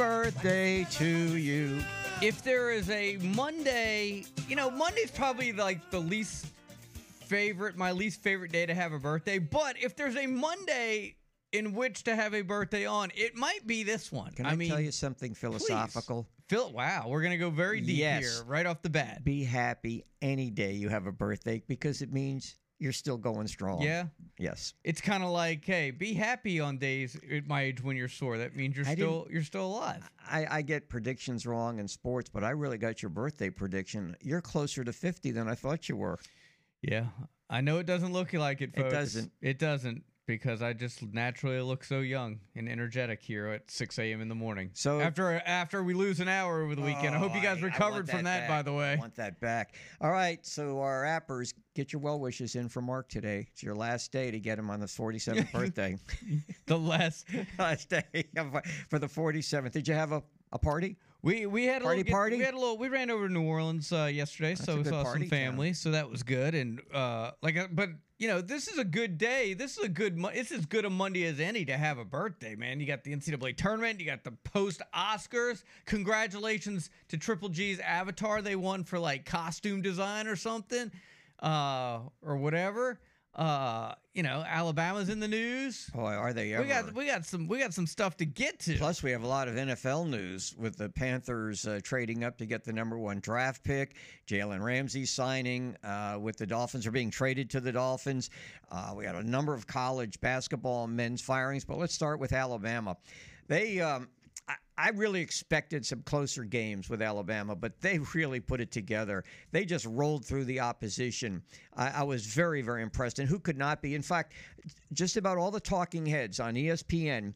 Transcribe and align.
Birthday 0.00 0.86
to 0.90 1.04
you. 1.06 1.78
if 2.22 2.42
there 2.42 2.70
is 2.70 2.88
a 2.88 3.18
Monday, 3.18 4.24
you 4.48 4.56
know, 4.56 4.70
Monday's 4.70 5.10
probably 5.10 5.52
like 5.52 5.90
the 5.90 5.98
least 5.98 6.46
favorite, 7.26 7.76
my 7.76 7.92
least 7.92 8.22
favorite 8.22 8.50
day 8.50 8.64
to 8.64 8.72
have 8.72 8.94
a 8.94 8.98
birthday. 8.98 9.38
But 9.38 9.76
if 9.78 9.96
there's 9.96 10.16
a 10.16 10.26
Monday 10.26 11.16
in 11.52 11.74
which 11.74 12.04
to 12.04 12.16
have 12.16 12.34
a 12.34 12.40
birthday 12.40 12.86
on, 12.86 13.10
it 13.14 13.36
might 13.36 13.66
be 13.66 13.82
this 13.82 14.10
one. 14.10 14.32
Can 14.32 14.46
I, 14.46 14.56
mean, 14.56 14.70
tell 14.70 14.80
you 14.80 14.90
something 14.90 15.34
philosophical? 15.34 16.26
Phil, 16.48 16.72
wow, 16.72 17.04
we're 17.06 17.22
gonna 17.22 17.36
go 17.36 17.50
very 17.50 17.82
deep 17.82 17.98
Yes. 17.98 18.22
here 18.22 18.44
right 18.46 18.64
off 18.64 18.80
the 18.80 18.88
bat. 18.88 19.22
Be 19.22 19.44
happy 19.44 20.06
any 20.22 20.48
day 20.48 20.72
you 20.72 20.88
have 20.88 21.06
a 21.06 21.12
birthday 21.12 21.62
because 21.68 22.00
it 22.00 22.10
means 22.10 22.56
you're 22.80 22.92
still 22.92 23.16
going 23.18 23.46
strong. 23.46 23.82
Yeah, 23.82 24.06
Yes. 24.38 24.72
it's 24.82 25.00
kind 25.00 25.22
of 25.22 25.30
like, 25.30 25.64
hey, 25.64 25.90
be 25.90 26.14
happy 26.14 26.58
on 26.60 26.78
days 26.78 27.16
at 27.30 27.46
my 27.46 27.62
age 27.62 27.82
when 27.82 27.96
you're 27.96 28.08
sore. 28.08 28.38
That 28.38 28.56
means 28.56 28.76
you're 28.76 28.86
I 28.86 28.94
still 28.94 29.26
you're 29.30 29.42
still 29.44 29.66
alive. 29.66 30.08
I, 30.28 30.46
I 30.50 30.62
get 30.62 30.88
predictions 30.88 31.46
wrong 31.46 31.78
in 31.78 31.86
sports, 31.86 32.30
but 32.32 32.42
I 32.42 32.50
really 32.50 32.78
got 32.78 33.02
your 33.02 33.10
birthday 33.10 33.50
prediction. 33.50 34.16
You're 34.22 34.40
closer 34.40 34.82
to 34.82 34.92
50 34.92 35.30
than 35.32 35.46
I 35.48 35.54
thought 35.54 35.88
you 35.88 35.96
were. 35.96 36.18
Yeah, 36.82 37.06
I 37.50 37.60
know 37.60 37.78
it 37.78 37.86
doesn't 37.86 38.12
look 38.12 38.32
like 38.32 38.62
it. 38.62 38.70
It 38.74 38.90
doesn't. 38.90 39.30
It 39.42 39.58
doesn't 39.58 40.02
because 40.26 40.62
I 40.62 40.72
just 40.72 41.02
naturally 41.12 41.60
look 41.60 41.82
so 41.82 42.00
young 42.00 42.38
and 42.54 42.68
energetic 42.68 43.20
here 43.22 43.48
at 43.48 43.70
6 43.70 43.98
a.m. 43.98 44.20
in 44.20 44.28
the 44.28 44.34
morning. 44.34 44.70
So- 44.74 45.00
after 45.00 45.42
after 45.44 45.82
we 45.82 45.94
lose 45.94 46.20
an 46.20 46.28
hour 46.28 46.62
over 46.62 46.74
the 46.74 46.82
weekend, 46.82 47.14
I 47.14 47.18
hope 47.18 47.32
you 47.34 47.40
Oh, 47.40 47.42
guys 47.42 47.62
recovered 47.62 48.06
want 48.06 48.10
from 48.10 48.24
that, 48.24 48.40
back. 48.40 48.48
by 48.48 48.62
the 48.62 48.72
way. 48.72 48.92
I 48.92 48.96
want 48.96 49.16
that 49.16 49.40
back. 49.40 49.74
All 50.00 50.10
right. 50.10 50.44
So, 50.46 50.80
our 50.80 51.04
appers, 51.04 51.52
get 51.74 51.92
your 51.92 52.00
well 52.00 52.20
wishes 52.20 52.54
in 52.54 52.68
for 52.68 52.80
Mark 52.80 53.08
today. 53.08 53.48
It's 53.50 53.62
your 53.62 53.74
last 53.74 54.12
day 54.12 54.30
to 54.30 54.38
get 54.38 54.58
him 54.58 54.70
on 54.70 54.80
his 54.80 54.92
47th 54.92 55.50
birthday. 55.52 55.96
The 56.66 56.78
last 56.78 57.26
last 57.58 57.88
day 57.90 58.04
for 58.88 58.98
the 58.98 59.08
47th. 59.08 59.72
Did 59.72 59.88
you 59.88 59.94
have 59.94 60.12
a, 60.12 60.22
a 60.52 60.58
party? 60.58 60.96
we 61.22 61.44
we 61.46 61.64
had 61.66 61.82
a 61.82 61.84
Party, 61.84 61.98
little, 61.98 62.12
party? 62.12 62.36
We 62.38 62.44
had 62.44 62.54
a 62.54 62.58
little. 62.58 62.78
We 62.78 62.88
ran 62.88 63.10
over 63.10 63.26
to 63.26 63.32
New 63.32 63.42
Orleans 63.42 63.92
uh, 63.92 64.04
yesterday, 64.04 64.54
That's 64.54 64.64
so 64.64 64.76
we 64.76 64.84
saw 64.84 65.04
some 65.04 65.20
town. 65.20 65.28
family, 65.28 65.72
so 65.72 65.90
that 65.90 66.08
was 66.08 66.22
good. 66.22 66.54
And 66.54 66.80
uh, 66.94 67.32
like, 67.42 67.56
uh, 67.58 67.66
but 67.72 67.90
you 68.20 68.28
know, 68.28 68.42
this 68.42 68.68
is 68.68 68.76
a 68.76 68.84
good 68.84 69.16
day. 69.16 69.54
This 69.54 69.78
is 69.78 69.84
a 69.84 69.88
good. 69.88 70.22
It's 70.34 70.52
as 70.52 70.66
good 70.66 70.84
a 70.84 70.90
Monday 70.90 71.24
as 71.24 71.40
any 71.40 71.64
to 71.64 71.74
have 71.74 71.96
a 71.96 72.04
birthday, 72.04 72.54
man. 72.54 72.78
You 72.78 72.86
got 72.86 73.02
the 73.02 73.16
NCAA 73.16 73.56
tournament. 73.56 73.98
You 73.98 74.04
got 74.04 74.24
the 74.24 74.32
post 74.44 74.82
Oscars. 74.94 75.64
Congratulations 75.86 76.90
to 77.08 77.16
Triple 77.16 77.48
G's 77.48 77.80
Avatar. 77.80 78.42
They 78.42 78.56
won 78.56 78.84
for 78.84 78.98
like 78.98 79.24
costume 79.24 79.80
design 79.80 80.26
or 80.26 80.36
something, 80.36 80.92
uh, 81.42 82.00
or 82.22 82.36
whatever. 82.36 83.00
Uh, 83.34 83.94
you 84.12 84.24
know, 84.24 84.44
Alabama's 84.46 85.08
in 85.08 85.20
the 85.20 85.28
news. 85.28 85.88
Boy, 85.94 86.10
are 86.12 86.32
they 86.32 86.52
ever. 86.52 86.62
We 86.64 86.68
got 86.68 86.94
we 86.94 87.06
got 87.06 87.24
some 87.24 87.46
we 87.46 87.58
got 87.60 87.72
some 87.72 87.86
stuff 87.86 88.16
to 88.16 88.26
get 88.26 88.58
to. 88.60 88.76
Plus, 88.76 89.04
we 89.04 89.12
have 89.12 89.22
a 89.22 89.26
lot 89.26 89.46
of 89.46 89.54
NFL 89.54 90.08
news 90.08 90.54
with 90.58 90.76
the 90.76 90.88
Panthers 90.88 91.64
uh, 91.66 91.78
trading 91.82 92.24
up 92.24 92.38
to 92.38 92.46
get 92.46 92.64
the 92.64 92.72
number 92.72 92.98
one 92.98 93.20
draft 93.20 93.62
pick. 93.62 93.94
Jalen 94.26 94.60
Ramsey 94.62 95.06
signing 95.06 95.76
uh, 95.84 96.18
with 96.20 96.38
the 96.38 96.46
Dolphins 96.46 96.86
or 96.88 96.90
being 96.90 97.10
traded 97.10 97.50
to 97.50 97.60
the 97.60 97.70
Dolphins. 97.70 98.30
Uh, 98.70 98.94
we 98.96 99.04
got 99.04 99.14
a 99.14 99.22
number 99.22 99.54
of 99.54 99.64
college 99.66 100.20
basketball 100.20 100.88
men's 100.88 101.20
firings, 101.20 101.64
but 101.64 101.78
let's 101.78 101.94
start 101.94 102.18
with 102.18 102.32
Alabama. 102.32 102.96
They. 103.46 103.80
Um, 103.80 104.08
I- 104.48 104.54
I 104.80 104.88
really 104.90 105.20
expected 105.20 105.84
some 105.84 106.02
closer 106.02 106.44
games 106.44 106.88
with 106.88 107.02
Alabama, 107.02 107.54
but 107.54 107.80
they 107.80 107.98
really 108.14 108.40
put 108.40 108.60
it 108.60 108.70
together. 108.70 109.24
They 109.52 109.64
just 109.64 109.86
rolled 109.86 110.24
through 110.24 110.44
the 110.44 110.60
opposition. 110.60 111.42
I, 111.76 111.90
I 111.90 112.02
was 112.02 112.24
very, 112.26 112.62
very 112.62 112.82
impressed. 112.82 113.18
And 113.18 113.28
who 113.28 113.38
could 113.38 113.58
not 113.58 113.82
be? 113.82 113.94
In 113.94 114.02
fact, 114.02 114.32
just 114.92 115.16
about 115.16 115.38
all 115.38 115.50
the 115.50 115.60
talking 115.60 116.06
heads 116.06 116.40
on 116.40 116.54
ESPN 116.54 117.34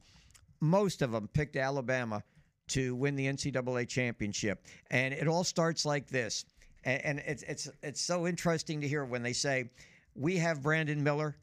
most 0.65 1.03
of 1.03 1.13
them 1.13 1.29
picked 1.29 1.57
Alabama 1.57 2.23
to 2.69 2.95
win 2.95 3.15
the 3.15 3.27
NCAA 3.27 3.87
championship, 3.89 4.67
and 4.91 5.13
it 5.13 5.29
all 5.29 5.45
starts 5.45 5.85
like 5.85 6.09
this. 6.09 6.47
And, 6.85 7.05
and 7.05 7.19
it's 7.27 7.43
it's 7.45 7.71
it's 7.83 8.01
so 8.01 8.27
interesting 8.27 8.81
to 8.81 8.89
hear 8.89 9.05
when 9.05 9.23
they 9.23 9.33
say, 9.33 9.71
"We 10.15 10.37
have 10.39 10.63
Brandon 10.63 11.03
Miller, 11.03 11.37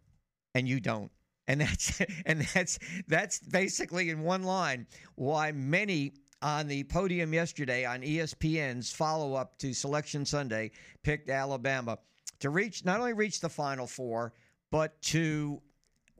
and 0.55 0.67
you 0.67 0.79
don't." 0.79 1.11
And 1.51 1.59
that's 1.59 2.01
and 2.25 2.41
that's 2.53 2.79
that's 3.07 3.39
basically 3.39 4.09
in 4.09 4.21
one 4.21 4.43
line 4.43 4.87
why 5.15 5.51
many 5.51 6.13
on 6.41 6.67
the 6.67 6.83
podium 6.85 7.33
yesterday 7.33 7.85
on 7.85 8.01
ESPN's 8.01 8.91
follow 8.91 9.35
up 9.35 9.57
to 9.59 9.73
Selection 9.73 10.25
Sunday 10.25 10.71
picked 11.03 11.29
Alabama 11.29 11.99
to 12.39 12.49
reach 12.49 12.85
not 12.85 12.99
only 12.99 13.13
reach 13.13 13.41
the 13.41 13.49
Final 13.49 13.85
Four 13.85 14.33
but 14.71 14.99
to 15.01 15.61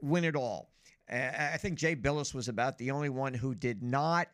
win 0.02 0.24
it 0.24 0.36
all. 0.36 0.68
I 1.10 1.56
think 1.58 1.78
Jay 1.78 1.96
Bilas 1.96 2.34
was 2.34 2.48
about 2.48 2.76
the 2.76 2.90
only 2.90 3.08
one 3.08 3.34
who 3.34 3.54
did 3.54 3.82
not. 3.82 4.28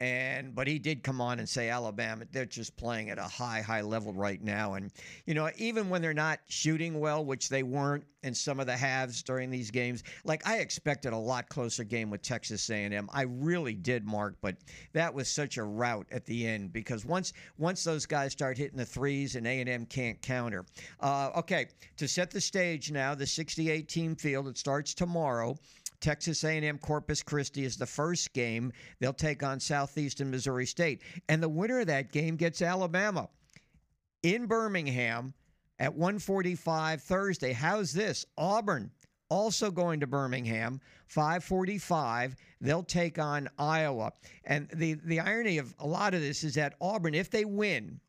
And 0.00 0.54
but 0.54 0.66
he 0.66 0.78
did 0.78 1.02
come 1.02 1.22
on 1.22 1.38
and 1.38 1.48
say 1.48 1.70
Alabama, 1.70 2.26
they're 2.30 2.44
just 2.44 2.76
playing 2.76 3.08
at 3.08 3.18
a 3.18 3.22
high, 3.22 3.62
high 3.62 3.80
level 3.80 4.12
right 4.12 4.42
now. 4.42 4.74
And 4.74 4.90
you 5.24 5.32
know, 5.32 5.50
even 5.56 5.88
when 5.88 6.02
they're 6.02 6.12
not 6.12 6.40
shooting 6.48 7.00
well, 7.00 7.24
which 7.24 7.48
they 7.48 7.62
weren't 7.62 8.04
in 8.22 8.34
some 8.34 8.60
of 8.60 8.66
the 8.66 8.76
halves 8.76 9.22
during 9.22 9.48
these 9.48 9.70
games, 9.70 10.02
like 10.24 10.46
I 10.46 10.58
expected 10.58 11.14
a 11.14 11.16
lot 11.16 11.48
closer 11.48 11.82
game 11.82 12.10
with 12.10 12.20
Texas 12.20 12.68
A&M. 12.68 13.08
I 13.10 13.22
really 13.22 13.74
did, 13.74 14.04
Mark, 14.04 14.36
but 14.42 14.56
that 14.92 15.14
was 15.14 15.28
such 15.28 15.56
a 15.56 15.62
rout 15.62 16.06
at 16.10 16.26
the 16.26 16.46
end 16.46 16.74
because 16.74 17.06
once 17.06 17.32
once 17.56 17.82
those 17.82 18.04
guys 18.04 18.32
start 18.32 18.58
hitting 18.58 18.76
the 18.76 18.84
threes 18.84 19.34
and 19.34 19.46
A&M 19.46 19.86
can't 19.86 20.20
counter. 20.20 20.66
Uh, 21.00 21.30
okay, 21.36 21.68
to 21.96 22.06
set 22.06 22.30
the 22.30 22.40
stage 22.40 22.90
now, 22.92 23.14
the 23.14 23.26
68 23.26 23.88
team 23.88 24.14
field. 24.14 24.46
It 24.46 24.58
starts 24.58 24.92
tomorrow. 24.92 25.56
Texas 26.00 26.44
A&M 26.44 26.78
Corpus 26.78 27.22
Christi 27.22 27.64
is 27.64 27.76
the 27.76 27.86
first 27.86 28.32
game. 28.32 28.72
They'll 29.00 29.12
take 29.12 29.42
on 29.42 29.60
Southeastern 29.60 30.30
Missouri 30.30 30.66
State, 30.66 31.02
and 31.28 31.42
the 31.42 31.48
winner 31.48 31.80
of 31.80 31.86
that 31.88 32.12
game 32.12 32.36
gets 32.36 32.62
Alabama 32.62 33.28
in 34.22 34.46
Birmingham 34.46 35.34
at 35.78 35.94
1:45 35.94 37.02
Thursday. 37.02 37.52
How's 37.52 37.92
this? 37.92 38.24
Auburn 38.36 38.90
also 39.28 39.70
going 39.70 40.00
to 40.00 40.06
Birmingham 40.06 40.80
5:45. 41.08 42.36
They'll 42.60 42.82
take 42.82 43.18
on 43.18 43.48
Iowa. 43.58 44.12
And 44.44 44.68
the 44.70 44.94
the 44.94 45.20
irony 45.20 45.58
of 45.58 45.74
a 45.78 45.86
lot 45.86 46.14
of 46.14 46.20
this 46.20 46.44
is 46.44 46.54
that 46.54 46.74
Auburn 46.80 47.14
if 47.14 47.30
they 47.30 47.44
win, 47.44 48.00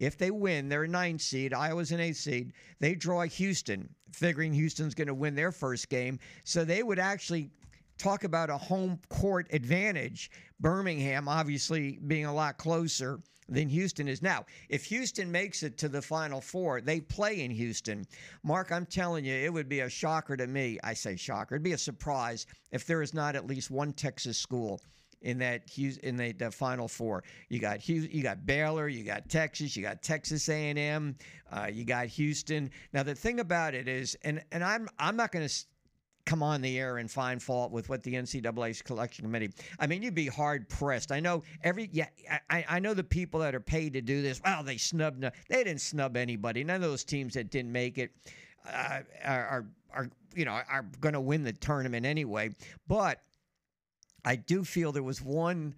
if 0.00 0.16
they 0.16 0.30
win, 0.30 0.68
they're 0.68 0.84
a 0.84 0.88
nine 0.88 1.18
seed. 1.18 1.54
Iowa's 1.54 1.92
an 1.92 2.00
eight 2.00 2.16
seed. 2.16 2.54
They 2.80 2.94
draw 2.94 3.22
Houston, 3.22 3.88
figuring 4.12 4.52
Houston's 4.54 4.94
going 4.94 5.08
to 5.08 5.14
win 5.14 5.34
their 5.34 5.52
first 5.52 5.90
game. 5.90 6.18
So 6.42 6.64
they 6.64 6.82
would 6.82 6.98
actually 6.98 7.50
talk 7.98 8.24
about 8.24 8.48
a 8.48 8.56
home 8.56 8.98
court 9.10 9.46
advantage. 9.52 10.30
Birmingham, 10.58 11.28
obviously, 11.28 11.98
being 12.06 12.24
a 12.24 12.34
lot 12.34 12.56
closer 12.56 13.20
than 13.46 13.68
Houston 13.68 14.08
is 14.08 14.22
now. 14.22 14.46
If 14.70 14.84
Houston 14.86 15.30
makes 15.30 15.62
it 15.62 15.76
to 15.78 15.88
the 15.88 16.00
Final 16.00 16.40
Four, 16.40 16.80
they 16.80 17.00
play 17.00 17.42
in 17.42 17.50
Houston. 17.50 18.06
Mark, 18.42 18.72
I'm 18.72 18.86
telling 18.86 19.24
you, 19.24 19.34
it 19.34 19.52
would 19.52 19.68
be 19.68 19.80
a 19.80 19.90
shocker 19.90 20.36
to 20.36 20.46
me. 20.46 20.78
I 20.82 20.94
say 20.94 21.16
shocker. 21.16 21.56
It'd 21.56 21.62
be 21.62 21.72
a 21.72 21.78
surprise 21.78 22.46
if 22.72 22.86
there 22.86 23.02
is 23.02 23.12
not 23.12 23.36
at 23.36 23.46
least 23.46 23.70
one 23.70 23.92
Texas 23.92 24.38
school 24.38 24.80
in 25.22 25.38
that 25.38 25.62
in 25.78 26.16
the, 26.16 26.32
the 26.32 26.50
Final 26.50 26.88
Four. 26.88 27.24
You 27.48 27.60
got 27.60 27.88
you 27.88 28.22
got 28.22 28.46
Baylor, 28.46 28.88
you 28.88 29.04
got 29.04 29.28
Texas, 29.28 29.76
you 29.76 29.82
got 29.82 30.02
Texas 30.02 30.48
A&M, 30.48 31.16
uh, 31.52 31.68
you 31.70 31.84
got 31.84 32.06
Houston. 32.06 32.70
Now 32.92 33.02
the 33.02 33.14
thing 33.14 33.40
about 33.40 33.74
it 33.74 33.88
is, 33.88 34.16
and 34.22 34.42
and 34.52 34.64
I'm 34.64 34.88
I'm 34.98 35.16
not 35.16 35.32
going 35.32 35.46
to 35.46 35.54
come 36.26 36.42
on 36.42 36.60
the 36.60 36.78
air 36.78 36.98
and 36.98 37.10
find 37.10 37.42
fault 37.42 37.72
with 37.72 37.88
what 37.88 38.02
the 38.02 38.14
NCAA's 38.14 38.82
collection 38.82 39.24
committee. 39.24 39.50
I 39.78 39.86
mean, 39.86 40.02
you'd 40.02 40.14
be 40.14 40.26
hard 40.26 40.68
pressed. 40.68 41.12
I 41.12 41.20
know 41.20 41.42
every 41.62 41.88
yeah, 41.92 42.08
I, 42.48 42.64
I 42.68 42.78
know 42.78 42.94
the 42.94 43.04
people 43.04 43.40
that 43.40 43.54
are 43.54 43.60
paid 43.60 43.94
to 43.94 44.00
do 44.00 44.22
this. 44.22 44.40
Well, 44.44 44.62
they 44.62 44.76
snubbed. 44.76 45.22
They 45.22 45.64
didn't 45.64 45.80
snub 45.80 46.16
anybody. 46.16 46.64
None 46.64 46.76
of 46.76 46.82
those 46.82 47.04
teams 47.04 47.34
that 47.34 47.50
didn't 47.50 47.72
make 47.72 47.98
it 47.98 48.12
uh, 48.66 49.00
are, 49.24 49.46
are 49.46 49.66
are 49.92 50.10
you 50.34 50.44
know 50.44 50.52
are 50.52 50.86
going 51.00 51.14
to 51.14 51.20
win 51.20 51.42
the 51.42 51.52
tournament 51.52 52.06
anyway. 52.06 52.50
But 52.86 53.20
I 54.24 54.36
do 54.36 54.64
feel 54.64 54.92
there 54.92 55.02
was 55.02 55.22
one 55.22 55.74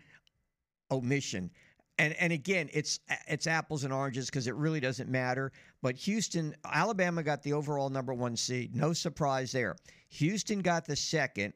omission. 0.90 1.50
and 1.98 2.14
and 2.14 2.32
again, 2.32 2.68
it's 2.72 3.00
it's 3.28 3.46
apples 3.46 3.84
and 3.84 3.92
oranges 3.92 4.26
because 4.26 4.46
it 4.46 4.54
really 4.54 4.80
doesn't 4.80 5.08
matter. 5.10 5.52
But 5.82 5.96
Houston, 5.96 6.54
Alabama 6.64 7.22
got 7.22 7.42
the 7.42 7.52
overall 7.52 7.88
number 7.90 8.14
one 8.14 8.36
seed. 8.36 8.74
No 8.74 8.92
surprise 8.92 9.52
there. 9.52 9.76
Houston 10.08 10.60
got 10.60 10.84
the 10.84 10.96
second. 10.96 11.52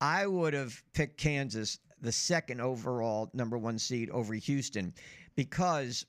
I 0.00 0.26
would 0.26 0.54
have 0.54 0.82
picked 0.94 1.18
Kansas, 1.18 1.78
the 2.00 2.12
second 2.12 2.60
overall 2.60 3.30
number 3.34 3.58
one 3.58 3.78
seed 3.78 4.08
over 4.10 4.34
Houston, 4.34 4.94
because 5.36 6.06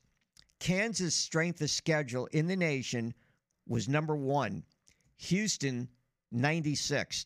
Kansas' 0.59 1.15
strength 1.15 1.61
of 1.61 1.69
schedule 1.69 2.27
in 2.27 2.47
the 2.47 2.55
nation 2.55 3.13
was 3.67 3.89
number 3.89 4.15
one. 4.15 4.63
Houston, 5.17 5.89
96. 6.31 7.25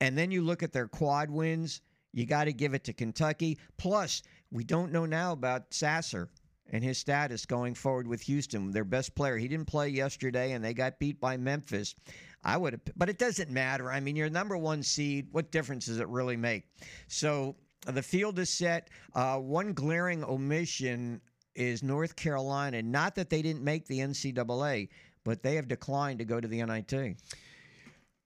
And 0.00 0.16
then 0.16 0.30
you 0.30 0.42
look 0.42 0.62
at 0.62 0.72
their 0.72 0.88
quad 0.88 1.30
wins, 1.30 1.82
you 2.18 2.26
got 2.26 2.44
to 2.44 2.52
give 2.52 2.74
it 2.74 2.82
to 2.84 2.92
Kentucky. 2.92 3.58
Plus, 3.76 4.22
we 4.50 4.64
don't 4.64 4.90
know 4.90 5.06
now 5.06 5.32
about 5.32 5.72
Sasser 5.72 6.28
and 6.70 6.82
his 6.82 6.98
status 6.98 7.46
going 7.46 7.74
forward 7.74 8.08
with 8.08 8.20
Houston, 8.22 8.72
their 8.72 8.84
best 8.84 9.14
player. 9.14 9.36
He 9.36 9.46
didn't 9.46 9.68
play 9.68 9.88
yesterday 9.88 10.52
and 10.52 10.64
they 10.64 10.74
got 10.74 10.98
beat 10.98 11.20
by 11.20 11.36
Memphis. 11.36 11.94
I 12.42 12.56
would 12.56 12.72
have, 12.72 12.80
but 12.96 13.08
it 13.08 13.18
doesn't 13.18 13.50
matter. 13.50 13.92
I 13.92 14.00
mean, 14.00 14.16
you're 14.16 14.28
number 14.28 14.56
one 14.56 14.82
seed. 14.82 15.28
What 15.30 15.52
difference 15.52 15.86
does 15.86 16.00
it 16.00 16.08
really 16.08 16.36
make? 16.36 16.64
So 17.06 17.54
the 17.86 18.02
field 18.02 18.36
is 18.40 18.50
set. 18.50 18.90
Uh, 19.14 19.38
one 19.38 19.72
glaring 19.72 20.24
omission 20.24 21.20
is 21.54 21.84
North 21.84 22.16
Carolina. 22.16 22.82
Not 22.82 23.14
that 23.14 23.30
they 23.30 23.42
didn't 23.42 23.62
make 23.62 23.86
the 23.86 24.00
NCAA, 24.00 24.88
but 25.24 25.44
they 25.44 25.54
have 25.54 25.68
declined 25.68 26.18
to 26.18 26.24
go 26.24 26.40
to 26.40 26.48
the 26.48 26.64
NIT. 26.64 27.16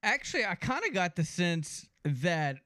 Actually, 0.02 0.46
I 0.46 0.54
kind 0.54 0.82
of 0.86 0.94
got 0.94 1.14
the 1.14 1.24
sense 1.24 1.86
that 2.04 2.56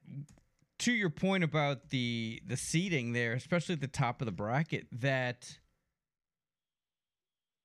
to 0.78 0.93
your 0.93 1.11
point 1.11 1.44
about 1.44 1.90
the 1.90 2.43
the 2.46 2.56
seating 2.56 3.12
there, 3.12 3.32
especially 3.32 3.75
at 3.75 3.81
the 3.81 3.87
top 3.87 4.20
of 4.20 4.26
the 4.26 4.32
bracket, 4.32 4.87
that 4.93 5.58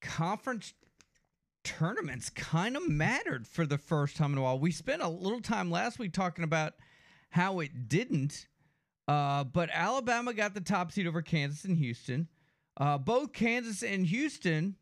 conference 0.01 0.73
tournaments 1.63 2.29
kind 2.29 2.75
of 2.75 2.87
mattered 2.87 3.47
for 3.47 3.65
the 3.65 3.77
first 3.77 4.17
time 4.17 4.33
in 4.33 4.37
a 4.37 4.41
while. 4.41 4.59
We 4.59 4.71
spent 4.71 5.01
a 5.01 5.07
little 5.07 5.41
time 5.41 5.69
last 5.69 5.99
week 5.99 6.13
talking 6.13 6.43
about 6.43 6.73
how 7.29 7.59
it 7.59 7.87
didn't, 7.87 8.47
uh, 9.07 9.43
but 9.43 9.69
Alabama 9.71 10.33
got 10.33 10.53
the 10.53 10.61
top 10.61 10.91
seed 10.91 11.07
over 11.07 11.21
Kansas 11.21 11.65
and 11.65 11.77
Houston. 11.77 12.27
Uh, 12.77 12.97
both 12.97 13.33
Kansas 13.33 13.83
and 13.83 14.05
Houston, 14.05 14.75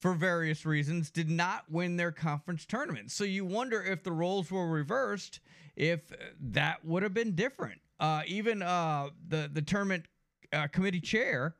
for 0.00 0.14
various 0.14 0.66
reasons, 0.66 1.10
did 1.10 1.30
not 1.30 1.64
win 1.70 1.96
their 1.96 2.12
conference 2.12 2.64
tournament. 2.66 3.10
So 3.10 3.24
you 3.24 3.44
wonder 3.44 3.82
if 3.82 4.02
the 4.02 4.12
roles 4.12 4.50
were 4.50 4.68
reversed, 4.68 5.40
if 5.74 6.00
that 6.40 6.84
would 6.84 7.02
have 7.02 7.14
been 7.14 7.34
different. 7.34 7.80
Uh, 7.98 8.22
even 8.26 8.62
uh, 8.62 9.08
the 9.26 9.48
the 9.52 9.62
tournament 9.62 10.04
uh, 10.52 10.66
committee 10.68 11.00
chair 11.00 11.56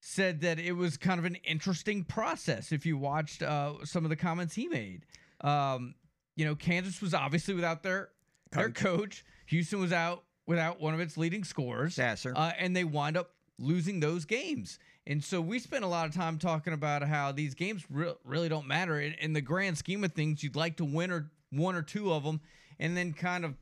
said 0.00 0.40
that 0.40 0.58
it 0.58 0.72
was 0.72 0.96
kind 0.96 1.18
of 1.18 1.24
an 1.24 1.36
interesting 1.44 2.04
process. 2.04 2.72
If 2.72 2.86
you 2.86 2.96
watched 2.96 3.42
uh, 3.42 3.84
some 3.84 4.04
of 4.04 4.10
the 4.10 4.16
comments 4.16 4.54
he 4.54 4.68
made, 4.68 5.04
um, 5.40 5.94
you 6.36 6.44
know, 6.44 6.54
Kansas 6.54 7.00
was 7.02 7.14
obviously 7.14 7.54
without 7.54 7.82
their 7.82 8.10
their 8.52 8.70
coach. 8.70 9.24
Houston 9.46 9.80
was 9.80 9.92
out 9.92 10.24
without 10.46 10.80
one 10.80 10.94
of 10.94 11.00
its 11.00 11.16
leading 11.16 11.44
scorers, 11.44 11.94
Sasser. 11.94 12.32
uh, 12.36 12.52
and 12.58 12.74
they 12.76 12.84
wind 12.84 13.16
up 13.16 13.30
losing 13.58 14.00
those 14.00 14.24
games. 14.24 14.78
And 15.06 15.22
so 15.22 15.40
we 15.40 15.58
spent 15.58 15.84
a 15.84 15.88
lot 15.88 16.06
of 16.06 16.14
time 16.14 16.38
talking 16.38 16.72
about 16.72 17.02
how 17.02 17.32
these 17.32 17.54
games 17.54 17.84
re- 17.90 18.14
really 18.24 18.48
don't 18.48 18.66
matter 18.66 19.00
in, 19.00 19.14
in 19.14 19.32
the 19.32 19.40
grand 19.40 19.76
scheme 19.76 20.04
of 20.04 20.12
things. 20.12 20.42
You'd 20.42 20.56
like 20.56 20.76
to 20.76 20.84
win 20.84 21.10
or 21.10 21.30
one 21.50 21.74
or 21.74 21.82
two 21.82 22.12
of 22.12 22.24
them, 22.24 22.40
and 22.78 22.96
then 22.96 23.12
kind 23.12 23.44
of 23.44 23.54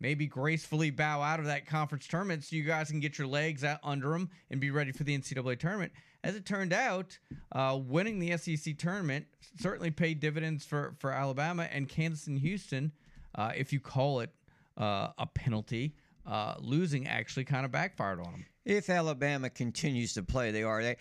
maybe 0.00 0.26
gracefully 0.26 0.90
bow 0.90 1.20
out 1.20 1.40
of 1.40 1.46
that 1.46 1.66
conference 1.66 2.06
tournament 2.06 2.44
so 2.44 2.56
you 2.56 2.62
guys 2.62 2.90
can 2.90 3.00
get 3.00 3.18
your 3.18 3.26
legs 3.26 3.64
out 3.64 3.78
under 3.82 4.10
them 4.10 4.30
and 4.50 4.60
be 4.60 4.70
ready 4.70 4.92
for 4.92 5.04
the 5.04 5.16
NCAA 5.16 5.58
tournament. 5.58 5.92
As 6.22 6.34
it 6.34 6.46
turned 6.46 6.72
out, 6.72 7.18
uh, 7.52 7.78
winning 7.82 8.18
the 8.18 8.36
SEC 8.36 8.78
tournament 8.78 9.26
certainly 9.60 9.90
paid 9.90 10.20
dividends 10.20 10.64
for, 10.64 10.94
for 10.98 11.12
Alabama 11.12 11.68
and 11.70 11.88
Kansas 11.88 12.26
and 12.26 12.38
Houston, 12.38 12.92
uh, 13.34 13.52
if 13.56 13.72
you 13.72 13.80
call 13.80 14.20
it 14.20 14.30
uh, 14.78 15.08
a 15.18 15.26
penalty. 15.26 15.94
Uh, 16.26 16.54
losing 16.58 17.06
actually 17.06 17.44
kind 17.44 17.66
of 17.66 17.70
backfired 17.70 18.18
on 18.18 18.32
them. 18.32 18.46
If 18.64 18.88
Alabama 18.88 19.50
continues 19.50 20.14
to 20.14 20.22
play, 20.22 20.50
they 20.52 20.62
are. 20.62 20.82
They, 20.82 20.96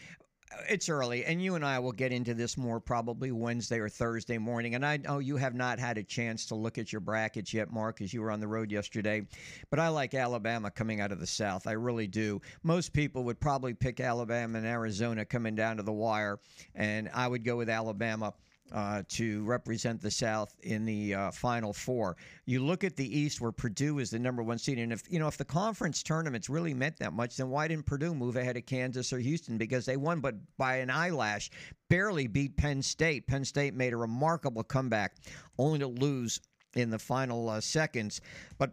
it's 0.70 0.90
early, 0.90 1.25
and 1.25 1.42
you 1.42 1.56
and 1.56 1.66
I 1.66 1.80
will 1.80 1.92
get 1.92 2.12
into 2.12 2.34
this 2.34 2.58
more 2.58 2.80
probably 2.80 3.31
Wednesday 3.31 3.80
or 3.80 3.90
Thursday 3.90 4.38
morning. 4.38 4.75
And 4.75 4.86
I 4.86 4.98
know 4.98 5.20
you 5.20 5.38
have 5.38 5.56
not 5.56 5.80
had 5.80 5.98
a 5.98 6.04
chance 6.04 6.46
to 6.48 6.56
look 6.56 6.78
at 6.78 6.92
your 6.92 7.00
brackets 7.02 7.54
yet, 7.54 7.72
Mark, 7.72 7.98
because 7.98 8.14
you 8.14 8.22
were 8.22 8.31
on 8.31 8.40
the 8.40 8.48
road 8.48 8.72
yesterday. 8.72 9.25
But 9.70 9.80
I 9.80 9.88
like 9.88 10.14
Alabama 10.14 10.70
coming 10.72 11.02
out 11.02 11.12
of 11.12 11.20
the 11.20 11.28
South. 11.28 11.68
I 11.68 11.72
really 11.72 12.08
do. 12.08 12.42
Most 12.64 12.94
people 12.94 13.24
would 13.24 13.40
probably 13.40 13.74
pick 13.74 14.00
Alabama 14.00 14.58
and 14.58 14.68
Arizona 14.68 15.25
coming 15.25 15.56
down 15.56 15.78
to 15.78 15.84
the 15.84 15.94
wire, 15.94 16.40
and 16.75 17.10
I 17.14 17.28
would 17.28 17.44
go 17.44 17.58
with 17.58 17.70
Alabama 17.70 18.34
uh, 18.71 19.04
to 19.07 19.44
represent 19.44 20.01
the 20.01 20.10
South 20.10 20.56
in 20.63 20.86
the 20.86 21.13
uh, 21.13 21.31
Final 21.31 21.74
Four. 21.74 22.18
You 22.45 22.63
look 22.63 22.83
at 22.83 22.95
the 22.95 23.19
East, 23.19 23.42
where 23.42 23.51
Purdue 23.51 24.00
is 24.00 24.10
the 24.10 24.19
number 24.19 24.42
one 24.42 24.57
seed, 24.57 24.80
and 24.80 24.92
if 24.92 25.04
you 25.10 25.19
know 25.19 25.27
if 25.27 25.38
the 25.38 25.45
conference 25.45 26.01
tournaments 26.01 26.50
really 26.50 26.74
meant 26.74 26.98
that 27.00 27.13
much, 27.13 27.38
then 27.38 27.50
why 27.50 27.68
didn't 27.68 27.86
Purdue 27.86 28.15
move 28.15 28.36
ahead 28.36 28.57
of 28.57 28.65
Kansas 28.65 29.12
or 29.13 29.19
Houston? 29.19 29.57
Because 29.57 29.86
they 29.86 29.98
won, 29.98 30.19
but 30.19 30.36
by 30.57 30.77
an 30.77 30.89
eyelash, 30.89 31.51
barely 31.89 32.27
beat 32.27 32.57
Penn 32.57 32.81
State. 32.81 33.27
Penn 33.27 33.45
State 33.45 33.74
made 33.74 33.94
a 33.94 33.98
remarkable 33.98 34.63
comeback, 34.63 35.15
only 35.57 35.80
to 35.80 35.88
lose 35.88 36.39
in 36.75 36.89
the 36.89 37.00
final 37.00 37.50
uh, 37.50 37.62
seconds. 37.62 38.21
But 38.57 38.71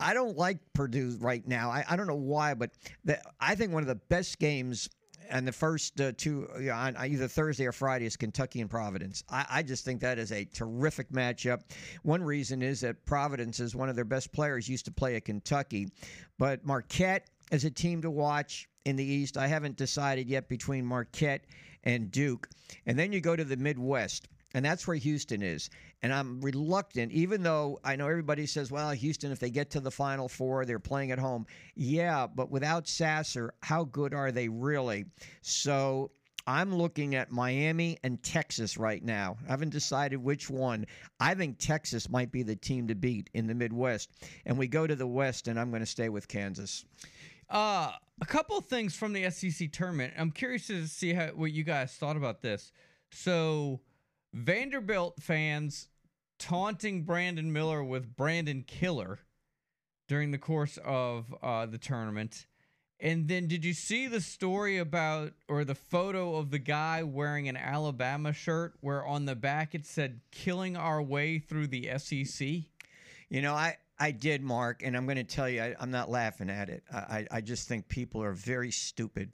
I 0.00 0.14
don't 0.14 0.36
like 0.36 0.58
Purdue 0.72 1.16
right 1.20 1.46
now. 1.46 1.70
I, 1.70 1.84
I 1.88 1.96
don't 1.96 2.06
know 2.06 2.14
why, 2.14 2.54
but 2.54 2.70
the, 3.04 3.20
I 3.40 3.54
think 3.54 3.72
one 3.72 3.82
of 3.82 3.88
the 3.88 3.94
best 3.94 4.38
games 4.38 4.88
and 5.30 5.46
the 5.46 5.52
first 5.52 6.00
uh, 6.00 6.12
two 6.16 6.48
uh, 6.54 6.58
yeah, 6.58 6.78
on 6.78 6.96
either 6.96 7.28
Thursday 7.28 7.66
or 7.66 7.72
Friday 7.72 8.06
is 8.06 8.16
Kentucky 8.16 8.60
and 8.60 8.70
Providence. 8.70 9.24
I, 9.28 9.46
I 9.50 9.62
just 9.62 9.84
think 9.84 10.00
that 10.00 10.18
is 10.18 10.32
a 10.32 10.44
terrific 10.44 11.10
matchup. 11.10 11.62
One 12.02 12.22
reason 12.22 12.62
is 12.62 12.80
that 12.80 13.04
Providence 13.04 13.60
is 13.60 13.74
one 13.74 13.88
of 13.88 13.96
their 13.96 14.04
best 14.04 14.32
players 14.32 14.68
used 14.68 14.84
to 14.86 14.90
play 14.90 15.16
at 15.16 15.24
Kentucky, 15.24 15.88
but 16.38 16.64
Marquette 16.64 17.28
is 17.50 17.64
a 17.64 17.70
team 17.70 18.02
to 18.02 18.10
watch 18.10 18.68
in 18.84 18.96
the 18.96 19.04
East. 19.04 19.36
I 19.36 19.46
haven't 19.46 19.76
decided 19.76 20.28
yet 20.28 20.48
between 20.48 20.84
Marquette 20.84 21.44
and 21.84 22.10
Duke, 22.10 22.48
and 22.86 22.98
then 22.98 23.12
you 23.12 23.20
go 23.20 23.36
to 23.36 23.44
the 23.44 23.56
Midwest. 23.56 24.28
And 24.56 24.64
that's 24.64 24.86
where 24.86 24.96
Houston 24.96 25.42
is. 25.42 25.68
And 26.04 26.12
I'm 26.12 26.38
reluctant, 26.42 27.12
even 27.12 27.42
though 27.42 27.80
I 27.82 27.96
know 27.96 28.06
everybody 28.06 28.44
says, 28.44 28.70
well, 28.70 28.90
Houston, 28.90 29.32
if 29.32 29.38
they 29.38 29.48
get 29.48 29.70
to 29.70 29.80
the 29.80 29.90
Final 29.90 30.28
Four, 30.28 30.66
they're 30.66 30.78
playing 30.78 31.12
at 31.12 31.18
home. 31.18 31.46
Yeah, 31.76 32.26
but 32.26 32.50
without 32.50 32.86
Sasser, 32.86 33.54
how 33.62 33.84
good 33.84 34.12
are 34.12 34.30
they 34.30 34.50
really? 34.50 35.06
So 35.40 36.10
I'm 36.46 36.74
looking 36.74 37.14
at 37.14 37.32
Miami 37.32 37.96
and 38.04 38.22
Texas 38.22 38.76
right 38.76 39.02
now. 39.02 39.38
I 39.48 39.52
haven't 39.52 39.70
decided 39.70 40.18
which 40.18 40.50
one. 40.50 40.84
I 41.20 41.34
think 41.34 41.56
Texas 41.58 42.10
might 42.10 42.30
be 42.30 42.42
the 42.42 42.54
team 42.54 42.86
to 42.88 42.94
beat 42.94 43.30
in 43.32 43.46
the 43.46 43.54
Midwest. 43.54 44.10
And 44.44 44.58
we 44.58 44.68
go 44.68 44.86
to 44.86 44.94
the 44.94 45.06
West, 45.06 45.48
and 45.48 45.58
I'm 45.58 45.70
going 45.70 45.80
to 45.80 45.86
stay 45.86 46.10
with 46.10 46.28
Kansas. 46.28 46.84
Uh, 47.48 47.92
a 48.20 48.26
couple 48.26 48.60
things 48.60 48.94
from 48.94 49.14
the 49.14 49.30
SEC 49.30 49.72
tournament. 49.72 50.12
I'm 50.18 50.32
curious 50.32 50.66
to 50.66 50.86
see 50.86 51.14
how 51.14 51.28
what 51.28 51.52
you 51.52 51.64
guys 51.64 51.94
thought 51.94 52.18
about 52.18 52.42
this. 52.42 52.72
So, 53.10 53.80
Vanderbilt 54.34 55.22
fans 55.22 55.88
taunting 56.38 57.04
Brandon 57.04 57.52
Miller 57.52 57.82
with 57.82 58.16
Brandon 58.16 58.64
Killer 58.66 59.20
during 60.08 60.30
the 60.30 60.38
course 60.38 60.78
of 60.84 61.34
uh, 61.42 61.66
the 61.66 61.78
tournament. 61.78 62.46
And 63.00 63.28
then, 63.28 63.48
did 63.48 63.64
you 63.64 63.74
see 63.74 64.06
the 64.06 64.20
story 64.20 64.78
about 64.78 65.32
or 65.48 65.64
the 65.64 65.74
photo 65.74 66.36
of 66.36 66.50
the 66.50 66.58
guy 66.58 67.02
wearing 67.02 67.48
an 67.48 67.56
Alabama 67.56 68.32
shirt 68.32 68.74
where 68.80 69.04
on 69.04 69.24
the 69.24 69.34
back 69.34 69.74
it 69.74 69.84
said 69.84 70.20
"Killing 70.30 70.76
Our 70.76 71.02
Way 71.02 71.38
Through 71.38 71.66
the 71.66 71.90
SEC"? 71.98 72.46
You 73.28 73.42
know, 73.42 73.54
I, 73.54 73.76
I 73.98 74.10
did, 74.10 74.42
Mark, 74.42 74.82
and 74.84 74.96
I'm 74.96 75.06
going 75.06 75.16
to 75.16 75.24
tell 75.24 75.48
you, 75.48 75.62
I, 75.62 75.74
I'm 75.78 75.90
not 75.90 76.10
laughing 76.10 76.50
at 76.50 76.68
it. 76.68 76.82
I, 76.92 77.26
I 77.30 77.40
just 77.40 77.68
think 77.68 77.88
people 77.88 78.22
are 78.22 78.32
very 78.32 78.72
stupid. 78.72 79.30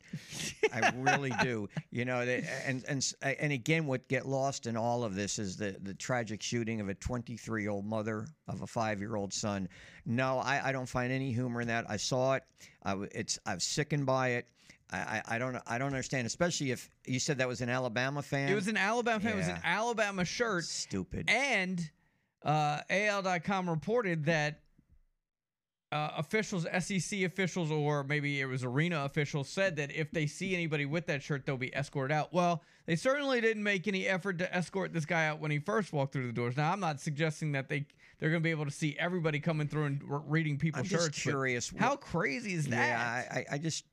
I 0.73 0.93
really 0.97 1.33
do. 1.43 1.69
You 1.91 2.05
know, 2.05 2.27
they, 2.27 2.47
and 2.67 2.85
and 2.87 3.15
and 3.23 3.53
again, 3.53 3.87
what 3.87 4.07
get 4.09 4.27
lost 4.27 4.67
in 4.67 4.77
all 4.77 5.03
of 5.03 5.15
this 5.15 5.39
is 5.39 5.57
the 5.57 5.77
the 5.83 5.95
tragic 5.95 6.43
shooting 6.43 6.81
of 6.81 6.91
a 6.91 6.95
23 6.95 7.63
year 7.63 7.71
old 7.71 7.87
mother 7.87 8.27
of 8.49 8.61
a 8.61 8.67
five 8.67 9.01
year 9.01 9.17
old 9.17 9.33
son. 9.33 9.67
No, 10.05 10.39
I, 10.39 10.69
I 10.69 10.73
don't 10.73 10.89
find 10.89 11.11
any 11.11 11.33
humor 11.33 11.63
in 11.63 11.69
that. 11.69 11.89
I 11.89 11.97
saw 11.97 12.35
it. 12.35 12.43
I, 12.85 12.97
it's 13.13 13.39
I'm 13.47 13.61
sickened 13.61 14.05
by 14.05 14.31
it. 14.31 14.47
I, 14.93 14.99
I, 14.99 15.23
I 15.37 15.39
don't 15.39 15.57
I 15.67 15.79
don't 15.79 15.89
understand, 15.89 16.27
especially 16.27 16.71
if 16.71 16.91
you 17.07 17.19
said 17.19 17.39
that 17.39 17.49
was 17.49 17.63
an 17.63 17.71
Alabama 17.71 18.23
fan. 18.23 18.51
It 18.51 18.55
was 18.55 18.69
an 18.69 18.77
Alabama 18.77 19.21
fan. 19.21 19.33
It 19.33 19.37
was 19.37 19.49
an 19.49 19.61
Alabama 19.65 20.25
shirt. 20.25 20.65
stupid. 20.65 21.31
And 21.31 21.91
uh, 22.45 22.81
AL.com 22.89 23.69
reported 23.69 24.25
that 24.25 24.61
uh, 25.93 26.11
officials, 26.19 26.67
SEC 26.81 27.23
officials, 27.23 27.71
or 27.71 28.05
maybe 28.05 28.41
it 28.41 28.47
was 28.47 28.65
arena 28.65 29.05
officials, 29.05 29.49
said 29.49 29.77
that 29.77 29.91
if 29.93 30.11
they 30.13 30.27
see 30.27 30.55
anybody 30.55 30.87
with 30.87 31.07
that 31.07 31.23
shirt, 31.23 31.45
they'll 31.45 31.57
be 31.57 31.75
escorted 31.75 32.13
out. 32.17 32.33
Well, 32.33 32.63
they 32.87 32.95
certainly 32.95 33.41
didn't 33.41 33.63
make 33.65 33.89
any 33.89 34.07
effort 34.07 34.39
to 34.39 34.55
escort 34.55 34.93
this 34.93 35.05
guy 35.05 35.27
out 35.27 35.41
when 35.41 35.51
he 35.51 35.59
first 35.59 35.93
walked 35.93 36.13
through 36.13 36.29
the 36.29 36.33
doors. 36.33 36.57
Now, 36.57 36.73
I'm 36.73 36.81
not 36.81 37.01
suggesting 37.01 37.53
that 37.53 37.69
they 37.69 37.87
they're 38.19 38.31
going 38.31 38.43
to 38.43 38.45
be 38.45 38.51
able 38.51 38.67
to 38.67 38.71
see 38.71 38.97
everybody 39.01 39.41
coming 39.41 39.67
through 39.67 39.85
and 39.85 40.03
r- 40.11 40.23
reading 40.27 40.59
people's 40.59 40.83
I'm 40.83 40.89
just 40.89 41.05
shirts. 41.07 41.23
curious. 41.23 41.73
How 41.77 41.97
crazy 41.97 42.53
is 42.53 42.67
that? 42.69 42.89
Yeah, 42.89 43.37
I, 43.51 43.55
I 43.55 43.59
just 43.59 43.85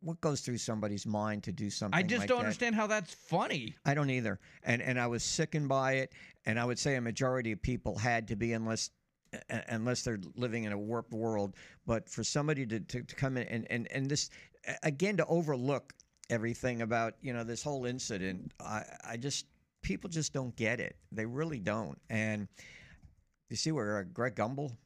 what 0.00 0.20
goes 0.20 0.40
through 0.42 0.58
somebody's 0.58 1.06
mind 1.06 1.42
to 1.44 1.52
do 1.52 1.70
something 1.70 1.98
I 1.98 2.02
just 2.02 2.20
like 2.20 2.28
don't 2.28 2.38
that? 2.38 2.44
understand 2.44 2.74
how 2.74 2.86
that's 2.86 3.14
funny. 3.14 3.74
I 3.84 3.94
don't 3.94 4.10
either. 4.10 4.38
And 4.62 4.80
and 4.80 4.98
I 5.00 5.06
was 5.06 5.22
sickened 5.22 5.68
by 5.68 5.94
it. 5.94 6.12
And 6.46 6.58
I 6.58 6.64
would 6.64 6.78
say 6.78 6.96
a 6.96 7.00
majority 7.00 7.52
of 7.52 7.60
people 7.60 7.98
had 7.98 8.28
to 8.28 8.36
be 8.36 8.52
unless 8.52 8.90
unless 9.68 10.02
they're 10.02 10.20
living 10.36 10.64
in 10.64 10.72
a 10.72 10.78
warped 10.78 11.12
world. 11.12 11.54
But 11.86 12.08
for 12.08 12.24
somebody 12.24 12.64
to, 12.66 12.80
to, 12.80 13.02
to 13.02 13.14
come 13.14 13.36
in 13.36 13.46
and, 13.48 13.66
and, 13.70 13.88
and 13.90 14.08
this 14.08 14.30
again 14.82 15.16
to 15.18 15.26
overlook 15.26 15.92
everything 16.30 16.82
about, 16.82 17.14
you 17.20 17.32
know, 17.32 17.44
this 17.44 17.62
whole 17.62 17.84
incident, 17.86 18.52
I, 18.60 18.84
I 19.06 19.16
just 19.16 19.46
people 19.82 20.08
just 20.08 20.32
don't 20.32 20.54
get 20.56 20.80
it. 20.80 20.96
They 21.12 21.26
really 21.26 21.58
don't. 21.58 21.98
And 22.08 22.48
you 23.50 23.56
see 23.56 23.72
where 23.72 23.98
uh, 23.98 24.02
Greg 24.12 24.36
Gumbel 24.36 24.76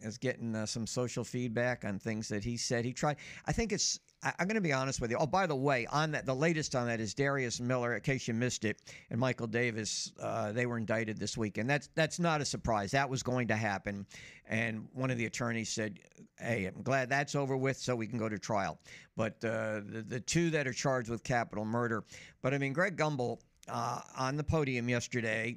is 0.00 0.18
getting 0.18 0.54
uh, 0.54 0.66
some 0.66 0.86
social 0.86 1.24
feedback 1.24 1.84
on 1.84 1.98
things 1.98 2.28
that 2.28 2.44
he 2.44 2.56
said. 2.56 2.84
He 2.84 2.92
tried. 2.92 3.16
I 3.46 3.52
think 3.52 3.72
it's. 3.72 3.98
I, 4.22 4.32
I'm 4.38 4.46
going 4.46 4.56
to 4.56 4.60
be 4.60 4.72
honest 4.72 5.00
with 5.00 5.10
you. 5.10 5.16
Oh, 5.18 5.26
by 5.26 5.46
the 5.46 5.56
way, 5.56 5.86
on 5.86 6.10
that, 6.12 6.26
the 6.26 6.34
latest 6.34 6.74
on 6.74 6.86
that 6.86 7.00
is 7.00 7.14
Darius 7.14 7.60
Miller. 7.60 7.94
In 7.94 8.00
case 8.00 8.28
you 8.28 8.34
missed 8.34 8.64
it, 8.64 8.80
and 9.10 9.18
Michael 9.18 9.46
Davis. 9.46 10.12
Uh, 10.20 10.52
they 10.52 10.66
were 10.66 10.76
indicted 10.76 11.18
this 11.18 11.36
week, 11.36 11.58
and 11.58 11.68
that's 11.68 11.88
that's 11.94 12.18
not 12.18 12.40
a 12.40 12.44
surprise. 12.44 12.90
That 12.90 13.08
was 13.08 13.22
going 13.22 13.48
to 13.48 13.56
happen. 13.56 14.06
And 14.46 14.88
one 14.92 15.10
of 15.10 15.18
the 15.18 15.26
attorneys 15.26 15.68
said, 15.68 16.00
"Hey, 16.38 16.66
I'm 16.66 16.82
glad 16.82 17.08
that's 17.08 17.34
over 17.34 17.56
with, 17.56 17.76
so 17.76 17.96
we 17.96 18.06
can 18.06 18.18
go 18.18 18.28
to 18.28 18.38
trial." 18.38 18.78
But 19.16 19.34
uh, 19.44 19.80
the 19.84 20.04
the 20.06 20.20
two 20.20 20.50
that 20.50 20.66
are 20.66 20.72
charged 20.72 21.08
with 21.08 21.22
capital 21.24 21.64
murder. 21.64 22.04
But 22.42 22.54
I 22.54 22.58
mean, 22.58 22.72
Greg 22.72 22.96
Gumbel 22.96 23.38
uh, 23.68 24.00
on 24.16 24.36
the 24.36 24.44
podium 24.44 24.88
yesterday 24.88 25.56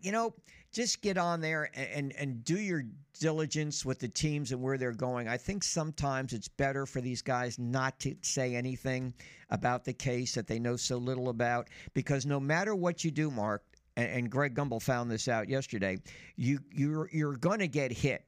you 0.00 0.12
know, 0.12 0.34
just 0.72 1.00
get 1.02 1.18
on 1.18 1.40
there 1.40 1.70
and, 1.74 1.88
and, 1.92 2.12
and 2.16 2.44
do 2.44 2.58
your 2.58 2.84
diligence 3.18 3.84
with 3.84 3.98
the 3.98 4.08
teams 4.08 4.52
and 4.52 4.62
where 4.62 4.78
they're 4.78 4.92
going. 4.92 5.28
I 5.28 5.36
think 5.36 5.62
sometimes 5.62 6.32
it's 6.32 6.48
better 6.48 6.86
for 6.86 7.00
these 7.00 7.22
guys 7.22 7.58
not 7.58 7.98
to 8.00 8.14
say 8.22 8.54
anything 8.54 9.12
about 9.50 9.84
the 9.84 9.92
case 9.92 10.34
that 10.34 10.46
they 10.46 10.58
know 10.58 10.76
so 10.76 10.96
little 10.96 11.28
about 11.28 11.68
because 11.92 12.24
no 12.24 12.40
matter 12.40 12.74
what 12.74 13.04
you 13.04 13.10
do, 13.10 13.30
Mark, 13.30 13.62
and, 13.96 14.08
and 14.10 14.30
Greg 14.30 14.54
Gumbel 14.54 14.80
found 14.80 15.10
this 15.10 15.28
out 15.28 15.48
yesterday, 15.48 15.98
you 16.36 16.60
you're 16.72 17.08
you're 17.12 17.36
going 17.36 17.58
to 17.58 17.68
get 17.68 17.90
hit 17.92 18.24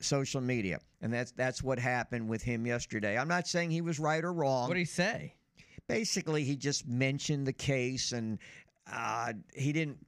social 0.00 0.40
media 0.40 0.78
and 1.00 1.12
that's 1.12 1.30
that's 1.32 1.62
what 1.62 1.78
happened 1.78 2.28
with 2.28 2.42
him 2.42 2.66
yesterday. 2.66 3.16
I'm 3.16 3.28
not 3.28 3.46
saying 3.46 3.70
he 3.70 3.80
was 3.80 3.98
right 3.98 4.22
or 4.22 4.32
wrong 4.32 4.68
What 4.68 4.74
did 4.74 4.80
he 4.80 4.84
say? 4.86 5.34
basically 5.88 6.42
he 6.42 6.56
just 6.56 6.86
mentioned 6.88 7.46
the 7.46 7.52
case 7.52 8.12
and 8.12 8.38
uh, 8.92 9.32
he 9.54 9.72
didn't 9.72 9.98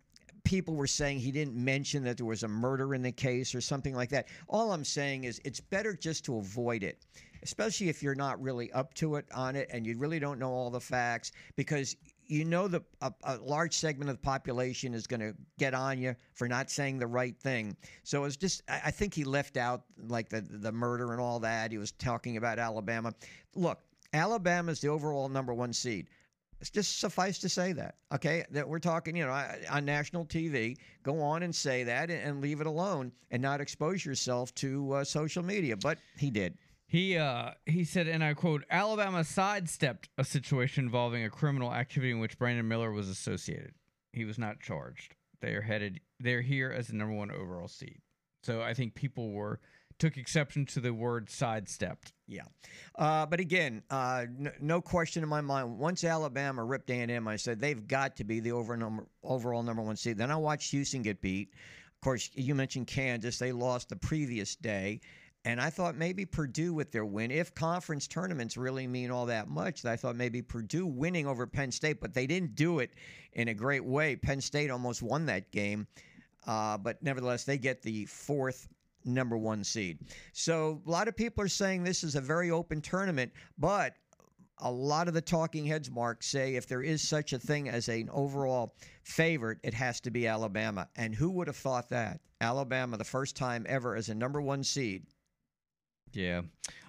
people 0.49 0.75
were 0.75 0.87
saying 0.87 1.19
he 1.19 1.31
didn't 1.31 1.55
mention 1.55 2.03
that 2.03 2.17
there 2.17 2.25
was 2.25 2.43
a 2.43 2.49
murder 2.49 2.95
in 2.95 3.03
the 3.03 3.13
case 3.13 3.55
or 3.55 3.61
something 3.61 3.95
like 3.95 4.09
that. 4.09 4.29
All 4.49 4.73
i'm 4.73 4.83
saying 4.83 5.25
is 5.25 5.39
it's 5.45 5.61
better 5.61 5.93
just 5.93 6.25
to 6.25 6.39
avoid 6.39 6.83
it 6.83 7.05
especially 7.43 7.89
if 7.89 8.03
you're 8.03 8.15
not 8.15 8.41
really 8.43 8.73
up 8.73 8.95
to 8.95 9.17
it 9.17 9.27
on 9.35 9.55
it 9.55 9.69
and 9.73 9.87
you 9.87 9.97
really 9.99 10.19
don't 10.19 10.39
know 10.39 10.51
all 10.51 10.71
the 10.71 10.81
facts 10.81 11.33
because 11.55 11.95
you 12.27 12.45
know 12.45 12.67
the 12.67 12.83
a, 13.03 13.13
a 13.25 13.37
large 13.37 13.75
segment 13.75 14.11
of 14.11 14.17
the 14.17 14.23
population 14.23 14.95
is 14.95 15.07
going 15.07 15.21
to 15.21 15.35
get 15.59 15.75
on 15.75 15.99
you 15.99 16.17
for 16.33 16.49
not 16.49 16.71
saying 16.71 16.99
the 16.99 17.07
right 17.07 17.39
thing. 17.39 17.77
So 18.03 18.25
it's 18.25 18.37
just 18.37 18.63
I, 18.69 18.81
I 18.87 18.91
think 18.91 19.15
he 19.15 19.25
left 19.25 19.57
out 19.57 19.83
like 20.09 20.29
the 20.31 20.41
the 20.41 20.73
murder 20.73 21.13
and 21.13 21.21
all 21.21 21.39
that. 21.41 21.71
He 21.71 21.79
was 21.79 21.93
talking 21.93 22.39
about 22.39 22.59
alabama. 22.59 23.13
Look 23.55 23.79
Alabama 24.13 24.73
is 24.73 24.81
the 24.81 24.89
overall 24.89 25.29
number 25.29 25.53
one 25.53 25.73
seed. 25.73 26.09
It's 26.61 26.71
just 26.71 26.99
suffice 26.99 27.39
to 27.41 27.49
say 27.49 27.73
that, 27.73 27.97
okay? 28.13 28.45
That 28.51 28.69
we're 28.69 28.81
talking, 28.81 29.17
you 29.17 29.25
know, 29.27 29.45
on 29.71 29.85
national 29.85 30.25
TV. 30.27 30.77
Go 31.03 31.21
on 31.21 31.45
and 31.45 31.55
say 31.55 31.85
that 31.85 32.11
and, 32.11 32.41
leave 32.41 32.61
it 32.61 32.67
alone 32.67 33.13
and 33.31 33.41
not 33.41 33.61
expose 33.61 34.05
yourself 34.05 34.55
to 34.57 34.93
uh, 34.93 35.05
social 35.05 35.45
media. 35.45 35.77
But 35.77 35.99
he 36.17 36.31
did. 36.31 36.59
He 36.87 37.19
uh 37.19 37.51
he 37.67 37.85
said, 37.85 38.09
and 38.09 38.25
I 38.25 38.33
quote, 38.33 38.65
Alabama 38.71 39.23
sidestepped 39.23 40.09
a 40.17 40.25
situation 40.25 40.85
involving 40.85 41.23
a 41.25 41.31
criminal 41.31 41.73
activity 41.73 42.11
in 42.11 42.19
which 42.19 42.39
Brandon 42.39 42.67
Miller 42.67 42.91
was 42.91 43.11
associated. 43.11 43.75
He 44.15 44.25
was 44.25 44.39
not 44.39 44.61
charged. 44.61 45.15
They 45.41 45.53
are 45.53 45.61
headed 45.61 46.01
they're 46.21 46.41
here 46.41 46.73
as 46.77 46.89
the 46.89 46.95
number 46.95 47.15
one 47.15 47.31
overall 47.31 47.69
seed. 47.69 48.01
So 48.43 48.63
I 48.63 48.75
think 48.75 48.95
people 48.95 49.33
were 49.33 49.61
took 49.99 50.17
exception 50.17 50.65
to 50.67 50.81
the 50.81 50.93
word 50.93 51.29
sidestepped. 51.29 52.13
Yeah, 52.27 52.43
uh, 52.97 53.27
but 53.27 53.41
again, 53.41 53.83
uh, 53.91 54.27
n- 54.29 54.53
no 54.61 54.81
question 54.81 55.23
in 55.23 55.29
my 55.29 55.41
mind. 55.41 55.79
Once 55.79 56.05
Alabama 56.05 56.65
ripped 56.65 56.91
A&M, 56.91 57.27
I 57.27 57.37
said 57.37 57.61
they've 57.61 57.87
got 57.87 58.17
to 58.17 58.25
be 58.25 58.41
the 58.41 58.53
over 58.53 58.77
number, 58.77 59.07
overall 59.23 59.63
number 59.63 59.83
one 59.83 59.97
seed. 59.97 60.19
Then 60.19 60.31
I 60.31 60.37
watched 60.37 60.71
Houston 60.71 61.03
get 61.03 61.21
beat. 61.21 61.53
Of 61.53 62.01
course, 62.03 62.31
you 62.35 62.55
mentioned 62.55 62.87
Kansas; 62.87 63.39
they 63.39 63.53
lost 63.53 63.89
the 63.89 63.97
previous 63.97 64.57
day, 64.57 65.01
and 65.45 65.61
I 65.61 65.71
thought 65.71 65.97
maybe 65.97 66.27
Purdue 66.27 66.75
with 66.75 66.93
their 66.93 67.05
win. 67.05 67.31
If 67.31 67.55
conference 67.55 68.07
tournaments 68.07 68.57
really 68.57 68.87
mean 68.87 69.11
all 69.11 69.27
that 69.27 69.49
much, 69.49 69.85
I 69.85 69.97
thought 69.97 70.15
maybe 70.15 70.43
Purdue 70.43 70.87
winning 70.87 71.27
over 71.27 71.47
Penn 71.47 71.73
State, 71.73 72.01
but 72.01 72.13
they 72.13 72.27
didn't 72.27 72.55
do 72.55 72.81
it 72.81 72.91
in 73.33 73.49
a 73.49 73.55
great 73.55 73.85
way. 73.85 74.17
Penn 74.17 74.41
State 74.41 74.71
almost 74.71 75.03
won 75.03 75.27
that 75.27 75.51
game, 75.51 75.87
uh, 76.47 76.77
but 76.77 77.03
nevertheless, 77.03 77.45
they 77.45 77.57
get 77.57 77.83
the 77.83 78.05
fourth 78.05 78.69
number 79.05 79.37
one 79.37 79.65
seed. 79.65 79.99
So 80.33 80.83
a 80.87 80.91
lot 80.91 81.09
of 81.09 81.17
people 81.17 81.45
are 81.45 81.49
saying 81.49 81.85
this 81.85 82.05
is 82.05 82.15
a 82.15 82.21
very 82.21 82.51
open 82.51 82.81
tournament, 82.81 83.33
but 83.59 83.95
a 84.61 84.71
lot 84.71 85.09
of 85.09 85.15
the 85.15 85.21
talking 85.21 85.65
heads, 85.65 85.91
Mark, 85.91 86.23
say 86.23 86.57
if 86.57 86.67
there 86.67 86.83
is 86.83 87.07
such 87.07 87.33
a 87.33 87.39
thing 87.39 87.69
as 87.69 87.89
an 87.89 88.09
overall 88.13 88.75
favorite, 89.05 89.59
it 89.63 89.75
has 89.75 90.01
to 90.01 90.11
be 90.11 90.27
Alabama. 90.27 90.89
And 90.97 91.15
who 91.15 91.31
would 91.31 91.47
have 91.47 91.57
thought 91.57 91.89
that? 91.91 92.21
Alabama, 92.41 92.97
the 92.97 93.05
first 93.05 93.37
time 93.37 93.67
ever 93.69 93.95
as 93.97 94.09
a 94.09 94.15
number 94.15 94.41
one 94.41 94.65
seed. 94.65 95.07
Yeah. 96.13 96.43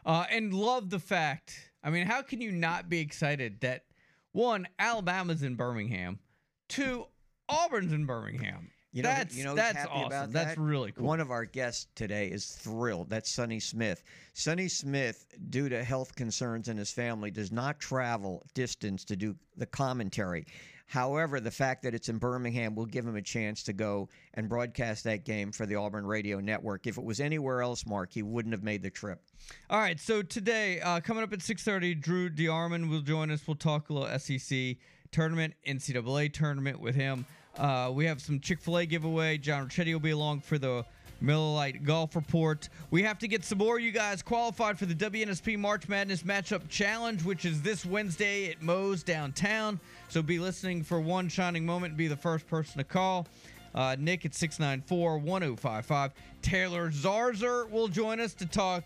Uh, 0.06 0.26
and 0.32 0.54
love 0.54 0.90
the 0.90 1.00
fact. 1.00 1.72
I 1.84 1.90
mean, 1.90 2.08
how 2.08 2.22
can 2.22 2.42
you 2.42 2.52
not 2.52 2.90
be 2.90 3.00
excited 3.00 3.62
that 3.62 3.84
one, 4.32 4.68
Alabama's 4.78 5.44
in 5.44 5.56
Birmingham, 5.56 6.20
two, 6.68 7.06
Auburn's 7.48 7.92
in 7.92 8.06
Birmingham. 8.06 8.70
You 8.92 9.04
know, 9.04 9.10
that's 9.10 9.36
you 9.36 9.44
know 9.44 9.54
that's 9.54 9.86
awesome. 9.86 10.08
about 10.08 10.32
that's 10.32 10.58
really 10.58 10.92
cool. 10.92 11.06
One 11.06 11.20
of 11.20 11.30
our 11.30 11.46
guests 11.46 11.88
today 11.94 12.28
is 12.28 12.48
thrilled. 12.48 13.10
That's 13.10 13.30
Sonny 13.30 13.60
Smith. 13.60 14.04
Sonny 14.34 14.68
Smith, 14.68 15.28
due 15.50 15.70
to 15.70 15.84
health 15.84 16.16
concerns 16.16 16.70
in 16.70 16.78
his 16.78 16.92
family, 16.92 17.30
does 17.30 17.52
not 17.52 17.80
travel 17.80 18.44
distance 18.56 19.06
to 19.06 19.16
do 19.16 19.36
the 19.58 19.68
commentary. 19.68 20.48
However, 20.88 21.40
the 21.40 21.52
fact 21.52 21.84
that 21.84 21.94
it's 21.94 22.10
in 22.10 22.18
Birmingham 22.18 22.74
will 22.74 22.88
give 22.88 23.06
him 23.06 23.16
a 23.16 23.22
chance 23.22 23.62
to 23.64 23.74
go 23.74 24.10
and 24.34 24.50
broadcast 24.50 25.04
that 25.04 25.24
game 25.24 25.52
for 25.52 25.68
the 25.68 25.76
Auburn 25.76 26.04
Radio 26.04 26.40
Network. 26.40 26.88
If 26.88 26.98
it 26.98 27.04
was 27.04 27.20
anywhere 27.20 27.62
else, 27.62 27.86
Mark, 27.86 28.12
he 28.12 28.24
wouldn't 28.24 28.54
have 28.54 28.64
made 28.64 28.82
the 28.82 28.90
trip. 28.90 29.22
All 29.70 29.80
right, 29.80 30.00
so 30.00 30.24
today, 30.24 30.82
uh, 30.82 31.00
coming 31.00 31.22
up 31.22 31.32
at 31.32 31.44
6:30, 31.44 31.94
Drew 31.94 32.28
DeArmond 32.28 32.90
will 32.90 33.02
join 33.02 33.30
us. 33.30 33.48
We'll 33.48 33.56
talk 33.56 33.92
a 33.92 33.94
little 33.94 34.18
SEC 34.18 34.78
tournament, 35.12 35.54
NCAA 35.64 36.34
tournament 36.34 36.80
with 36.80 36.96
him. 36.96 37.28
Uh, 37.60 37.92
we 37.94 38.06
have 38.06 38.22
some 38.22 38.40
Chick 38.40 38.62
Fil 38.62 38.78
A 38.78 38.86
giveaway. 38.86 39.38
John 39.38 39.68
Ricchetti 39.68 39.92
will 39.92 40.00
be 40.00 40.12
along 40.12 40.40
for 40.42 40.58
the 40.58 40.86
Miller 41.20 41.54
Lite 41.54 41.84
Golf 41.84 42.16
Report. 42.16 42.70
We 42.90 43.04
have 43.04 43.20
to 43.20 43.28
get 43.28 43.44
some 43.44 43.58
more 43.58 43.78
you 43.80 43.92
guys 43.92 44.22
qualified 44.22 44.80
for 44.80 44.86
the 44.86 44.96
WNSP 44.96 45.58
March 45.60 45.90
Madness 45.90 46.24
Matchup 46.24 46.70
Challenge, 46.70 47.22
which 47.26 47.44
is 47.44 47.62
this 47.62 47.86
Wednesday 47.86 48.50
at 48.52 48.62
Moe's 48.62 49.04
downtown. 49.04 49.78
So 50.08 50.22
be 50.22 50.40
listening 50.40 50.84
for 50.84 51.02
one 51.02 51.28
shining 51.28 51.66
moment. 51.66 51.98
Be 51.98 52.08
the 52.08 52.16
first 52.16 52.48
person 52.48 52.78
to 52.78 52.86
call. 52.86 53.28
Uh, 53.76 53.98
Nick 54.00 54.26
at 54.26 54.34
694 54.34 55.18
1055. 55.18 56.12
Taylor 56.42 56.90
Zarzour 56.92 57.70
will 57.70 57.90
join 57.90 58.22
us 58.22 58.34
to 58.36 58.46
talk 58.46 58.86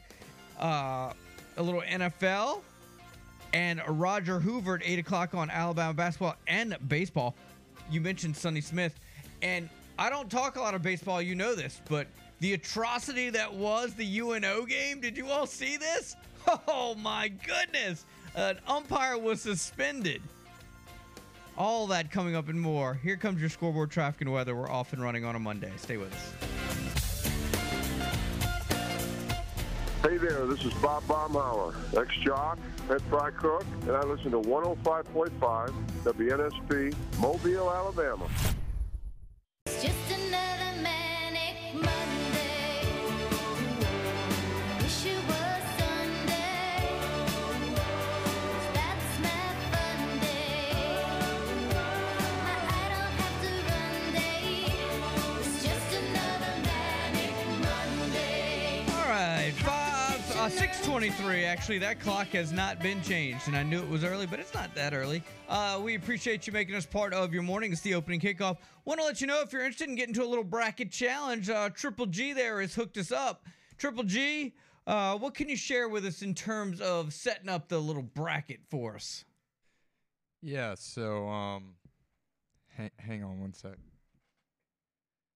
uh, 0.60 1.14
a 1.58 1.64
little 1.64 1.82
NFL. 1.82 2.62
And 3.54 3.84
Roger 3.88 4.40
Hoover 4.40 4.76
at 4.76 4.82
8 4.84 4.98
o'clock 4.98 5.36
on 5.36 5.52
Alabama 5.52 5.94
basketball 5.94 6.36
and 6.48 6.76
baseball. 6.88 7.36
You 7.94 8.02
mentioned 8.02 8.36
Sonny 8.36 8.62
Smith. 8.62 9.00
And 9.44 9.70
I 10.00 10.10
don't 10.10 10.30
talk 10.30 10.56
a 10.56 10.62
lot 10.62 10.74
of 10.74 10.82
baseball, 10.82 11.22
you 11.22 11.36
know 11.36 11.54
this, 11.54 11.80
but 11.88 12.08
the 12.40 12.54
atrocity 12.54 13.30
that 13.30 13.54
was 13.54 13.94
the 13.94 14.20
UNO 14.20 14.66
game, 14.66 15.00
did 15.00 15.16
you 15.16 15.28
all 15.28 15.46
see 15.46 15.78
this? 15.78 16.16
Oh 16.68 16.94
my 16.96 17.30
goodness! 17.30 18.04
An 18.36 18.58
umpire 18.68 19.18
was 19.18 19.40
suspended. 19.42 20.22
All 21.58 21.88
that 21.88 22.12
coming 22.12 22.36
up 22.36 22.50
and 22.50 22.60
more. 22.60 22.96
Here 22.96 23.16
comes 23.16 23.40
your 23.40 23.50
scoreboard 23.50 23.92
traffic 23.92 24.20
and 24.20 24.34
weather. 24.34 24.54
We're 24.54 24.70
off 24.70 24.92
and 24.92 25.02
running 25.02 25.24
on 25.24 25.38
a 25.38 25.40
Monday. 25.40 25.72
Stay 25.78 25.96
with 25.96 26.12
us. 26.12 26.54
Hey 30.04 30.18
there, 30.18 30.46
this 30.48 30.66
is 30.66 30.74
Bob 30.82 31.04
Baumhower, 31.04 31.74
ex-jock, 31.98 32.60
head 32.88 33.02
fry 33.04 33.32
cook, 33.32 33.66
and 33.82 33.92
I 33.92 34.02
listen 34.02 34.32
to 34.32 34.42
105.5 34.42 35.72
WNSP, 36.04 36.96
Mobile, 37.20 37.72
Alabama. 37.72 38.28
623. 60.94 61.46
Actually, 61.46 61.80
that 61.80 62.00
clock 62.00 62.28
has 62.28 62.52
not 62.52 62.80
been 62.80 63.02
changed, 63.02 63.48
and 63.48 63.58
I 63.58 63.64
knew 63.64 63.80
it 63.80 63.90
was 63.90 64.04
early, 64.04 64.28
but 64.28 64.40
it's 64.40 64.54
not 64.54 64.76
that 64.76 64.94
early. 64.94 65.24
Uh, 65.50 65.82
we 65.84 65.96
appreciate 65.96 66.46
you 66.46 66.54
making 66.54 66.76
us 66.76 66.86
part 66.86 67.16
of 67.16 67.34
your 67.34 67.42
morning. 67.42 67.72
It's 67.72 67.82
the 67.82 67.96
opening 67.96 68.20
kickoff. 68.20 68.58
Want 68.86 69.00
to 69.00 69.06
let 69.08 69.20
you 69.20 69.26
know 69.26 69.42
if 69.42 69.52
you're 69.52 69.64
interested 69.64 69.90
in 69.90 69.96
getting 69.96 70.14
to 70.14 70.24
a 70.24 70.28
little 70.28 70.44
bracket 70.44 70.92
challenge, 70.92 71.50
uh, 71.50 71.72
Triple 71.72 72.06
G 72.06 72.34
there 72.34 72.62
has 72.62 72.76
hooked 72.76 73.00
us 73.00 73.12
up. 73.12 73.48
Triple 73.80 74.04
G, 74.04 74.54
uh, 74.86 75.18
what 75.18 75.34
can 75.34 75.50
you 75.50 75.56
share 75.56 75.90
with 75.90 76.06
us 76.06 76.22
in 76.22 76.36
terms 76.36 76.80
of 76.80 77.12
setting 77.12 77.50
up 77.50 77.70
the 77.70 77.80
little 77.80 78.04
bracket 78.04 78.60
for 78.70 78.94
us? 78.94 79.26
Yeah, 80.44 80.76
so 80.78 81.28
um 81.28 81.74
hang, 82.68 82.92
hang 83.00 83.24
on 83.24 83.42
one 83.42 83.56
sec. 83.56 83.80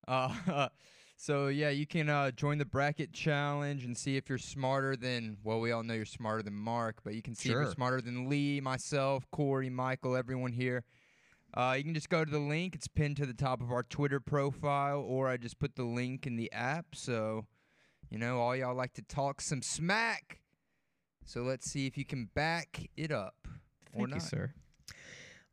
Uh 0.08 0.68
so 1.18 1.48
yeah, 1.48 1.70
you 1.70 1.86
can 1.88 2.10
uh 2.10 2.32
join 2.32 2.60
the 2.60 2.66
bracket 2.66 3.12
challenge 3.12 3.84
and 3.84 3.98
see 3.98 4.16
if 4.18 4.30
you're 4.30 4.38
smarter 4.38 4.96
than 4.96 5.38
well, 5.44 5.60
we 5.60 5.72
all 5.72 5.84
know 5.84 5.96
you're 5.96 6.06
smarter 6.06 6.44
than 6.44 6.54
Mark, 6.54 6.98
but 7.04 7.16
you 7.16 7.22
can 7.22 7.36
see 7.36 7.50
if 7.50 7.54
you're 7.54 7.72
smarter 7.72 8.00
than 8.00 8.30
Lee, 8.30 8.62
myself, 8.62 9.26
Corey, 9.32 9.70
Michael, 9.70 10.16
everyone 10.16 10.54
here. 10.54 10.84
Uh, 11.54 11.74
you 11.76 11.84
can 11.84 11.94
just 11.96 12.10
go 12.10 12.24
to 12.24 12.30
the 12.30 12.40
link. 12.40 12.76
It's 12.76 12.88
pinned 12.88 13.18
to 13.18 13.26
the 13.26 13.34
top 13.34 13.62
of 13.62 13.72
our 13.72 13.82
Twitter 13.82 14.20
profile, 14.20 15.00
or 15.02 15.28
I 15.28 15.38
just 15.38 15.58
put 15.60 15.76
the 15.76 15.86
link 15.86 16.28
in 16.28 16.36
the 16.36 16.52
app. 16.52 16.88
So, 16.94 17.48
you 18.10 18.20
know, 18.20 18.40
all 18.40 18.56
y'all 18.56 18.76
like 18.76 18.94
to 18.94 19.02
talk 19.02 19.42
some 19.42 19.62
smack. 19.62 20.42
So 21.26 21.42
let's 21.42 21.70
see 21.70 21.88
if 21.88 21.98
you 21.98 22.06
can 22.06 22.30
back 22.36 22.90
it 22.96 23.12
up 23.12 23.48
or 23.94 24.02
Thank 24.02 24.10
not. 24.10 24.16
you, 24.16 24.22
sir. 24.22 24.54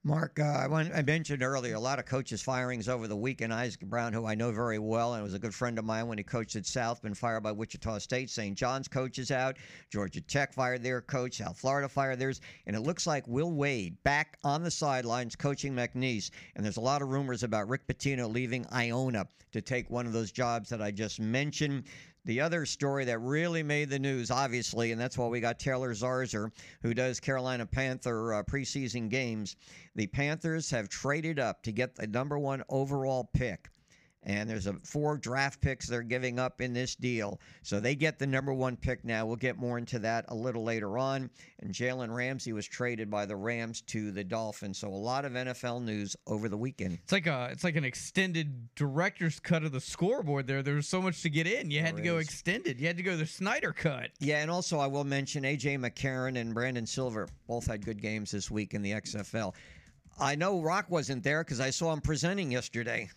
Mark, 0.07 0.39
uh, 0.39 0.43
I, 0.43 0.67
want, 0.67 0.93
I 0.95 1.01
mentioned 1.01 1.43
earlier 1.43 1.77
a 1.77 1.81
lot 1.81 1.99
of 1.99 2.05
coaches' 2.05 2.43
firings 2.43 2.91
over 2.91 3.09
the 3.09 3.17
weekend. 3.17 3.55
Isaac 3.55 3.81
Brown, 3.81 4.13
who 4.13 4.27
I 4.27 4.35
know 4.35 4.53
very 4.53 4.79
well 4.79 5.15
and 5.15 5.23
was 5.23 5.33
a 5.33 5.39
good 5.39 5.55
friend 5.55 5.79
of 5.79 5.87
mine 5.87 6.09
when 6.09 6.19
he 6.19 6.25
coached 6.25 6.57
at 6.57 6.67
South, 6.67 7.01
been 7.01 7.15
fired 7.15 7.43
by 7.43 7.53
Wichita 7.53 7.97
State. 8.01 8.29
St. 8.29 8.55
John's 8.55 8.87
coach 8.87 9.19
is 9.19 9.31
out. 9.31 9.57
Georgia 9.91 10.21
Tech 10.21 10.53
fired 10.53 10.83
their 10.83 11.01
coach. 11.01 11.39
South 11.39 11.57
Florida 11.57 11.89
fired 11.89 12.19
theirs. 12.19 12.43
And 12.67 12.77
it 12.77 12.81
looks 12.81 13.07
like 13.07 13.27
Will 13.27 13.53
Wade 13.53 13.97
back 14.03 14.37
on 14.45 14.63
the 14.63 14.71
sidelines 14.71 15.37
coaching 15.37 15.73
McNeese. 15.73 16.31
And 16.55 16.63
there's 16.63 16.77
a 16.77 16.83
lot 16.83 17.01
of 17.01 17.09
rumors 17.09 17.43
about 17.43 17.71
Rick 17.71 17.87
Pitino 17.87 18.31
leaving 18.31 18.67
Iona 18.75 19.27
to 19.53 19.63
take 19.63 19.89
one 19.89 20.05
of 20.05 20.13
those 20.13 20.33
jobs 20.33 20.69
that 20.69 20.83
I 20.83 20.91
just 20.91 21.19
mentioned. 21.19 21.85
The 22.27 22.41
other 22.41 22.65
story 22.65 23.05
that 23.05 23.19
really 23.19 23.63
made 23.63 23.91
the 23.91 23.99
news, 23.99 24.31
obviously, 24.31 24.93
and 24.93 25.01
that's 25.01 25.19
why 25.19 25.27
we 25.27 25.41
got 25.41 25.59
Taylor 25.59 25.93
Zarzour, 25.93 26.53
who 26.81 26.95
does 26.95 27.21
Carolina 27.21 27.67
Panther 27.67 28.35
uh, 28.35 28.43
preseason 28.43 29.11
games. 29.11 29.57
The 29.95 30.07
Panthers 30.07 30.71
have 30.71 30.89
traded 30.89 31.39
up 31.39 31.63
to 31.65 31.73
get 31.73 31.95
the 31.95 32.07
number 32.07 32.39
one 32.39 32.63
overall 32.71 33.29
pick. 33.35 33.69
And 34.27 34.49
there's 34.49 34.67
a 34.67 34.73
four 34.85 35.19
draft 35.19 35.61
picks 35.61 35.87
they're 35.87 36.03
giving 36.03 36.39
up 36.39 36.63
in 36.63 36.73
this 36.73 36.95
deal. 36.95 37.39
So 37.63 37.79
they 37.79 37.95
get 37.95 38.19
the 38.19 38.27
number 38.27 38.55
one 38.55 38.75
pick 38.77 39.05
now. 39.05 39.27
We'll 39.27 39.37
get 39.37 39.59
more 39.59 39.77
into 39.77 39.99
that 39.99 40.25
a 40.29 40.35
little 40.35 40.65
later 40.65 40.97
on. 40.97 41.29
And 41.61 41.73
Jalen 41.75 42.15
Ramsey 42.15 42.55
was 42.55 42.67
traded 42.67 43.11
by 43.11 43.27
the 43.27 43.37
Rams 43.37 43.83
to 43.83 44.11
the 44.13 44.25
Dolphins. 44.25 44.79
So 44.79 44.89
a 44.89 44.91
lot 44.91 45.27
of 45.27 45.33
NFL 45.33 45.83
news 45.83 46.17
over 46.27 46.49
the 46.49 46.57
weekend. 46.57 46.99
It's 47.03 47.13
like 47.13 47.27
a 47.27 47.49
it's 47.53 47.65
like 47.65 47.77
an 47.77 47.85
extended 47.85 48.75
director's 48.75 49.39
cut 49.41 49.63
of 49.63 49.73
the 49.73 49.81
scoreboard 49.81 50.47
there. 50.47 50.63
There 50.63 50.75
was 50.77 50.89
so 50.89 51.03
much 51.03 51.21
to 51.23 51.29
get 51.31 51.47
in. 51.47 51.71
You 51.71 51.81
had 51.81 51.97
There 51.97 52.03
to 52.05 52.11
go 52.11 52.17
is. 52.19 52.27
extended. 52.27 52.81
You 52.81 52.87
had 52.87 52.97
to 52.97 53.03
go 53.03 53.17
the 53.19 53.27
Snyder 53.27 53.73
cut. 53.73 54.09
Yeah, 54.21 54.41
and 54.41 54.51
also 54.51 54.79
I 54.79 54.87
will 54.87 55.05
mention 55.05 55.43
AJ 55.45 55.79
McCarron 55.79 56.39
and 56.39 56.55
Brandon 56.55 56.87
Silver 56.87 57.29
both 57.47 57.67
had 57.67 57.85
good 57.85 58.01
games 58.01 58.31
this 58.31 58.51
week 58.51 58.73
in 58.73 58.81
the 58.81 58.93
XFL. 58.93 59.53
I 60.19 60.35
know 60.37 60.61
Rock 60.63 60.87
wasn't 60.89 61.23
there 61.25 61.43
because 61.43 61.61
I 61.61 61.71
saw 61.71 61.93
him 61.93 62.01
presenting 62.01 62.51
yesterday. 62.53 63.11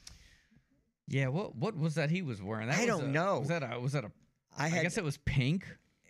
Yeah, 1.08 1.28
what 1.30 1.56
what 1.56 1.76
was 1.78 1.96
that 1.96 2.10
he 2.10 2.22
was 2.22 2.42
wearing? 2.42 2.68
That 2.68 2.78
I 2.78 2.82
was 2.82 2.88
don't 2.88 3.04
a- 3.10 3.12
know. 3.12 3.40
Was 3.40 3.48
that 3.50 3.64
a 3.64 3.80
was 3.80 3.92
that 3.94 4.04
a 4.06 4.12
I 4.58 4.66
I 4.66 4.68
had 4.70 4.84
guess 4.84 4.98
it 4.98 5.04
was 5.04 5.18
pink. 5.18 5.66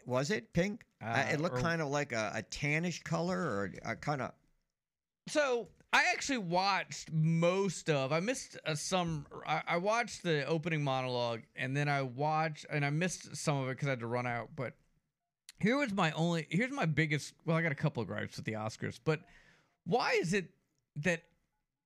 was 0.06 0.32
it 0.32 0.54
pink? 0.54 0.84
I, 1.01 1.22
it 1.22 1.39
Uh, 1.39 1.44
looked 1.44 1.60
kind 1.60 1.82
of 1.82 1.89
like 1.89 2.12
a, 2.13 2.32
a 2.36 2.44
tannish 2.44 3.04
color 3.04 3.38
or 3.39 3.72
a 3.86 3.96
kind 3.96 4.22
of. 4.22 4.32
So 5.27 5.68
I 5.94 6.06
actually 6.13 6.39
watched 6.39 7.12
most 7.12 7.89
of. 7.89 8.12
I 8.12 8.20
missed 8.20 8.58
uh, 8.66 8.74
some. 8.75 9.25
I, 9.46 9.62
I 9.68 9.77
watched 9.77 10.24
the 10.24 10.46
opening 10.46 10.83
monologue, 10.83 11.42
and 11.55 11.75
then 11.77 11.88
I 11.90 12.01
watched, 12.01 12.66
and 12.70 12.83
I 12.86 12.90
missed 12.90 13.36
some 13.36 13.57
of 13.57 13.68
it 13.68 13.74
because 13.74 13.88
I 13.88 13.92
had 13.92 14.00
to 14.00 14.07
run 14.07 14.25
out. 14.25 14.50
But 14.55 14.74
here 15.60 15.77
was 15.77 15.94
my 15.94 16.12
only. 16.14 16.48
Here's 16.50 16.72
my 16.72 16.86
biggest. 16.86 17.33
Well, 17.46 17.55
I 17.57 17.62
got 17.62 17.72
a 17.72 17.75
couple 17.75 18.01
of 18.01 18.07
gripes 18.07 18.38
with 18.38 18.46
the 18.46 18.53
Oscars, 18.53 19.00
but 19.03 19.20
why 19.86 20.14
is 20.14 20.33
it 20.33 20.50
that 20.98 21.22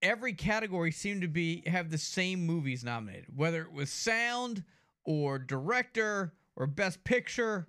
every 0.01 0.33
category 0.33 0.91
seemed 0.91 1.21
to 1.21 1.27
be 1.27 1.63
have 1.67 1.89
the 1.89 1.97
same 1.97 2.45
movies 2.45 2.83
nominated, 2.83 3.27
whether 3.35 3.61
it 3.61 3.71
was 3.71 3.91
sound 3.91 4.63
or 5.03 5.39
director 5.39 6.33
or 6.55 6.67
best 6.67 7.03
picture 7.03 7.67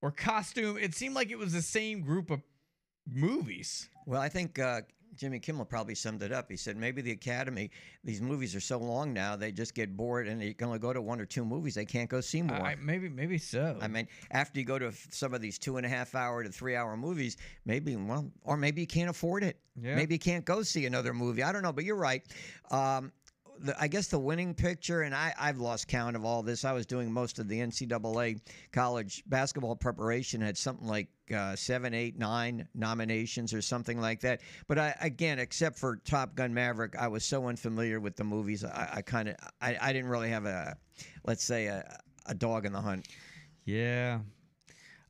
or 0.00 0.10
costume? 0.10 0.76
It 0.78 0.94
seemed 0.94 1.14
like 1.14 1.30
it 1.30 1.38
was 1.38 1.52
the 1.52 1.62
same 1.62 2.02
group 2.02 2.30
of 2.30 2.40
movies. 3.06 3.88
Well, 4.06 4.20
I 4.20 4.28
think 4.28 4.58
uh, 4.58 4.82
Jimmy 5.16 5.38
Kimmel 5.38 5.64
probably 5.64 5.94
summed 5.94 6.22
it 6.22 6.32
up. 6.32 6.50
He 6.50 6.56
said 6.56 6.76
maybe 6.76 7.02
the 7.02 7.12
Academy, 7.12 7.70
these 8.04 8.20
movies 8.20 8.54
are 8.54 8.60
so 8.60 8.78
long 8.78 9.12
now, 9.12 9.36
they 9.36 9.52
just 9.52 9.74
get 9.74 9.96
bored 9.96 10.26
and 10.26 10.40
they 10.40 10.54
can 10.54 10.68
only 10.68 10.78
go 10.78 10.92
to 10.92 11.00
one 11.00 11.20
or 11.20 11.26
two 11.26 11.44
movies. 11.44 11.74
They 11.74 11.84
can't 11.84 12.08
go 12.08 12.20
see 12.20 12.42
more. 12.42 12.56
I, 12.56 12.76
maybe 12.76 13.08
maybe 13.08 13.38
so. 13.38 13.76
I 13.80 13.88
mean, 13.88 14.08
after 14.30 14.58
you 14.58 14.66
go 14.66 14.78
to 14.78 14.92
some 15.10 15.34
of 15.34 15.40
these 15.40 15.58
two 15.58 15.76
and 15.76 15.86
a 15.86 15.88
half 15.88 16.14
hour 16.14 16.42
to 16.42 16.50
three 16.50 16.76
hour 16.76 16.96
movies, 16.96 17.36
maybe, 17.64 17.96
well, 17.96 18.30
or 18.44 18.56
maybe 18.56 18.80
you 18.80 18.86
can't 18.86 19.10
afford 19.10 19.44
it. 19.44 19.58
Yeah. 19.80 19.94
Maybe 19.94 20.14
you 20.14 20.20
can't 20.20 20.44
go 20.44 20.62
see 20.62 20.86
another 20.86 21.14
movie. 21.14 21.42
I 21.42 21.52
don't 21.52 21.62
know, 21.62 21.72
but 21.72 21.84
you're 21.84 21.96
right. 21.96 22.22
Um, 22.70 23.12
I 23.78 23.88
guess 23.88 24.08
the 24.08 24.18
winning 24.18 24.54
picture, 24.54 25.02
and 25.02 25.14
I, 25.14 25.32
I've 25.38 25.58
lost 25.58 25.88
count 25.88 26.16
of 26.16 26.24
all 26.24 26.42
this. 26.42 26.64
I 26.64 26.72
was 26.72 26.86
doing 26.86 27.12
most 27.12 27.38
of 27.38 27.48
the 27.48 27.58
NCAA 27.58 28.40
college 28.72 29.22
basketball 29.26 29.76
preparation, 29.76 30.40
had 30.40 30.58
something 30.58 30.86
like 30.86 31.08
uh, 31.34 31.56
seven, 31.56 31.94
eight, 31.94 32.18
nine 32.18 32.68
nominations 32.74 33.54
or 33.54 33.62
something 33.62 34.00
like 34.00 34.20
that. 34.20 34.40
But 34.68 34.78
I, 34.78 34.96
again, 35.00 35.38
except 35.38 35.78
for 35.78 35.96
Top 36.04 36.34
Gun 36.34 36.52
Maverick, 36.52 36.96
I 36.98 37.08
was 37.08 37.24
so 37.24 37.46
unfamiliar 37.46 38.00
with 38.00 38.16
the 38.16 38.24
movies. 38.24 38.64
I, 38.64 38.88
I 38.94 39.02
kind 39.02 39.28
of, 39.28 39.36
I, 39.60 39.76
I 39.80 39.92
didn't 39.92 40.10
really 40.10 40.30
have 40.30 40.46
a, 40.46 40.76
let's 41.24 41.44
say, 41.44 41.66
a, 41.66 41.98
a 42.26 42.34
dog 42.34 42.66
in 42.66 42.72
the 42.72 42.80
hunt. 42.80 43.08
Yeah. 43.64 44.20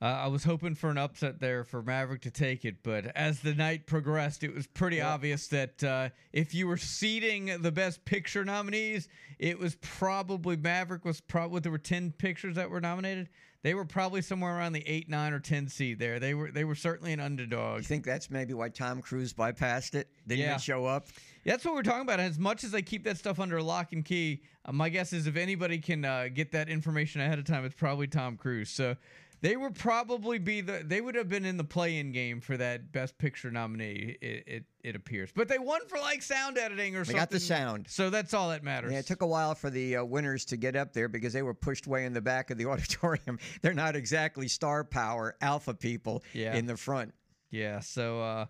Uh, 0.03 0.23
I 0.25 0.27
was 0.27 0.43
hoping 0.43 0.75
for 0.75 0.91
an 0.91 0.99
upset 0.99 1.39
there 1.39 1.63
for 1.63 1.81
Maverick 1.81 2.23
to 2.23 2.31
take 2.33 2.65
it, 2.65 2.83
but 2.83 3.07
as 3.15 3.39
the 3.39 3.55
night 3.55 3.87
progressed, 3.87 4.43
it 4.43 4.53
was 4.53 4.67
pretty 4.67 5.01
obvious 5.01 5.47
that 5.49 5.85
uh, 5.85 6.09
if 6.33 6.53
you 6.57 6.67
were 6.67 6.77
seeding 6.77 7.63
the 7.63 7.71
best 7.71 8.05
picture 8.05 8.45
nominees, 8.45 9.09
it 9.39 9.57
was 9.61 9.77
probably 9.77 10.57
Maverick 10.57 11.05
was 11.05 11.21
probably 11.21 11.61
there 11.61 11.71
were 11.71 11.79
ten 11.79 12.11
pictures 12.11 12.57
that 12.57 12.69
were 12.69 12.81
nominated. 12.81 13.29
They 13.63 13.75
were 13.75 13.85
probably 13.85 14.23
somewhere 14.23 14.57
around 14.59 14.73
the 14.73 14.83
eight, 14.89 15.09
nine, 15.09 15.33
or 15.33 15.39
ten 15.39 15.69
seed 15.69 16.01
there. 16.01 16.19
They 16.19 16.35
were 16.35 16.51
they 16.51 16.65
were 16.65 16.75
certainly 16.75 17.13
an 17.13 17.21
underdog. 17.21 17.79
You 17.79 17.85
think 17.85 18.05
that's 18.05 18.29
maybe 18.29 18.55
why 18.55 18.71
Tom 18.71 19.03
Cruise 19.03 19.33
bypassed 19.33 19.95
it? 19.95 20.09
Didn't 20.27 20.41
Yeah. 20.41 20.47
even 20.49 20.59
show 20.59 20.85
up? 20.85 21.07
That's 21.45 21.65
what 21.65 21.75
we're 21.75 21.85
talking 21.85 22.03
about. 22.03 22.19
As 22.19 22.41
much 22.41 22.65
as 22.65 22.73
they 22.73 22.83
keep 22.83 23.05
that 23.05 23.19
stuff 23.19 23.39
under 23.39 23.63
lock 23.63 23.93
and 23.93 24.05
key, 24.05 24.43
uh, 24.65 24.73
my 24.73 24.89
guess 24.89 25.13
is 25.13 25.29
if 25.29 25.37
anybody 25.37 25.79
can 25.79 26.05
uh, 26.05 26.27
get 26.35 26.51
that 26.53 26.69
information 26.69 27.21
ahead 27.21 27.39
of 27.39 27.45
time, 27.45 27.65
it's 27.65 27.77
probably 27.77 28.09
Tom 28.09 28.37
Cruise. 28.37 28.69
So 28.69 28.97
they 29.43 29.57
would 29.57 29.75
probably 29.75 30.39
be 30.39 30.61
the 30.63 30.83
they 30.85 31.01
would 31.01 31.15
have 31.17 31.29
been 31.29 31.45
in 31.45 31.57
the 31.57 31.65
play-in 31.65 32.13
game 32.13 32.41
for 32.41 32.57
that 32.57 32.91
Best 32.93 33.19
Picture 33.19 33.51
nominee. 33.51 34.17
It 34.23 34.45
it, 34.47 34.65
it 34.85 34.97
appears, 34.97 35.31
but 35.35 35.49
they 35.49 35.59
won 35.59 35.81
for 35.89 35.99
like 35.99 36.23
sound 36.23 36.57
editing 36.59 36.95
or 36.97 37.01
They 37.01 37.05
something. 37.13 37.17
got 37.21 37.31
the 37.31 37.41
sound. 37.41 37.87
So 37.89 38.09
that's 38.09 38.33
all 38.35 38.49
that 38.51 38.63
matters. 38.65 38.93
Yeah, 38.93 39.01
it 39.01 39.07
took 39.07 39.23
a 39.23 39.27
while 39.27 39.55
for 39.55 39.69
the 39.69 39.97
uh, 39.97 40.05
winners 40.05 40.45
to 40.47 40.57
get 40.57 40.75
up 40.77 40.93
there 40.93 41.09
because 41.09 41.33
they 41.33 41.43
were 41.43 41.55
pushed 41.55 41.87
way 41.87 42.05
in 42.05 42.13
the 42.15 42.21
back 42.21 42.51
of 42.51 42.57
the 42.59 42.67
auditorium. 42.71 43.39
They're 43.61 43.75
not 43.75 43.97
exactly 43.97 44.49
star 44.49 44.85
power 44.85 45.37
alpha 45.41 45.75
people 45.75 46.23
Yeah. 46.33 46.55
in 46.55 46.67
the 46.67 46.77
front. 46.77 47.13
Yeah, 47.51 47.81
so 47.81 48.21
uh 48.23 48.47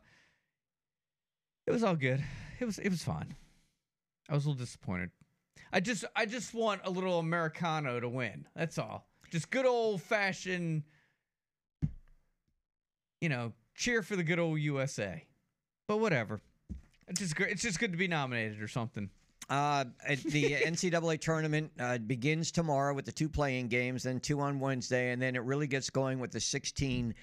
it 1.66 1.70
was 1.72 1.82
all 1.84 1.96
good. 1.96 2.22
It 2.60 2.64
was 2.64 2.78
it 2.78 2.90
was 2.90 3.02
fine. 3.02 3.34
I 4.28 4.34
was 4.34 4.44
a 4.44 4.48
little 4.50 4.60
disappointed. 4.64 5.10
I 5.72 5.80
just 5.80 6.04
I 6.14 6.26
just 6.26 6.54
want 6.54 6.82
a 6.84 6.90
little 6.90 7.18
Americano 7.18 7.98
to 7.98 8.08
win. 8.08 8.46
That's 8.54 8.78
all. 8.78 9.06
Just 9.32 9.50
good 9.50 9.66
old 9.66 10.00
fashioned 10.02 10.84
you 13.22 13.28
know, 13.28 13.52
cheer 13.76 14.02
for 14.02 14.16
the 14.16 14.24
good 14.24 14.40
old 14.40 14.58
USA. 14.58 15.24
But 15.86 15.98
whatever. 15.98 16.40
It's 17.06 17.20
just 17.20 17.36
great. 17.36 17.52
It's 17.52 17.62
just 17.62 17.78
good 17.78 17.92
to 17.92 17.96
be 17.96 18.08
nominated 18.08 18.60
or 18.60 18.66
something. 18.66 19.08
Uh, 19.48 19.84
the 20.24 20.54
NCAA 20.66 21.20
tournament 21.20 21.70
uh, 21.78 21.98
begins 21.98 22.50
tomorrow 22.50 22.92
with 22.92 23.04
the 23.04 23.12
two 23.12 23.28
playing 23.28 23.68
games, 23.68 24.02
then 24.02 24.18
two 24.18 24.40
on 24.40 24.58
Wednesday, 24.58 25.12
and 25.12 25.22
then 25.22 25.36
it 25.36 25.44
really 25.44 25.68
gets 25.68 25.88
going 25.88 26.18
with 26.18 26.32
the 26.32 26.40
16 26.40 27.14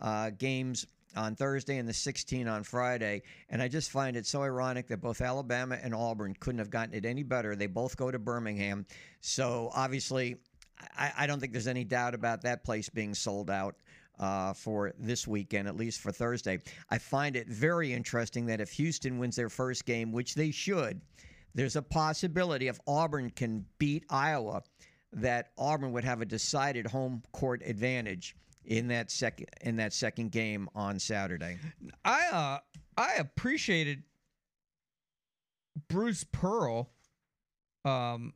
uh, 0.00 0.30
games 0.38 0.86
on 1.16 1.34
Thursday 1.34 1.78
and 1.78 1.88
the 1.88 1.92
16 1.92 2.46
on 2.46 2.62
Friday. 2.62 3.22
And 3.50 3.60
I 3.60 3.66
just 3.66 3.90
find 3.90 4.16
it 4.16 4.26
so 4.26 4.42
ironic 4.42 4.86
that 4.88 5.00
both 5.00 5.20
Alabama 5.20 5.76
and 5.82 5.92
Auburn 5.92 6.36
couldn't 6.38 6.60
have 6.60 6.70
gotten 6.70 6.94
it 6.94 7.04
any 7.04 7.24
better. 7.24 7.56
They 7.56 7.66
both 7.66 7.96
go 7.96 8.12
to 8.12 8.18
Birmingham. 8.18 8.86
So 9.22 9.70
obviously, 9.74 10.36
I, 10.96 11.12
I 11.18 11.26
don't 11.26 11.40
think 11.40 11.52
there's 11.52 11.66
any 11.66 11.84
doubt 11.84 12.14
about 12.14 12.42
that 12.42 12.64
place 12.64 12.88
being 12.88 13.14
sold 13.14 13.50
out. 13.50 13.76
Uh, 14.20 14.52
for 14.52 14.92
this 14.98 15.28
weekend, 15.28 15.68
at 15.68 15.76
least 15.76 16.00
for 16.00 16.10
Thursday. 16.10 16.58
I 16.90 16.98
find 16.98 17.36
it 17.36 17.46
very 17.46 17.92
interesting 17.92 18.46
that 18.46 18.60
if 18.60 18.72
Houston 18.72 19.20
wins 19.20 19.36
their 19.36 19.48
first 19.48 19.86
game, 19.86 20.10
which 20.10 20.34
they 20.34 20.50
should, 20.50 21.00
there's 21.54 21.76
a 21.76 21.82
possibility 21.82 22.66
if 22.66 22.80
Auburn 22.88 23.30
can 23.30 23.64
beat 23.78 24.04
Iowa 24.10 24.64
that 25.12 25.50
Auburn 25.56 25.92
would 25.92 26.04
have 26.04 26.20
a 26.20 26.26
decided 26.26 26.86
home 26.86 27.22
court 27.32 27.62
advantage 27.64 28.34
in 28.64 28.88
that 28.88 29.10
second 29.10 29.46
in 29.62 29.76
that 29.76 29.92
second 29.92 30.30
game 30.30 30.68
on 30.74 30.98
Saturday. 30.98 31.58
I 32.04 32.26
uh 32.32 32.58
I 32.96 33.14
appreciated 33.14 34.02
Bruce 35.88 36.24
Pearl 36.24 36.90
um 37.84 38.34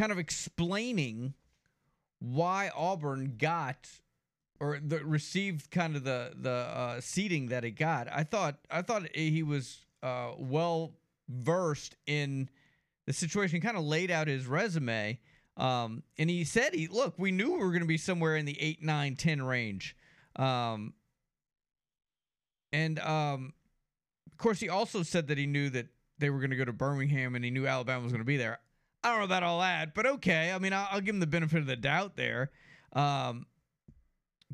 kind 0.00 0.12
of 0.12 0.18
explaining 0.18 1.34
why 2.20 2.70
Auburn 2.74 3.34
got 3.36 3.86
or 4.58 4.80
the 4.82 5.04
received 5.04 5.70
kind 5.70 5.94
of 5.94 6.04
the 6.04 6.32
the 6.40 6.50
uh, 6.50 7.00
seating 7.02 7.48
that 7.48 7.64
it 7.66 7.72
got. 7.72 8.08
I 8.10 8.24
thought 8.24 8.56
I 8.70 8.80
thought 8.80 9.14
he 9.14 9.42
was 9.42 9.84
uh, 10.02 10.32
well 10.38 10.94
versed 11.28 11.96
in 12.06 12.48
the 13.06 13.12
situation. 13.12 13.60
Kind 13.60 13.76
of 13.76 13.84
laid 13.84 14.10
out 14.10 14.26
his 14.26 14.46
resume, 14.46 15.18
um, 15.58 16.02
and 16.18 16.30
he 16.30 16.44
said, 16.44 16.74
"He 16.74 16.86
look, 16.86 17.18
we 17.18 17.30
knew 17.30 17.52
we 17.52 17.58
were 17.58 17.70
going 17.70 17.82
to 17.82 17.86
be 17.86 17.98
somewhere 17.98 18.36
in 18.36 18.46
the 18.46 18.58
eight, 18.58 18.82
nine, 18.82 19.16
ten 19.16 19.42
range." 19.42 19.96
Um, 20.36 20.94
and 22.72 22.98
um, 23.00 23.52
of 24.32 24.38
course, 24.38 24.60
he 24.60 24.70
also 24.70 25.02
said 25.02 25.28
that 25.28 25.36
he 25.36 25.44
knew 25.44 25.68
that 25.68 25.88
they 26.18 26.30
were 26.30 26.38
going 26.38 26.50
to 26.50 26.56
go 26.56 26.64
to 26.64 26.72
Birmingham, 26.72 27.34
and 27.34 27.44
he 27.44 27.50
knew 27.50 27.66
Alabama 27.66 28.02
was 28.02 28.12
going 28.12 28.22
to 28.22 28.26
be 28.26 28.38
there. 28.38 28.60
I 29.02 29.10
don't 29.10 29.18
know 29.18 29.24
about 29.24 29.42
all 29.42 29.60
that, 29.60 29.94
but 29.94 30.06
okay. 30.06 30.52
I 30.52 30.58
mean, 30.58 30.72
I'll, 30.72 30.88
I'll 30.90 31.00
give 31.00 31.14
him 31.14 31.20
the 31.20 31.26
benefit 31.26 31.58
of 31.58 31.66
the 31.66 31.76
doubt 31.76 32.16
there. 32.16 32.50
Um, 32.92 33.46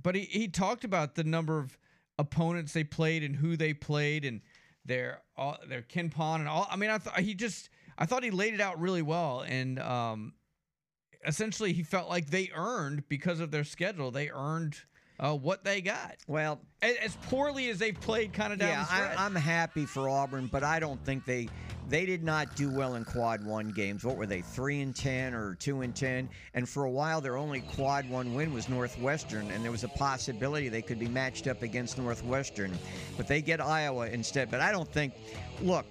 but 0.00 0.14
he, 0.14 0.22
he 0.22 0.48
talked 0.48 0.84
about 0.84 1.14
the 1.14 1.24
number 1.24 1.58
of 1.58 1.76
opponents 2.18 2.72
they 2.72 2.84
played 2.84 3.22
and 3.22 3.34
who 3.34 3.56
they 3.56 3.74
played 3.74 4.24
and 4.24 4.40
their 4.84 5.22
all 5.36 5.58
their 5.68 5.82
KenPom 5.82 6.36
and 6.36 6.48
all. 6.48 6.68
I 6.70 6.76
mean, 6.76 6.90
I 6.90 6.98
thought 6.98 7.18
he 7.20 7.34
just 7.34 7.70
I 7.98 8.06
thought 8.06 8.22
he 8.22 8.30
laid 8.30 8.54
it 8.54 8.60
out 8.60 8.80
really 8.80 9.02
well 9.02 9.40
and 9.40 9.78
um, 9.80 10.34
essentially 11.26 11.72
he 11.72 11.82
felt 11.82 12.08
like 12.08 12.30
they 12.30 12.50
earned 12.54 13.08
because 13.08 13.40
of 13.40 13.50
their 13.50 13.64
schedule. 13.64 14.10
They 14.10 14.30
earned 14.30 14.76
uh, 15.18 15.34
what 15.34 15.64
they 15.64 15.80
got. 15.80 16.16
Well, 16.26 16.60
As 16.82 17.16
poorly 17.28 17.70
as 17.70 17.78
they've 17.78 17.98
played, 18.00 18.32
kind 18.32 18.52
of 18.52 18.58
down 18.58 18.68
yeah, 18.68 18.80
the 18.80 18.86
stretch. 18.86 19.18
I, 19.18 19.24
I'm 19.24 19.34
happy 19.34 19.86
for 19.86 20.08
Auburn, 20.08 20.48
but 20.50 20.62
I 20.62 20.78
don't 20.78 21.02
think 21.04 21.24
they 21.24 21.48
they 21.88 22.04
did 22.04 22.24
not 22.24 22.56
do 22.56 22.68
well 22.70 22.96
in 22.96 23.04
quad 23.04 23.44
one 23.44 23.68
games. 23.68 24.04
What 24.04 24.16
were 24.16 24.26
they, 24.26 24.40
three 24.40 24.80
and 24.80 24.94
ten 24.94 25.34
or 25.34 25.54
two 25.54 25.82
and 25.82 25.94
ten? 25.94 26.28
And 26.54 26.68
for 26.68 26.84
a 26.84 26.90
while, 26.90 27.20
their 27.20 27.36
only 27.36 27.60
quad 27.60 28.08
one 28.10 28.34
win 28.34 28.52
was 28.52 28.68
Northwestern, 28.68 29.50
and 29.52 29.64
there 29.64 29.70
was 29.70 29.84
a 29.84 29.88
possibility 29.88 30.68
they 30.68 30.82
could 30.82 30.98
be 30.98 31.06
matched 31.06 31.46
up 31.46 31.62
against 31.62 31.96
Northwestern, 31.96 32.72
but 33.16 33.28
they 33.28 33.40
get 33.40 33.60
Iowa 33.60 34.08
instead. 34.08 34.50
But 34.50 34.60
I 34.60 34.72
don't 34.72 34.90
think. 34.90 35.14
Look, 35.62 35.86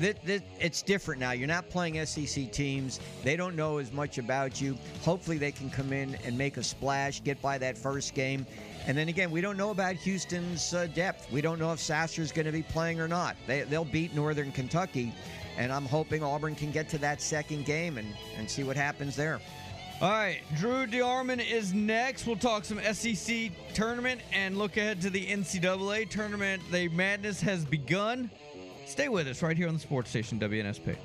it's 0.00 0.82
different 0.82 1.20
now. 1.20 1.32
You're 1.32 1.48
not 1.48 1.68
playing 1.68 2.04
SEC 2.04 2.50
teams. 2.52 3.00
They 3.22 3.36
don't 3.36 3.56
know 3.56 3.78
as 3.78 3.92
much 3.92 4.18
about 4.18 4.60
you. 4.60 4.76
Hopefully, 5.02 5.38
they 5.38 5.52
can 5.52 5.70
come 5.70 5.92
in 5.92 6.16
and 6.24 6.36
make 6.36 6.56
a 6.56 6.62
splash, 6.62 7.22
get 7.22 7.40
by 7.40 7.58
that 7.58 7.78
first 7.78 8.14
game. 8.14 8.46
And 8.86 8.96
then 8.98 9.08
again, 9.08 9.30
we 9.30 9.40
don't 9.40 9.56
know 9.56 9.70
about 9.70 9.94
Houston's 9.96 10.74
uh, 10.74 10.88
depth. 10.94 11.30
We 11.32 11.40
don't 11.40 11.58
know 11.58 11.72
if 11.72 11.80
Sasser's 11.80 12.32
going 12.32 12.46
to 12.46 12.52
be 12.52 12.62
playing 12.62 13.00
or 13.00 13.08
not. 13.08 13.36
They, 13.46 13.62
they'll 13.62 13.84
beat 13.84 14.14
Northern 14.14 14.52
Kentucky, 14.52 15.12
and 15.56 15.72
I'm 15.72 15.86
hoping 15.86 16.22
Auburn 16.22 16.54
can 16.54 16.70
get 16.70 16.88
to 16.90 16.98
that 16.98 17.22
second 17.22 17.64
game 17.64 17.96
and, 17.96 18.14
and 18.36 18.48
see 18.48 18.62
what 18.62 18.76
happens 18.76 19.16
there. 19.16 19.40
All 20.02 20.10
right, 20.10 20.40
Drew 20.56 20.86
DeArmond 20.86 21.50
is 21.50 21.72
next. 21.72 22.26
We'll 22.26 22.36
talk 22.36 22.64
some 22.64 22.80
SEC 22.92 23.52
tournament 23.72 24.20
and 24.32 24.58
look 24.58 24.76
ahead 24.76 25.00
to 25.02 25.08
the 25.08 25.24
NCAA 25.24 26.10
tournament. 26.10 26.62
The 26.70 26.88
madness 26.88 27.40
has 27.40 27.64
begun. 27.64 28.30
Stay 28.86 29.08
with 29.08 29.26
us 29.26 29.42
right 29.42 29.56
here 29.56 29.66
on 29.66 29.74
the 29.74 29.80
sports 29.80 30.10
station 30.10 30.38
WNSP. 30.38 30.96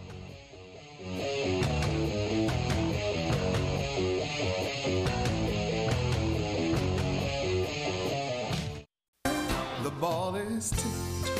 The 9.84 9.92
ball 10.00 10.36
is 10.36 10.70
tipped, 10.70 11.32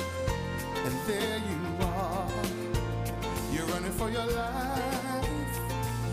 and 0.86 0.96
there 1.08 1.38
you 1.38 1.86
are. 1.86 2.32
You're 3.54 3.66
running 3.68 3.92
for 3.92 4.10
your 4.10 4.26
life. 4.26 5.60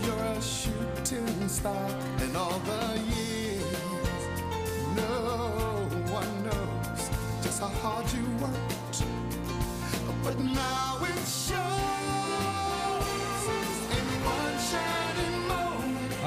You're 0.03 0.13
a 0.13 0.41
shooting 0.41 1.47
star, 1.47 1.89
and 2.19 2.37
all 2.37 2.59
the 2.59 2.99
years, 3.15 3.63
no 4.95 5.87
one 6.11 6.43
knows 6.43 7.09
just 7.43 7.59
how 7.59 7.67
hard 7.67 8.05
you 8.13 8.23
worked. 8.39 8.76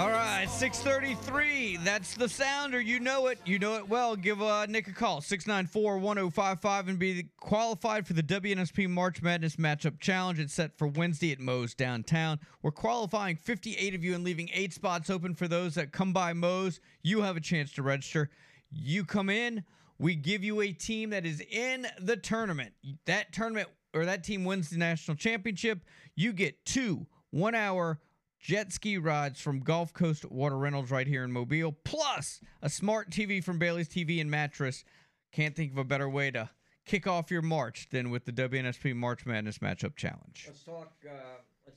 All 0.01 0.09
right, 0.09 0.47
633. 0.49 1.77
That's 1.85 2.15
the 2.15 2.27
sounder. 2.27 2.81
You 2.81 2.99
know 2.99 3.27
it. 3.27 3.39
You 3.45 3.59
know 3.59 3.75
it 3.75 3.87
well. 3.87 4.17
Give 4.17 4.41
uh, 4.41 4.65
Nick 4.65 4.89
a 4.89 4.93
call, 4.93 5.21
694 5.21 5.99
1055, 5.99 6.89
and 6.89 6.99
be 6.99 7.27
qualified 7.41 8.07
for 8.07 8.15
the 8.15 8.23
WNSP 8.23 8.89
March 8.89 9.21
Madness 9.21 9.57
Matchup 9.57 10.01
Challenge. 10.01 10.39
It's 10.39 10.55
set 10.55 10.79
for 10.79 10.87
Wednesday 10.87 11.33
at 11.33 11.39
Moe's 11.39 11.75
downtown. 11.75 12.41
We're 12.63 12.71
qualifying 12.71 13.37
58 13.37 13.95
of 13.95 14.03
you 14.03 14.15
and 14.15 14.25
leaving 14.25 14.49
eight 14.55 14.73
spots 14.73 15.11
open 15.11 15.35
for 15.35 15.47
those 15.47 15.75
that 15.75 15.93
come 15.93 16.15
by 16.15 16.33
Moe's. 16.33 16.81
You 17.03 17.21
have 17.21 17.37
a 17.37 17.41
chance 17.41 17.71
to 17.75 17.83
register. 17.83 18.31
You 18.71 19.05
come 19.05 19.29
in, 19.29 19.63
we 19.99 20.15
give 20.15 20.43
you 20.43 20.63
a 20.63 20.73
team 20.73 21.11
that 21.11 21.27
is 21.27 21.43
in 21.43 21.87
the 22.01 22.17
tournament. 22.17 22.73
That 23.05 23.35
tournament 23.35 23.69
or 23.95 24.05
that 24.05 24.25
team 24.25 24.45
wins 24.45 24.71
the 24.71 24.79
national 24.79 25.17
championship. 25.17 25.81
You 26.15 26.33
get 26.33 26.65
two 26.65 27.07
one 27.31 27.55
hour 27.55 28.01
jet 28.41 28.73
ski 28.73 28.99
rides 28.99 29.41
from 29.41 29.61
Gulf 29.61 29.93
Coast 29.93 30.31
Water 30.31 30.57
Rentals 30.57 30.91
right 30.91 31.07
here 31.07 31.25
in 31.25 31.33
Mobile, 31.33 31.73
plus 31.85 32.41
a 32.63 32.71
smart 32.71 33.11
TV 33.11 33.43
from 33.43 33.59
Bailey's 33.59 33.89
TV 33.89 34.21
and 34.21 34.31
Mattress. 34.31 34.85
Can't 35.33 35.55
think 35.55 35.73
of 35.73 35.79
a 35.79 35.85
better 35.85 36.09
way 36.09 36.31
to 36.31 36.51
kick 36.87 37.07
off 37.07 37.31
your 37.31 37.43
March 37.43 37.89
than 37.91 38.11
with 38.11 38.25
the 38.25 38.33
WNSP 38.33 38.97
March 38.97 39.27
Madness 39.27 39.59
Matchup 39.59 39.97
Challenge. 39.97 40.45
Let's 40.47 40.65
talk. 40.65 40.93
Uh, 41.07 41.13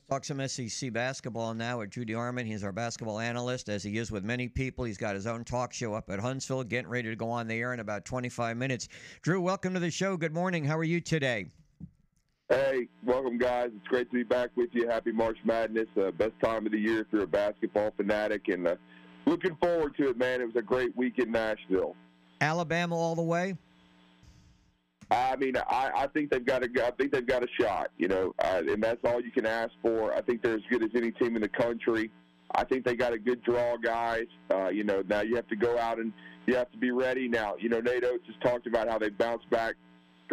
talk 0.08 0.24
some 0.24 0.46
SEC 0.48 0.92
basketball 0.92 1.54
now 1.54 1.78
with 1.78 1.90
Drew 1.90 2.04
DeArmond. 2.04 2.46
He's 2.46 2.64
our 2.64 2.72
basketball 2.72 3.20
analyst, 3.20 3.68
as 3.68 3.82
he 3.82 3.96
is 3.98 4.10
with 4.10 4.24
many 4.24 4.48
people. 4.48 4.84
He's 4.84 4.98
got 4.98 5.14
his 5.14 5.26
own 5.26 5.44
talk 5.44 5.72
show 5.72 5.94
up 5.94 6.10
at 6.10 6.18
Huntsville, 6.18 6.64
getting 6.64 6.90
ready 6.90 7.08
to 7.10 7.16
go 7.16 7.30
on 7.30 7.46
the 7.46 7.54
air 7.54 7.72
in 7.72 7.80
about 7.80 8.04
25 8.04 8.56
minutes. 8.56 8.88
Drew, 9.22 9.40
welcome 9.40 9.74
to 9.74 9.80
the 9.80 9.90
show. 9.90 10.16
Good 10.16 10.34
morning. 10.34 10.64
How 10.64 10.76
are 10.76 10.84
you 10.84 11.00
today? 11.00 11.46
Hey, 12.50 12.88
welcome, 13.02 13.38
guys. 13.38 13.70
It's 13.74 13.88
great 13.88 14.10
to 14.10 14.14
be 14.14 14.22
back 14.22 14.50
with 14.54 14.68
you. 14.72 14.86
Happy 14.86 15.12
March 15.12 15.38
Madness. 15.44 15.86
Uh, 15.96 16.10
best 16.10 16.34
time 16.42 16.66
of 16.66 16.72
the 16.72 16.78
year 16.78 17.00
if 17.00 17.06
you're 17.10 17.22
a 17.22 17.26
basketball 17.26 17.90
fanatic. 17.96 18.48
And 18.48 18.68
uh, 18.68 18.76
looking 19.24 19.56
forward 19.62 19.96
to 19.96 20.10
it, 20.10 20.18
man. 20.18 20.42
It 20.42 20.44
was 20.44 20.56
a 20.56 20.62
great 20.62 20.94
week 20.94 21.18
in 21.18 21.32
Nashville. 21.32 21.96
Alabama 22.42 22.96
all 22.96 23.14
the 23.14 23.22
way. 23.22 23.56
I 25.10 25.36
mean, 25.36 25.56
I, 25.56 25.90
I 25.96 26.06
think 26.08 26.30
they've 26.30 26.44
got 26.44 26.62
a, 26.62 26.86
I 26.86 26.90
think 26.90 27.12
they've 27.12 27.26
got 27.26 27.42
a 27.42 27.48
shot, 27.58 27.90
you 27.96 28.08
know, 28.08 28.34
uh, 28.38 28.62
and 28.68 28.82
that's 28.82 29.00
all 29.04 29.22
you 29.22 29.30
can 29.30 29.46
ask 29.46 29.72
for. 29.80 30.14
I 30.14 30.20
think 30.20 30.42
they're 30.42 30.56
as 30.56 30.62
good 30.70 30.82
as 30.82 30.90
any 30.94 31.12
team 31.12 31.36
in 31.36 31.42
the 31.42 31.48
country. 31.48 32.10
I 32.54 32.64
think 32.64 32.84
they 32.84 32.94
got 32.94 33.14
a 33.14 33.18
good 33.18 33.42
draw, 33.42 33.76
guys. 33.78 34.26
Uh, 34.52 34.68
you 34.68 34.84
know, 34.84 35.02
now 35.08 35.22
you 35.22 35.34
have 35.36 35.48
to 35.48 35.56
go 35.56 35.78
out 35.78 35.98
and 35.98 36.12
you 36.46 36.56
have 36.56 36.70
to 36.72 36.78
be 36.78 36.90
ready. 36.90 37.26
Now, 37.26 37.54
you 37.58 37.70
know, 37.70 37.80
Nate 37.80 38.04
Oats 38.04 38.24
has 38.26 38.36
talked 38.42 38.66
about 38.66 38.88
how 38.88 38.98
they 38.98 39.08
bounced 39.08 39.48
back 39.48 39.76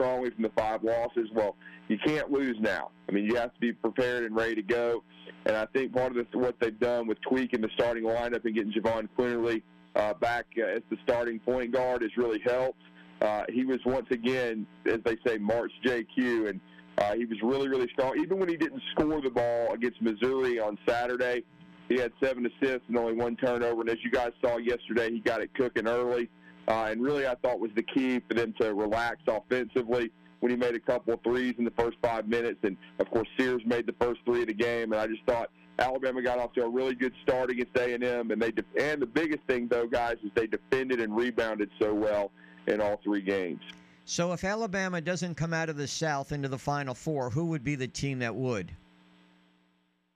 strongly 0.01 0.31
from 0.31 0.43
the 0.43 0.51
five 0.57 0.83
losses. 0.83 1.29
Well, 1.33 1.55
you 1.87 1.97
can't 2.03 2.31
lose 2.31 2.57
now. 2.59 2.89
I 3.07 3.11
mean, 3.11 3.25
you 3.25 3.35
have 3.35 3.53
to 3.53 3.59
be 3.59 3.71
prepared 3.71 4.23
and 4.23 4.35
ready 4.35 4.55
to 4.55 4.63
go. 4.63 5.03
And 5.45 5.55
I 5.55 5.65
think 5.67 5.93
part 5.93 6.15
of 6.15 6.25
the, 6.31 6.37
what 6.37 6.55
they've 6.59 6.79
done 6.79 7.07
with 7.07 7.19
tweaking 7.21 7.61
the 7.61 7.69
starting 7.75 8.03
lineup 8.03 8.45
and 8.45 8.55
getting 8.55 8.71
Jahvon 8.71 9.07
Quinerly 9.17 9.61
uh, 9.95 10.13
back 10.15 10.45
uh, 10.57 10.65
as 10.65 10.81
the 10.89 10.97
starting 11.03 11.39
point 11.39 11.71
guard 11.71 12.01
has 12.01 12.11
really 12.17 12.39
helped. 12.45 12.81
Uh, 13.21 13.43
he 13.49 13.65
was 13.65 13.79
once 13.85 14.07
again, 14.09 14.65
as 14.85 14.99
they 15.05 15.15
say, 15.25 15.37
March 15.37 15.71
JQ, 15.85 16.49
and 16.49 16.59
uh, 16.97 17.13
he 17.13 17.25
was 17.25 17.37
really, 17.43 17.67
really 17.67 17.87
strong. 17.93 18.17
Even 18.19 18.39
when 18.39 18.49
he 18.49 18.57
didn't 18.57 18.81
score 18.91 19.21
the 19.21 19.29
ball 19.29 19.73
against 19.73 20.01
Missouri 20.01 20.59
on 20.59 20.77
Saturday, 20.87 21.43
he 21.89 21.99
had 21.99 22.11
seven 22.23 22.45
assists 22.47 22.83
and 22.87 22.97
only 22.97 23.13
one 23.13 23.35
turnover. 23.35 23.81
And 23.81 23.89
as 23.89 23.97
you 24.03 24.09
guys 24.09 24.31
saw 24.43 24.57
yesterday, 24.57 25.11
he 25.11 25.19
got 25.19 25.41
it 25.41 25.53
cooking 25.53 25.87
early. 25.87 26.29
Uh, 26.67 26.89
and 26.89 27.01
really, 27.01 27.27
I 27.27 27.35
thought 27.35 27.59
was 27.59 27.71
the 27.75 27.83
key 27.83 28.21
for 28.27 28.33
them 28.33 28.53
to 28.59 28.73
relax 28.73 29.17
offensively 29.27 30.11
when 30.41 30.49
he 30.49 30.57
made 30.57 30.75
a 30.75 30.79
couple 30.79 31.13
of 31.13 31.21
threes 31.21 31.55
in 31.57 31.65
the 31.65 31.71
first 31.71 31.97
five 32.01 32.27
minutes. 32.27 32.59
And 32.63 32.77
of 32.99 33.09
course, 33.09 33.27
Sears 33.37 33.61
made 33.65 33.87
the 33.87 33.95
first 33.99 34.21
three 34.25 34.41
of 34.41 34.47
the 34.47 34.53
game. 34.53 34.91
And 34.91 35.01
I 35.01 35.07
just 35.07 35.23
thought 35.25 35.49
Alabama 35.79 36.21
got 36.21 36.39
off 36.39 36.53
to 36.53 36.63
a 36.63 36.69
really 36.69 36.95
good 36.95 37.13
start 37.23 37.49
against 37.49 37.77
A&M. 37.77 38.31
And 38.31 38.41
they 38.41 38.51
de- 38.51 38.63
and 38.79 39.01
the 39.01 39.07
biggest 39.07 39.43
thing 39.47 39.67
though, 39.67 39.87
guys, 39.87 40.17
is 40.23 40.31
they 40.35 40.47
defended 40.47 40.99
and 40.99 41.15
rebounded 41.15 41.69
so 41.79 41.93
well 41.93 42.31
in 42.67 42.81
all 42.81 42.99
three 43.03 43.21
games. 43.21 43.61
So 44.05 44.33
if 44.33 44.43
Alabama 44.43 44.99
doesn't 44.99 45.35
come 45.35 45.53
out 45.53 45.69
of 45.69 45.77
the 45.77 45.87
South 45.87 46.31
into 46.31 46.47
the 46.47 46.57
Final 46.57 46.93
Four, 46.93 47.29
who 47.29 47.45
would 47.45 47.63
be 47.63 47.75
the 47.75 47.87
team 47.87 48.19
that 48.19 48.35
would? 48.35 48.71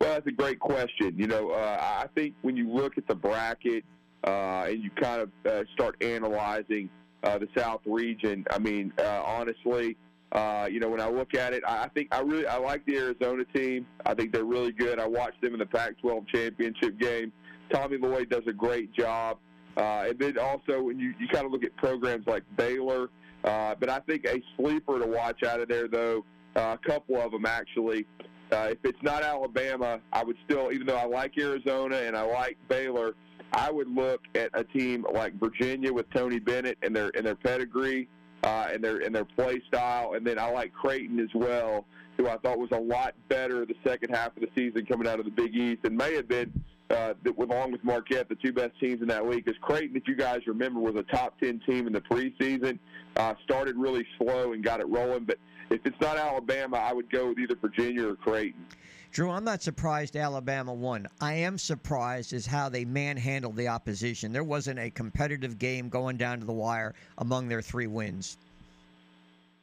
Well, 0.02 0.14
that's 0.14 0.28
a 0.28 0.32
great 0.32 0.60
question. 0.60 1.18
You 1.18 1.28
know, 1.28 1.52
uh, 1.52 1.78
I 2.04 2.08
think 2.16 2.34
when 2.42 2.58
you 2.58 2.70
look 2.70 2.98
at 2.98 3.08
the 3.08 3.16
bracket 3.16 3.86
and 4.32 4.84
you 4.84 4.90
kind 4.92 5.22
of 5.22 5.32
uh, 5.46 5.64
start 5.74 6.02
analyzing 6.04 6.90
uh, 7.24 7.38
the 7.38 7.48
South 7.58 7.82
region, 7.86 8.46
I 8.52 8.60
mean, 8.60 8.94
uh, 9.00 9.24
honestly, 9.26 9.98
uh, 10.32 10.68
you 10.70 10.80
know, 10.80 10.90
when 10.90 11.02
I 11.02 11.08
look 11.08 11.34
at 11.34 11.54
it, 11.54 11.64
I 11.66 11.84
I 11.84 11.88
think 11.90 12.14
I 12.14 12.20
really 12.20 12.46
I 12.46 12.58
like 12.58 12.86
the 12.86 12.98
Arizona 12.98 13.46
team. 13.56 13.88
I 14.06 14.14
think 14.14 14.34
they're 14.34 14.44
really 14.44 14.72
good. 14.72 15.00
I 15.00 15.08
watched 15.08 15.42
them 15.42 15.54
in 15.54 15.60
the 15.60 15.66
Pac-12 15.66 16.28
championship 16.28 17.00
game. 17.00 17.32
Tommy 17.72 17.98
Lloyd 17.98 18.30
does 18.30 18.44
a 18.48 18.54
great 18.54 18.94
job. 18.94 19.38
Uh, 19.78 20.06
and 20.10 20.20
then 20.20 20.38
also 20.38 20.84
when 20.84 21.00
you, 21.00 21.14
you 21.20 21.28
kind 21.28 21.46
of 21.46 21.52
look 21.52 21.64
at 21.64 21.76
programs 21.78 22.26
like 22.28 22.44
Baylor, 22.56 23.10
uh, 23.44 23.76
but 23.80 23.90
I 23.90 24.00
think 24.00 24.26
a 24.26 24.42
sleeper 24.58 25.00
to 25.00 25.06
watch 25.06 25.44
out 25.44 25.60
of 25.60 25.68
there 25.68 25.88
though, 25.88 26.24
uh, 26.56 26.78
a 26.82 26.88
couple 26.88 27.18
of 27.18 27.32
them 27.32 27.46
actually. 27.46 28.06
Uh, 28.52 28.70
if 28.72 28.78
it's 28.84 29.02
not 29.02 29.24
Alabama, 29.24 30.00
I 30.14 30.24
would 30.24 30.38
still, 30.46 30.72
even 30.72 30.88
though 30.88 30.98
I 30.98 31.06
like 31.06 31.38
Arizona 31.38 31.98
and 31.98 32.16
I 32.16 32.22
like 32.22 32.58
Baylor, 32.70 33.16
I 33.56 33.72
would 33.72 33.90
look 33.90 34.22
at 34.36 34.50
a 34.54 34.66
team 34.66 35.06
like 35.14 35.40
Virginia 35.40 35.92
with 35.94 36.10
Tony 36.14 36.40
Bennett 36.40 36.78
and 36.84 36.94
their 36.94 37.10
and 37.16 37.26
their 37.26 37.36
pedigree 37.36 38.10
uh, 38.44 38.68
and 38.72 38.84
their 38.84 38.98
and 38.98 39.16
their 39.16 39.24
play 39.24 39.62
style, 39.70 40.14
and 40.14 40.28
then 40.28 40.38
I 40.38 40.50
like 40.50 40.74
Creighton 40.74 41.20
as 41.22 41.34
well, 41.34 41.86
who 42.18 42.28
I 42.28 42.36
thought 42.38 42.60
was 42.60 42.72
a 42.74 42.80
lot 42.80 43.16
better 43.30 43.66
the 43.66 43.76
second 43.88 44.14
half 44.14 44.36
of 44.36 44.42
the 44.42 44.50
season 44.56 44.86
coming 44.86 45.08
out 45.08 45.20
of 45.20 45.26
the 45.26 45.32
Big 45.32 45.56
East, 45.56 45.82
and 45.86 45.98
may 45.98 46.14
have 46.16 46.28
been. 46.28 46.52
Uh, 46.92 47.16
along 47.40 47.72
with 47.72 47.84
Marquette, 47.84 48.30
the 48.30 48.36
two 48.36 48.54
best 48.54 48.80
teams 48.80 49.02
in 49.02 49.08
that 49.08 49.26
league, 49.26 49.44
because 49.44 49.60
Creighton, 49.60 49.98
if 49.98 50.08
you 50.08 50.16
guys 50.16 50.42
remember, 50.46 50.80
was 50.80 50.94
a 50.96 51.02
top 51.02 51.34
10 51.40 51.60
team 51.66 51.88
in 51.88 51.94
the 51.94 52.00
preseason. 52.00 52.78
Uh, 53.16 53.34
started 53.44 53.76
really 53.76 54.06
slow 54.20 54.54
and 54.54 54.64
got 54.64 54.80
it 54.80 54.88
rolling. 54.88 55.24
But 55.24 55.40
if 55.72 55.84
it's 55.84 56.00
not 56.00 56.16
Alabama, 56.16 56.78
I 56.78 56.94
would 56.94 57.10
go 57.10 57.30
with 57.30 57.40
either 57.40 57.56
Virginia 57.56 58.08
or 58.08 58.16
Creighton. 58.16 58.68
Drew, 59.16 59.32
I'm 59.32 59.46
not 59.46 59.62
surprised 59.62 60.18
Alabama 60.18 60.74
won. 60.74 61.08
I 61.22 61.36
am 61.36 61.58
surprised 61.58 62.34
is 62.34 62.46
how 62.46 62.68
they 62.68 62.84
manhandled 62.84 63.56
the 63.56 63.70
opposition. 63.70 64.34
There 64.34 64.44
wasn't 64.44 64.78
a 64.78 64.90
competitive 64.90 65.58
game 65.58 65.88
going 65.88 66.18
down 66.18 66.42
to 66.42 66.46
the 66.46 66.52
wire 66.52 66.94
among 67.20 67.48
their 67.48 67.62
three 67.62 67.88
wins. 67.88 68.36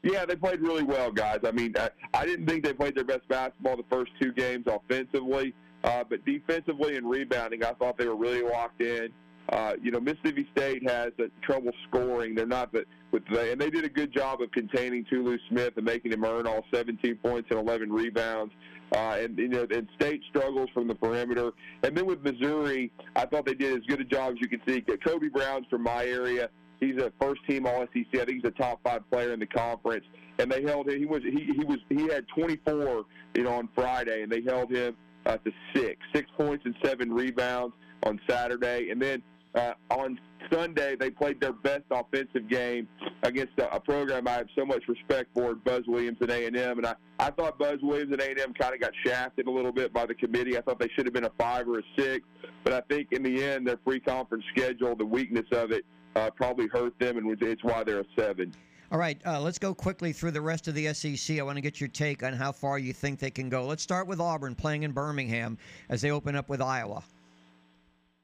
Yeah, 0.03 0.25
they 0.25 0.37
played 0.37 0.63
really 0.63 0.85
well, 0.85 1.13
guys. 1.13 1.41
I 1.45 1.51
mean, 1.51 1.75
I, 2.15 2.25
didn't 2.25 2.47
think 2.47 2.65
they 2.65 2.73
played 2.73 2.95
their 2.95 3.05
best 3.05 3.29
basketball 3.29 3.77
the 3.77 3.85
first 3.91 4.13
two 4.19 4.33
games 4.33 4.65
offensively, 4.67 5.53
uh, 5.85 6.03
but 6.09 6.25
defensively 6.25 6.97
and 6.97 7.11
rebounding, 7.11 7.63
I 7.63 7.73
thought 7.73 7.99
they 7.99 8.09
were 8.09 8.17
really 8.17 8.41
locked 8.41 8.81
in. 8.81 9.13
Uh, 9.51 9.75
you 9.83 9.91
know, 9.91 10.01
Mississippi 10.01 10.49
State 10.57 10.89
has 10.89 11.13
uh, 11.19 11.25
trouble 11.43 11.73
scoring. 11.89 12.35
They're 12.35 12.47
not 12.47 12.73
the 12.73 12.87
with 13.11 13.25
the, 13.31 13.53
and 13.53 13.61
they 13.61 13.69
did 13.69 13.85
a 13.85 13.91
good 13.91 14.15
job 14.15 14.41
of 14.41 14.51
containing 14.53 15.05
Tolu 15.05 15.37
Smith 15.51 15.75
and 15.77 15.85
making 15.85 16.13
him 16.13 16.25
earn 16.25 16.47
all 16.47 16.65
17 16.73 17.17
points 17.17 17.51
and 17.51 17.59
11 17.59 17.93
rebounds. 17.93 18.55
Uh, 18.95 19.17
and 19.21 19.39
you 19.39 19.49
know, 19.49 19.67
and 19.71 19.89
State 19.97 20.21
struggles 20.29 20.69
from 20.75 20.87
the 20.87 20.95
perimeter. 20.95 21.51
And 21.83 21.97
then 21.97 22.07
with 22.07 22.23
Missouri, 22.23 22.93
I 23.17 23.25
thought 23.25 23.47
they 23.47 23.55
did 23.55 23.75
as 23.75 23.83
good 23.87 24.01
a 24.01 24.05
job 24.05 24.35
as 24.35 24.41
you 24.41 24.49
can 24.49 24.61
see. 24.67 24.83
Kobe 24.83 25.29
Brown's 25.29 25.67
from 25.71 25.83
my 25.83 26.05
area. 26.05 26.51
He's 26.79 26.97
a 26.97 27.13
first 27.21 27.41
team 27.49 27.65
All 27.65 27.87
SEC. 27.95 28.21
I 28.21 28.25
think 28.25 28.43
he's 28.43 28.45
a 28.45 28.51
top 28.51 28.81
five 28.83 29.09
player 29.11 29.33
in 29.33 29.41
the 29.41 29.47
conference. 29.47 30.05
And 30.39 30.51
they 30.51 30.63
held 30.63 30.89
him. 30.89 30.99
He 30.99 31.07
was 31.07 31.23
he, 31.23 31.53
he 31.57 31.65
was 31.65 31.79
he 31.89 32.09
had 32.09 32.27
24, 32.35 33.05
you 33.35 33.45
know, 33.45 33.53
on 33.53 33.69
Friday, 33.75 34.23
and 34.23 34.33
they 34.33 34.43
held 34.43 34.71
him 34.71 34.97
uh, 35.25 35.37
to 35.39 35.53
six, 35.75 35.97
six 36.13 36.29
points 36.37 36.65
and 36.67 36.75
seven 36.85 37.13
rebounds 37.13 37.75
on 38.05 38.21
Saturday. 38.29 38.91
And 38.91 39.01
then 39.01 39.23
uh, 39.55 39.75
on 39.91 40.19
Sunday, 40.51 40.97
they 40.97 41.11
played 41.11 41.41
their 41.41 41.53
best 41.53 41.85
offensive 41.91 42.49
game 42.49 42.89
against 43.23 43.59
a, 43.59 43.75
a 43.75 43.81
program 43.81 44.27
I 44.27 44.33
have 44.33 44.49
so 44.57 44.65
much 44.65 44.83
respect 44.89 45.31
for, 45.35 45.55
Buzz 45.55 45.83
Williams 45.87 46.19
and 46.21 46.31
A&M. 46.31 46.57
And 46.79 46.87
I, 46.87 46.95
I 47.19 47.31
thought 47.31 47.59
Buzz 47.59 47.79
Williams 47.83 48.13
and 48.13 48.21
A&M 48.21 48.55
kind 48.55 48.75
of 48.75 48.81
got 48.81 48.93
shafted 49.05 49.47
a 49.47 49.51
little 49.51 49.73
bit 49.73 49.93
by 49.93 50.07
the 50.07 50.15
committee. 50.15 50.57
I 50.57 50.61
thought 50.63 50.79
they 50.79 50.91
should 50.97 51.07
have 51.07 51.15
been 51.15 51.25
a 51.25 51.33
five 51.39 51.69
or 51.69 51.79
a 51.79 51.83
six. 51.99 52.27
But 52.65 52.73
I 52.73 52.81
think 52.83 53.13
in 53.13 53.23
the 53.23 53.43
end, 53.43 53.67
their 53.67 53.79
free 53.85 54.01
conference 54.01 54.45
schedule, 54.55 54.95
the 54.95 55.07
weakness 55.07 55.47
of 55.53 55.73
it, 55.73 55.85
uh, 56.15 56.31
probably 56.31 56.69
hurt 56.69 56.99
them, 56.99 57.17
and 57.17 57.43
it's 57.43 57.65
why 57.65 57.85
they're 57.85 58.01
a 58.01 58.07
seven. 58.19 58.53
All 58.91 58.99
right, 58.99 59.19
uh, 59.25 59.41
let's 59.41 59.59
go 59.59 59.75
quickly 59.75 60.13
through 60.13 60.33
the 60.33 60.41
rest 60.43 60.69
of 60.69 60.75
the 60.75 60.93
SEC. 60.93 61.39
I 61.39 61.43
want 61.43 61.57
to 61.57 61.63
get 61.63 61.81
your 61.81 61.89
take 61.89 62.23
on 62.23 62.35
how 62.35 62.53
far 62.53 62.79
you 62.79 62.93
think 62.93 63.19
they 63.19 63.31
can 63.31 63.49
go. 63.49 63.65
Let's 63.67 63.83
start 63.83 64.07
with 64.07 64.21
Auburn 64.21 64.55
playing 64.55 64.83
in 64.83 64.93
Birmingham 64.93 65.57
as 65.89 66.03
they 66.03 66.11
open 66.11 66.37
up 66.37 66.51
with 66.51 66.61
Iowa. 66.61 67.03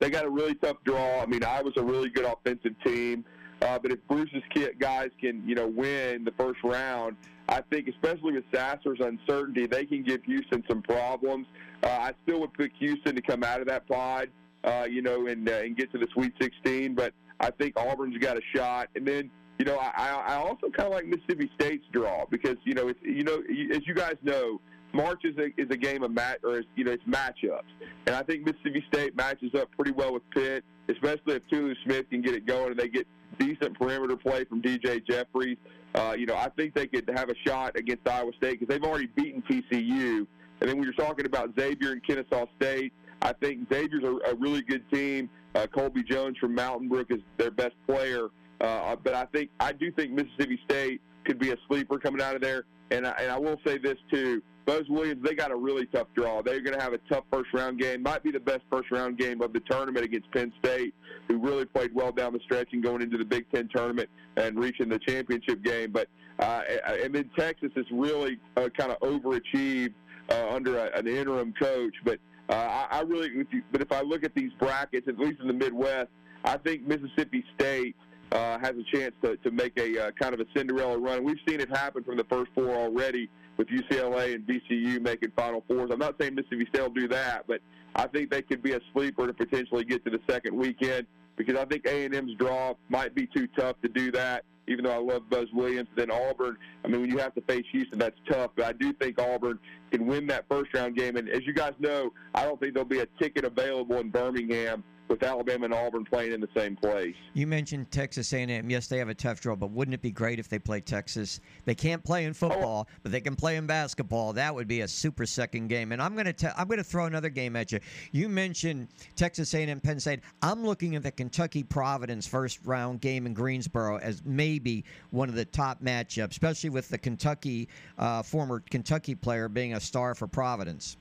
They 0.01 0.11
got 0.11 0.25
a 0.25 0.31
really 0.31 0.55
tough 0.55 0.77
draw. 0.85 1.21
I 1.21 1.27
mean, 1.27 1.43
Iowa's 1.45 1.75
a 1.77 1.83
really 1.83 2.09
good 2.09 2.25
offensive 2.25 2.75
team. 2.85 3.25
Uh, 3.61 3.79
but 3.79 3.91
if 3.91 3.99
Bruce's 4.09 4.43
guys 4.79 5.11
can, 5.21 5.43
you 5.47 5.55
know, 5.55 5.67
win 5.67 6.25
the 6.25 6.33
first 6.39 6.63
round, 6.63 7.17
I 7.49 7.63
think, 7.63 7.89
especially 7.89 8.35
with 8.35 8.45
Sasser's 8.55 9.01
uncertainty, 9.01 9.67
they 9.67 9.85
can 9.85 10.05
give 10.05 10.23
Houston 10.25 10.63
some 10.69 10.83
problems. 10.83 11.47
Uh, 11.83 11.89
I 11.89 12.13
still 12.23 12.41
would 12.41 12.53
pick 12.55 12.73
Houston 12.79 13.17
to 13.17 13.23
come 13.23 13.43
out 13.43 13.61
of 13.61 13.67
that 13.67 13.89
pod, 13.89 14.29
uh, 14.65 14.87
you 14.89 15.03
know, 15.03 15.27
and 15.27 15.49
uh, 15.49 15.55
and 15.55 15.77
get 15.77 15.91
to 15.93 15.99
the 15.99 16.07
Sweet 16.13 16.33
16. 16.41 16.95
But 16.95 17.15
I 17.41 17.51
think 17.51 17.77
Auburn's 17.77 18.19
got 18.19 18.37
a 18.37 18.43
shot. 18.55 18.91
And 18.95 19.07
then, 19.07 19.31
you 19.59 19.65
know, 19.65 19.79
I, 19.79 20.23
I 20.27 20.35
also 20.35 20.69
kind 20.71 20.89
of 20.89 20.93
like 20.93 21.07
Mississippi 21.07 21.51
State's 21.59 21.85
draw 21.91 22.27
because, 22.31 22.57
you 22.65 22.75
know, 22.75 22.89
it's, 22.89 23.01
you 23.03 23.25
know, 23.25 23.43
as 23.75 23.87
you 23.87 23.95
guys 23.95 24.17
know, 24.23 24.61
March 24.93 25.21
is 25.25 25.37
a, 25.39 25.47
is 25.61 25.69
a 25.71 25.77
game 25.77 26.03
of 26.03 26.11
match, 26.11 26.39
or 26.45 26.63
you 26.75 26.85
know, 26.85 26.93
it's 26.93 27.05
matchups, 27.05 27.63
and 28.07 28.17
I 28.17 28.23
think 28.23 28.47
Mississippi 28.47 28.85
State 28.93 29.17
matches 29.17 29.55
up 29.55 29.71
pretty 29.73 29.93
well 29.93 30.15
with 30.15 30.29
Pitt, 30.31 30.65
especially 30.89 31.35
if 31.35 31.43
Tolu 31.49 31.75
Smith 31.85 32.09
can 32.11 32.23
get 32.23 32.35
it 32.35 32.47
going 32.47 32.71
and 32.71 32.79
they 32.79 32.89
get 32.89 33.07
decent 33.39 33.79
perimeter 33.79 34.17
play 34.17 34.45
from 34.45 34.63
DJ 34.63 35.07
Jeffries. 35.07 35.59
Uh, 35.95 36.15
you 36.17 36.27
know, 36.27 36.37
I 36.37 36.49
think 36.57 36.75
they 36.75 36.87
could 36.87 37.09
have 37.15 37.31
a 37.31 37.35
shot 37.47 37.77
against 37.79 38.09
Iowa 38.09 38.33
State 38.37 38.61
because 38.61 38.69
they've 38.69 38.83
already 38.83 39.07
beaten 39.07 39.43
TCU. 39.43 40.27
And 40.61 40.69
then 40.69 40.77
when 40.77 40.83
you're 40.83 40.93
talking 40.93 41.27
about 41.27 41.51
Xavier 41.59 41.93
and 41.93 42.05
Kennesaw 42.05 42.47
State, 42.61 42.93
I 43.23 43.33
think 43.33 43.69
Xavier's 43.73 44.05
a, 44.05 44.31
a 44.31 44.35
really 44.35 44.63
good 44.63 44.89
team. 44.93 45.31
Uh, 45.55 45.67
Colby 45.67 46.03
Jones 46.03 46.37
from 46.39 46.55
Mountain 46.55 46.89
Brook 46.89 47.09
is 47.11 47.21
their 47.37 47.51
best 47.51 47.75
player. 47.87 48.29
Uh, 48.61 48.97
but 48.97 49.15
I 49.15 49.25
think 49.27 49.51
I 49.61 49.73
do 49.73 49.91
think 49.93 50.13
Mississippi 50.13 50.59
State 50.69 51.01
could 51.25 51.39
be 51.39 51.51
a 51.51 51.57
sleeper 51.69 51.99
coming 51.99 52.21
out 52.21 52.35
of 52.35 52.43
there. 52.43 52.65
And 52.91 53.07
I, 53.07 53.11
and 53.21 53.31
I 53.31 53.39
will 53.39 53.59
say 53.65 53.79
this 53.79 53.97
too: 54.11 54.43
Buzz 54.69 54.85
Williams, 54.91 55.25
they 55.25 55.35
got 55.35 55.51
a 55.51 55.57
really 55.57 55.87
tough 55.87 56.09
draw. 56.15 56.43
They're 56.43 56.61
going 56.61 56.77
to 56.77 56.83
have 56.83 56.93
a 56.93 56.99
tough 57.11 57.25
first 57.33 57.49
round 57.55 57.81
game. 57.81 58.03
Might 58.03 58.23
be 58.23 58.31
the 58.31 58.39
best 58.39 58.61
first 58.71 58.91
round 58.91 59.17
game 59.17 59.41
of 59.41 59.55
the 59.55 59.61
tournament 59.61 60.05
against 60.05 60.31
Penn 60.31 60.53
State, 60.63 60.95
who 61.27 61.39
really 61.39 61.65
played 61.65 61.95
well 61.95 62.13
down 62.13 62.35
the 62.35 62.39
stretch 62.41 62.69
and 62.73 62.83
going 62.83 63.01
into 63.01 63.17
the 63.17 63.25
Big 63.25 63.47
Ten 63.51 63.71
tournament 63.75 64.11
and 64.37 64.59
reaching 64.59 64.91
the 64.91 64.99
championship 64.99 65.63
game. 65.65 65.91
But 65.91 66.09
uh, 66.39 66.65
and 67.03 67.15
then 67.15 67.31
Texas 67.39 67.71
has 67.77 67.87
really 67.91 68.39
uh, 68.59 68.69
kind 68.77 68.93
of 68.93 69.01
overachieved 69.01 69.95
uh, 70.29 70.49
under 70.51 70.77
a, 70.77 70.99
an 70.99 71.09
interim 71.09 71.55
coach. 71.59 71.95
But 72.05 72.19
uh, 72.51 72.55
I, 72.57 72.99
I 72.99 73.01
really, 73.01 73.31
but 73.73 73.81
if 73.81 73.91
I 73.91 74.03
look 74.03 74.23
at 74.23 74.35
these 74.35 74.53
brackets, 74.59 75.09
at 75.09 75.19
least 75.19 75.41
in 75.41 75.49
the 75.49 75.55
Midwest, 75.55 76.11
I 76.45 76.59
think 76.59 76.87
Mississippi 76.87 77.43
State 77.59 77.97
uh, 78.33 78.59
has 78.59 78.75
a 78.77 78.85
chance 78.95 79.15
to, 79.25 79.39
to 79.39 79.51
make 79.51 79.79
a 79.79 80.09
uh, 80.09 80.11
kind 80.21 80.35
of 80.35 80.41
a 80.41 80.47
Cinderella 80.55 80.99
run. 80.99 81.25
We've 81.25 81.41
seen 81.49 81.59
it 81.59 81.71
happen 81.71 82.05
from 82.05 82.19
the 82.19 82.25
first 82.25 82.51
four 82.55 82.69
already 82.69 83.31
with 83.59 83.69
UCLA 83.69 84.35
and 84.35 84.47
VCU 84.47 85.01
making 85.01 85.33
Final 85.37 85.63
Fours. 85.69 85.91
I'm 85.93 85.99
not 85.99 86.15
saying 86.19 86.35
Mississippi 86.35 86.67
State 86.73 86.81
will 86.81 86.91
do 86.91 87.09
that, 87.09 87.45
but 87.47 87.61
I 87.95 88.07
think 88.07 88.31
they 88.31 88.41
could 88.41 88.63
be 88.63 88.73
a 88.73 88.81
sleeper 88.95 89.27
to 89.27 89.35
potentially 89.35 89.85
get 89.85 90.05
to 90.05 90.11
the 90.11 90.21
second 90.31 90.57
weekend 90.57 91.07
because 91.37 91.57
I 91.57 91.65
think 91.65 91.85
A&M's 91.87 92.35
draw 92.39 92.75
might 92.89 93.15
be 93.15 93.27
too 93.27 93.49
tough 93.59 93.77
to 93.83 93.89
do 93.89 94.11
that. 94.13 94.45
Even 94.69 94.85
though 94.85 94.93
I 94.93 94.99
love 94.99 95.31
Buzz 95.31 95.47
Williams, 95.55 95.89
then 95.97 96.11
Auburn. 96.11 96.59
I 96.85 96.89
mean, 96.89 97.01
when 97.01 97.11
you 97.11 97.17
have 97.19 97.35
to 97.37 97.41
face 97.43 97.65
Houston, 97.73 97.99
that's 97.99 98.19
tough. 98.31 98.51
But 98.55 98.67
I 98.67 98.73
do 98.73 98.93
think 98.93 99.19
Auburn 99.19 99.59
can 99.91 100.07
win 100.07 100.27
that 100.27 100.45
first 100.47 100.75
round 100.75 100.95
game. 100.95 101.17
And 101.17 101.27
as 101.31 101.47
you 101.47 101.55
guys 101.55 101.73
know, 101.79 102.13
I 102.35 102.45
don't 102.45 102.61
think 102.61 102.75
there'll 102.75 102.87
be 102.87 103.01
a 103.01 103.07
ticket 103.19 103.47
available 103.47 103.99
in 103.99 104.11
Birmingham 104.11 104.85
with 105.09 105.23
Alabama 105.23 105.67
and 105.67 105.75
Auburn 105.75 106.05
playing 106.05 106.33
in 106.33 106.41
the 106.41 106.49
same 106.55 106.77
place. 106.77 107.15
You 107.35 107.47
mentioned 107.47 107.91
Texas 107.91 108.33
A&M. 108.33 108.71
Yes, 108.71 108.87
they 108.89 108.99
have 108.99 109.09
a 109.09 109.15
tough 109.15 109.41
draw, 109.41 109.57
but 109.57 109.71
wouldn't 109.71 109.95
it 109.95 110.03
be 110.03 110.11
great 110.11 110.39
if 110.39 110.49
they 110.49 110.59
play 110.59 110.81
Texas? 110.81 111.41
They 111.65 111.75
can't 111.75 112.03
play 112.05 112.25
in 112.25 112.35
football, 112.35 112.89
oh. 112.89 112.99
but 113.03 113.13
they 113.13 113.21
can 113.21 113.37
play 113.37 113.57
in 113.57 113.67
basketball. 113.67 114.33
That 114.33 114.55
would 114.55 114.69
be 114.69 114.83
a 114.83 114.89
super 114.89 115.27
second 115.27 115.69
game. 115.69 115.93
And 115.93 116.03
I'm 116.03 116.15
going 116.15 116.33
to 116.33 116.61
I'm 116.61 116.67
going 116.67 116.79
to 116.79 116.85
throw 116.85 117.07
another 117.07 117.29
game 117.31 117.57
at 117.57 117.73
you. 117.73 117.81
You 118.13 118.29
mentioned 118.29 118.89
Texas 119.17 119.53
A&M 119.55 119.81
Penn 119.81 120.01
State. 120.01 120.21
I'm 120.43 120.65
looking 120.65 120.97
at 120.97 121.03
the 121.03 121.11
Kentucky 121.11 121.63
Providence 121.63 122.27
first 122.27 122.61
round 122.65 123.01
game 123.01 123.27
in 123.27 123.35
Greensboro 123.35 123.99
as 123.99 124.23
maybe 124.25 124.85
one 125.11 125.29
of 125.29 125.35
the 125.35 125.45
top 125.45 125.83
matchups, 125.83 126.31
especially 126.31 126.71
with 126.71 126.89
the 126.89 126.99
Kentucky 126.99 127.69
uh, 127.99 128.23
former 128.23 128.61
Kentucky 128.71 129.15
player 129.15 129.49
being 129.49 129.75
a 129.75 129.81
star 129.81 130.15
for 130.15 130.27
Providence. 130.27 130.97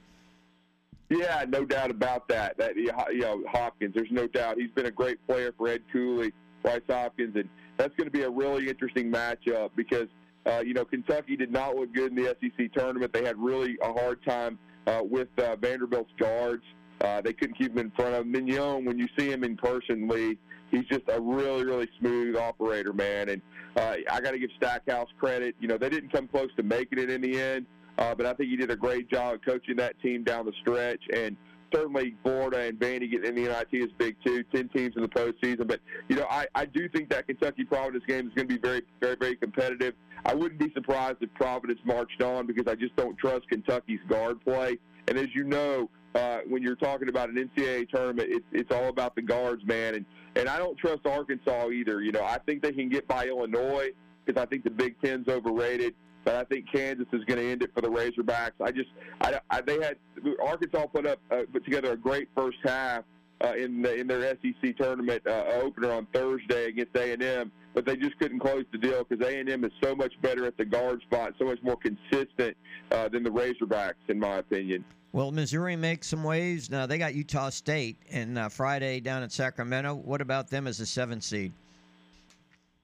Yeah, 1.10 1.46
no 1.48 1.64
doubt 1.66 1.90
about 1.90 2.28
that. 2.28 2.58
That 2.58 2.76
you 2.76 2.92
know 3.20 3.44
Hopkins, 3.50 3.94
there's 3.96 4.12
no 4.12 4.28
doubt 4.28 4.58
he's 4.58 4.72
been 4.72 4.88
a 4.88 4.92
great 4.92 5.26
player 5.26 5.54
for 5.58 5.70
Ed 5.70 5.82
Cooley, 5.92 6.34
Bryce 6.64 6.82
Hopkins, 6.90 7.36
and 7.36 7.48
that's 7.78 7.96
going 7.96 8.08
to 8.08 8.12
be 8.12 8.24
a 8.24 8.30
really 8.30 8.68
interesting 8.68 9.12
matchup 9.12 9.70
because 9.76 10.08
uh, 10.46 10.62
you 10.66 10.74
know 10.74 10.84
Kentucky 10.84 11.38
did 11.38 11.52
not 11.52 11.76
look 11.76 11.94
good 11.94 12.12
in 12.12 12.16
the 12.16 12.36
SEC 12.42 12.74
tournament. 12.74 13.14
They 13.14 13.24
had 13.24 13.38
really 13.38 13.78
a 13.82 13.94
hard 13.94 14.24
time 14.26 14.60
uh, 14.86 15.02
with 15.04 15.30
uh, 15.38 15.56
Vanderbilt's 15.56 16.12
guards. 16.20 16.64
Uh, 17.00 17.22
they 17.22 17.32
couldn't 17.34 17.58
keep 17.58 17.72
him 17.72 17.78
in 17.78 17.92
front 17.92 18.16
of. 18.16 18.26
Manjon, 18.26 18.86
when 18.86 18.98
you 18.98 19.08
see 19.18 19.32
him 19.32 19.44
in 19.44 19.56
person, 19.56 20.08
Lee, 20.08 20.38
he's 20.72 20.86
just 20.86 21.04
a 21.10 21.22
really, 21.22 21.64
really 21.64 21.88
smooth 22.00 22.36
operator, 22.36 22.92
man. 22.92 23.30
And 23.30 23.42
uh, 23.76 23.96
I 24.12 24.20
got 24.20 24.32
to 24.32 24.40
give 24.40 24.50
Stackhouse 24.58 25.10
credit. 25.20 25.56
You 25.60 25.68
know, 25.68 25.78
they 25.78 25.90
didn't 25.90 26.12
come 26.12 26.28
close 26.28 26.50
to 26.58 26.64
making 26.64 27.00
it 27.00 27.10
in 27.10 27.22
the 27.22 27.40
end, 27.40 27.66
uh, 27.98 28.16
but 28.16 28.26
I 28.26 28.34
think 28.34 28.50
he 28.50 28.58
did 28.58 28.72
a 28.72 28.76
great 28.76 29.10
job 29.10 29.40
coaching 29.46 29.76
that 29.78 30.00
team 30.02 30.24
down 30.24 30.46
the 30.46 30.54
stretch. 30.62 31.02
And 31.14 31.36
certainly 31.74 32.16
Florida 32.24 32.60
and 32.60 32.80
Vandy 32.80 33.10
getting 33.10 33.26
in 33.26 33.36
the 33.36 33.50
NIT 33.50 33.68
is 33.72 33.92
big 33.98 34.16
too. 34.26 34.44
Ten 34.54 34.70
teams 34.70 34.96
in 34.96 35.02
the 35.02 35.08
postseason, 35.08 35.68
but 35.68 35.80
you 36.08 36.16
know 36.16 36.26
I, 36.30 36.46
I 36.56 36.66
do 36.66 36.88
think 36.90 37.10
that 37.10 37.28
Kentucky 37.28 37.64
Providence 37.64 38.04
game 38.08 38.28
is 38.28 38.34
going 38.34 38.48
to 38.48 38.54
be 38.56 38.60
very 38.60 38.84
very 39.02 39.16
very 39.16 39.36
competitive. 39.36 39.94
I 40.26 40.34
wouldn't 40.34 40.60
be 40.60 40.72
surprised 40.74 41.18
if 41.22 41.34
Providence 41.34 41.80
marched 41.86 42.22
on 42.22 42.48
because 42.48 42.68
I 42.68 42.76
just 42.76 42.96
don't 42.96 43.18
trust 43.18 43.48
Kentucky's 43.50 44.00
guard 44.10 44.42
play. 44.44 44.78
And 45.08 45.18
as 45.18 45.28
you 45.34 45.44
know, 45.44 45.90
uh, 46.16 46.40
when 46.48 46.62
you're 46.64 46.76
talking 46.76 47.10
about 47.10 47.30
an 47.30 47.36
NCAA 47.36 47.90
tournament, 47.90 48.30
it's 48.32 48.46
it's 48.52 48.72
all 48.72 48.90
about 48.90 49.16
the 49.16 49.22
guards, 49.22 49.64
man. 49.66 49.96
And 49.96 50.06
and 50.36 50.50
I 50.50 50.58
don't 50.58 50.78
trust 50.78 51.06
Arkansas 51.06 51.70
either. 51.70 52.02
You 52.02 52.12
know, 52.12 52.24
I 52.24 52.40
think 52.46 52.62
they 52.62 52.72
can 52.72 52.90
get 52.90 53.08
by 53.08 53.28
Illinois 53.28 53.90
because 54.26 54.42
I 54.42 54.46
think 54.46 54.64
the 54.64 54.70
Big 54.70 55.00
Ten's 55.02 55.28
overrated. 55.28 55.94
But 56.24 56.36
I 56.36 56.44
think 56.44 56.66
Kansas 56.72 57.08
is 57.14 57.24
going 57.26 57.40
to 57.40 57.52
end 57.52 57.64
it 57.64 57.72
for 57.74 57.82
the 57.82 57.88
Razorbacks. 57.88 58.52
I 58.62 58.72
just, 58.72 58.90
I, 59.22 59.40
I 59.50 59.62
they 59.62 59.82
had 59.82 59.98
Arkansas 60.44 60.88
put 60.88 61.08
up 61.08 61.20
uh, 61.32 61.44
put 61.52 61.64
together 61.64 61.94
a 61.94 61.98
great 61.98 62.28
first 62.36 62.58
half 62.64 63.04
uh, 63.44 63.54
in 63.54 63.82
the, 63.82 63.96
in 63.96 64.08
their 64.08 64.38
SEC 64.42 64.78
tournament 64.78 65.22
uh, 65.28 65.44
opener 65.62 65.92
on 65.92 66.08
Thursday 66.14 66.68
against 66.68 66.96
A 66.96 67.14
and 67.14 67.24
M, 67.24 67.52
but 67.74 67.86
they 67.86 67.96
just 67.96 68.18
couldn't 68.20 68.40
close 68.40 68.66
the 68.72 68.78
deal 68.78 69.04
because 69.04 69.26
A 69.26 69.40
and 69.40 69.50
M 69.50 69.64
is 69.64 69.72
so 69.82 69.96
much 69.96 70.14
better 70.22 70.46
at 70.46 70.58
the 70.58 70.66
guard 70.66 71.02
spot, 71.04 71.34
so 71.40 71.46
much 71.46 71.60
more 71.62 71.78
consistent 71.78 72.58
uh, 72.92 73.08
than 73.10 73.24
the 73.24 73.30
Razorbacks, 73.30 73.94
in 74.08 74.20
my 74.20 74.38
opinion. 74.38 74.84
Well, 75.14 75.32
Missouri 75.32 75.76
makes 75.76 76.08
some 76.08 76.24
waves. 76.24 76.70
Now 76.70 76.86
they 76.86 76.98
got 76.98 77.16
Utah 77.16 77.50
State 77.50 77.98
and 78.12 78.38
uh, 78.38 78.50
Friday 78.50 79.00
down 79.00 79.24
in 79.24 79.30
Sacramento. 79.30 79.96
What 79.96 80.22
about 80.22 80.50
them 80.50 80.68
as 80.68 80.80
a 80.80 80.86
seventh 80.86 81.24
seed? 81.24 81.54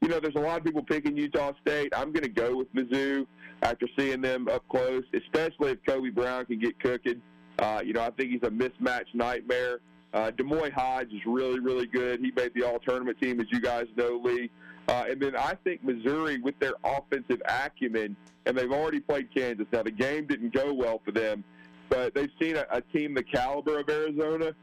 You 0.04 0.10
know, 0.10 0.20
there's 0.20 0.36
a 0.36 0.40
lot 0.40 0.58
of 0.58 0.66
people 0.66 0.84
picking 0.84 1.16
Utah 1.16 1.54
State. 1.66 1.94
I'm 1.96 2.12
going 2.12 2.24
to 2.24 2.30
go 2.30 2.58
with 2.58 2.68
Mizzou 2.76 3.26
after 3.62 3.88
seeing 3.98 4.20
them 4.20 4.50
up 4.50 4.68
close, 4.68 5.04
especially 5.14 5.72
if 5.72 5.78
Kobe 5.88 6.10
Brown 6.10 6.46
can 6.46 6.60
get 6.60 6.78
cooking. 6.82 7.22
Uh, 7.58 7.82
you 7.86 7.94
know, 7.94 8.02
I 8.02 8.10
think 8.10 8.32
he's 8.32 8.44
a 8.44 8.50
mismatch 8.50 9.06
nightmare. 9.14 9.80
Uh, 10.14 10.30
D'Moi 10.32 10.74
Hodge 10.74 11.14
is 11.14 11.22
really, 11.26 11.62
really 11.62 11.86
good. 11.86 12.20
He 12.20 12.32
made 12.36 12.54
the 12.54 12.64
all-tournament 12.64 13.18
team, 13.22 13.40
as 13.40 13.48
you 13.50 13.62
guys 13.62 13.86
know, 13.96 14.20
Lee. 14.22 14.52
Uh, 14.90 15.06
and 15.10 15.22
then 15.22 15.38
I 15.38 15.56
think 15.64 15.82
Missouri, 15.86 16.42
with 16.42 16.60
their 16.60 16.74
offensive 16.84 17.42
acumen, 17.46 18.18
and 18.46 18.58
they've 18.58 18.74
already 18.74 19.00
played 19.00 19.34
Kansas. 19.34 19.68
Now, 19.72 19.84
the 19.84 19.92
game 19.92 20.28
didn't 20.28 20.54
go 20.54 20.74
well 20.74 21.00
for 21.06 21.14
them, 21.14 21.46
but 21.88 22.14
they've 22.14 22.30
seen 22.42 22.58
a, 22.58 22.66
a 22.72 22.82
team 22.82 23.14
the 23.14 23.24
caliber 23.24 23.80
of 23.80 23.90
Arizona. 23.90 24.54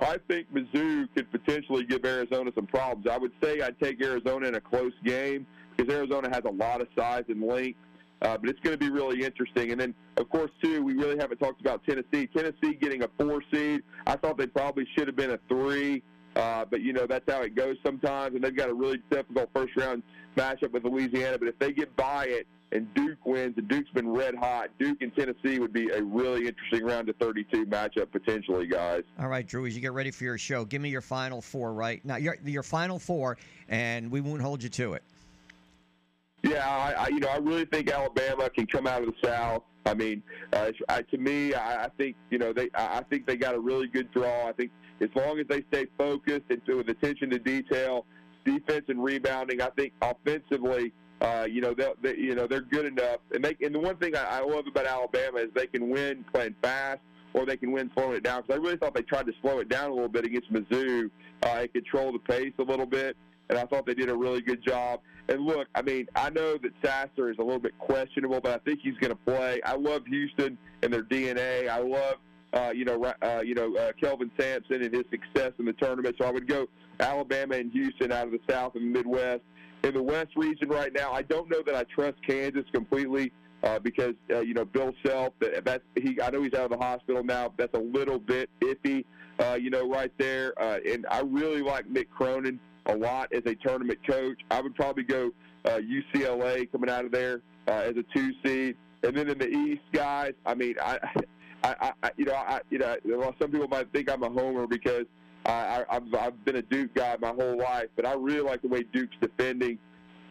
I 0.00 0.18
think 0.28 0.52
Mizzou 0.52 1.08
could 1.14 1.30
potentially 1.30 1.84
give 1.84 2.04
Arizona 2.04 2.50
some 2.54 2.66
problems. 2.66 3.06
I 3.10 3.18
would 3.18 3.32
say 3.42 3.60
I'd 3.60 3.78
take 3.80 4.02
Arizona 4.02 4.48
in 4.48 4.54
a 4.54 4.60
close 4.60 4.92
game 5.04 5.46
because 5.76 5.92
Arizona 5.92 6.28
has 6.32 6.42
a 6.46 6.50
lot 6.50 6.80
of 6.80 6.88
size 6.96 7.24
and 7.28 7.42
length. 7.42 7.78
Uh, 8.22 8.36
but 8.36 8.50
it's 8.50 8.60
going 8.60 8.78
to 8.78 8.78
be 8.78 8.90
really 8.90 9.24
interesting. 9.24 9.72
And 9.72 9.80
then, 9.80 9.94
of 10.18 10.28
course, 10.28 10.50
too, 10.62 10.82
we 10.82 10.92
really 10.94 11.16
haven't 11.18 11.38
talked 11.38 11.60
about 11.60 11.82
Tennessee. 11.86 12.26
Tennessee 12.26 12.74
getting 12.78 13.02
a 13.02 13.08
four 13.18 13.42
seed. 13.50 13.82
I 14.06 14.16
thought 14.16 14.36
they 14.36 14.46
probably 14.46 14.86
should 14.94 15.06
have 15.06 15.16
been 15.16 15.30
a 15.30 15.38
three. 15.48 16.02
Uh, 16.36 16.64
but 16.64 16.80
you 16.80 16.92
know 16.92 17.06
that's 17.06 17.24
how 17.28 17.42
it 17.42 17.56
goes 17.56 17.76
sometimes, 17.84 18.34
and 18.36 18.44
they've 18.44 18.56
got 18.56 18.68
a 18.68 18.74
really 18.74 19.02
difficult 19.10 19.50
first 19.52 19.76
round 19.76 20.02
matchup 20.36 20.70
with 20.70 20.84
Louisiana. 20.84 21.38
But 21.38 21.48
if 21.48 21.58
they 21.58 21.72
get 21.72 21.94
by 21.96 22.26
it 22.26 22.46
and 22.72 22.92
Duke 22.94 23.24
wins, 23.24 23.54
and 23.56 23.68
Duke's 23.68 23.90
been 23.90 24.08
red 24.08 24.34
hot, 24.34 24.70
Duke 24.78 25.02
and 25.02 25.14
Tennessee 25.14 25.58
would 25.58 25.72
be 25.72 25.88
a 25.90 26.02
really 26.02 26.46
interesting 26.46 26.84
round 26.84 27.08
of 27.08 27.16
32 27.16 27.66
matchup 27.66 28.10
potentially, 28.12 28.66
guys. 28.66 29.02
All 29.18 29.28
right, 29.28 29.46
Drew, 29.46 29.66
as 29.66 29.74
you 29.74 29.80
get 29.80 29.92
ready 29.92 30.10
for 30.10 30.24
your 30.24 30.38
show, 30.38 30.64
give 30.64 30.80
me 30.80 30.88
your 30.88 31.00
final 31.00 31.40
four 31.40 31.72
right 31.72 32.04
now. 32.04 32.16
Your 32.16 32.36
your 32.44 32.62
final 32.62 32.98
four, 32.98 33.38
and 33.68 34.10
we 34.10 34.20
won't 34.20 34.42
hold 34.42 34.62
you 34.62 34.68
to 34.70 34.94
it. 34.94 35.02
Yeah, 36.42 36.66
I, 36.66 37.04
I 37.04 37.08
you 37.08 37.20
know 37.20 37.28
I 37.28 37.38
really 37.38 37.64
think 37.64 37.90
Alabama 37.90 38.48
can 38.50 38.66
come 38.66 38.86
out 38.86 39.02
of 39.02 39.08
the 39.08 39.28
South. 39.28 39.62
I 39.86 39.94
mean, 39.94 40.22
uh, 40.52 40.72
I, 40.88 41.02
to 41.02 41.18
me, 41.18 41.54
I, 41.54 41.84
I 41.84 41.88
think 41.98 42.16
you 42.30 42.38
know 42.38 42.52
they 42.52 42.70
I 42.74 42.98
I 42.98 43.02
think 43.10 43.26
they 43.26 43.36
got 43.36 43.54
a 43.54 43.60
really 43.60 43.88
good 43.88 44.10
draw. 44.12 44.48
I 44.48 44.52
think 44.52 44.70
as 45.00 45.08
long 45.14 45.38
as 45.38 45.46
they 45.48 45.64
stay 45.72 45.86
focused 45.98 46.44
and 46.50 46.60
with 46.66 46.88
attention 46.88 47.30
to 47.30 47.38
detail, 47.38 48.06
defense 48.44 48.84
and 48.88 49.02
rebounding, 49.02 49.60
I 49.60 49.70
think 49.70 49.92
offensively, 50.02 50.92
uh, 51.20 51.46
you 51.48 51.60
know 51.60 51.74
they 51.74 52.16
you 52.16 52.34
know 52.34 52.46
they're 52.46 52.60
good 52.60 52.86
enough. 52.86 53.18
And 53.32 53.44
they 53.44 53.56
and 53.62 53.74
the 53.74 53.80
one 53.80 53.96
thing 53.96 54.16
I, 54.16 54.38
I 54.38 54.40
love 54.40 54.66
about 54.66 54.86
Alabama 54.86 55.38
is 55.38 55.48
they 55.54 55.66
can 55.66 55.90
win 55.90 56.24
playing 56.32 56.54
fast. 56.62 57.00
Or 57.32 57.46
they 57.46 57.56
can 57.56 57.70
win 57.70 57.88
slowing 57.94 58.16
it 58.16 58.24
down. 58.24 58.42
Because 58.42 58.58
I 58.58 58.60
really 58.60 58.76
thought 58.76 58.92
they 58.92 59.02
tried 59.02 59.24
to 59.26 59.32
slow 59.40 59.60
it 59.60 59.68
down 59.68 59.92
a 59.92 59.94
little 59.94 60.08
bit 60.08 60.24
against 60.24 60.52
Mizzou 60.52 61.08
uh, 61.44 61.46
and 61.60 61.72
control 61.72 62.10
the 62.10 62.18
pace 62.18 62.52
a 62.58 62.62
little 62.62 62.86
bit 62.86 63.16
and 63.50 63.58
I 63.58 63.66
thought 63.66 63.84
they 63.84 63.94
did 63.94 64.08
a 64.08 64.16
really 64.16 64.40
good 64.40 64.64
job. 64.64 65.00
And 65.28 65.44
look, 65.44 65.68
I 65.74 65.82
mean, 65.82 66.06
I 66.14 66.30
know 66.30 66.56
that 66.56 66.72
Sasser 66.82 67.30
is 67.30 67.36
a 67.38 67.42
little 67.42 67.58
bit 67.58 67.76
questionable, 67.78 68.40
but 68.40 68.52
I 68.52 68.58
think 68.58 68.80
he's 68.82 68.96
going 68.98 69.10
to 69.10 69.16
play. 69.16 69.60
I 69.66 69.74
love 69.74 70.06
Houston 70.06 70.56
and 70.82 70.92
their 70.92 71.02
DNA. 71.02 71.68
I 71.68 71.80
love, 71.80 72.14
uh, 72.52 72.70
you 72.74 72.84
know, 72.84 73.12
uh, 73.22 73.42
you 73.44 73.54
know, 73.54 73.74
uh, 73.74 73.92
Kelvin 74.00 74.30
Sampson 74.38 74.82
and 74.82 74.94
his 74.94 75.04
success 75.10 75.52
in 75.58 75.64
the 75.64 75.72
tournament. 75.74 76.16
So 76.20 76.26
I 76.26 76.30
would 76.30 76.46
go 76.46 76.68
Alabama 77.00 77.56
and 77.56 77.72
Houston 77.72 78.12
out 78.12 78.26
of 78.26 78.32
the 78.32 78.40
South 78.48 78.76
and 78.76 78.94
the 78.94 78.98
Midwest. 78.98 79.42
In 79.82 79.94
the 79.94 80.02
West 80.02 80.30
region 80.36 80.68
right 80.68 80.92
now, 80.92 81.12
I 81.12 81.22
don't 81.22 81.50
know 81.50 81.62
that 81.64 81.74
I 81.74 81.84
trust 81.84 82.16
Kansas 82.26 82.64
completely. 82.72 83.32
Uh, 83.62 83.78
because 83.78 84.14
uh, 84.30 84.40
you 84.40 84.54
know 84.54 84.64
Bill 84.64 84.94
Self, 85.04 85.34
that, 85.40 85.82
he. 85.94 86.18
I 86.22 86.30
know 86.30 86.42
he's 86.42 86.54
out 86.54 86.64
of 86.64 86.70
the 86.70 86.82
hospital 86.82 87.22
now. 87.22 87.52
That's 87.58 87.74
a 87.74 87.78
little 87.78 88.18
bit 88.18 88.48
iffy, 88.62 89.04
uh, 89.38 89.58
you 89.60 89.68
know, 89.68 89.86
right 89.86 90.10
there. 90.16 90.54
Uh, 90.58 90.78
and 90.90 91.04
I 91.10 91.20
really 91.20 91.60
like 91.60 91.84
Mick 91.86 92.08
Cronin 92.08 92.58
a 92.86 92.96
lot 92.96 93.30
as 93.34 93.42
a 93.44 93.54
tournament 93.56 93.98
coach. 94.08 94.40
I 94.50 94.62
would 94.62 94.74
probably 94.74 95.02
go 95.02 95.30
uh, 95.66 95.78
UCLA 95.78 96.72
coming 96.72 96.88
out 96.88 97.04
of 97.04 97.12
there 97.12 97.42
uh, 97.68 97.82
as 97.84 97.96
a 97.96 98.04
two 98.14 98.32
seed, 98.44 98.76
and 99.02 99.14
then 99.14 99.28
in 99.28 99.38
the 99.38 99.48
East, 99.48 99.82
guys. 99.92 100.32
I 100.46 100.54
mean, 100.54 100.76
I, 100.82 100.98
I, 101.62 101.92
I 102.02 102.10
you 102.16 102.24
know, 102.24 102.34
I, 102.34 102.60
you 102.70 102.78
know, 102.78 103.34
some 103.38 103.50
people 103.50 103.68
might 103.68 103.92
think 103.92 104.10
I'm 104.10 104.22
a 104.22 104.30
homer 104.30 104.66
because 104.66 105.04
I, 105.46 105.50
I, 105.50 105.96
I've, 105.96 106.14
I've 106.14 106.44
been 106.44 106.56
a 106.56 106.62
Duke 106.62 106.94
guy 106.94 107.16
my 107.20 107.30
whole 107.30 107.56
life, 107.56 107.88
but 107.96 108.06
I 108.06 108.14
really 108.14 108.42
like 108.42 108.62
the 108.62 108.68
way 108.68 108.84
Duke's 108.92 109.16
defending. 109.20 109.78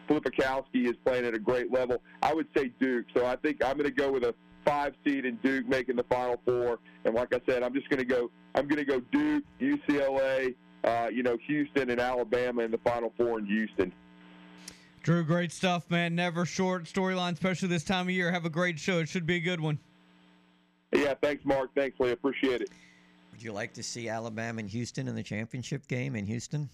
Filipowski 0.08 0.88
is 0.88 0.96
playing 1.04 1.24
at 1.24 1.34
a 1.34 1.38
great 1.38 1.72
level. 1.72 2.02
I 2.22 2.34
would 2.34 2.48
say 2.56 2.72
Duke, 2.80 3.06
so 3.14 3.26
I 3.26 3.36
think 3.36 3.64
I'm 3.64 3.76
going 3.76 3.88
to 3.88 3.94
go 3.94 4.10
with 4.10 4.24
a 4.24 4.34
five 4.64 4.94
seed 5.04 5.24
in 5.24 5.36
Duke 5.36 5.68
making 5.68 5.96
the 5.96 6.04
Final 6.04 6.40
Four. 6.44 6.78
And 7.04 7.14
like 7.14 7.34
I 7.34 7.40
said, 7.46 7.62
I'm 7.62 7.74
just 7.74 7.88
going 7.88 7.98
to 7.98 8.04
go. 8.04 8.30
I'm 8.54 8.66
going 8.66 8.78
to 8.78 8.84
go 8.84 9.00
Duke, 9.12 9.44
UCLA, 9.60 10.54
uh, 10.84 11.08
you 11.12 11.22
know, 11.22 11.38
Houston 11.46 11.90
and 11.90 12.00
Alabama 12.00 12.62
in 12.62 12.70
the 12.70 12.78
Final 12.78 13.12
Four 13.16 13.38
in 13.38 13.46
Houston. 13.46 13.92
Drew, 15.02 15.24
great 15.24 15.52
stuff, 15.52 15.90
man. 15.90 16.14
Never 16.14 16.44
short 16.44 16.84
storyline, 16.84 17.32
especially 17.32 17.68
this 17.68 17.84
time 17.84 18.06
of 18.06 18.10
year. 18.10 18.30
Have 18.30 18.44
a 18.44 18.50
great 18.50 18.78
show. 18.78 18.98
It 18.98 19.08
should 19.08 19.26
be 19.26 19.36
a 19.36 19.40
good 19.40 19.60
one. 19.60 19.78
Yeah, 20.92 21.14
thanks, 21.22 21.44
Mark. 21.44 21.70
Thanks, 21.74 21.98
Lee. 22.00 22.10
Appreciate 22.10 22.62
it. 22.62 22.70
Would 23.40 23.46
you 23.46 23.52
like 23.54 23.72
to 23.72 23.82
see 23.82 24.10
Alabama 24.10 24.60
and 24.60 24.68
Houston 24.68 25.08
in 25.08 25.14
the 25.14 25.22
championship 25.22 25.88
game 25.88 26.14
in 26.14 26.26
Houston? 26.26 26.68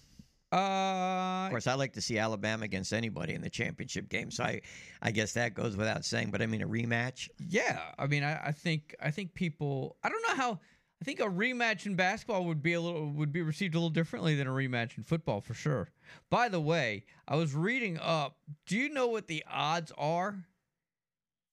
Uh, 0.51 1.45
Of 1.45 1.51
course, 1.51 1.65
I 1.65 1.75
like 1.75 1.93
to 1.93 2.01
see 2.01 2.17
Alabama 2.17 2.65
against 2.65 2.91
anybody 2.91 3.35
in 3.35 3.41
the 3.41 3.49
championship 3.49 4.09
game. 4.09 4.31
So 4.31 4.43
I, 4.43 4.59
I 5.01 5.11
guess 5.11 5.31
that 5.31 5.53
goes 5.53 5.77
without 5.77 6.03
saying. 6.03 6.29
But 6.29 6.41
I 6.41 6.45
mean, 6.45 6.61
a 6.61 6.67
rematch. 6.67 7.29
yeah. 7.47 7.79
I 7.97 8.07
mean, 8.07 8.21
I, 8.21 8.47
I 8.47 8.51
think 8.51 8.93
I 9.01 9.11
think 9.11 9.33
people. 9.33 9.95
I 10.03 10.09
don't 10.09 10.21
know 10.27 10.35
how. 10.35 10.59
I 11.01 11.05
think 11.05 11.21
a 11.21 11.23
rematch 11.23 11.85
in 11.85 11.95
basketball 11.95 12.43
would 12.43 12.61
be 12.61 12.73
a 12.73 12.81
little 12.81 13.13
would 13.13 13.31
be 13.31 13.43
received 13.43 13.73
a 13.75 13.77
little 13.77 13.89
differently 13.89 14.35
than 14.35 14.45
a 14.47 14.51
rematch 14.51 14.97
in 14.97 15.05
football 15.05 15.39
for 15.39 15.53
sure. 15.53 15.87
By 16.29 16.49
the 16.49 16.59
way, 16.59 17.05
I 17.29 17.37
was 17.37 17.55
reading 17.55 17.97
up. 17.97 18.39
Do 18.65 18.75
you 18.75 18.89
know 18.89 19.07
what 19.07 19.27
the 19.27 19.45
odds 19.49 19.93
are 19.97 20.43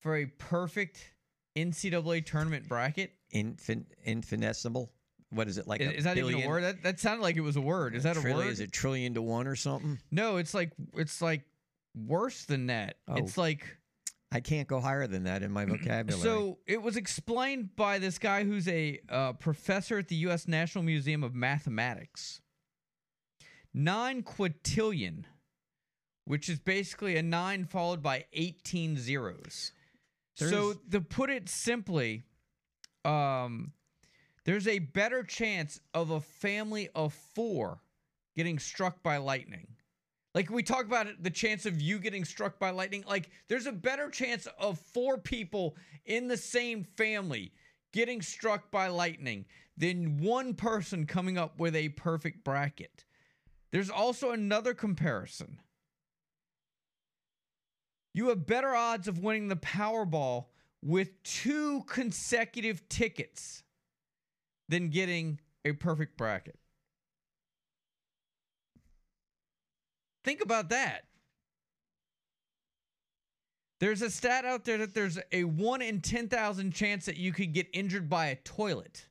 for 0.00 0.16
a 0.16 0.26
perfect 0.26 1.12
NCAA 1.56 2.26
tournament 2.26 2.66
bracket? 2.68 3.12
Infin, 3.32 3.84
infinitesimal. 4.04 4.90
What 5.34 5.48
is 5.48 5.58
it 5.58 5.66
like? 5.66 5.80
Is, 5.80 5.88
a 5.88 5.96
is 5.96 6.04
that 6.04 6.16
even 6.16 6.42
a 6.42 6.48
word? 6.48 6.64
That, 6.64 6.82
that 6.82 7.00
sounded 7.00 7.22
like 7.22 7.36
it 7.36 7.42
was 7.42 7.56
a 7.56 7.60
word. 7.60 7.94
Is 7.94 8.04
that 8.04 8.16
a 8.16 8.20
trillion, 8.20 8.46
word? 8.46 8.52
Is 8.52 8.60
it 8.60 8.72
trillion 8.72 9.14
to 9.14 9.22
one 9.22 9.46
or 9.46 9.56
something? 9.56 9.98
No, 10.10 10.36
it's 10.36 10.54
like 10.54 10.72
it's 10.94 11.20
like 11.20 11.42
worse 11.94 12.44
than 12.44 12.66
that. 12.66 12.96
Oh. 13.08 13.16
It's 13.16 13.36
like 13.36 13.76
I 14.34 14.40
can't 14.40 14.66
go 14.66 14.80
higher 14.80 15.06
than 15.06 15.24
that 15.24 15.42
in 15.42 15.52
my 15.52 15.64
vocabulary. 15.66 16.22
so 16.22 16.58
it 16.66 16.82
was 16.82 16.96
explained 16.96 17.76
by 17.76 17.98
this 17.98 18.18
guy 18.18 18.44
who's 18.44 18.66
a 18.68 18.98
uh, 19.08 19.32
professor 19.34 19.98
at 19.98 20.08
the 20.08 20.16
U.S. 20.16 20.48
National 20.48 20.82
Museum 20.82 21.22
of 21.22 21.34
Mathematics. 21.34 22.40
Nine 23.72 24.22
quintillion, 24.22 25.24
which 26.24 26.48
is 26.48 26.58
basically 26.58 27.16
a 27.16 27.22
nine 27.22 27.64
followed 27.64 28.02
by 28.02 28.24
18 28.32 28.96
zeros. 28.96 29.72
So 30.36 30.46
There's- 30.48 30.76
to 30.90 31.00
put 31.00 31.30
it 31.30 31.48
simply, 31.48 32.24
um, 33.04 33.72
there's 34.44 34.68
a 34.68 34.78
better 34.78 35.22
chance 35.22 35.80
of 35.94 36.10
a 36.10 36.20
family 36.20 36.88
of 36.94 37.12
four 37.12 37.80
getting 38.36 38.58
struck 38.58 39.02
by 39.02 39.16
lightning. 39.16 39.66
Like 40.34 40.50
we 40.50 40.62
talk 40.62 40.84
about 40.84 41.06
the 41.22 41.30
chance 41.30 41.64
of 41.64 41.80
you 41.80 41.98
getting 41.98 42.24
struck 42.24 42.58
by 42.58 42.70
lightning. 42.70 43.04
Like 43.06 43.30
there's 43.48 43.66
a 43.66 43.72
better 43.72 44.10
chance 44.10 44.46
of 44.58 44.78
four 44.78 45.16
people 45.16 45.76
in 46.04 46.28
the 46.28 46.36
same 46.36 46.84
family 46.96 47.52
getting 47.92 48.20
struck 48.20 48.70
by 48.70 48.88
lightning 48.88 49.44
than 49.76 50.18
one 50.18 50.54
person 50.54 51.06
coming 51.06 51.38
up 51.38 51.58
with 51.58 51.76
a 51.76 51.90
perfect 51.90 52.44
bracket. 52.44 53.04
There's 53.70 53.90
also 53.90 54.30
another 54.30 54.74
comparison. 54.74 55.58
You 58.12 58.28
have 58.28 58.46
better 58.46 58.74
odds 58.74 59.08
of 59.08 59.18
winning 59.18 59.48
the 59.48 59.56
Powerball 59.56 60.46
with 60.82 61.20
two 61.22 61.82
consecutive 61.84 62.88
tickets 62.88 63.63
than 64.68 64.90
getting 64.90 65.40
a 65.64 65.72
perfect 65.72 66.16
bracket. 66.16 66.58
Think 70.24 70.42
about 70.42 70.70
that. 70.70 71.04
There's 73.80 74.00
a 74.02 74.10
stat 74.10 74.44
out 74.44 74.64
there 74.64 74.78
that 74.78 74.94
there's 74.94 75.18
a 75.32 75.44
1 75.44 75.82
in 75.82 76.00
10,000 76.00 76.72
chance 76.72 77.04
that 77.04 77.16
you 77.16 77.32
could 77.32 77.52
get 77.52 77.66
injured 77.74 78.08
by 78.08 78.26
a 78.26 78.36
toilet. 78.36 79.06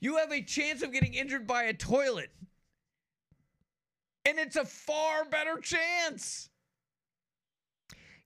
You 0.00 0.16
have 0.16 0.32
a 0.32 0.40
chance 0.40 0.82
of 0.82 0.92
getting 0.92 1.14
injured 1.14 1.46
by 1.46 1.64
a 1.64 1.74
toilet. 1.74 2.30
And 4.24 4.38
it's 4.38 4.56
a 4.56 4.64
far 4.64 5.24
better 5.26 5.58
chance. 5.58 6.48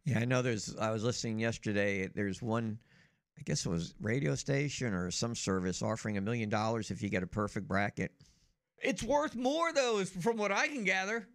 Yeah, 0.04 0.20
I 0.20 0.24
know. 0.24 0.40
There's. 0.40 0.76
I 0.76 0.90
was 0.90 1.04
listening 1.04 1.38
yesterday. 1.38 2.08
There's 2.14 2.40
one. 2.40 2.78
I 3.40 3.42
guess 3.44 3.64
it 3.64 3.70
was 3.70 3.94
radio 4.02 4.34
station 4.34 4.92
or 4.92 5.10
some 5.10 5.34
service 5.34 5.80
offering 5.80 6.18
a 6.18 6.20
million 6.20 6.50
dollars 6.50 6.90
if 6.90 7.02
you 7.02 7.08
get 7.08 7.22
a 7.22 7.26
perfect 7.26 7.66
bracket. 7.66 8.12
It's 8.82 9.02
worth 9.02 9.34
more, 9.34 9.72
though, 9.72 10.04
from 10.04 10.36
what 10.36 10.52
I 10.52 10.68
can 10.68 10.84
gather. 10.84 11.26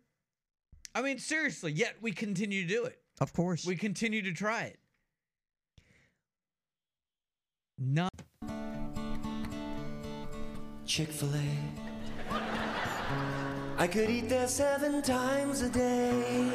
I 0.94 1.02
mean, 1.02 1.18
seriously, 1.18 1.72
yet 1.72 1.96
we 2.02 2.12
continue 2.12 2.62
to 2.62 2.68
do 2.68 2.86
it. 2.86 3.00
Of 3.20 3.34
course. 3.34 3.66
We 3.66 3.76
continue 3.76 4.22
to 4.22 4.34
try 4.34 4.64
it. 4.66 4.80
Not 7.80 8.12
Chick 10.86 11.10
fil 11.10 11.34
A. 11.34 11.44
I 13.78 13.88
could 13.88 14.10
eat 14.10 14.30
there 14.30 14.48
seven 14.48 15.02
times 15.02 15.62
a 15.62 15.70
day. 15.70 16.52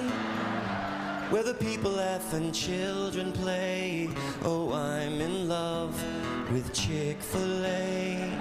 Where 1.30 1.44
the 1.44 1.54
people 1.54 1.92
laugh 1.92 2.34
and 2.34 2.52
children 2.52 3.30
play. 3.30 4.08
Oh, 4.42 4.72
I'm 4.72 5.20
in 5.20 5.46
love 5.46 5.94
with 6.50 6.72
Chick 6.74 7.22
fil 7.22 7.64
A. 7.64 8.36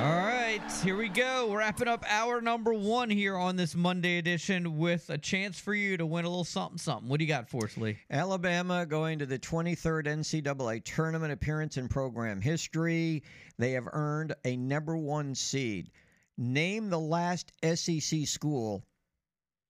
All 0.00 0.16
right, 0.16 0.60
here 0.82 0.96
we 0.96 1.08
go. 1.08 1.54
Wrapping 1.54 1.86
up 1.86 2.04
hour 2.08 2.40
number 2.40 2.74
one 2.74 3.08
here 3.08 3.36
on 3.36 3.54
this 3.54 3.76
Monday 3.76 4.18
edition 4.18 4.78
with 4.78 5.10
a 5.10 5.16
chance 5.16 5.60
for 5.60 5.74
you 5.74 5.96
to 5.96 6.04
win 6.04 6.24
a 6.24 6.28
little 6.28 6.42
something 6.42 6.76
something. 6.76 7.08
What 7.08 7.20
do 7.20 7.24
you 7.24 7.28
got 7.28 7.48
for 7.48 7.66
us, 7.66 7.76
Lee? 7.76 7.98
Alabama 8.10 8.84
going 8.84 9.20
to 9.20 9.26
the 9.26 9.38
23rd 9.38 10.06
NCAA 10.06 10.82
tournament 10.82 11.32
appearance 11.32 11.76
in 11.76 11.86
program 11.86 12.40
history. 12.40 13.22
They 13.60 13.70
have 13.74 13.86
earned 13.92 14.34
a 14.44 14.56
number 14.56 14.96
one 14.96 15.36
seed. 15.36 15.92
Name 16.36 16.90
the 16.90 16.98
last 16.98 17.52
SEC 17.62 18.26
school 18.26 18.82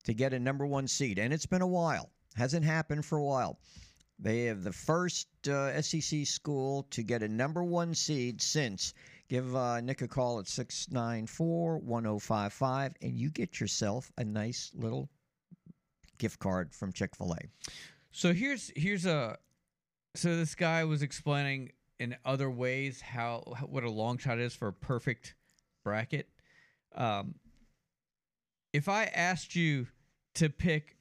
to 0.04 0.14
get 0.14 0.32
a 0.32 0.38
number 0.38 0.64
one 0.64 0.88
seed, 0.88 1.18
and 1.18 1.30
it's 1.30 1.44
been 1.44 1.60
a 1.60 1.66
while. 1.66 2.13
Hasn't 2.34 2.64
happened 2.64 3.04
for 3.04 3.18
a 3.18 3.24
while. 3.24 3.58
They 4.18 4.44
have 4.44 4.62
the 4.62 4.72
first 4.72 5.28
uh, 5.48 5.80
SEC 5.82 6.26
school 6.26 6.86
to 6.90 7.02
get 7.02 7.22
a 7.22 7.28
number 7.28 7.64
one 7.64 7.94
seed 7.94 8.40
since. 8.40 8.94
Give 9.28 9.54
uh, 9.56 9.80
Nick 9.80 10.02
a 10.02 10.08
call 10.08 10.38
at 10.38 10.46
694 10.46 11.78
1055, 11.78 12.94
and 13.02 13.18
you 13.18 13.30
get 13.30 13.58
yourself 13.58 14.12
a 14.18 14.24
nice 14.24 14.70
little 14.74 15.08
gift 16.18 16.38
card 16.38 16.72
from 16.72 16.92
Chick 16.92 17.16
fil 17.16 17.32
A. 17.32 17.38
So 18.12 18.32
here's 18.32 18.70
here's 18.76 19.06
a 19.06 19.38
so 20.14 20.36
this 20.36 20.54
guy 20.54 20.84
was 20.84 21.02
explaining 21.02 21.72
in 21.98 22.16
other 22.24 22.50
ways 22.50 23.00
how, 23.00 23.42
what 23.66 23.84
a 23.84 23.90
long 23.90 24.18
shot 24.18 24.38
is 24.38 24.54
for 24.54 24.68
a 24.68 24.72
perfect 24.72 25.34
bracket. 25.82 26.28
Um, 26.94 27.34
if 28.72 28.88
I 28.88 29.04
asked 29.04 29.56
you 29.56 29.86
to 30.34 30.48
pick 30.48 30.96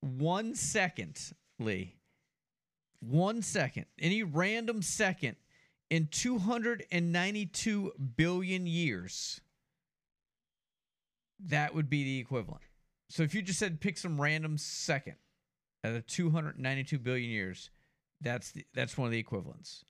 one 0.00 0.54
second, 0.54 1.18
Lee, 1.58 1.96
one 3.00 3.42
second, 3.42 3.86
any 3.98 4.22
random 4.22 4.82
second 4.82 5.36
in 5.90 6.08
292 6.10 7.92
billion 8.16 8.66
years, 8.66 9.40
that 11.38 11.74
would 11.74 11.88
be 11.88 12.04
the 12.04 12.18
equivalent. 12.18 12.62
So 13.08 13.22
if 13.22 13.34
you 13.34 13.42
just 13.42 13.58
said 13.58 13.80
pick 13.80 13.98
some 13.98 14.20
random 14.20 14.58
second 14.58 15.16
out 15.84 15.94
of 15.94 16.06
292 16.06 16.98
billion 16.98 17.30
years, 17.30 17.70
that's 18.20 18.52
the, 18.52 18.64
that's 18.74 18.96
one 18.96 19.06
of 19.06 19.12
the 19.12 19.18
equivalents. 19.18 19.84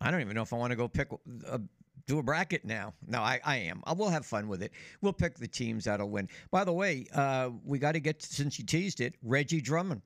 I 0.00 0.10
don't 0.10 0.20
even 0.20 0.34
know 0.34 0.42
if 0.42 0.52
I 0.52 0.56
want 0.56 0.72
to 0.72 0.76
go 0.76 0.88
pick 0.88 1.08
a, 1.46 1.60
do 2.06 2.18
a 2.18 2.22
bracket 2.22 2.64
now. 2.64 2.92
No, 3.06 3.20
I, 3.20 3.40
I 3.44 3.56
am. 3.56 3.82
I 3.84 3.92
will 3.92 4.10
have 4.10 4.26
fun 4.26 4.48
with 4.48 4.62
it. 4.62 4.72
We'll 5.00 5.12
pick 5.12 5.38
the 5.38 5.48
teams 5.48 5.84
that'll 5.84 6.10
win. 6.10 6.28
By 6.50 6.64
the 6.64 6.72
way, 6.72 7.06
uh, 7.14 7.50
we 7.64 7.78
got 7.78 7.92
to 7.92 8.00
get 8.00 8.22
since 8.22 8.58
you 8.58 8.64
teased 8.66 9.00
it, 9.00 9.14
Reggie 9.22 9.60
Drummond, 9.60 10.02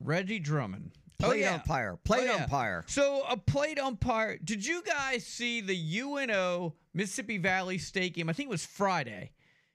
Reggie 0.00 0.38
Drummond. 0.38 0.92
plate 1.18 1.28
oh, 1.28 1.34
yeah. 1.34 1.54
umpire, 1.54 1.98
plate 2.04 2.28
Oh, 2.28 2.34
yeah. 2.36 2.42
umpire. 2.44 2.84
So 2.88 3.24
a 3.28 3.36
plate 3.36 3.78
umpire. 3.78 4.38
Did 4.42 4.64
you 4.66 4.82
guys 4.82 5.24
see 5.26 5.60
the 5.60 6.00
UNO 6.00 6.74
Mississippi 6.94 7.38
Valley 7.38 7.78
State 7.78 8.14
game? 8.14 8.28
I 8.28 8.32
think 8.32 8.48
it 8.48 8.50
was 8.50 8.66
Friday. 8.66 9.30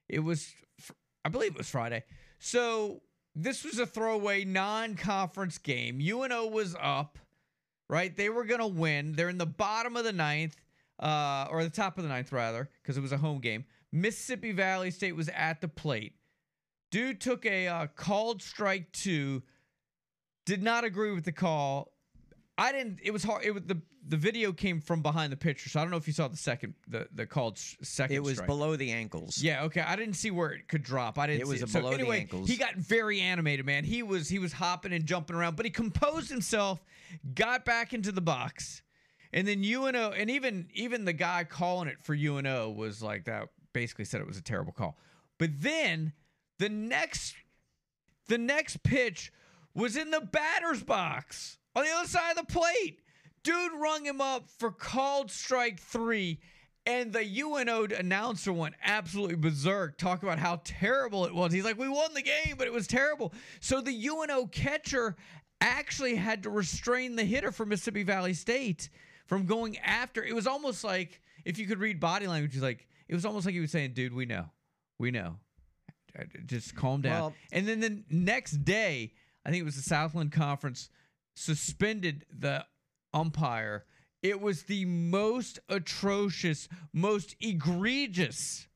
It 0.07 0.20
was, 0.20 0.53
I 1.26 1.30
believe 1.30 1.51
it 1.51 1.57
was 1.57 1.70
Friday. 1.70 2.03
So 2.39 3.01
this 3.36 3.64
was 3.64 3.80
a 3.80 3.86
throwaway 3.86 4.43
non-conference 4.43 5.57
game. 5.57 5.99
UNO 6.01 6.47
was 6.47 6.76
up, 6.80 7.18
right? 7.92 8.16
They 8.16 8.30
were 8.30 8.46
gonna 8.46 8.68
win. 8.68 9.12
They're 9.12 9.30
in 9.30 9.38
the 9.38 9.46
bottom 9.46 9.98
of 9.98 10.06
the 10.06 10.14
ninth, 10.14 10.56
uh, 10.98 11.48
or 11.52 11.64
the 11.64 11.70
top 11.70 11.98
of 11.98 12.04
the 12.04 12.10
ninth 12.10 12.32
rather, 12.32 12.70
because 12.82 12.98
it 12.98 13.02
was 13.02 13.12
a 13.12 13.18
home 13.18 13.39
game. 13.39 13.66
Mississippi 13.92 14.54
Valley 14.54 14.89
State 14.89 15.16
was 15.16 15.30
at 15.30 15.60
the 15.60 15.68
plate. 15.68 16.16
Dude 16.89 17.20
took 17.20 17.46
a 17.46 17.68
uh, 17.68 17.88
called 17.88 18.42
strike 18.42 18.92
two. 18.94 19.44
Did 20.46 20.64
not 20.64 20.86
agree 20.86 21.12
with 21.12 21.26
the 21.26 21.34
call. 21.34 21.91
I 22.62 22.72
didn't. 22.72 22.99
It 23.01 23.09
was 23.12 23.24
hard. 23.24 23.43
It 23.43 23.51
was 23.51 23.64
the 23.66 23.82
the 24.07 24.18
video 24.18 24.53
came 24.53 24.82
from 24.82 25.01
behind 25.01 25.32
the 25.32 25.38
picture, 25.38 25.68
so 25.68 25.80
I 25.80 25.84
don't 25.84 25.89
know 25.89 25.97
if 25.97 26.05
you 26.05 26.14
saw 26.14 26.28
the 26.28 26.38
second 26.38 26.76
the 26.88 27.07
the 27.12 27.26
called 27.26 27.57
s- 27.57 27.76
second. 27.82 28.16
It 28.16 28.22
was 28.22 28.36
strike. 28.36 28.47
below 28.47 28.76
the 28.76 28.91
ankles. 28.91 29.41
Yeah, 29.41 29.64
okay. 29.64 29.82
I 29.82 29.95
didn't 29.95 30.14
see 30.14 30.30
where 30.30 30.51
it 30.51 30.68
could 30.68 30.84
drop. 30.84 31.18
I 31.18 31.26
didn't 31.26 31.41
It 31.41 31.47
was 31.47 31.64
it. 31.64 31.70
So 31.70 31.80
below 31.80 31.91
the 31.91 31.99
anyway, 31.99 32.20
ankles. 32.20 32.47
He 32.47 32.57
got 32.57 32.76
very 32.76 33.20
animated, 33.20 33.66
man. 33.66 33.84
He 33.84 34.03
was 34.03 34.30
he 34.30 34.38
was 34.38 34.53
hopping 34.53 34.93
and 34.93 35.07
jumping 35.07 35.36
around, 35.36 35.55
but 35.55 35.66
he 35.66 35.72
composed 35.72 36.30
himself, 36.30 36.84
got 37.34 37.66
back 37.66 37.93
into 37.93 38.12
the 38.12 38.22
box. 38.22 38.84
And 39.34 39.47
then 39.47 39.64
UNO 39.64 40.12
and 40.12 40.30
even 40.30 40.68
even 40.74 41.05
the 41.05 41.14
guy 41.14 41.43
calling 41.45 41.88
it 41.88 41.97
for 42.03 42.14
UNO 42.14 42.70
was 42.70 43.01
like 43.01 43.26
that 43.26 43.47
basically 43.74 44.05
said 44.05 44.22
it 44.22 44.28
was 44.28 44.38
a 44.38 44.43
terrible 44.43 44.74
call. 44.74 44.99
But 45.39 45.49
then 45.62 46.14
the 46.59 46.70
next 46.70 47.34
the 48.28 48.38
next 48.38 48.84
pitch 48.84 49.34
was 49.74 49.97
in 49.97 50.12
the 50.12 50.22
batter's 50.22 50.84
box 50.84 51.57
on 51.76 51.84
the 51.84 51.92
other 51.92 52.08
side 52.08 52.32
of 52.38 52.48
the 52.48 52.54
plate. 52.54 53.00
Dude 53.44 53.72
rung 53.74 54.06
him 54.06 54.22
up 54.22 54.50
for 54.60 54.72
called 54.72 55.32
strike 55.32 55.80
three, 55.80 56.40
and 56.86 57.12
the 57.12 57.24
UNO 57.42 57.86
announcer 57.86 58.54
went 58.54 58.76
absolutely 58.84 59.36
berserk, 59.36 59.98
talking 59.98 60.30
about 60.30 60.38
how 60.38 60.62
terrible 60.64 61.26
it 61.26 61.34
was. 61.34 61.52
He's 61.52 61.66
like, 61.66 61.80
We 61.80 61.88
won 61.90 62.14
the 62.14 62.22
game, 62.22 62.56
but 62.58 62.68
it 62.68 62.74
was 62.74 62.86
terrible. 62.88 63.34
So 63.60 63.82
the 63.82 64.08
UNO 64.08 64.46
catcher 64.48 65.16
actually 65.60 66.16
had 66.16 66.44
to 66.44 66.50
restrain 66.50 67.16
the 67.16 67.24
hitter 67.24 67.52
for 67.52 67.66
Mississippi 67.66 68.04
Valley 68.04 68.34
State 68.34 68.90
from 69.26 69.46
going 69.46 69.78
after. 69.80 70.24
It 70.24 70.36
was 70.36 70.46
almost 70.48 70.84
like, 70.84 71.22
if 71.46 71.58
you 71.58 71.66
could 71.66 71.80
read 71.80 72.00
body 72.00 72.28
language, 72.28 72.54
he's 72.54 72.62
like, 72.64 72.88
it 73.08 73.16
was 73.16 73.26
almost 73.26 73.46
like 73.46 73.54
he 73.56 73.62
was 73.62 73.72
saying, 73.72 73.94
Dude, 73.94 74.14
we 74.14 74.26
know. 74.28 74.46
We 75.00 75.10
know. 75.10 75.38
Just 76.46 76.76
calm 76.76 77.02
down. 77.02 77.12
Well- 77.12 77.34
and 77.52 77.68
then 77.68 77.80
the 77.80 78.04
next 78.10 78.64
day, 78.66 79.14
I 79.46 79.50
think 79.50 79.62
it 79.62 79.66
was 79.66 79.78
the 79.78 79.82
Southland 79.82 80.32
Conference 80.32 80.90
suspended 81.36 82.26
the 82.32 82.66
umpire. 83.14 83.86
It 84.22 84.40
was 84.40 84.64
the 84.64 84.86
most 84.86 85.60
atrocious, 85.70 86.68
most 86.94 87.36
egregious 87.42 88.68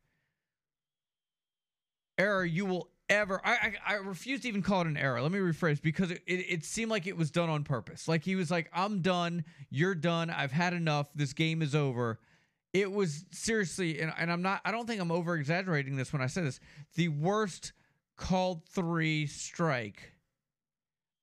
error 2.17 2.45
you 2.45 2.65
will 2.65 2.89
ever. 3.09 3.39
I, 3.43 3.51
I, 3.51 3.73
I 3.87 3.93
refuse 3.95 4.41
to 4.41 4.47
even 4.47 4.61
call 4.61 4.81
it 4.81 4.87
an 4.87 4.97
error. 4.97 5.21
Let 5.21 5.31
me 5.31 5.39
rephrase 5.39 5.81
because 5.81 6.11
it, 6.11 6.21
it, 6.25 6.45
it 6.49 6.65
seemed 6.65 6.89
like 6.89 7.07
it 7.07 7.17
was 7.17 7.29
done 7.31 7.49
on 7.49 7.63
purpose. 7.63 8.07
Like 8.07 8.23
he 8.23 8.35
was 8.35 8.49
like, 8.49 8.69
I'm 8.73 9.01
done. 9.01 9.45
You're 9.69 9.95
done. 9.95 10.29
I've 10.29 10.51
had 10.51 10.73
enough. 10.73 11.07
This 11.13 11.33
game 11.33 11.61
is 11.61 11.75
over. 11.75 12.19
It 12.73 12.91
was 12.91 13.25
seriously, 13.31 14.01
and, 14.01 14.11
and 14.17 14.31
I'm 14.31 14.41
not, 14.41 14.61
I 14.65 14.71
don't 14.71 14.85
think 14.85 14.99
I'm 14.99 15.11
over 15.11 15.35
exaggerating 15.35 15.95
this 15.95 16.11
when 16.11 16.21
I 16.21 16.27
say 16.27 16.41
this, 16.41 16.59
the 16.95 17.07
worst 17.07 17.71
called 18.17 18.65
three 18.67 19.27
strike 19.27 20.11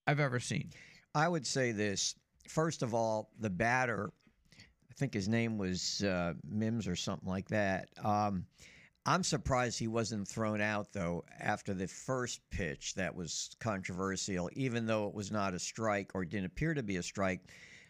I've 0.07 0.21
ever 0.21 0.41
seen. 0.41 0.71
I 1.15 1.29
would 1.29 1.47
say 1.47 1.73
this. 1.73 2.15
First 2.49 2.83
of 2.83 2.95
all, 2.95 3.31
the 3.39 3.51
batter, 3.51 4.11
I 4.59 4.95
think 4.95 5.15
his 5.15 5.29
name 5.29 5.59
was 5.59 6.03
uh, 6.03 6.35
Mims 6.45 6.89
or 6.89 6.97
something 6.97 7.29
like 7.29 7.49
that. 7.49 7.89
Um, 8.03 8.47
I'm 9.05 9.25
surprised 9.25 9.79
he 9.79 9.89
wasn't 9.89 10.29
thrown 10.29 10.61
out, 10.61 10.93
though, 10.93 11.25
after 11.41 11.75
the 11.75 11.89
first 11.89 12.41
pitch 12.51 12.95
that 12.95 13.15
was 13.15 13.57
controversial, 13.59 14.49
even 14.55 14.87
though 14.87 15.09
it 15.09 15.15
was 15.15 15.33
not 15.33 15.55
a 15.55 15.59
strike 15.59 16.13
or 16.15 16.25
didn't 16.25 16.47
appear 16.47 16.73
to 16.75 16.83
be 16.83 16.97
a 16.97 17.03
strike. 17.03 17.41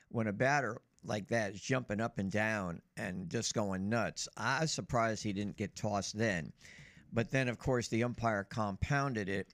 When 0.09 0.27
a 0.27 0.33
batter 0.33 0.81
like 1.05 1.29
that 1.29 1.53
is 1.53 1.61
jumping 1.61 2.01
up 2.01 2.19
and 2.19 2.31
down 2.31 2.81
and 2.97 3.29
just 3.29 3.55
going 3.55 3.89
nuts, 3.89 4.27
I 4.37 4.61
was 4.63 4.73
surprised 4.73 5.23
he 5.23 5.33
didn't 5.33 5.57
get 5.57 5.77
tossed 5.77 6.17
then. 6.17 6.53
But 7.13 7.31
then, 7.31 7.49
of 7.49 7.59
course, 7.59 7.89
the 7.89 8.05
umpire 8.05 8.45
compounded 8.45 9.29
it 9.29 9.49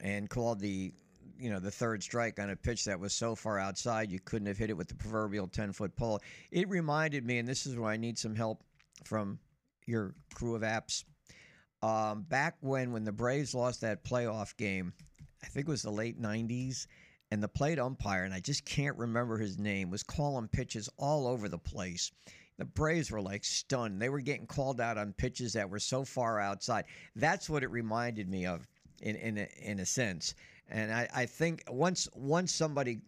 and 0.00 0.28
called 0.28 0.60
the 0.60 0.92
you 1.38 1.50
know 1.50 1.58
the 1.58 1.70
third 1.70 2.02
strike 2.02 2.38
on 2.38 2.50
a 2.50 2.56
pitch 2.56 2.84
that 2.84 2.98
was 2.98 3.12
so 3.12 3.34
far 3.34 3.58
outside 3.58 4.10
you 4.10 4.20
couldn't 4.20 4.46
have 4.46 4.58
hit 4.58 4.70
it 4.70 4.76
with 4.76 4.88
the 4.88 4.94
proverbial 4.94 5.46
10 5.46 5.72
foot 5.72 5.94
pole 5.96 6.20
it 6.50 6.68
reminded 6.68 7.24
me 7.24 7.38
and 7.38 7.48
this 7.48 7.66
is 7.66 7.76
where 7.76 7.90
i 7.90 7.96
need 7.96 8.18
some 8.18 8.34
help 8.34 8.62
from 9.04 9.38
your 9.86 10.14
crew 10.34 10.54
of 10.54 10.62
apps 10.62 11.04
um, 11.82 12.22
back 12.22 12.56
when 12.60 12.92
when 12.92 13.04
the 13.04 13.12
braves 13.12 13.54
lost 13.54 13.80
that 13.80 14.04
playoff 14.04 14.56
game 14.56 14.92
i 15.44 15.46
think 15.46 15.68
it 15.68 15.70
was 15.70 15.82
the 15.82 15.90
late 15.90 16.20
90s 16.20 16.86
and 17.30 17.42
the 17.42 17.48
plate 17.48 17.78
umpire 17.78 18.24
and 18.24 18.34
i 18.34 18.40
just 18.40 18.64
can't 18.64 18.96
remember 18.96 19.38
his 19.38 19.58
name 19.58 19.90
was 19.90 20.02
calling 20.02 20.48
pitches 20.48 20.88
all 20.98 21.26
over 21.26 21.48
the 21.48 21.58
place 21.58 22.10
the 22.58 22.64
Braves 22.64 23.10
were 23.10 23.20
like 23.20 23.44
stunned. 23.44 24.00
They 24.00 24.08
were 24.08 24.20
getting 24.20 24.46
called 24.46 24.80
out 24.80 24.96
on 24.96 25.12
pitches 25.12 25.52
that 25.52 25.68
were 25.68 25.78
so 25.78 26.04
far 26.04 26.40
outside. 26.40 26.86
That's 27.14 27.50
what 27.50 27.62
it 27.62 27.70
reminded 27.70 28.28
me 28.28 28.46
of, 28.46 28.66
in 29.02 29.16
in 29.16 29.38
a, 29.38 29.48
in 29.60 29.80
a 29.80 29.86
sense. 29.86 30.34
And 30.68 30.92
I, 30.92 31.08
I 31.14 31.26
think 31.26 31.64
once 31.68 32.08
once 32.14 32.52
somebody 32.52 33.00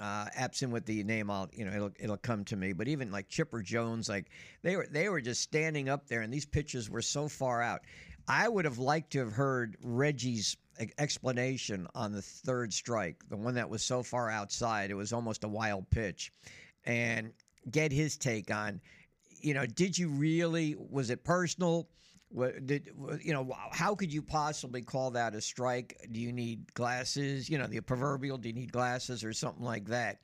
uh, 0.00 0.26
in 0.60 0.70
with 0.70 0.86
the 0.86 1.02
name, 1.04 1.30
I'll 1.30 1.48
you 1.52 1.64
know 1.64 1.72
it'll 1.72 1.92
it'll 1.98 2.16
come 2.16 2.44
to 2.46 2.56
me. 2.56 2.72
But 2.72 2.88
even 2.88 3.10
like 3.10 3.28
Chipper 3.28 3.62
Jones, 3.62 4.08
like 4.08 4.30
they 4.62 4.76
were 4.76 4.86
they 4.90 5.08
were 5.08 5.20
just 5.20 5.42
standing 5.42 5.88
up 5.88 6.06
there, 6.08 6.22
and 6.22 6.32
these 6.32 6.46
pitches 6.46 6.88
were 6.88 7.02
so 7.02 7.28
far 7.28 7.62
out. 7.62 7.82
I 8.28 8.48
would 8.48 8.64
have 8.64 8.78
liked 8.78 9.12
to 9.12 9.18
have 9.18 9.32
heard 9.32 9.76
Reggie's 9.82 10.56
explanation 10.98 11.86
on 11.94 12.12
the 12.12 12.22
third 12.22 12.72
strike, 12.72 13.16
the 13.28 13.36
one 13.36 13.54
that 13.54 13.68
was 13.68 13.82
so 13.82 14.02
far 14.02 14.30
outside, 14.30 14.90
it 14.90 14.94
was 14.94 15.12
almost 15.12 15.44
a 15.44 15.48
wild 15.48 15.88
pitch, 15.90 16.32
and 16.84 17.32
get 17.70 17.92
his 17.92 18.16
take 18.16 18.50
on, 18.50 18.80
you 19.40 19.54
know, 19.54 19.66
did 19.66 19.98
you 19.98 20.08
really? 20.08 20.76
Was 20.78 21.10
it 21.10 21.24
personal? 21.24 21.88
What 22.32 22.66
did 22.66 22.90
you 23.22 23.32
know? 23.32 23.54
How 23.70 23.94
could 23.94 24.12
you 24.12 24.22
possibly 24.22 24.82
call 24.82 25.10
that 25.12 25.34
a 25.34 25.40
strike? 25.40 26.08
Do 26.10 26.20
you 26.20 26.32
need 26.32 26.72
glasses? 26.74 27.48
You 27.48 27.58
know, 27.58 27.66
the 27.66 27.80
proverbial. 27.80 28.38
Do 28.38 28.48
you 28.48 28.54
need 28.54 28.72
glasses 28.72 29.22
or 29.22 29.32
something 29.32 29.64
like 29.64 29.86
that? 29.86 30.20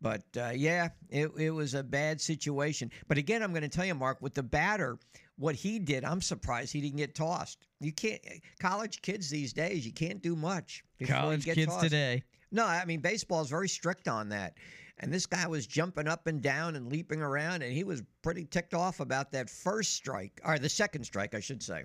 But 0.00 0.22
uh, 0.36 0.52
yeah, 0.54 0.90
it, 1.10 1.30
it 1.36 1.50
was 1.50 1.74
a 1.74 1.82
bad 1.82 2.20
situation. 2.20 2.90
But 3.08 3.18
again, 3.18 3.42
I'm 3.42 3.50
going 3.50 3.62
to 3.62 3.68
tell 3.68 3.84
you, 3.84 3.94
Mark, 3.94 4.18
with 4.20 4.34
the 4.34 4.42
batter, 4.42 4.98
what 5.36 5.54
he 5.54 5.78
did, 5.78 6.04
I'm 6.04 6.20
surprised 6.20 6.72
he 6.72 6.80
didn't 6.80 6.98
get 6.98 7.14
tossed. 7.14 7.58
You 7.80 7.92
can't, 7.92 8.20
college 8.60 9.02
kids 9.02 9.28
these 9.28 9.52
days, 9.52 9.84
you 9.84 9.92
can't 9.92 10.22
do 10.22 10.36
much. 10.36 10.84
College 11.04 11.44
get 11.44 11.56
kids 11.56 11.72
tossed. 11.72 11.84
today. 11.84 12.22
No, 12.50 12.64
I 12.64 12.84
mean, 12.84 13.00
baseball 13.00 13.42
is 13.42 13.50
very 13.50 13.68
strict 13.68 14.08
on 14.08 14.28
that. 14.30 14.54
And 15.00 15.12
this 15.12 15.26
guy 15.26 15.46
was 15.46 15.66
jumping 15.66 16.08
up 16.08 16.26
and 16.26 16.42
down 16.42 16.74
and 16.76 16.90
leaping 16.90 17.22
around, 17.22 17.62
and 17.62 17.72
he 17.72 17.84
was 17.84 18.02
pretty 18.22 18.44
ticked 18.44 18.74
off 18.74 19.00
about 19.00 19.30
that 19.32 19.48
first 19.48 19.94
strike, 19.94 20.40
or 20.44 20.58
the 20.58 20.68
second 20.68 21.04
strike, 21.04 21.34
I 21.34 21.40
should 21.40 21.62
say. 21.62 21.84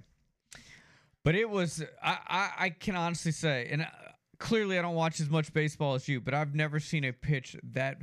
But 1.24 1.36
it 1.36 1.50
was 1.50 1.84
I, 2.02 2.18
I, 2.28 2.52
I 2.66 2.70
can 2.70 2.96
honestly 2.96 3.32
say, 3.32 3.68
and 3.72 3.84
uh, 3.84 3.88
clearly 4.40 4.78
I 4.78 4.82
don't 4.82 4.96
watch 4.96 5.20
as 5.20 5.30
much 5.30 5.54
baseball 5.54 5.94
as 5.94 6.08
you, 6.08 6.20
but 6.20 6.34
I've 6.34 6.56
never 6.56 6.80
seen 6.80 7.06
a 7.06 7.14
pitch 7.14 7.56
that. 7.72 7.98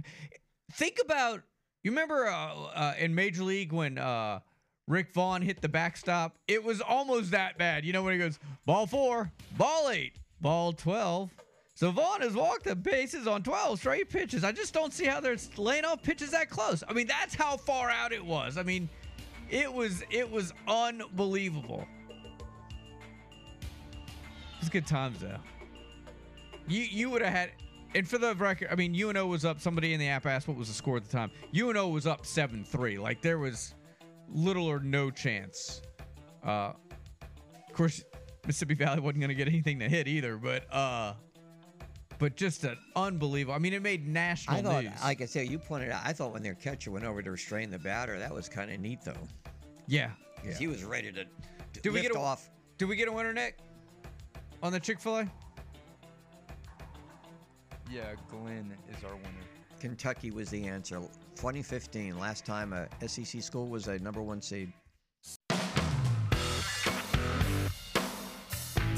Think 0.73 0.99
about 1.05 1.43
you 1.83 1.91
remember 1.91 2.29
uh, 2.29 2.55
uh, 2.55 2.95
in 2.99 3.15
Major 3.15 3.43
League 3.43 3.73
when 3.73 3.99
uh, 3.99 4.41
Rick 4.87 5.13
Vaughn 5.13 5.43
hit 5.43 5.61
the 5.61 5.69
backstop. 5.69 6.39
It 6.47 6.63
was 6.63 6.81
almost 6.81 7.33
that 7.33 7.59
bad. 7.59 7.85
You 7.85 7.93
know 7.93 8.03
when 8.03 8.13
he 8.13 8.19
goes 8.19 8.39
ball 8.67 8.87
four, 8.87 9.33
ball 9.59 9.91
eight, 9.91 10.15
ball 10.41 10.73
twelve. 10.73 11.31
Vaughn 11.91 12.21
has 12.21 12.35
walked 12.35 12.65
the 12.65 12.77
bases 12.77 13.27
on 13.27 13.43
12 13.43 13.79
straight 13.79 14.11
pitches. 14.11 14.45
I 14.45 14.53
just 14.53 14.75
don't 14.75 14.93
see 14.93 15.07
how 15.07 15.21
they're 15.21 15.39
laying 15.57 15.87
off 15.87 16.03
pitches 16.03 16.31
that 16.33 16.51
close. 16.51 16.85
I 16.87 16.93
mean, 16.93 17.07
that's 17.07 17.35
how 17.35 17.57
far 17.57 17.89
out 17.89 18.13
it 18.13 18.23
was. 18.23 18.59
I 18.59 18.63
mean, 18.63 18.89
it 19.49 19.73
was 19.73 20.03
it 20.11 20.31
was 20.31 20.53
unbelievable. 20.69 21.87
It's 24.61 24.69
good 24.69 24.87
times 24.87 25.21
though. 25.21 25.39
You 26.69 26.83
you 26.83 27.09
would 27.09 27.23
have 27.23 27.33
had, 27.33 27.53
and 27.95 28.07
for 28.07 28.19
the 28.19 28.35
record, 28.35 28.69
I 28.71 28.75
mean 28.75 28.95
UNO 28.95 29.27
was 29.27 29.47
up. 29.47 29.59
Somebody 29.59 29.95
in 29.95 30.01
the 30.01 30.09
app 30.09 30.27
asked 30.27 30.49
what 30.49 30.59
was 30.59 30.69
the 30.69 30.75
score 30.75 30.99
at 30.99 31.05
the 31.05 31.11
time. 31.11 31.31
UNO 31.57 31.89
was 31.89 32.07
up 32.07 32.27
seven 32.27 32.63
three. 32.63 32.99
Like 32.99 33.23
there 33.23 33.39
was 33.39 33.75
little 34.29 34.67
or 34.67 34.81
no 34.81 35.11
chance. 35.11 35.81
Uh, 36.45 36.73
of 37.69 37.75
course, 37.75 38.05
Mississippi 38.47 38.75
Valley 38.75 39.01
wasn't 39.01 39.21
going 39.21 39.29
to 39.31 39.35
get 39.35 39.49
anything 39.49 39.79
to 39.79 39.89
hit 39.89 40.07
either. 40.07 40.37
But 40.37 40.73
uh, 40.73 41.15
but 42.21 42.37
just 42.37 42.63
an 42.65 42.77
unbelievable. 42.95 43.55
I 43.55 43.59
mean, 43.59 43.73
it 43.73 43.83
made 43.83 44.07
national 44.07 44.59
I 44.59 44.63
thought, 44.63 44.85
news. 44.85 44.93
like 45.03 45.21
I 45.23 45.27
said, 45.27 45.49
you 45.49 45.59
pointed 45.59 45.91
out, 45.91 46.03
I 46.05 46.13
thought 46.13 46.33
when 46.33 46.43
their 46.43 46.55
catcher 46.55 46.91
went 46.93 47.05
over 47.05 47.21
to 47.23 47.31
restrain 47.33 47.71
the 47.71 47.79
batter, 47.79 48.19
that 48.19 48.33
was 48.33 48.49
kind 48.49 48.71
of 48.71 48.79
neat, 48.79 49.01
though. 49.03 49.15
yeah. 49.89 50.11
'Cause 50.45 50.57
He 50.59 50.67
was 50.69 50.85
ready 50.85 51.11
to, 51.13 51.25
to 51.25 51.81
Did 51.83 51.93
we 51.93 52.01
get 52.03 52.13
a- 52.13 52.19
off. 52.19 52.49
Did 52.79 52.85
we 52.89 52.97
get 52.97 53.09
a 53.09 53.13
winner, 53.13 53.33
Nick? 53.33 53.59
On 54.63 54.73
the 54.73 54.81
Chick 54.81 55.01
Fil 55.01 55.19
A? 55.19 55.31
Yeah, 57.91 58.15
Glenn 58.31 58.73
is 58.97 59.03
our 59.05 59.17
winner. 59.17 59.29
Kentucky 59.81 60.31
was 60.31 60.49
the 60.51 60.67
answer. 60.69 60.97
2015, 61.37 62.19
last 62.19 62.45
time 62.47 62.73
a 62.73 62.87
SEC 63.07 63.43
school 63.43 63.67
was 63.69 63.89
a 63.89 63.99
number 63.99 64.23
one 64.23 64.41
seed. 64.41 64.73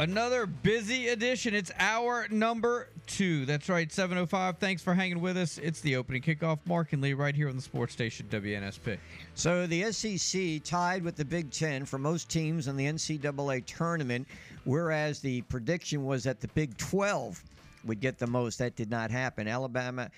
Another 0.00 0.46
busy 0.46 1.08
edition. 1.08 1.54
It's 1.54 1.70
hour 1.78 2.26
number 2.30 2.88
two. 3.06 3.44
That's 3.44 3.68
right, 3.68 3.92
705. 3.92 4.56
Thanks 4.56 4.80
for 4.80 4.94
hanging 4.94 5.20
with 5.20 5.36
us. 5.36 5.58
It's 5.58 5.82
the 5.82 5.96
opening 5.96 6.22
kickoff. 6.22 6.58
Mark 6.64 6.94
and 6.94 7.02
Lee 7.02 7.12
right 7.12 7.34
here 7.34 7.50
on 7.50 7.56
the 7.56 7.60
sports 7.60 7.92
station 7.92 8.26
WNSP. 8.30 8.96
So 9.34 9.66
the 9.66 9.92
SEC 9.92 10.64
tied 10.64 11.02
with 11.02 11.16
the 11.16 11.24
Big 11.26 11.50
Ten 11.50 11.84
for 11.84 11.98
most 11.98 12.30
teams 12.30 12.66
in 12.66 12.78
the 12.78 12.86
NCAA 12.86 13.66
tournament, 13.66 14.26
whereas 14.64 15.20
the 15.20 15.42
prediction 15.42 16.06
was 16.06 16.24
that 16.24 16.40
the 16.40 16.48
Big 16.48 16.78
12 16.78 17.44
would 17.84 18.00
get 18.00 18.18
the 18.18 18.26
most. 18.26 18.58
That 18.58 18.76
did 18.76 18.90
not 18.90 19.10
happen. 19.10 19.46
Alabama, 19.46 20.10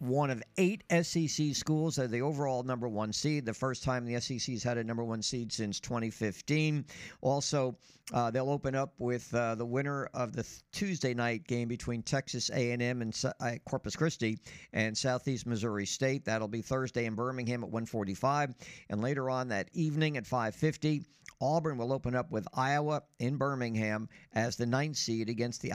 one 0.00 0.30
of 0.30 0.42
eight 0.56 0.82
SEC 1.02 1.54
schools, 1.54 1.98
are 1.98 2.08
the 2.08 2.22
overall 2.22 2.62
number 2.62 2.88
one 2.88 3.12
seed. 3.12 3.44
The 3.44 3.54
first 3.54 3.84
time 3.84 4.04
the 4.04 4.20
SEC's 4.20 4.62
had 4.62 4.78
a 4.78 4.84
number 4.84 5.04
one 5.04 5.22
seed 5.22 5.52
since 5.52 5.78
2015. 5.78 6.86
Also, 7.20 7.76
uh, 8.12 8.30
they'll 8.30 8.50
open 8.50 8.74
up 8.74 8.94
with 8.98 9.32
uh, 9.34 9.54
the 9.54 9.64
winner 9.64 10.06
of 10.14 10.32
the 10.32 10.42
th- 10.42 10.62
Tuesday 10.72 11.14
night 11.14 11.46
game 11.46 11.68
between 11.68 12.02
Texas 12.02 12.50
A&M 12.50 13.02
and 13.02 13.22
uh, 13.40 13.52
Corpus 13.68 13.94
Christi 13.94 14.38
and 14.72 14.96
Southeast 14.96 15.46
Missouri 15.46 15.86
State. 15.86 16.24
That'll 16.24 16.48
be 16.48 16.62
Thursday 16.62 17.04
in 17.04 17.14
Birmingham 17.14 17.62
at 17.62 17.70
1:45, 17.70 18.54
and 18.88 19.00
later 19.00 19.30
on 19.30 19.48
that 19.48 19.68
evening 19.74 20.16
at 20.16 20.24
5:50. 20.24 21.04
Auburn 21.42 21.78
will 21.78 21.92
open 21.92 22.14
up 22.14 22.30
with 22.30 22.46
Iowa 22.52 23.02
in 23.18 23.38
Birmingham 23.38 24.10
as 24.34 24.56
the 24.56 24.66
ninth 24.66 24.98
seed 24.98 25.30
against 25.30 25.62
the 25.62 25.72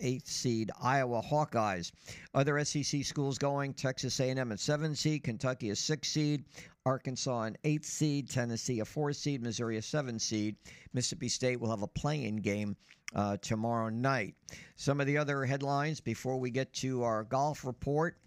eighth 0.00 0.28
seed 0.28 0.70
Iowa 0.80 1.20
Hawkeyes. 1.20 1.90
Other 2.34 2.64
SEC 2.64 3.04
schools 3.04 3.36
going: 3.36 3.74
Texas 3.74 4.20
A&M 4.20 4.52
at 4.52 4.60
seven 4.60 4.94
seed, 4.94 5.24
Kentucky 5.24 5.70
a 5.70 5.76
six 5.76 6.08
seed, 6.08 6.44
Arkansas 6.86 7.42
an 7.42 7.56
eighth 7.64 7.86
seed, 7.86 8.30
Tennessee 8.30 8.78
a 8.78 8.84
four 8.84 9.12
seed, 9.12 9.42
Missouri 9.42 9.76
a 9.76 9.82
seven 9.82 10.20
seed. 10.20 10.54
Mississippi 10.92 11.28
State 11.28 11.58
will 11.58 11.70
have 11.70 11.82
a 11.82 11.88
playing 11.88 12.36
game 12.36 12.76
uh, 13.16 13.38
tomorrow 13.38 13.88
night. 13.88 14.36
Some 14.76 15.00
of 15.00 15.08
the 15.08 15.18
other 15.18 15.44
headlines 15.44 16.00
before 16.00 16.38
we 16.38 16.50
get 16.50 16.72
to 16.74 17.02
our 17.02 17.24
golf 17.24 17.64
report: 17.64 18.18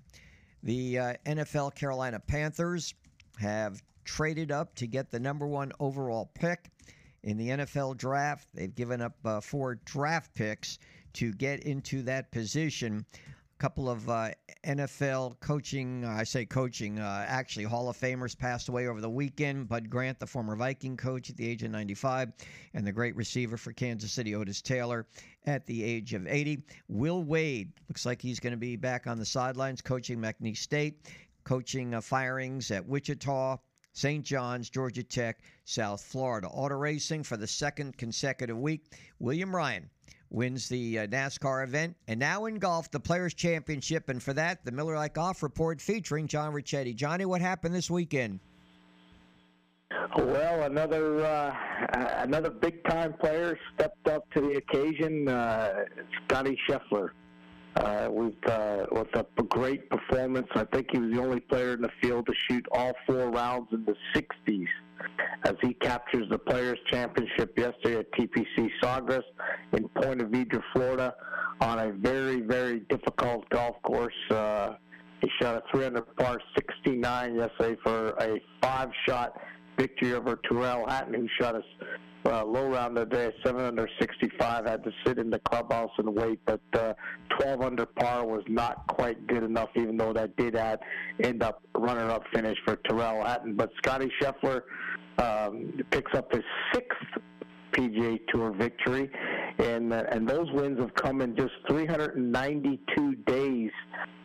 the 0.61 0.99
uh, 0.99 1.13
NFL 1.25 1.73
Carolina 1.73 2.19
Panthers 2.19 2.93
have 3.39 3.81
traded 4.03 4.51
up 4.51 4.75
to 4.75 4.87
get 4.87 5.09
the 5.09 5.19
number 5.19 5.47
one 5.47 5.71
overall 5.79 6.29
pick 6.33 6.70
in 7.23 7.37
the 7.37 7.49
NFL 7.49 7.97
draft. 7.97 8.47
They've 8.53 8.73
given 8.73 9.01
up 9.01 9.15
uh, 9.25 9.41
four 9.41 9.75
draft 9.85 10.33
picks 10.33 10.79
to 11.13 11.33
get 11.33 11.61
into 11.61 12.01
that 12.03 12.31
position. 12.31 13.05
A 13.13 13.61
couple 13.61 13.89
of 13.89 14.09
uh, 14.09 14.31
NFL 14.65 15.39
coaching, 15.39 16.03
I 16.03 16.23
say 16.23 16.45
coaching, 16.45 16.99
uh, 16.99 17.25
actually 17.27 17.65
Hall 17.65 17.89
of 17.89 17.97
Famers 17.97 18.37
passed 18.37 18.69
away 18.69 18.87
over 18.87 19.01
the 19.01 19.09
weekend. 19.09 19.67
Bud 19.67 19.89
Grant, 19.89 20.19
the 20.19 20.25
former 20.25 20.55
Viking 20.55 20.97
coach 20.97 21.29
at 21.29 21.37
the 21.37 21.47
age 21.47 21.61
of 21.61 21.69
95, 21.69 22.31
and 22.73 22.85
the 22.85 22.91
great 22.91 23.15
receiver 23.15 23.57
for 23.57 23.71
Kansas 23.71 24.11
City, 24.11 24.33
Otis 24.33 24.61
Taylor, 24.61 25.05
at 25.45 25.65
the 25.67 25.83
age 25.83 26.13
of 26.13 26.25
80. 26.25 26.63
Will 26.87 27.23
Wade 27.23 27.71
looks 27.87 28.05
like 28.05 28.21
he's 28.21 28.39
going 28.39 28.51
to 28.51 28.57
be 28.57 28.75
back 28.75 29.05
on 29.05 29.19
the 29.19 29.25
sidelines 29.25 29.81
coaching 29.81 30.17
McNeese 30.17 30.57
State, 30.57 31.07
coaching 31.43 31.93
uh, 31.93 32.01
firings 32.01 32.71
at 32.71 32.85
Wichita, 32.85 33.57
St. 33.93 34.25
John's, 34.25 34.69
Georgia 34.69 35.03
Tech, 35.03 35.39
South 35.65 36.01
Florida. 36.01 36.47
Auto 36.47 36.75
racing 36.75 37.23
for 37.23 37.37
the 37.37 37.47
second 37.47 37.97
consecutive 37.97 38.57
week. 38.57 38.85
William 39.19 39.51
Byron 39.51 39.89
wins 40.29 40.69
the 40.69 40.99
uh, 40.99 41.07
NASCAR 41.07 41.63
event. 41.63 41.95
And 42.07 42.19
now 42.19 42.45
in 42.45 42.55
golf, 42.55 42.89
the 42.89 42.99
Players' 42.99 43.33
Championship. 43.33 44.09
And 44.09 44.23
for 44.23 44.33
that, 44.33 44.63
the 44.65 44.71
Miller 44.71 44.95
Lite 44.95 45.13
Golf 45.13 45.43
Report 45.43 45.81
featuring 45.81 46.27
John 46.27 46.53
Ricchetti. 46.53 46.95
Johnny, 46.95 47.25
what 47.25 47.41
happened 47.41 47.75
this 47.75 47.89
weekend? 47.89 48.39
Well, 50.17 50.63
another 50.63 51.25
uh, 51.25 51.55
another 52.23 52.49
big 52.49 52.83
time 52.85 53.13
player 53.13 53.57
stepped 53.73 54.07
up 54.07 54.29
to 54.31 54.41
the 54.41 54.53
occasion. 54.53 55.27
Uh, 55.27 55.85
Scotty 56.25 56.57
Scheffler 56.67 57.09
uh, 57.75 58.07
with 58.09 58.33
uh, 58.47 58.85
with 58.91 59.07
a 59.15 59.43
great 59.43 59.89
performance. 59.89 60.47
I 60.55 60.65
think 60.65 60.87
he 60.91 60.99
was 60.99 61.11
the 61.11 61.21
only 61.21 61.39
player 61.39 61.73
in 61.73 61.81
the 61.81 61.91
field 62.01 62.25
to 62.27 62.33
shoot 62.49 62.65
all 62.71 62.93
four 63.07 63.29
rounds 63.29 63.67
in 63.71 63.85
the 63.85 63.95
60s 64.15 64.67
as 65.45 65.55
he 65.61 65.73
captures 65.75 66.29
the 66.29 66.37
Players' 66.37 66.79
Championship 66.91 67.57
yesterday 67.57 67.99
at 67.99 68.11
TPC 68.13 68.69
Sawgrass 68.81 69.23
in 69.73 69.87
Ponte 69.89 70.21
Vedra, 70.31 70.61
Florida, 70.73 71.15
on 71.59 71.79
a 71.79 71.91
very, 71.91 72.41
very 72.41 72.81
difficult 72.81 73.49
golf 73.49 73.81
course. 73.83 74.13
Uh, 74.29 74.73
he 75.21 75.29
shot 75.39 75.55
a 75.55 75.63
300 75.71 76.15
par 76.15 76.39
69 76.55 77.35
yesterday 77.35 77.77
for 77.83 78.09
a 78.19 78.41
five-shot 78.61 79.39
victory 79.77 80.13
over 80.13 80.39
Tyrrell 80.47 80.87
Hatton, 80.87 81.13
who 81.13 81.27
shot 81.39 81.55
a 81.55 81.61
uh, 82.25 82.45
low 82.45 82.69
round 82.69 82.95
today, 82.95 83.31
7 83.43 83.61
under 83.61 83.87
65. 83.99 84.65
Had 84.65 84.83
to 84.83 84.91
sit 85.05 85.17
in 85.17 85.29
the 85.29 85.39
clubhouse 85.39 85.91
and 85.97 86.13
wait, 86.13 86.39
but 86.45 86.61
uh, 86.73 86.93
12 87.39 87.61
under 87.61 87.85
par 87.85 88.25
was 88.25 88.43
not 88.47 88.85
quite 88.87 89.25
good 89.27 89.43
enough, 89.43 89.69
even 89.75 89.97
though 89.97 90.13
that 90.13 90.35
did 90.37 90.55
add, 90.55 90.79
end 91.23 91.43
up 91.43 91.63
runner-up 91.75 92.23
finish 92.33 92.57
for 92.65 92.77
Tyrrell 92.87 93.23
Hatton. 93.25 93.55
But 93.55 93.71
Scotty 93.77 94.11
Scheffler 94.21 94.61
um, 95.17 95.73
picks 95.91 96.13
up 96.13 96.31
his 96.31 96.43
sixth 96.73 97.23
PGA 97.73 98.19
Tour 98.27 98.51
victory, 98.51 99.09
and 99.59 99.93
uh, 99.93 100.03
and 100.09 100.27
those 100.27 100.51
wins 100.51 100.79
have 100.79 100.93
come 100.95 101.21
in 101.21 101.35
just 101.35 101.53
392 101.69 103.15
days 103.25 103.71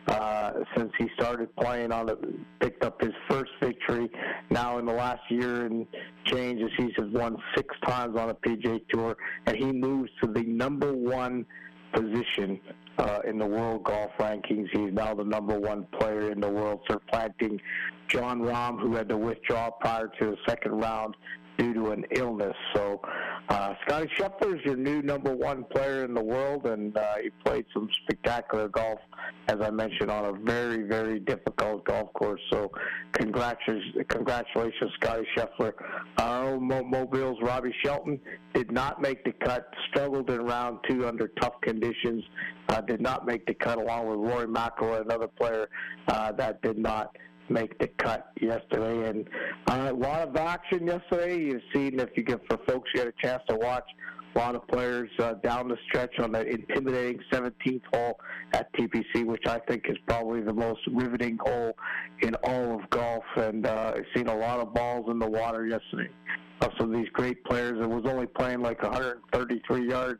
uh, 0.07 0.51
since 0.75 0.91
he 0.97 1.07
started 1.15 1.53
playing 1.57 1.91
on 1.91 2.09
it. 2.09 2.17
Picked 2.59 2.83
up 2.83 3.01
his 3.01 3.13
first 3.29 3.51
victory 3.61 4.09
now 4.49 4.77
in 4.77 4.85
the 4.85 4.93
last 4.93 5.21
year 5.29 5.65
and 5.65 5.85
change 6.25 6.61
as 6.61 6.69
he's 6.77 6.93
won 7.11 7.37
six 7.55 7.75
times 7.85 8.17
on 8.17 8.29
a 8.29 8.35
PGA 8.35 8.79
Tour, 8.89 9.15
and 9.45 9.57
he 9.57 9.71
moves 9.71 10.09
to 10.21 10.31
the 10.31 10.43
number 10.43 10.93
one 10.93 11.45
position 11.93 12.59
uh, 12.97 13.19
in 13.27 13.37
the 13.37 13.45
world 13.45 13.83
golf 13.83 14.11
rankings. 14.19 14.67
He's 14.71 14.93
now 14.93 15.13
the 15.13 15.23
number 15.23 15.59
one 15.59 15.85
player 15.99 16.31
in 16.31 16.39
the 16.39 16.49
world, 16.49 16.81
supplanting 16.89 17.59
Jon 18.07 18.41
Rahm, 18.41 18.79
who 18.79 18.95
had 18.95 19.09
to 19.09 19.17
withdraw 19.17 19.69
prior 19.71 20.09
to 20.19 20.25
the 20.25 20.37
second 20.47 20.71
round 20.71 21.15
due 21.57 21.73
to 21.73 21.91
an 21.91 22.05
illness. 22.15 22.55
So, 22.75 23.01
uh, 23.49 23.73
Scotty 23.85 24.09
Scheffler 24.17 24.57
is 24.57 24.65
your 24.65 24.75
new 24.75 25.01
number 25.01 25.33
one 25.33 25.63
player 25.65 26.03
in 26.03 26.13
the 26.13 26.23
world, 26.23 26.65
and 26.65 26.95
uh, 26.95 27.15
he 27.21 27.29
played 27.45 27.65
some 27.73 27.89
spectacular 28.03 28.67
golf, 28.67 28.99
as 29.47 29.57
I 29.61 29.69
mentioned, 29.71 30.11
on 30.11 30.25
a 30.25 30.33
very, 30.33 30.83
very 30.83 31.19
difficult 31.19 31.85
golf 31.85 32.11
course. 32.13 32.41
So, 32.51 32.71
congratulations, 33.13 33.95
congratulations, 34.09 34.91
Scotty 34.99 35.25
Scheffler. 35.35 35.73
Our 36.17 36.45
own 36.45 36.67
Mobile's 36.67 37.37
Robbie 37.41 37.73
Shelton 37.83 38.19
did 38.53 38.71
not 38.71 39.01
make 39.01 39.23
the 39.23 39.33
cut, 39.33 39.73
struggled 39.89 40.29
in 40.29 40.41
round 40.41 40.79
two 40.89 41.07
under 41.07 41.29
tough 41.39 41.59
conditions, 41.61 42.23
uh, 42.69 42.81
did 42.81 43.01
not 43.01 43.25
make 43.25 43.45
the 43.45 43.53
cut, 43.53 43.77
along 43.77 44.07
with 44.07 44.29
Rory 44.29 44.47
McIlroy, 44.47 45.01
another 45.01 45.27
player 45.27 45.69
uh, 46.09 46.31
that 46.33 46.61
did 46.61 46.77
not 46.77 47.15
make 47.49 47.77
the 47.79 47.87
cut 47.99 48.31
yesterday. 48.41 49.09
And 49.09 49.27
uh, 49.69 49.91
a 49.91 49.93
lot 49.93 50.27
of 50.27 50.35
action 50.35 50.87
yesterday. 50.87 51.37
You've 51.37 51.61
seen, 51.73 51.99
if 51.99 52.09
you 52.15 52.23
get 52.23 52.41
for 52.49 52.57
folks, 52.67 52.89
you 52.93 53.01
had 53.01 53.09
a 53.09 53.13
chance 53.21 53.41
to 53.49 53.55
watch 53.55 53.85
a 54.35 54.39
lot 54.39 54.55
of 54.55 54.67
players 54.67 55.09
uh, 55.19 55.33
down 55.35 55.67
the 55.67 55.77
stretch 55.87 56.19
on 56.19 56.31
the 56.31 56.45
intimidating 56.45 57.19
17th 57.31 57.81
hole 57.93 58.19
at 58.53 58.71
TPC, 58.73 59.25
which 59.25 59.45
I 59.47 59.59
think 59.67 59.85
is 59.89 59.97
probably 60.07 60.41
the 60.41 60.53
most 60.53 60.81
riveting 60.91 61.37
hole 61.43 61.73
in 62.21 62.35
all 62.43 62.79
of 62.79 62.89
golf. 62.89 63.23
And 63.35 63.65
uh, 63.65 63.93
I've 63.95 64.05
seen 64.15 64.27
a 64.27 64.35
lot 64.35 64.59
of 64.59 64.73
balls 64.73 65.09
in 65.09 65.19
the 65.19 65.29
water 65.29 65.65
yesterday. 65.65 66.09
Of 66.61 66.71
some 66.79 66.91
of 66.91 66.99
these 66.99 67.09
great 67.13 67.43
players. 67.45 67.79
It 67.79 67.87
was 67.87 68.03
only 68.07 68.25
playing 68.25 68.61
like 68.61 68.81
133 68.81 69.89
yards 69.89 70.19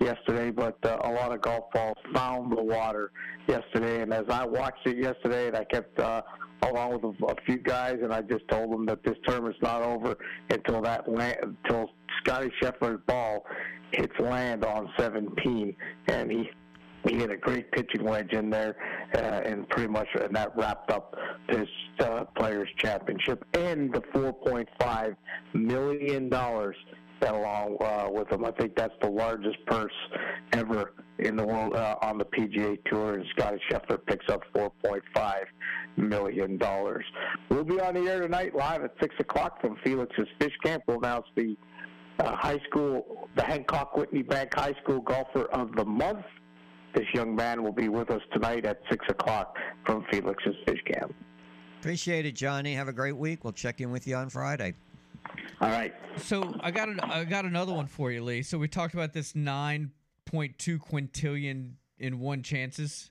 yesterday, 0.00 0.50
but 0.50 0.78
uh, 0.84 0.98
a 1.02 1.10
lot 1.10 1.32
of 1.32 1.40
golf 1.40 1.64
balls 1.72 1.96
found 2.14 2.52
the 2.52 2.62
water 2.62 3.10
yesterday. 3.48 4.02
And 4.02 4.12
as 4.12 4.24
I 4.28 4.44
watched 4.44 4.86
it 4.86 4.96
yesterday, 4.96 5.48
and 5.48 5.56
I 5.56 5.64
kept 5.64 5.98
uh, 5.98 6.22
along 6.62 6.92
with 6.92 7.04
a, 7.04 7.24
a 7.26 7.34
few 7.44 7.58
guys, 7.58 7.98
and 8.02 8.12
I 8.12 8.22
just 8.22 8.46
told 8.48 8.72
them 8.72 8.86
that 8.86 9.02
this 9.04 9.16
tournament's 9.26 9.58
not 9.62 9.82
over 9.82 10.16
until 10.50 10.80
that 10.82 11.08
land, 11.10 11.36
until 11.42 11.90
Scotty 12.22 12.50
Scheffler's 12.60 13.00
ball 13.06 13.44
hits 13.92 14.18
land 14.18 14.64
on 14.64 14.90
17, 14.98 15.76
and 16.08 16.30
he. 16.30 16.50
He 17.04 17.16
hit 17.16 17.32
a 17.32 17.36
great 17.36 17.68
pitching 17.72 18.04
wedge 18.04 18.32
in 18.32 18.48
there, 18.48 18.76
uh, 19.16 19.18
and 19.18 19.68
pretty 19.70 19.88
much, 19.88 20.06
and 20.14 20.36
that 20.36 20.56
wrapped 20.56 20.88
up 20.92 21.16
his 21.48 21.66
uh, 21.98 22.22
Players 22.36 22.68
Championship 22.78 23.44
and 23.54 23.92
the 23.92 24.02
4.5 24.14 25.16
million 25.52 26.28
dollars 26.28 26.76
that 27.22 27.34
along 27.34 27.76
uh, 27.80 28.08
with 28.10 28.30
him. 28.30 28.44
I 28.44 28.50
think 28.50 28.76
that's 28.76 28.94
the 29.00 29.08
largest 29.08 29.64
purse 29.66 29.92
ever 30.52 30.92
in 31.18 31.36
the 31.36 31.46
world 31.46 31.74
uh, 31.74 31.96
on 32.02 32.18
the 32.18 32.24
PGA 32.24 32.78
Tour, 32.84 33.14
and 33.14 33.24
Scotty 33.36 33.58
Scheffler 33.70 34.04
picks 34.06 34.28
up 34.28 34.42
4.5 34.54 35.00
million 35.96 36.58
dollars. 36.58 37.04
We'll 37.48 37.64
be 37.64 37.80
on 37.80 37.94
the 37.94 38.10
air 38.10 38.20
tonight 38.20 38.54
live 38.54 38.82
at 38.82 38.92
six 39.00 39.14
o'clock 39.18 39.60
from 39.60 39.76
Felix's 39.84 40.28
Fish 40.38 40.52
Camp. 40.64 40.82
We'll 40.86 40.98
announce 40.98 41.26
the 41.36 41.56
uh, 42.18 42.36
high 42.36 42.60
school, 42.68 43.28
the 43.36 43.44
Hancock 43.44 43.96
Whitney 43.96 44.22
Bank 44.22 44.54
High 44.54 44.74
School 44.82 45.00
Golfer 45.00 45.44
of 45.46 45.74
the 45.76 45.84
Month. 45.84 46.26
This 46.94 47.06
young 47.14 47.34
man 47.34 47.62
will 47.62 47.72
be 47.72 47.88
with 47.88 48.10
us 48.10 48.20
tonight 48.32 48.66
at 48.66 48.80
six 48.90 49.06
o'clock 49.08 49.56
from 49.86 50.04
Felix's 50.10 50.56
Fish 50.66 50.80
Camp. 50.92 51.14
Appreciate 51.80 52.26
it, 52.26 52.36
Johnny. 52.36 52.74
Have 52.74 52.88
a 52.88 52.92
great 52.92 53.16
week. 53.16 53.44
We'll 53.44 53.52
check 53.52 53.80
in 53.80 53.90
with 53.90 54.06
you 54.06 54.14
on 54.16 54.28
Friday. 54.28 54.74
All 55.60 55.68
right. 55.68 55.94
So 56.16 56.54
I 56.60 56.70
got 56.70 56.88
an, 56.88 57.00
I 57.00 57.24
got 57.24 57.44
another 57.44 57.72
one 57.72 57.86
for 57.86 58.10
you, 58.10 58.22
Lee. 58.22 58.42
So 58.42 58.58
we 58.58 58.68
talked 58.68 58.94
about 58.94 59.12
this 59.12 59.32
9.2 59.32 59.90
quintillion 60.78 61.72
in 61.98 62.18
one 62.18 62.42
chances. 62.42 63.10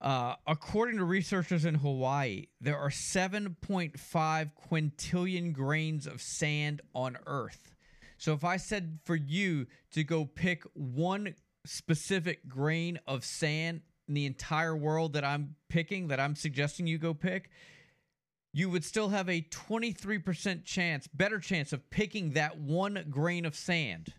Uh, 0.00 0.34
according 0.46 0.98
to 0.98 1.04
researchers 1.04 1.64
in 1.64 1.76
Hawaii, 1.76 2.46
there 2.60 2.78
are 2.78 2.90
7.5 2.90 4.50
quintillion 4.70 5.52
grains 5.52 6.06
of 6.06 6.20
sand 6.20 6.82
on 6.94 7.16
Earth. 7.26 7.74
So 8.18 8.32
if 8.32 8.44
I 8.44 8.56
said 8.56 8.98
for 9.04 9.16
you 9.16 9.66
to 9.92 10.04
go 10.04 10.24
pick 10.24 10.64
one 10.74 11.34
specific 11.64 12.48
grain 12.48 12.98
of 13.06 13.24
sand 13.24 13.80
in 14.08 14.14
the 14.14 14.26
entire 14.26 14.76
world 14.76 15.14
that 15.14 15.24
I'm 15.24 15.56
picking, 15.68 16.08
that 16.08 16.20
I'm 16.20 16.36
suggesting 16.36 16.86
you 16.86 16.98
go 16.98 17.12
pick, 17.12 17.50
you 18.56 18.70
would 18.70 18.82
still 18.82 19.10
have 19.10 19.28
a 19.28 19.42
23% 19.42 20.64
chance, 20.64 21.06
better 21.08 21.38
chance 21.38 21.74
of 21.74 21.90
picking 21.90 22.30
that 22.30 22.56
one 22.58 23.04
grain 23.10 23.44
of 23.44 23.54
sand 23.54 24.14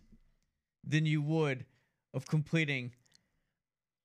than 0.83 1.07
you 1.07 1.23
would 1.23 1.65
of 2.13 2.27
completing 2.27 2.91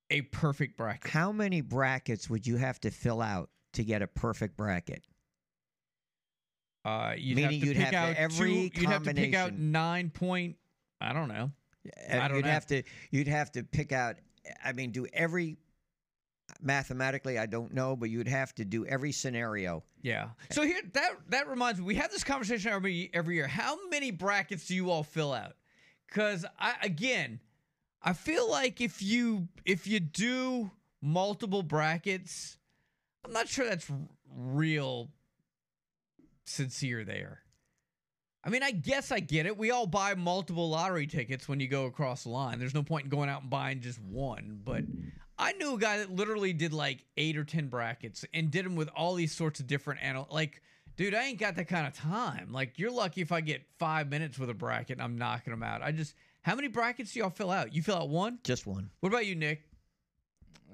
a 0.09 0.23
perfect 0.23 0.79
bracket. 0.79 1.11
How 1.11 1.33
many 1.33 1.61
brackets 1.61 2.31
would 2.31 2.47
you 2.47 2.57
have 2.57 2.81
to 2.81 2.91
fill 2.91 3.21
out 3.21 3.51
to 3.75 3.85
get 3.85 4.01
a 4.01 4.07
perfect 4.07 4.57
bracket? 4.57 5.05
Uh, 6.83 7.13
you'd 7.15 7.37
Meaning 7.37 7.53
have 7.53 7.61
to 7.61 7.67
you'd 7.67 7.77
pick 7.77 7.85
have 7.85 7.95
out 7.95 8.15
to- 8.15 8.21
every 8.21 8.71
two, 8.71 8.81
You'd 8.81 8.89
have 8.91 9.03
to 9.03 9.13
pick 9.13 9.35
out 9.35 9.53
nine 9.53 10.09
point. 10.09 10.57
I 10.99 11.13
don't 11.13 11.29
know. 11.29 11.51
I 12.11 12.29
don't 12.29 12.39
you'd 12.39 12.47
know. 12.47 12.51
have 12.53 12.67
to 12.69 12.83
you'd 13.11 13.29
have 13.29 13.53
to 13.53 13.65
pick 13.65 13.93
out 13.93 14.17
I 14.65 14.73
mean 14.73 14.93
do 14.93 15.07
every 15.13 15.59
mathematically 16.61 17.39
I 17.39 17.47
don't 17.47 17.73
know, 17.73 17.97
but 17.97 18.11
you'd 18.11 18.29
have 18.29 18.55
to 18.57 18.65
do 18.65 18.87
every 18.87 19.13
scenario. 19.13 19.83
Yeah. 20.03 20.29
So 20.51 20.63
here 20.63 20.81
that 20.93 21.13
that 21.29 21.49
reminds 21.49 21.81
me, 21.81 21.87
we 21.87 21.95
have 21.97 22.11
this 22.11 22.25
conversation 22.25 22.73
every 22.73 23.11
every 23.13 23.37
year. 23.37 23.47
How 23.47 23.77
many 23.89 24.11
brackets 24.11 24.67
do 24.67 24.75
you 24.75 24.91
all 24.91 25.03
fill 25.03 25.33
out? 25.33 25.57
Because 26.09 26.45
I 26.59 26.75
again, 26.83 27.41
I 28.03 28.13
feel 28.13 28.51
like 28.51 28.81
if 28.81 29.03
you 29.03 29.49
if 29.65 29.87
you 29.87 30.01
do 30.01 30.71
multiple 31.01 31.63
brackets, 31.63 32.59
I'm 33.25 33.33
not 33.33 33.49
sure 33.49 33.65
that's 33.65 33.91
real 34.35 35.11
sincere 36.45 37.05
there. 37.05 37.41
I 38.45 38.51
mean, 38.51 38.65
I 38.65 38.73
guess 38.73 39.13
I 39.13 39.21
get 39.21 39.47
it. 39.47 39.57
We 39.57 39.71
all 39.71 39.87
buy 39.87 40.15
multiple 40.15 40.69
lottery 40.69 41.07
tickets 41.07 41.49
when 41.49 41.61
you 41.61 41.69
go 41.69 41.87
across 41.87 42.25
the 42.25 42.31
line. 42.31 42.59
There's 42.59 42.75
no 42.75 42.83
point 42.83 43.05
in 43.05 43.11
going 43.11 43.29
out 43.29 43.43
and 43.43 43.51
buying 43.51 43.81
just 43.81 44.01
one. 44.03 44.61
But 44.65 44.83
I 45.39 45.53
knew 45.53 45.75
a 45.75 45.79
guy 45.79 45.99
that 45.99 46.11
literally 46.15 46.53
did 46.53 46.73
like 46.73 47.05
eight 47.17 47.37
or 47.37 47.45
ten 47.45 47.69
brackets 47.69 48.25
and 48.33 48.51
did 48.51 48.65
them 48.65 48.77
with 48.77 48.89
all 48.95 49.15
these 49.15 49.33
sorts 49.33 49.61
of 49.61 49.67
different 49.67 50.01
anal. 50.03 50.29
Like, 50.31 50.63
dude, 50.97 51.15
I 51.15 51.25
ain't 51.25 51.39
got 51.39 51.57
that 51.57 51.69
kind 51.69 51.87
of 51.87 51.95
time. 51.95 52.53
Like, 52.53 52.79
you're 52.79 52.91
lucky 52.91 53.23
if 53.23 53.33
I 53.33 53.41
get 53.41 53.63
five 53.79 54.09
minutes 54.09 54.39
with 54.39 54.51
a 54.51 54.55
bracket 54.55 54.99
and 54.99 55.03
I'm 55.03 55.17
knocking 55.17 55.51
them 55.53 55.63
out. 55.63 55.83
I 55.83 55.91
just, 55.93 56.15
how 56.43 56.55
many 56.55 56.69
brackets 56.69 57.13
do 57.13 57.21
y'all 57.21 57.31
fill 57.31 57.51
out? 57.51 57.75
You 57.75 57.83
fill 57.83 57.97
out 57.97 58.09
one? 58.09 58.39
Just 58.45 58.67
one. 58.67 58.91
What 59.01 59.09
about 59.09 59.27
you, 59.27 59.35
Nick? 59.35 59.63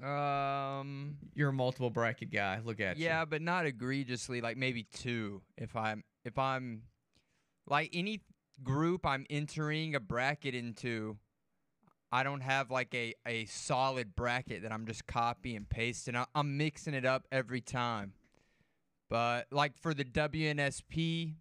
Um, 0.03 1.17
You're 1.35 1.49
a 1.49 1.53
multiple 1.53 1.89
bracket 1.89 2.31
guy. 2.31 2.61
Look 2.63 2.79
at 2.79 2.97
you. 2.97 3.05
yeah, 3.05 3.25
but 3.25 3.41
not 3.41 3.65
egregiously. 3.65 4.39
Like 4.41 4.57
maybe 4.57 4.83
two. 4.83 5.41
If 5.57 5.75
I'm 5.75 6.03
if 6.23 6.37
I'm 6.37 6.83
like 7.67 7.89
any 7.93 8.21
group 8.63 9.05
I'm 9.05 9.25
entering 9.29 9.95
a 9.95 9.99
bracket 9.99 10.55
into, 10.55 11.17
I 12.11 12.23
don't 12.23 12.41
have 12.41 12.71
like 12.71 12.93
a 12.95 13.13
a 13.25 13.45
solid 13.45 14.15
bracket 14.15 14.63
that 14.63 14.71
I'm 14.71 14.85
just 14.85 15.05
copy 15.05 15.55
and 15.55 15.67
pasting. 15.67 16.15
I, 16.15 16.25
I'm 16.33 16.57
mixing 16.57 16.93
it 16.93 17.05
up 17.05 17.27
every 17.31 17.61
time. 17.61 18.13
But 19.09 19.47
like 19.51 19.77
for 19.77 19.93
the 19.93 20.05
WNSP 20.05 21.33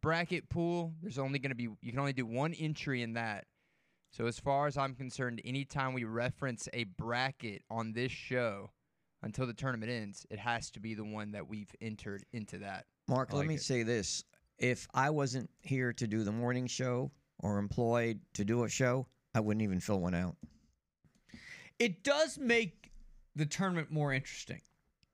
bracket 0.00 0.48
pool, 0.48 0.94
there's 1.02 1.18
only 1.18 1.38
going 1.38 1.50
to 1.50 1.56
be 1.56 1.68
you 1.80 1.90
can 1.90 1.98
only 1.98 2.12
do 2.12 2.26
one 2.26 2.54
entry 2.54 3.02
in 3.02 3.14
that. 3.14 3.46
So 4.10 4.26
as 4.26 4.38
far 4.38 4.66
as 4.66 4.76
I'm 4.76 4.94
concerned, 4.94 5.42
anytime 5.44 5.92
we 5.92 6.04
reference 6.04 6.68
a 6.72 6.84
bracket 6.84 7.62
on 7.70 7.92
this 7.92 8.12
show 8.12 8.70
until 9.22 9.46
the 9.46 9.52
tournament 9.52 9.90
ends, 9.90 10.26
it 10.30 10.38
has 10.38 10.70
to 10.70 10.80
be 10.80 10.94
the 10.94 11.04
one 11.04 11.32
that 11.32 11.48
we've 11.48 11.74
entered 11.80 12.24
into 12.32 12.58
that. 12.58 12.86
Mark, 13.08 13.30
I 13.32 13.36
let 13.36 13.46
me 13.46 13.56
it. 13.56 13.62
say 13.62 13.82
this. 13.82 14.24
If 14.58 14.88
I 14.94 15.10
wasn't 15.10 15.50
here 15.60 15.92
to 15.92 16.06
do 16.06 16.24
the 16.24 16.32
morning 16.32 16.66
show 16.66 17.10
or 17.40 17.58
employed 17.58 18.20
to 18.34 18.44
do 18.44 18.64
a 18.64 18.68
show, 18.68 19.06
I 19.36 19.40
wouldn't 19.40 19.62
even 19.62 19.80
fill 19.80 20.00
one 20.00 20.14
out. 20.14 20.36
it 21.78 22.02
does 22.02 22.38
make 22.38 22.90
the 23.34 23.46
tournament 23.46 23.90
more 23.90 24.12
interesting. 24.12 24.62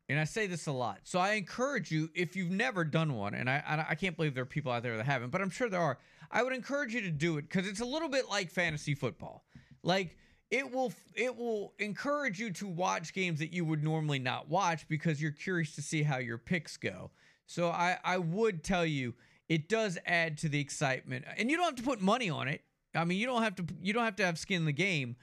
And 0.08 0.20
I 0.20 0.24
say 0.24 0.46
this 0.46 0.66
a 0.66 0.72
lot. 0.72 1.00
So 1.04 1.18
I 1.18 1.32
encourage 1.32 1.90
you, 1.90 2.10
if 2.14 2.36
you've 2.36 2.50
never 2.50 2.84
done 2.84 3.14
one, 3.14 3.34
and 3.34 3.48
I, 3.48 3.86
I 3.88 3.94
can't 3.94 4.16
believe 4.16 4.34
there 4.34 4.42
are 4.42 4.46
people 4.46 4.70
out 4.70 4.82
there 4.82 4.96
that 4.96 5.06
haven't, 5.06 5.30
but 5.30 5.40
I'm 5.40 5.50
sure 5.50 5.68
there 5.68 5.80
are. 5.80 5.98
I 6.30 6.42
would 6.42 6.52
encourage 6.52 6.94
you 6.94 7.00
to 7.02 7.10
do 7.10 7.38
it 7.38 7.42
because 7.42 7.66
it's 7.66 7.80
a 7.80 7.84
little 7.84 8.08
bit 8.08 8.28
like 8.28 8.50
fantasy 8.50 8.94
football. 8.94 9.44
Like 9.82 10.16
it 10.50 10.70
will 10.70 10.92
it 11.14 11.36
will 11.36 11.72
encourage 11.78 12.38
you 12.38 12.50
to 12.52 12.66
watch 12.66 13.14
games 13.14 13.38
that 13.38 13.52
you 13.52 13.64
would 13.64 13.82
normally 13.82 14.18
not 14.18 14.48
watch 14.48 14.86
because 14.88 15.20
you're 15.20 15.30
curious 15.32 15.74
to 15.76 15.82
see 15.82 16.02
how 16.02 16.18
your 16.18 16.38
picks 16.38 16.76
go. 16.76 17.10
So 17.46 17.70
I 17.70 17.98
I 18.04 18.18
would 18.18 18.62
tell 18.62 18.84
you 18.84 19.14
it 19.48 19.68
does 19.68 19.98
add 20.06 20.38
to 20.38 20.48
the 20.48 20.60
excitement, 20.60 21.24
and 21.36 21.50
you 21.50 21.56
don't 21.56 21.66
have 21.66 21.76
to 21.76 21.82
put 21.82 22.00
money 22.00 22.30
on 22.30 22.48
it. 22.48 22.62
I 22.94 23.04
mean, 23.04 23.18
you 23.18 23.26
don't 23.26 23.42
have 23.42 23.54
to 23.56 23.64
you 23.80 23.92
don't 23.92 24.04
have 24.04 24.16
to 24.16 24.24
have 24.26 24.38
skin 24.38 24.58
in 24.58 24.64
the 24.66 24.72
game, 24.72 25.16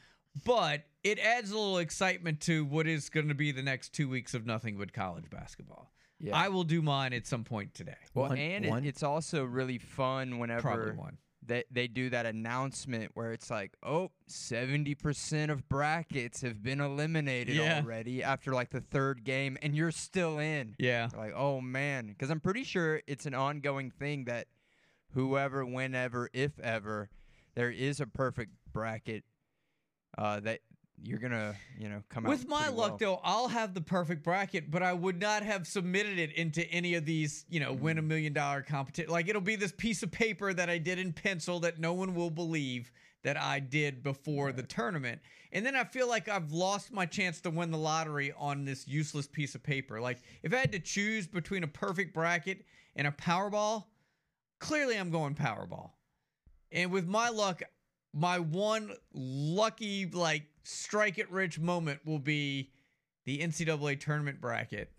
but 0.46 0.84
it 1.04 1.20
adds 1.20 1.52
a 1.52 1.56
little 1.58 1.78
excitement 1.78 2.42
to 2.42 2.66
what 2.66 2.88
is 2.88 3.10
going 3.10 3.28
to 3.30 3.36
be 3.36 3.52
the 3.52 3.64
next 3.64 3.94
two 3.94 4.10
weeks 4.10 4.34
of 4.34 4.46
nothing 4.46 4.78
but 4.78 4.92
college 4.94 5.30
basketball. 5.30 5.92
Yeah. 6.20 6.36
I 6.36 6.50
will 6.50 6.66
do 6.66 6.82
mine 6.82 7.14
at 7.14 7.26
some 7.26 7.46
point 7.46 7.74
today. 7.74 7.96
Well, 8.14 8.30
One- 8.30 8.38
and 8.38 8.66
it, 8.66 8.86
it's 8.86 9.04
also 9.04 9.46
really 9.46 9.78
fun 9.78 10.38
whenever 10.40 10.62
Probably 10.64 10.92
one. 10.92 11.18
they 11.46 11.64
they 11.72 11.88
do 11.88 12.10
that 12.10 12.26
announcement 12.26 13.12
where 13.14 13.32
it's 13.32 13.50
like, 13.50 13.72
oh, 13.84 14.12
70% 14.30 15.50
of 15.50 15.68
brackets 15.70 16.42
have 16.42 16.62
been 16.62 16.82
eliminated 16.82 17.56
Yeah. 17.56 17.78
already 17.84 18.24
after 18.24 18.52
like 18.54 18.70
the 18.72 18.82
third 18.82 19.24
game, 19.24 19.58
and 19.62 19.76
you're 19.76 19.92
still 19.92 20.40
in. 20.40 20.76
Yeah. 20.78 21.08
Like, 21.16 21.34
oh 21.36 21.62
man, 21.62 22.08
because 22.08 22.30
I'm 22.30 22.40
pretty 22.42 22.64
sure 22.64 23.02
it's 23.08 23.26
an 23.26 23.34
ongoing 23.34 23.90
thing 23.92 24.26
that 24.26 24.48
whoever, 25.14 25.66
whenever, 25.66 26.30
if 26.34 26.60
ever, 26.60 27.10
there 27.56 27.72
is 27.72 28.00
a 28.00 28.08
perfect 28.08 28.52
bracket 28.74 29.24
uh, 30.18 30.40
that 30.42 30.60
you're 31.02 31.20
gonna, 31.20 31.56
you 31.78 31.88
know, 31.88 32.04
come 32.10 32.26
out 32.26 32.30
With 32.30 32.48
my 32.48 32.68
luck, 32.70 32.90
well. 32.90 32.98
though, 33.00 33.22
I'll 33.24 33.48
have 33.48 33.74
the 33.74 33.82
perfect 33.82 34.24
bracket, 34.24 34.70
but 34.70 34.84
I 34.84 34.94
would 34.94 35.20
not 35.20 35.44
have 35.44 35.66
submitted 35.66 36.20
it 36.20 36.34
into 36.34 36.70
any 36.70 36.96
of 36.96 37.06
these, 37.06 37.46
you 37.50 37.60
know, 37.60 37.74
win 37.74 37.98
a 37.98 38.02
million 38.02 38.34
dollar 38.34 38.62
competition. 38.62 39.12
Like 39.12 39.30
it'll 39.30 39.42
be 39.42 39.56
this 39.56 39.72
piece 39.72 40.04
of 40.04 40.12
paper 40.12 40.54
that 40.54 40.70
I 40.70 40.78
did 40.78 41.00
in 41.00 41.14
pencil 41.14 41.60
that 41.62 41.80
no 41.80 41.94
one 41.94 42.16
will 42.16 42.30
believe 42.30 42.92
that 43.24 43.38
I 43.38 43.60
did 43.60 44.04
before 44.04 44.52
the 44.52 44.64
tournament. 44.64 45.22
And 45.52 45.66
then 45.66 45.76
I 45.76 45.84
feel 45.84 46.08
like 46.08 46.30
I've 46.30 46.52
lost 46.52 46.92
my 46.92 47.06
chance 47.06 47.42
to 47.42 47.50
win 47.50 47.72
the 47.72 47.78
lottery 47.78 48.34
on 48.38 48.66
this 48.66 48.88
useless 48.88 49.28
piece 49.28 49.56
of 49.56 49.64
paper. 49.64 50.00
Like 50.00 50.20
if 50.44 50.54
I 50.54 50.58
had 50.58 50.72
to 50.72 50.80
choose 50.80 51.28
between 51.28 51.64
a 51.64 51.68
perfect 51.68 52.14
bracket 52.14 52.66
and 52.96 53.08
a 53.08 53.12
Powerball, 53.12 53.86
clearly 54.60 54.98
I'm 54.98 55.12
going 55.12 55.36
Powerball. 55.36 55.92
And 56.72 56.92
with 56.92 57.08
my 57.08 57.30
luck, 57.30 57.62
my 58.14 58.40
one 58.40 58.92
lucky 59.14 60.06
like 60.06 60.44
strike 60.64 61.18
it 61.18 61.32
rich 61.32 61.60
moment 61.60 62.00
will 62.06 62.20
be 62.20 62.72
the 63.26 63.40
NCAA 63.40 64.00
tournament 64.00 64.42
bracket. 64.42 64.92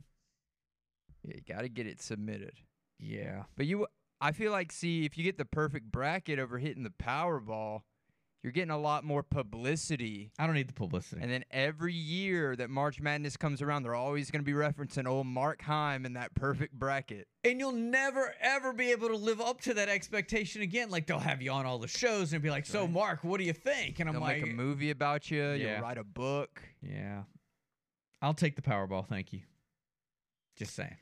Yeah, 1.23 1.35
you 1.37 1.55
got 1.55 1.62
to 1.62 1.68
get 1.68 1.87
it 1.87 2.01
submitted. 2.01 2.55
Yeah. 2.99 3.45
But 3.57 3.66
you, 3.66 3.87
I 4.21 4.33
feel 4.33 4.53
like, 4.53 4.73
see, 4.73 5.05
if 5.05 5.16
you 5.16 5.25
get 5.25 5.39
the 5.39 5.45
perfect 5.45 5.91
bracket 5.91 6.39
over 6.39 6.59
hitting 6.59 6.83
the 6.83 6.91
Powerball, 6.91 7.83
you're 8.43 8.53
getting 8.53 8.70
a 8.70 8.78
lot 8.78 9.05
more 9.05 9.22
publicity. 9.22 10.32
I 10.38 10.47
don't 10.47 10.55
need 10.55 10.68
the 10.68 10.72
publicity. 10.74 11.20
And 11.20 11.30
then 11.30 11.45
every 11.51 11.93
year 11.93 12.57
that 12.57 12.70
March 12.70 12.99
Madness 13.01 13.36
comes 13.36 13.61
around, 13.61 13.82
they're 13.82 13.95
always 13.95 14.30
going 14.30 14.43
to 14.43 14.45
be 14.45 14.53
referencing 14.57 15.07
old 15.07 15.26
Mark 15.26 15.61
Heim 15.62 16.07
in 16.07 16.14
that 16.14 16.34
perfect 16.34 16.72
bracket. 16.72 17.28
And 17.45 17.61
you'll 17.61 17.72
never 17.72 18.34
ever 18.41 18.72
be 18.72 18.93
able 18.93 19.09
to 19.09 19.16
live 19.16 19.41
up 19.43 19.61
to 19.62 19.74
that 19.74 19.88
expectation 19.91 20.62
again. 20.62 20.88
Like 20.91 21.07
they'll 21.07 21.18
have 21.18 21.43
you 21.43 21.51
on 21.53 21.66
all 21.66 21.78
the 21.78 21.88
shows 21.88 22.32
and 22.32 22.43
be 22.43 22.49
like, 22.51 22.64
"So, 22.66 22.82
Right. 22.82 22.91
Mark, 22.91 23.24
what 23.24 23.38
do 23.38 23.45
you 23.45 23.53
think?" 23.53 24.01
And 24.01 24.09
I'm 24.09 24.14
They'll 24.14 24.22
like, 24.22 24.43
make 24.43 24.53
a 24.53 24.55
movie 24.55 24.91
about 24.91 25.30
you. 25.30 25.43
Yeah. 25.43 25.74
You'll 25.74 25.82
write 25.82 25.99
a 25.99 26.05
book. 26.05 26.62
"Yeah, 26.82 27.24
I'll 28.22 28.34
take 28.34 28.57
the 28.57 28.62
Powerball, 28.62 29.07
thank 29.07 29.32
you." 29.34 29.41
Just 30.57 30.74
saying. 30.74 30.97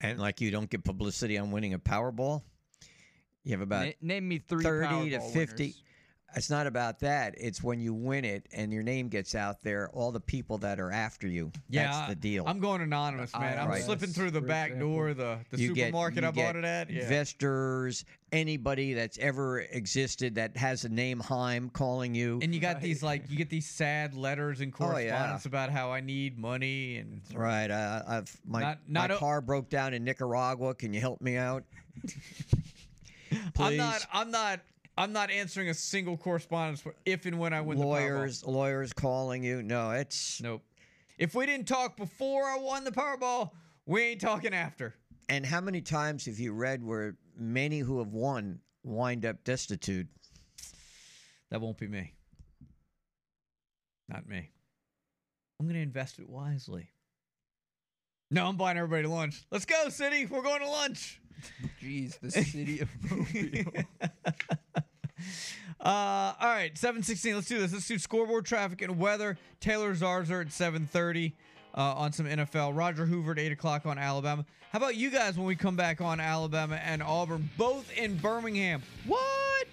And 0.00 0.18
like 0.20 0.40
you 0.40 0.50
don't 0.50 0.68
get 0.70 0.84
publicity 0.84 1.38
on 1.38 1.50
winning 1.50 1.74
a 1.74 1.78
Powerball, 1.78 2.42
you 3.44 3.52
have 3.52 3.60
about 3.60 3.86
Na- 3.86 3.92
name 4.02 4.28
me 4.28 4.38
three 4.38 4.62
30 4.62 5.10
to 5.10 5.20
50. 5.20 5.62
winners. 5.64 5.82
It's 6.34 6.50
not 6.50 6.66
about 6.66 6.98
that. 7.00 7.34
It's 7.38 7.62
when 7.62 7.80
you 7.80 7.94
win 7.94 8.24
it 8.24 8.46
and 8.52 8.70
your 8.70 8.82
name 8.82 9.08
gets 9.08 9.34
out 9.34 9.62
there, 9.62 9.88
all 9.94 10.12
the 10.12 10.20
people 10.20 10.58
that 10.58 10.78
are 10.78 10.90
after 10.90 11.26
you. 11.28 11.50
Yeah, 11.70 11.90
That's 11.90 12.08
the 12.10 12.14
deal. 12.16 12.44
I'm 12.46 12.58
going 12.58 12.82
anonymous, 12.82 13.32
man. 13.32 13.58
I'm 13.58 13.68
Right. 13.68 13.82
slipping 13.82 14.10
through 14.10 14.32
the 14.32 14.42
back 14.42 14.70
example. 14.72 14.88
door, 14.96 15.14
the 15.14 15.38
the 15.50 15.58
You 15.58 15.72
get- 15.72 15.86
supermarket 15.86 16.22
you 16.22 16.28
I 16.28 16.30
bought 16.32 16.36
get 16.52 16.56
it 16.56 16.64
at. 16.64 16.90
Yeah. 16.90 17.02
Investors, 17.04 18.04
anybody 18.32 18.92
that's 18.92 19.16
ever 19.18 19.60
existed 19.60 20.34
that 20.34 20.56
has 20.58 20.84
a 20.84 20.90
name 20.90 21.20
Heim 21.20 21.70
calling 21.70 22.14
you. 22.14 22.38
And 22.42 22.52
you 22.54 22.60
got 22.60 22.82
these 22.82 23.02
like 23.02 23.30
you 23.30 23.36
get 23.38 23.48
these 23.48 23.66
sad 23.70 24.14
letters 24.14 24.60
and 24.60 24.74
Oh, 24.78 24.98
yeah. 24.98 25.10
correspondence 25.10 25.46
about 25.46 25.70
how 25.70 25.90
I 25.90 26.00
need 26.00 26.36
money 26.38 26.98
and 26.98 27.22
Right. 27.32 27.70
Uh, 27.70 28.02
I've 28.06 28.36
my, 28.44 28.60
Not- 28.60 28.78
not 28.88 29.08
my 29.10 29.16
o- 29.16 29.18
car 29.18 29.40
broke 29.40 29.70
down 29.70 29.94
in 29.94 30.04
Nicaragua. 30.04 30.74
Can 30.74 30.92
you 30.92 31.00
help 31.00 31.22
me 31.22 31.36
out? 31.38 31.64
I'm 33.32 33.52
Please. 33.54 33.78
not 33.78 34.06
I'm 34.12 34.30
not 34.30 34.60
I'm 34.98 35.12
not 35.12 35.30
answering 35.30 35.68
a 35.68 35.74
single 35.74 36.16
correspondence 36.16 36.82
if 37.04 37.26
and 37.26 37.38
when 37.38 37.52
I 37.52 37.60
win 37.60 37.78
the 37.78 37.84
Powerball. 37.84 37.88
lawyers, 37.88 38.44
lawyers 38.46 38.92
calling 38.92 39.42
you. 39.44 39.62
No, 39.62 39.90
it's. 39.90 40.40
Nope. 40.40 40.62
If 41.18 41.34
we 41.34 41.46
didn't 41.46 41.68
talk 41.68 41.96
before 41.96 42.44
I 42.44 42.56
won 42.58 42.84
the 42.84 42.90
Powerball, 42.90 43.50
we 43.86 44.02
ain't 44.02 44.20
talking 44.20 44.54
after. 44.54 44.94
and 45.28 45.44
how 45.44 45.60
many 45.60 45.80
times 45.80 46.26
have 46.26 46.38
you 46.38 46.52
read 46.52 46.82
where 46.84 47.16
many 47.36 47.80
who 47.80 47.98
have 47.98 48.12
won 48.12 48.60
wind 48.84 49.24
up 49.26 49.44
destitute? 49.44 50.06
That 51.50 51.60
won't 51.60 51.78
be 51.78 51.88
me. 51.88 52.14
Not 54.08 54.26
me. 54.28 54.50
I'm 55.60 55.66
gonna 55.66 55.78
invest 55.80 56.18
it 56.18 56.28
wisely. 56.28 56.88
No, 58.30 58.46
I'm 58.46 58.56
buying 58.56 58.76
everybody 58.76 59.06
lunch. 59.06 59.44
Let's 59.50 59.64
go, 59.64 59.88
city. 59.88 60.26
We're 60.26 60.42
going 60.42 60.60
to 60.60 60.68
lunch. 60.68 61.20
Jeez, 61.80 62.18
the 62.18 62.30
city 62.32 62.80
of 62.80 62.88
Mobile. 63.10 63.72
Uh, 65.80 66.34
all 66.40 66.48
right, 66.48 66.76
716. 66.76 67.34
Let's 67.34 67.48
do 67.48 67.58
this. 67.58 67.72
Let's 67.72 67.86
do 67.86 67.98
scoreboard 67.98 68.46
traffic 68.46 68.82
and 68.82 68.98
weather. 68.98 69.38
Taylor 69.60 69.94
Zarzour 69.94 70.44
at 70.46 70.52
730 70.52 71.34
uh, 71.74 71.80
on 71.80 72.12
some 72.12 72.26
NFL. 72.26 72.76
Roger 72.76 73.06
Hoover 73.06 73.32
at 73.32 73.38
8 73.38 73.52
o'clock 73.52 73.86
on 73.86 73.98
Alabama. 73.98 74.44
How 74.72 74.78
about 74.78 74.96
you 74.96 75.10
guys 75.10 75.36
when 75.36 75.46
we 75.46 75.56
come 75.56 75.76
back 75.76 76.00
on 76.00 76.20
Alabama 76.20 76.76
and 76.76 77.02
Auburn, 77.02 77.48
both 77.56 77.90
in 77.96 78.16
Birmingham? 78.16 78.82
What? 79.06 79.66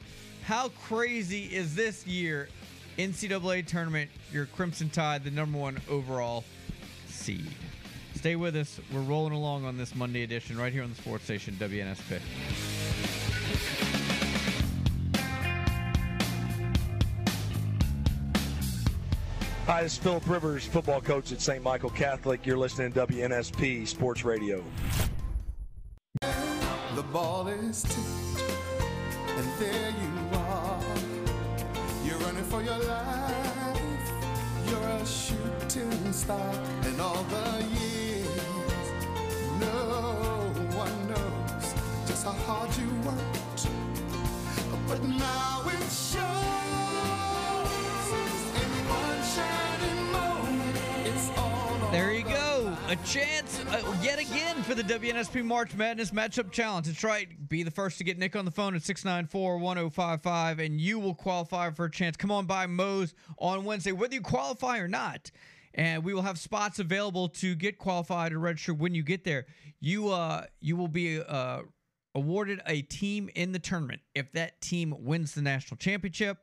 How 0.43 0.69
crazy 0.69 1.45
is 1.45 1.75
this 1.75 2.05
year? 2.05 2.49
NCAA 2.97 3.65
tournament, 3.65 4.11
your 4.31 4.45
Crimson 4.45 4.89
Tide, 4.89 5.23
the 5.23 5.31
number 5.31 5.57
one 5.57 5.81
overall 5.89 6.43
seed. 7.07 7.49
Stay 8.15 8.35
with 8.35 8.55
us. 8.55 8.79
We're 8.93 9.01
rolling 9.01 9.33
along 9.33 9.65
on 9.65 9.77
this 9.77 9.95
Monday 9.95 10.23
edition 10.23 10.57
right 10.57 10.71
here 10.71 10.83
on 10.83 10.89
the 10.89 10.95
sports 10.95 11.23
station, 11.23 11.55
WNSP. 11.59 12.19
Hi, 19.65 19.81
this 19.81 19.93
is 19.93 19.97
Philip 19.99 20.27
Rivers, 20.27 20.65
football 20.65 20.99
coach 20.99 21.31
at 21.31 21.39
St. 21.39 21.63
Michael 21.63 21.89
Catholic. 21.89 22.45
You're 22.45 22.57
listening 22.57 22.91
to 22.91 23.07
WNSP 23.07 23.87
Sports 23.87 24.25
Radio. 24.25 24.61
The 26.19 27.03
ball 27.13 27.47
is 27.47 27.81
tipped, 27.83 28.43
and 29.37 29.47
there 29.59 29.89
you 29.89 30.37
are. 30.37 30.83
You're 32.03 32.17
running 32.17 32.43
for 32.43 32.61
your 32.61 32.77
life. 32.77 34.11
You're 34.67 34.79
a 34.79 35.05
shooting 35.05 36.11
star, 36.11 36.53
and 36.83 36.99
all 36.99 37.23
the 37.23 37.65
years, 37.79 38.27
no 39.61 40.51
one 40.75 41.07
knows 41.07 41.73
just 42.05 42.25
how 42.25 42.33
hard 42.33 42.69
you 42.75 42.89
worked. 43.05 43.69
But 44.89 45.01
now 45.03 45.63
shows 45.89 46.62
A 52.93 52.95
chance 53.07 53.59
uh, 53.71 53.97
yet 54.03 54.19
again 54.19 54.61
for 54.61 54.75
the 54.75 54.83
WNSP 54.83 55.43
March 55.43 55.73
Madness 55.73 56.11
Matchup 56.11 56.51
Challenge. 56.51 56.85
That's 56.85 57.03
right. 57.03 57.27
Be 57.49 57.63
the 57.63 57.71
first 57.71 57.97
to 57.97 58.03
get 58.03 58.19
Nick 58.19 58.35
on 58.35 58.45
the 58.45 58.51
phone 58.51 58.75
at 58.75 58.83
694 58.83 59.57
1055, 59.57 60.59
and 60.59 60.79
you 60.79 60.99
will 60.99 61.15
qualify 61.15 61.71
for 61.71 61.85
a 61.85 61.89
chance. 61.89 62.15
Come 62.15 62.29
on 62.29 62.45
by 62.45 62.67
Moe's 62.67 63.15
on 63.39 63.65
Wednesday, 63.65 63.93
whether 63.93 64.13
you 64.13 64.21
qualify 64.21 64.77
or 64.77 64.87
not. 64.87 65.31
And 65.73 66.03
we 66.03 66.13
will 66.13 66.21
have 66.21 66.37
spots 66.37 66.77
available 66.77 67.29
to 67.29 67.55
get 67.55 67.79
qualified 67.79 68.31
or 68.31 68.37
register 68.37 68.75
when 68.75 68.93
you 68.93 69.01
get 69.01 69.23
there. 69.23 69.47
You 69.79 70.09
uh 70.09 70.45
you 70.61 70.77
will 70.77 70.87
be 70.87 71.19
uh 71.19 71.63
awarded 72.13 72.61
a 72.67 72.83
team 72.83 73.27
in 73.33 73.53
the 73.53 73.59
tournament. 73.59 74.01
If 74.13 74.31
that 74.33 74.61
team 74.61 74.93
wins 74.99 75.33
the 75.33 75.41
national 75.41 75.77
championship, 75.77 76.37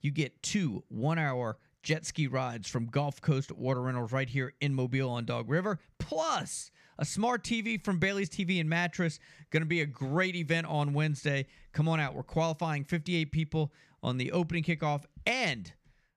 you 0.00 0.10
get 0.10 0.42
two 0.42 0.84
one 0.88 1.18
hour 1.18 1.58
jet 1.86 2.04
ski 2.04 2.26
rides 2.26 2.68
from 2.68 2.86
Gulf 2.86 3.20
Coast 3.20 3.52
Water 3.52 3.80
Rentals 3.80 4.10
right 4.10 4.28
here 4.28 4.54
in 4.60 4.74
Mobile 4.74 5.08
on 5.08 5.24
Dog 5.24 5.48
River, 5.48 5.78
plus 6.00 6.72
a 6.98 7.04
smart 7.04 7.44
TV 7.44 7.80
from 7.80 8.00
Bailey's 8.00 8.28
TV 8.28 8.58
and 8.58 8.68
Mattress. 8.68 9.20
Going 9.50 9.60
to 9.60 9.68
be 9.68 9.82
a 9.82 9.86
great 9.86 10.34
event 10.34 10.66
on 10.66 10.94
Wednesday. 10.94 11.46
Come 11.72 11.88
on 11.88 12.00
out. 12.00 12.16
We're 12.16 12.24
qualifying 12.24 12.82
58 12.82 13.30
people 13.30 13.72
on 14.02 14.16
the 14.16 14.32
opening 14.32 14.64
kickoff 14.64 15.04
and 15.26 15.72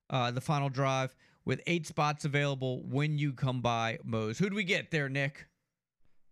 uh, 0.10 0.32
the 0.32 0.42
final 0.42 0.70
drive 0.70 1.14
with 1.46 1.62
eight 1.68 1.86
spots 1.86 2.26
available 2.26 2.82
when 2.82 3.20
you 3.20 3.32
come 3.32 3.62
by 3.62 4.00
Moe's. 4.04 4.40
Who 4.40 4.50
do 4.50 4.56
we 4.56 4.64
get 4.64 4.90
there, 4.90 5.08
Nick? 5.08 5.46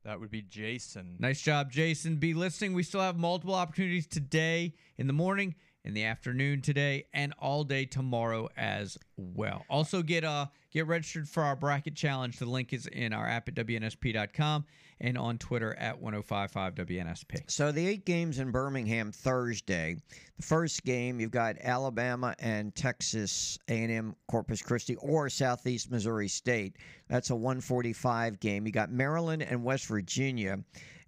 That 0.03 0.19
would 0.19 0.31
be 0.31 0.41
Jason. 0.41 1.15
Nice 1.19 1.41
job, 1.41 1.71
Jason. 1.71 2.15
Be 2.15 2.33
listening. 2.33 2.73
We 2.73 2.81
still 2.81 3.01
have 3.01 3.17
multiple 3.17 3.53
opportunities 3.53 4.07
today 4.07 4.73
in 4.97 5.05
the 5.05 5.13
morning, 5.13 5.53
in 5.87 5.93
the 5.93 6.03
afternoon 6.03 6.61
today, 6.61 7.05
and 7.13 7.33
all 7.39 7.63
day 7.63 7.85
tomorrow 7.85 8.49
as 8.57 8.97
well. 9.15 9.65
Also, 9.69 10.01
get 10.03 10.23
uh 10.25 10.47
get 10.71 10.85
registered 10.85 11.29
for 11.29 11.43
our 11.43 11.55
bracket 11.55 11.95
challenge. 11.95 12.37
The 12.37 12.45
link 12.45 12.73
is 12.73 12.87
in 12.87 13.13
our 13.13 13.27
app 13.27 13.47
at 13.47 13.55
wnsp.com 13.55 14.65
and 14.99 15.17
on 15.17 15.37
Twitter 15.37 15.75
at 15.75 16.01
1055WNSP. 16.01 17.49
So 17.49 17.71
the 17.71 17.87
eight 17.87 18.05
games 18.05 18.39
in 18.39 18.51
Birmingham 18.51 19.11
Thursday. 19.11 19.95
The 20.37 20.43
first 20.43 20.83
game 20.83 21.19
you've 21.19 21.31
got 21.31 21.55
Alabama 21.61 22.35
and 22.39 22.75
Texas 22.75 23.57
A&M 23.69 24.15
Corpus 24.27 24.61
Christi 24.61 24.95
or 24.97 25.29
Southeast 25.29 25.89
Missouri 25.89 26.27
State. 26.27 26.75
That's 27.07 27.29
a 27.29 27.35
145 27.35 28.39
game. 28.39 28.65
You 28.65 28.71
got 28.71 28.91
Maryland 28.91 29.41
and 29.41 29.63
West 29.63 29.87
Virginia. 29.87 30.59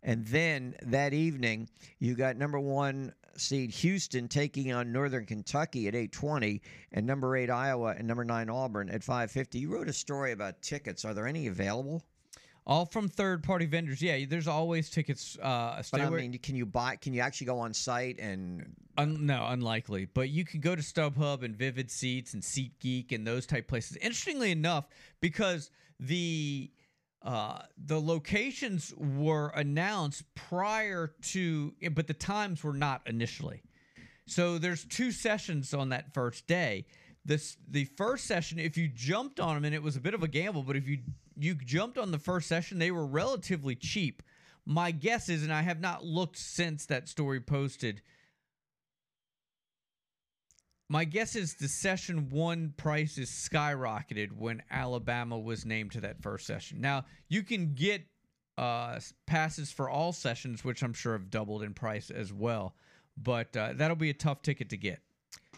And 0.03 0.25
then 0.27 0.75
that 0.83 1.13
evening, 1.13 1.67
you 1.99 2.15
got 2.15 2.37
number 2.37 2.59
one 2.59 3.13
seed 3.39 3.71
Houston 3.71 4.27
taking 4.27 4.71
on 4.73 4.91
Northern 4.91 5.25
Kentucky 5.25 5.87
at 5.87 5.93
8:20, 5.95 6.61
and 6.91 7.05
number 7.05 7.35
eight 7.35 7.49
Iowa 7.49 7.95
and 7.97 8.07
number 8.07 8.23
nine 8.25 8.49
Auburn 8.49 8.89
at 8.89 9.01
5:50. 9.03 9.59
You 9.59 9.73
wrote 9.73 9.89
a 9.89 9.93
story 9.93 10.31
about 10.31 10.61
tickets. 10.61 11.05
Are 11.05 11.13
there 11.13 11.27
any 11.27 11.47
available? 11.47 12.03
All 12.67 12.85
from 12.85 13.07
third 13.09 13.43
party 13.43 13.65
vendors. 13.65 13.99
Yeah, 14.01 14.25
there's 14.27 14.47
always 14.47 14.91
tickets. 14.91 15.37
Uh, 15.41 15.81
But 15.91 16.01
I 16.01 16.09
mean, 16.21 16.37
can 16.37 16.55
you 16.55 16.65
buy? 16.67 16.97
Can 16.97 17.13
you 17.13 17.21
actually 17.21 17.47
go 17.47 17.57
on 17.59 17.73
site 17.73 18.19
and? 18.19 18.75
Un- 18.97 19.25
no, 19.25 19.47
unlikely. 19.47 20.05
But 20.05 20.29
you 20.29 20.45
can 20.45 20.59
go 20.59 20.75
to 20.75 20.81
StubHub 20.81 21.41
and 21.41 21.55
Vivid 21.55 21.89
Seats 21.89 22.33
and 22.33 22.43
SeatGeek 22.43 23.11
and 23.11 23.25
those 23.25 23.45
type 23.47 23.67
places. 23.67 23.97
Interestingly 23.97 24.51
enough, 24.51 24.85
because 25.19 25.71
the 25.99 26.69
uh, 27.21 27.59
the 27.77 27.99
locations 27.99 28.93
were 28.95 29.49
announced 29.49 30.23
prior 30.35 31.13
to, 31.21 31.73
but 31.91 32.07
the 32.07 32.13
times 32.13 32.63
were 32.63 32.73
not 32.73 33.01
initially. 33.05 33.61
So 34.25 34.57
there's 34.57 34.85
two 34.85 35.11
sessions 35.11 35.73
on 35.73 35.89
that 35.89 36.13
first 36.13 36.47
day. 36.47 36.85
This 37.25 37.57
the 37.69 37.85
first 37.85 38.25
session, 38.25 38.57
if 38.59 38.77
you 38.77 38.87
jumped 38.87 39.39
on 39.39 39.55
them, 39.55 39.65
and 39.65 39.75
it 39.75 39.83
was 39.83 39.95
a 39.95 39.99
bit 39.99 40.13
of 40.13 40.23
a 40.23 40.27
gamble, 40.27 40.63
but 40.63 40.75
if 40.75 40.87
you 40.87 40.99
you 41.37 41.55
jumped 41.55 41.97
on 41.97 42.11
the 42.11 42.19
first 42.19 42.47
session, 42.47 42.79
they 42.79 42.91
were 42.91 43.05
relatively 43.05 43.75
cheap. 43.75 44.23
My 44.65 44.91
guess 44.91 45.29
is, 45.29 45.43
and 45.43 45.51
I 45.51 45.61
have 45.63 45.81
not 45.81 46.05
looked 46.05 46.37
since 46.37 46.85
that 46.85 47.09
story 47.09 47.41
posted. 47.41 48.01
My 50.91 51.05
guess 51.05 51.35
is 51.35 51.53
the 51.53 51.67
session 51.67 52.29
one 52.31 52.73
prices 52.75 53.29
skyrocketed 53.29 54.31
when 54.31 54.63
Alabama 54.71 55.37
was 55.37 55.63
named 55.63 55.91
to 55.91 56.01
that 56.01 56.19
first 56.21 56.47
session. 56.47 56.81
Now 56.81 57.05
you 57.27 57.43
can 57.43 57.75
get 57.75 58.01
uh, 58.57 58.99
passes 59.27 59.71
for 59.71 59.87
all 59.87 60.11
sessions, 60.11 60.63
which 60.63 60.81
I'm 60.81 60.93
sure 60.93 61.13
have 61.13 61.29
doubled 61.29 61.61
in 61.61 61.75
price 61.75 62.09
as 62.09 62.33
well. 62.33 62.75
But 63.15 63.55
uh, 63.55 63.73
that'll 63.75 63.95
be 63.95 64.09
a 64.09 64.15
tough 64.15 64.41
ticket 64.41 64.69
to 64.69 64.77
get. 64.77 64.99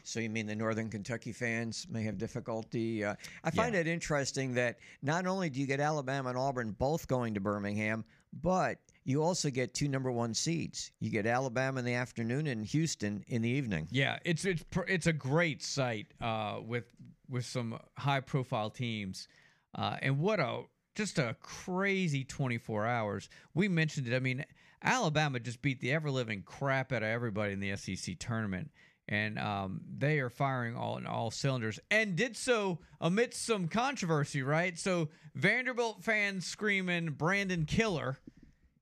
So 0.04 0.20
you 0.20 0.30
mean 0.30 0.48
the 0.48 0.56
Northern 0.56 0.90
Kentucky 0.90 1.32
fans 1.32 1.88
may 1.90 2.04
have 2.04 2.18
difficulty? 2.18 3.06
Uh, 3.06 3.16
I 3.44 3.52
find 3.52 3.74
it 3.76 3.88
interesting 3.88 4.54
that 4.56 4.80
not 5.02 5.28
only 5.28 5.50
do 5.50 5.62
you 5.62 5.68
get 5.68 5.80
Alabama 5.80 6.30
and 6.30 6.38
Auburn 6.38 6.72
both 6.72 7.08
going 7.08 7.36
to 7.36 7.40
Birmingham, 7.40 8.04
but 8.42 8.80
you 9.04 9.24
also 9.24 9.50
get 9.50 9.74
two 9.74 9.88
number 9.88 10.12
one 10.12 10.34
seeds. 10.34 10.92
You 11.00 11.10
get 11.10 11.26
Alabama 11.26 11.80
in 11.80 11.86
the 11.86 11.96
afternoon 11.96 12.48
and 12.48 12.66
Houston 12.66 13.24
in 13.28 13.42
the 13.42 13.50
evening. 13.50 13.88
Yeah, 13.92 14.20
it's 14.24 14.46
it's 14.46 14.64
it's 14.88 15.08
a 15.08 15.14
great 15.14 15.64
site 15.64 16.08
uh, 16.22 16.60
with 16.64 16.86
with 17.30 17.46
some 17.46 17.80
high 17.98 18.20
profile 18.20 18.70
teams, 18.70 19.28
uh, 19.76 19.98
and 20.02 20.20
what 20.20 20.40
a 20.40 20.64
just 20.96 21.18
a 21.18 21.36
crazy 21.42 22.24
24 22.24 22.86
hours. 22.86 23.30
We 23.54 23.68
mentioned 23.68 24.08
it. 24.08 24.16
I 24.16 24.20
mean, 24.20 24.46
Alabama 24.84 25.40
just 25.40 25.62
beat 25.62 25.80
the 25.80 25.94
ever 25.94 26.12
living 26.12 26.44
crap 26.44 26.92
out 26.92 27.04
of 27.04 27.10
everybody 27.10 27.54
in 27.54 27.60
the 27.60 27.76
SEC 27.78 28.20
tournament, 28.20 28.70
and 29.08 29.40
um, 29.40 29.82
they 29.98 30.20
are 30.20 30.30
firing 30.30 30.76
all 30.76 30.98
in 30.98 31.08
all 31.08 31.32
cylinders, 31.32 31.80
and 31.90 32.16
did 32.16 32.38
so 32.38 32.80
amidst 33.00 33.46
some 33.46 33.68
controversy. 33.68 34.44
Right, 34.44 34.78
so 34.78 35.10
Vanderbilt 35.34 36.04
fans 36.04 36.46
screaming 36.46 37.12
Brandon 37.12 37.66
Killer. 37.66 38.18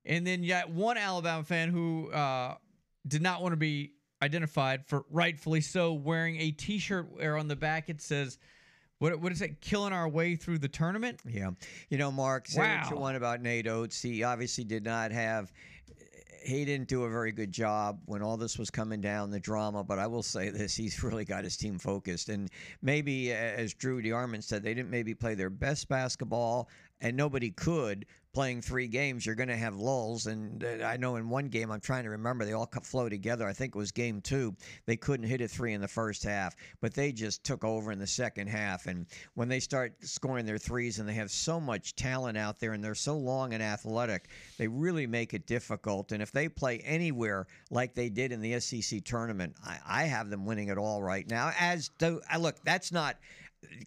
And 0.04 0.26
then 0.26 0.46
got 0.46 0.70
one 0.70 0.96
Alabama 0.96 1.44
fan 1.44 1.70
who 1.70 2.10
uh, 2.10 2.54
did 3.06 3.22
not 3.22 3.42
want 3.42 3.52
to 3.52 3.56
be 3.56 3.92
identified 4.22 4.86
for 4.86 5.04
rightfully 5.10 5.60
so, 5.60 5.92
wearing 5.92 6.38
a 6.40 6.50
T-shirt 6.50 7.08
where 7.12 7.36
on 7.36 7.48
the 7.48 7.56
back 7.56 7.88
it 7.88 8.00
says, 8.00 8.38
"What 8.98 9.18
what 9.20 9.32
is 9.32 9.42
it? 9.42 9.60
Killing 9.60 9.92
our 9.92 10.08
way 10.08 10.36
through 10.36 10.58
the 10.58 10.68
tournament." 10.68 11.20
Yeah. 11.26 11.50
You 11.88 11.98
know, 11.98 12.10
Mark, 12.10 12.48
say 12.48 12.60
what 12.60 12.90
you 12.90 12.96
want 12.96 13.16
about 13.16 13.40
Nate 13.42 13.66
Oats. 13.66 14.00
He 14.00 14.22
obviously 14.22 14.64
did 14.64 14.84
not 14.84 15.12
have. 15.12 15.52
He 16.42 16.64
didn't 16.64 16.88
do 16.88 17.04
a 17.04 17.10
very 17.10 17.32
good 17.32 17.52
job 17.52 18.00
when 18.06 18.22
all 18.22 18.38
this 18.38 18.58
was 18.58 18.70
coming 18.70 19.02
down, 19.02 19.30
the 19.30 19.38
drama. 19.38 19.84
But 19.84 19.98
I 19.98 20.06
will 20.06 20.22
say 20.22 20.48
this: 20.48 20.74
he's 20.74 21.02
really 21.02 21.24
got 21.24 21.44
his 21.44 21.56
team 21.56 21.78
focused, 21.78 22.28
and 22.28 22.48
maybe, 22.82 23.32
as 23.32 23.74
Drew 23.74 24.02
DeArmond 24.02 24.42
said, 24.42 24.62
they 24.62 24.74
didn't 24.74 24.90
maybe 24.90 25.14
play 25.14 25.34
their 25.34 25.50
best 25.50 25.88
basketball, 25.88 26.68
and 27.00 27.16
nobody 27.16 27.50
could. 27.50 28.06
Playing 28.32 28.62
three 28.62 28.86
games, 28.86 29.26
you're 29.26 29.34
going 29.34 29.48
to 29.48 29.56
have 29.56 29.74
lulls, 29.74 30.26
and 30.26 30.62
uh, 30.62 30.84
I 30.84 30.96
know 30.96 31.16
in 31.16 31.28
one 31.28 31.48
game, 31.48 31.72
I'm 31.72 31.80
trying 31.80 32.04
to 32.04 32.10
remember, 32.10 32.44
they 32.44 32.52
all 32.52 32.70
flow 32.84 33.08
together. 33.08 33.44
I 33.44 33.52
think 33.52 33.74
it 33.74 33.78
was 33.78 33.90
game 33.90 34.20
two. 34.20 34.54
They 34.86 34.96
couldn't 34.96 35.26
hit 35.26 35.40
a 35.40 35.48
three 35.48 35.72
in 35.72 35.80
the 35.80 35.88
first 35.88 36.22
half, 36.22 36.54
but 36.80 36.94
they 36.94 37.10
just 37.10 37.42
took 37.42 37.64
over 37.64 37.90
in 37.90 37.98
the 37.98 38.06
second 38.06 38.46
half. 38.46 38.86
And 38.86 39.06
when 39.34 39.48
they 39.48 39.58
start 39.58 39.94
scoring 40.02 40.46
their 40.46 40.58
threes, 40.58 41.00
and 41.00 41.08
they 41.08 41.14
have 41.14 41.32
so 41.32 41.58
much 41.58 41.96
talent 41.96 42.38
out 42.38 42.60
there, 42.60 42.72
and 42.72 42.84
they're 42.84 42.94
so 42.94 43.16
long 43.16 43.52
and 43.52 43.62
athletic, 43.62 44.28
they 44.58 44.68
really 44.68 45.08
make 45.08 45.34
it 45.34 45.48
difficult. 45.48 46.12
And 46.12 46.22
if 46.22 46.30
they 46.30 46.48
play 46.48 46.78
anywhere 46.84 47.48
like 47.68 47.94
they 47.94 48.10
did 48.10 48.30
in 48.30 48.40
the 48.40 48.60
SEC 48.60 49.02
tournament, 49.04 49.56
I, 49.66 49.78
I 49.84 50.04
have 50.04 50.30
them 50.30 50.46
winning 50.46 50.68
it 50.68 50.78
all 50.78 51.02
right 51.02 51.28
now. 51.28 51.50
As 51.58 51.90
I 52.30 52.36
look, 52.36 52.62
that's 52.62 52.92
not. 52.92 53.16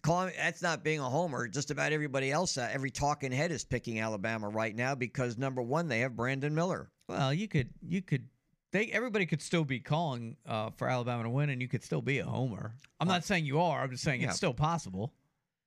Call 0.02 0.30
that's 0.36 0.62
not 0.62 0.84
being 0.84 1.00
a 1.00 1.08
homer. 1.08 1.48
Just 1.48 1.70
about 1.70 1.92
everybody 1.92 2.30
else, 2.30 2.56
uh, 2.58 2.68
every 2.72 2.90
talking 2.90 3.32
head 3.32 3.50
is 3.50 3.64
picking 3.64 4.00
Alabama 4.00 4.48
right 4.48 4.74
now 4.74 4.94
because 4.94 5.36
number 5.36 5.62
one, 5.62 5.88
they 5.88 6.00
have 6.00 6.14
Brandon 6.14 6.54
Miller. 6.54 6.90
Well, 7.08 7.34
you 7.34 7.48
could 7.48 7.70
you 7.82 8.00
could 8.02 8.28
they 8.70 8.86
everybody 8.86 9.26
could 9.26 9.42
still 9.42 9.64
be 9.64 9.80
calling 9.80 10.36
uh, 10.46 10.70
for 10.70 10.88
Alabama 10.88 11.24
to 11.24 11.30
win, 11.30 11.50
and 11.50 11.60
you 11.60 11.68
could 11.68 11.82
still 11.82 12.02
be 12.02 12.18
a 12.18 12.24
homer. 12.24 12.74
I'm 13.00 13.08
not 13.08 13.24
saying 13.24 13.46
you 13.46 13.60
are. 13.60 13.82
I'm 13.82 13.90
just 13.90 14.04
saying 14.04 14.20
Yeah. 14.20 14.28
it's 14.28 14.36
still 14.36 14.54
possible. 14.54 15.12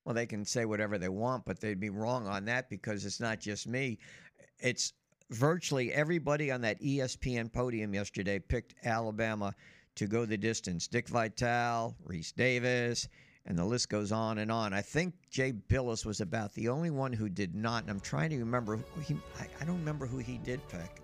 Well, 0.05 0.16
they 0.16 0.26
can 0.26 0.45
say 0.45 0.64
whatever 0.64 0.97
they 0.97 1.10
want, 1.10 1.43
but 1.43 1.60
they'd 1.60 1.80
be 1.80 1.89
wrong 1.89 2.28
on 2.28 2.45
that 2.45 2.70
because 2.70 3.03
it's 3.05 3.20
not 3.20 3.41
just 3.41 3.68
me. 3.68 3.99
It's 4.60 4.93
virtually 5.32 5.91
everybody 5.91 6.49
on 6.49 6.62
that 6.62 6.82
ESPN 6.82 7.51
podium 7.51 7.93
yesterday 7.93 8.39
picked 8.39 8.76
Alabama 8.86 9.53
to 9.95 10.08
go 10.08 10.26
the 10.26 10.38
distance. 10.38 10.88
Dick 10.88 11.10
Vitale, 11.10 11.93
Rece 12.08 12.34
Davis, 12.36 13.10
and 13.47 13.57
the 13.57 13.63
list 13.65 13.89
goes 13.89 14.11
on 14.11 14.39
and 14.39 14.51
on. 14.51 14.73
I 14.73 14.81
think 14.81 15.13
Jay 15.31 15.53
Bilas 15.53 16.05
was 16.05 16.19
about 16.19 16.53
the 16.53 16.67
only 16.67 16.89
one 16.89 17.13
who 17.13 17.29
did 17.29 17.55
not. 17.55 17.83
And 17.83 17.89
I'm 17.89 17.99
trying 18.01 18.29
to 18.31 18.37
remember. 18.37 18.77
He, 19.05 19.15
I, 19.39 19.47
I 19.61 19.65
don't 19.65 19.79
remember 19.79 20.05
who 20.05 20.17
he 20.17 20.37
did 20.37 20.59
pick. 20.67 21.01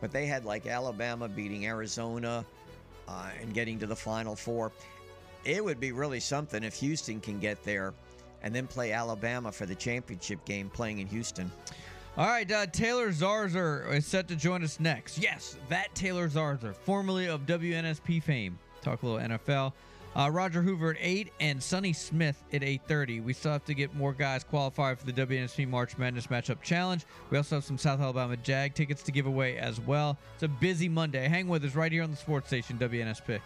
But 0.00 0.12
they 0.12 0.26
had 0.26 0.44
like 0.44 0.66
Alabama 0.66 1.28
beating 1.28 1.66
Arizona 1.66 2.44
uh, 3.08 3.30
and 3.40 3.54
getting 3.54 3.78
to 3.78 3.86
the 3.86 3.96
Final 3.96 4.36
Four. 4.36 4.70
It 5.44 5.64
would 5.64 5.80
be 5.80 5.92
really 5.92 6.20
something 6.20 6.62
if 6.62 6.74
Houston 6.74 7.20
can 7.20 7.38
get 7.38 7.62
there 7.64 7.94
and 8.42 8.54
then 8.54 8.66
play 8.66 8.92
Alabama 8.92 9.50
for 9.50 9.64
the 9.64 9.74
championship 9.74 10.44
game 10.44 10.68
playing 10.68 10.98
in 10.98 11.06
Houston. 11.06 11.50
All 12.16 12.26
right, 12.26 12.50
uh, 12.50 12.66
Taylor 12.66 13.08
Zarzour 13.08 13.92
is 13.92 14.06
set 14.06 14.28
to 14.28 14.36
join 14.36 14.62
us 14.62 14.78
next. 14.78 15.18
Yes, 15.18 15.56
that 15.68 15.92
Taylor 15.94 16.28
Zarzour, 16.28 16.74
formerly 16.74 17.26
of 17.26 17.44
WNSP 17.46 18.22
fame. 18.22 18.58
Talk 18.82 19.02
a 19.02 19.06
little 19.06 19.36
NFL. 19.38 19.72
Uh, 20.16 20.30
Roger 20.30 20.62
Hoover 20.62 20.90
at 20.90 20.96
8 21.00 21.32
and 21.40 21.62
Sonny 21.62 21.92
Smith 21.92 22.42
at 22.52 22.62
8.30. 22.62 23.22
We 23.24 23.32
still 23.32 23.52
have 23.52 23.64
to 23.64 23.74
get 23.74 23.94
more 23.94 24.12
guys 24.12 24.44
qualified 24.44 24.98
for 24.98 25.06
the 25.06 25.12
WNSP 25.12 25.68
March 25.68 25.98
Madness 25.98 26.28
Matchup 26.28 26.62
Challenge. 26.62 27.04
We 27.30 27.36
also 27.36 27.56
have 27.56 27.64
some 27.64 27.78
South 27.78 28.00
Alabama 28.00 28.36
Jag 28.36 28.74
tickets 28.74 29.02
to 29.04 29.12
give 29.12 29.26
away 29.26 29.58
as 29.58 29.80
well. 29.80 30.16
It's 30.34 30.44
a 30.44 30.48
busy 30.48 30.88
Monday. 30.88 31.26
Hang 31.26 31.48
with 31.48 31.64
us 31.64 31.74
right 31.74 31.90
here 31.90 32.02
on 32.02 32.10
the 32.10 32.16
sports 32.16 32.46
station, 32.46 32.78
WNSP. 32.78 33.40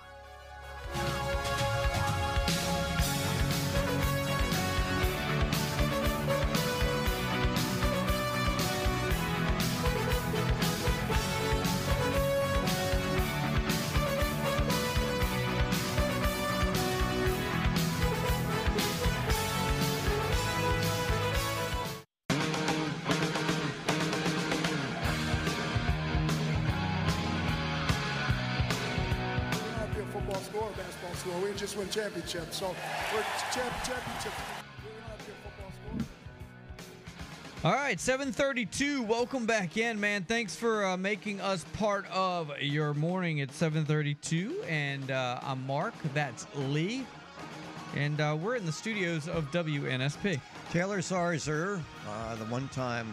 Just 32.28 32.36
win 32.36 32.50
championships. 32.50 32.56
So 32.58 32.74
we're 33.14 33.22
champ- 33.52 33.84
championship. 33.84 34.32
We're 34.84 35.00
not 35.00 35.18
a 35.18 35.22
football 35.22 35.72
school. 35.72 36.06
All 37.64 37.72
right, 37.72 37.98
732. 37.98 39.02
Welcome 39.02 39.46
back 39.46 39.76
in, 39.78 39.98
man. 39.98 40.24
Thanks 40.24 40.54
for 40.54 40.84
uh, 40.84 40.96
making 40.96 41.40
us 41.40 41.64
part 41.72 42.06
of 42.10 42.52
your 42.60 42.92
morning 42.94 43.40
at 43.40 43.50
732. 43.52 44.62
And 44.68 45.10
uh, 45.10 45.40
I'm 45.42 45.66
Mark. 45.66 45.94
That's 46.12 46.46
Lee. 46.54 47.06
And 47.96 48.20
uh, 48.20 48.36
we're 48.38 48.56
in 48.56 48.66
the 48.66 48.72
studios 48.72 49.26
of 49.26 49.50
WNSP. 49.50 50.38
Taylor 50.70 50.98
Zarzour, 50.98 51.80
uh, 52.06 52.34
the 52.36 52.44
one-time 52.44 53.06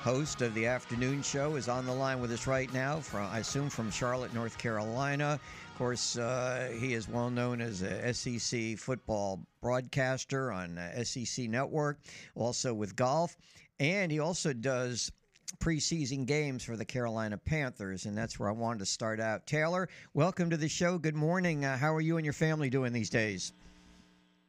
host 0.00 0.40
of 0.40 0.54
the 0.54 0.66
afternoon 0.66 1.22
show, 1.22 1.56
is 1.56 1.68
on 1.68 1.84
the 1.84 1.92
line 1.92 2.20
with 2.20 2.32
us 2.32 2.46
right 2.46 2.72
now. 2.72 3.00
From 3.00 3.28
I 3.30 3.40
assume 3.40 3.68
from 3.68 3.90
Charlotte, 3.90 4.32
North 4.32 4.56
Carolina. 4.56 5.38
Of 5.76 5.80
course, 5.80 6.16
uh, 6.16 6.72
he 6.80 6.94
is 6.94 7.06
well 7.06 7.28
known 7.28 7.60
as 7.60 7.82
a 7.82 8.14
SEC 8.14 8.78
football 8.78 9.40
broadcaster 9.60 10.50
on 10.50 10.78
uh, 10.78 11.04
SEC 11.04 11.50
Network, 11.50 11.98
also 12.34 12.72
with 12.72 12.96
golf, 12.96 13.36
and 13.78 14.10
he 14.10 14.18
also 14.18 14.54
does 14.54 15.12
preseason 15.58 16.24
games 16.24 16.64
for 16.64 16.78
the 16.78 16.84
Carolina 16.86 17.36
Panthers, 17.36 18.06
and 18.06 18.16
that's 18.16 18.40
where 18.40 18.48
I 18.48 18.52
wanted 18.52 18.78
to 18.78 18.86
start 18.86 19.20
out. 19.20 19.46
Taylor, 19.46 19.90
welcome 20.14 20.48
to 20.48 20.56
the 20.56 20.66
show. 20.66 20.96
Good 20.96 21.14
morning. 21.14 21.66
Uh, 21.66 21.76
how 21.76 21.94
are 21.94 22.00
you 22.00 22.16
and 22.16 22.24
your 22.24 22.32
family 22.32 22.70
doing 22.70 22.94
these 22.94 23.10
days? 23.10 23.52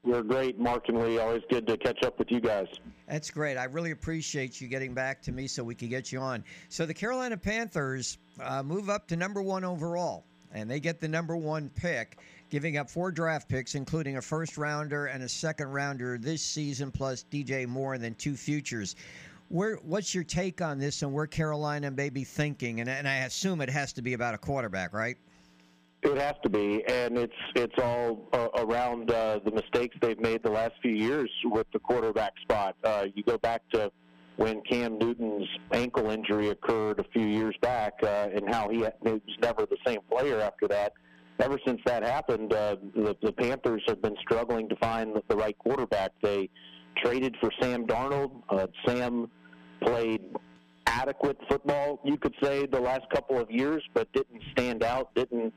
We're 0.05 0.23
great, 0.23 0.57
Mark 0.57 0.87
and 0.87 0.97
Lee. 0.97 1.19
Always 1.19 1.43
good 1.49 1.67
to 1.67 1.75
catch 1.75 2.03
up 2.03 2.17
with 2.19 2.31
you 2.31 2.39
guys. 2.39 2.67
That's 3.05 3.29
great. 3.29 3.57
I 3.57 3.65
really 3.65 3.91
appreciate 3.91 4.61
you 4.61 4.69
getting 4.69 4.93
back 4.93 5.21
to 5.23 5.33
me 5.33 5.47
so 5.47 5.61
we 5.61 5.75
could 5.75 5.89
get 5.89 6.09
you 6.09 6.19
on. 6.19 6.45
So 6.69 6.85
the 6.85 6.93
Carolina 6.93 7.35
Panthers 7.35 8.17
uh, 8.41 8.63
move 8.63 8.89
up 8.89 9.09
to 9.09 9.17
number 9.17 9.41
one 9.41 9.65
overall, 9.65 10.23
and 10.53 10.69
they 10.69 10.79
get 10.79 10.99
the 10.99 11.07
number 11.07 11.35
one 11.35 11.69
pick, 11.69 12.17
giving 12.49 12.77
up 12.77 12.89
four 12.89 13.11
draft 13.11 13.49
picks, 13.49 13.75
including 13.75 14.17
a 14.17 14.21
first 14.21 14.57
rounder 14.57 15.07
and 15.07 15.23
a 15.23 15.29
second 15.29 15.67
rounder 15.67 16.17
this 16.17 16.41
season, 16.41 16.91
plus 16.91 17.25
DJ 17.31 17.67
Moore 17.67 17.93
and 17.93 18.03
then 18.03 18.15
two 18.15 18.35
futures. 18.35 18.95
Where, 19.49 19.75
what's 19.77 20.13
your 20.13 20.23
take 20.23 20.61
on 20.61 20.77
this 20.77 21.03
and 21.03 21.13
where 21.13 21.27
Carolina 21.27 21.89
may 21.91 22.09
be 22.09 22.23
thinking? 22.23 22.81
And, 22.81 22.89
and 22.89 23.07
I 23.07 23.17
assume 23.19 23.61
it 23.61 23.69
has 23.69 23.93
to 23.93 24.01
be 24.01 24.13
about 24.13 24.33
a 24.33 24.37
quarterback, 24.37 24.93
right? 24.93 25.17
It 26.03 26.17
has 26.17 26.35
to 26.43 26.49
be, 26.49 26.85
and 26.87 27.17
it's 27.17 27.33
it's 27.55 27.73
all 27.79 28.29
uh, 28.31 28.49
around 28.55 29.09
uh, 29.09 29.39
the 29.43 29.49
mistakes 29.49 29.97
they've 29.99 30.19
made 30.19 30.43
the 30.43 30.51
last 30.51 30.73
few 30.81 30.91
years 30.91 31.29
with 31.45 31.65
the 31.73 31.79
quarterback 31.79 32.33
spot. 32.43 32.75
Uh, 32.83 33.07
you 33.15 33.23
go 33.23 33.39
back 33.39 33.63
to 33.71 33.91
when 34.37 34.61
Cam 34.61 34.97
Newton's 34.97 35.47
ankle 35.71 36.09
injury 36.09 36.49
occurred 36.49 36.99
a 36.99 37.03
few 37.11 37.25
years 37.25 37.55
back, 37.61 37.93
uh, 38.03 38.29
and 38.33 38.47
how 38.47 38.69
he, 38.69 38.77
was 38.77 39.21
never 39.41 39.65
the 39.65 39.77
same 39.85 39.99
player 40.09 40.39
after 40.39 40.67
that. 40.67 40.93
Ever 41.39 41.59
since 41.65 41.81
that 41.85 42.03
happened, 42.03 42.53
uh, 42.53 42.77
the, 42.95 43.15
the 43.21 43.31
Panthers 43.31 43.83
have 43.87 44.01
been 44.01 44.15
struggling 44.21 44.69
to 44.69 44.75
find 44.77 45.15
the, 45.15 45.23
the 45.27 45.35
right 45.35 45.57
quarterback. 45.57 46.11
They 46.21 46.49
traded 47.03 47.35
for 47.41 47.51
Sam 47.61 47.85
Darnold. 47.85 48.31
Uh, 48.49 48.67
Sam 48.85 49.29
played 49.81 50.21
adequate 50.85 51.37
football, 51.49 51.99
you 52.03 52.17
could 52.17 52.33
say, 52.41 52.65
the 52.65 52.79
last 52.79 53.09
couple 53.13 53.39
of 53.39 53.51
years, 53.51 53.83
but 53.93 54.11
didn't 54.13 54.41
stand 54.51 54.83
out, 54.83 55.13
didn't 55.15 55.53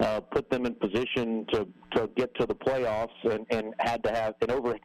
uh, 0.00 0.20
put 0.20 0.50
them 0.50 0.66
in 0.66 0.74
position 0.74 1.46
to, 1.52 1.66
to 1.94 2.10
get 2.16 2.34
to 2.36 2.46
the 2.46 2.54
playoffs, 2.54 3.08
and, 3.24 3.46
and 3.50 3.74
had 3.78 4.02
to 4.04 4.10
have 4.10 4.34
an 4.42 4.50
over 4.50 4.76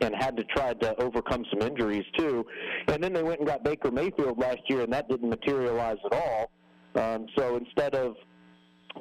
and 0.00 0.14
had 0.14 0.36
to 0.36 0.44
try 0.44 0.74
to 0.74 1.00
overcome 1.00 1.44
some 1.50 1.62
injuries 1.62 2.04
too. 2.16 2.44
And 2.88 3.02
then 3.02 3.12
they 3.12 3.22
went 3.22 3.40
and 3.40 3.48
got 3.48 3.64
Baker 3.64 3.90
Mayfield 3.90 4.38
last 4.38 4.60
year, 4.68 4.82
and 4.82 4.92
that 4.92 5.08
didn't 5.08 5.28
materialize 5.28 5.98
at 6.04 6.12
all. 6.12 6.50
Um, 6.94 7.26
so 7.36 7.56
instead 7.56 7.94
of 7.94 8.14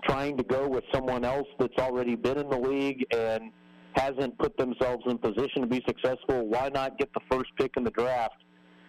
trying 0.04 0.38
to 0.38 0.44
go 0.44 0.68
with 0.68 0.84
someone 0.94 1.24
else 1.24 1.48
that's 1.60 1.78
already 1.80 2.16
been 2.16 2.38
in 2.38 2.50
the 2.50 2.58
league 2.58 3.06
and 3.14 3.52
hasn't 3.96 4.38
put 4.38 4.58
themselves 4.58 5.04
in 5.08 5.18
position 5.18 5.62
to 5.62 5.68
be 5.68 5.82
successful, 5.88 6.48
why 6.48 6.70
not 6.74 6.98
get 6.98 7.14
the 7.14 7.22
first 7.32 7.50
pick 7.58 7.72
in 7.78 7.84
the 7.84 7.92
draft 7.92 8.36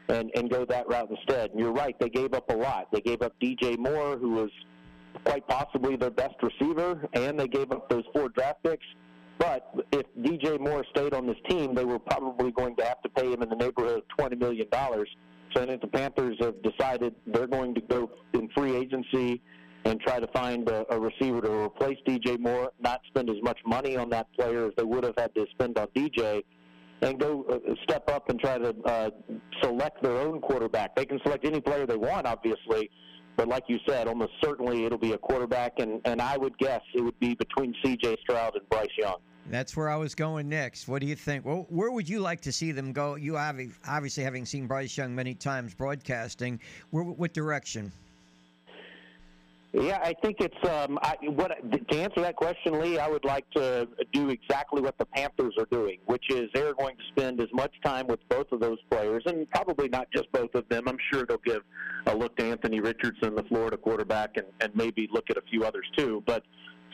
and, 0.09 0.31
and 0.35 0.51
go 0.51 0.65
that 0.65 0.89
route 0.89 1.09
instead? 1.11 1.51
And 1.51 1.61
you're 1.61 1.73
right, 1.73 1.95
they 2.01 2.09
gave 2.09 2.35
up 2.35 2.51
a 2.51 2.57
lot. 2.57 2.89
They 2.93 3.01
gave 3.01 3.23
up 3.23 3.33
DJ 3.41 3.79
Moore, 3.79 4.17
who 4.17 4.31
was 4.31 4.51
quite 5.25 5.47
possibly 5.49 5.97
their 5.97 6.11
best 6.11 6.35
receiver, 6.43 7.09
and 7.15 7.39
they 7.39 7.49
gave 7.49 7.71
up 7.71 7.89
those 7.89 8.05
four 8.13 8.29
draft 8.31 8.63
picks. 8.65 8.87
But 9.39 9.71
if 9.93 10.07
DJ 10.19 10.59
Moore 10.59 10.85
stayed 10.91 11.13
on 11.13 11.27
this 11.27 11.37
team, 11.49 11.75
they 11.75 11.85
were 11.85 11.99
probably 11.99 12.53
going 12.53 12.77
to 12.77 12.85
have 12.85 13.03
to 13.03 13.09
pay 13.11 13.31
him 13.33 13.43
in 13.43 13.49
the 13.49 13.57
neighborhood 13.57 14.03
of 14.19 14.31
$20 14.31 14.39
million. 14.39 14.67
So 14.73 15.63
I 15.63 15.67
think 15.67 15.81
the 15.81 15.89
Panthers 15.89 16.37
have 16.41 16.55
decided 16.63 17.15
they're 17.27 17.47
going 17.47 17.75
to 17.75 17.81
go 17.83 18.11
in 18.33 18.49
free 18.57 18.77
agency 18.77 19.43
and 19.85 20.01
try 20.01 20.19
to 20.19 20.27
find 20.29 20.69
a, 20.69 20.85
a 20.93 20.99
receiver 20.99 21.41
to 21.43 21.51
replace 21.65 21.99
DJ 22.07 22.39
Moore, 22.39 22.73
not 22.81 23.01
spend 23.09 23.31
as 23.31 23.37
much 23.43 23.59
money 23.65 23.97
on 23.97 24.11
that 24.11 24.33
player 24.33 24.67
as 24.67 24.73
they 24.77 24.83
would 24.83 25.05
have 25.05 25.15
had 25.17 25.35
to 25.35 25.47
spend 25.53 25.79
on 25.79 25.87
DJ, 25.95 26.43
and 27.03 27.21
go 27.21 27.45
uh, 27.51 27.75
step 27.85 28.11
up 28.11 28.29
and 28.29 28.41
try 28.41 28.59
to 28.59 28.75
uh, 28.85 29.11
select 29.63 30.03
their 30.03 30.17
own 30.17 30.41
quarterback. 30.41 30.97
They 30.97 31.05
can 31.05 31.21
select 31.23 31.45
any 31.45 31.61
player 31.61 31.87
they 31.87 31.97
want, 31.97 32.27
obviously, 32.27 32.91
but 33.37 33.49
like 33.49 33.65
you 33.69 33.79
said, 33.87 34.09
almost 34.09 34.33
certainly 34.43 34.85
it'll 34.85 34.99
be 34.99 35.13
a 35.13 35.19
quarterback, 35.19 35.79
and, 35.79 36.01
and 36.05 36.21
I 36.21 36.37
would 36.37 36.57
guess 36.59 36.83
it 36.95 37.03
would 37.03 37.19
be 37.21 37.35
between 37.35 37.75
C.J. 37.85 38.17
Stroud 38.23 38.57
and 38.57 38.69
Bryce 38.69 38.89
Young. 38.99 39.17
That's 39.49 39.77
where 39.77 39.89
I 39.89 39.97
was 39.97 40.15
going 40.15 40.49
next. 40.49 40.89
What 40.89 41.01
do 41.01 41.07
you 41.07 41.15
think? 41.15 41.45
Well, 41.45 41.67
where 41.69 41.93
would 41.93 42.09
you 42.09 42.19
like 42.19 42.41
to 42.43 42.53
see 42.53 42.73
them 42.73 42.93
go? 42.93 43.15
You 43.15 43.37
obviously 43.37 44.25
having 44.25 44.45
seen 44.45 44.67
Bryce 44.67 44.97
Young 44.97 45.15
many 45.15 45.35
times 45.35 45.73
broadcasting. 45.75 46.61
Where, 46.91 47.05
what 47.05 47.33
direction? 47.33 47.93
Yeah, 49.79 49.99
I 50.03 50.15
think 50.23 50.39
it's 50.41 50.69
um, 50.71 50.99
I, 51.03 51.17
what 51.23 51.49
to 51.51 51.99
answer 51.99 52.23
that 52.23 52.35
question, 52.37 52.81
Lee. 52.81 52.99
I 52.99 53.09
would 53.09 53.27
like 53.27 53.45
to 53.51 53.87
do 54.11 54.31
exactly 54.31 54.81
what 54.81 54.97
the 54.97 55.05
Panthers 55.05 55.53
are 55.59 55.67
doing, 55.71 55.99
which 56.07 56.25
is 56.31 56.49
they're 56.55 56.73
going 56.73 56.97
to 56.97 57.03
spend 57.11 57.43
as 57.43 57.49
much 57.53 57.73
time 57.85 58.07
with 58.07 58.21
both 58.31 58.51
of 58.53 58.61
those 58.61 58.79
players, 58.91 59.23
and 59.27 59.49
probably 59.51 59.91
not 59.91 60.09
just 60.15 60.33
both 60.33 60.55
of 60.55 60.67
them. 60.71 60.85
I'm 60.89 60.97
sure 61.13 61.27
they'll 61.27 61.37
give 61.45 61.63
a 62.07 62.17
look 62.17 62.37
to 62.39 62.45
Anthony 62.45 62.81
Richardson, 62.81 63.35
the 63.35 63.45
Florida 63.45 63.77
quarterback, 63.77 64.39
and, 64.39 64.47
and 64.61 64.75
maybe 64.75 65.11
look 65.13 65.29
at 65.29 65.37
a 65.37 65.43
few 65.51 65.65
others 65.65 65.87
too. 65.95 66.23
But 66.27 66.43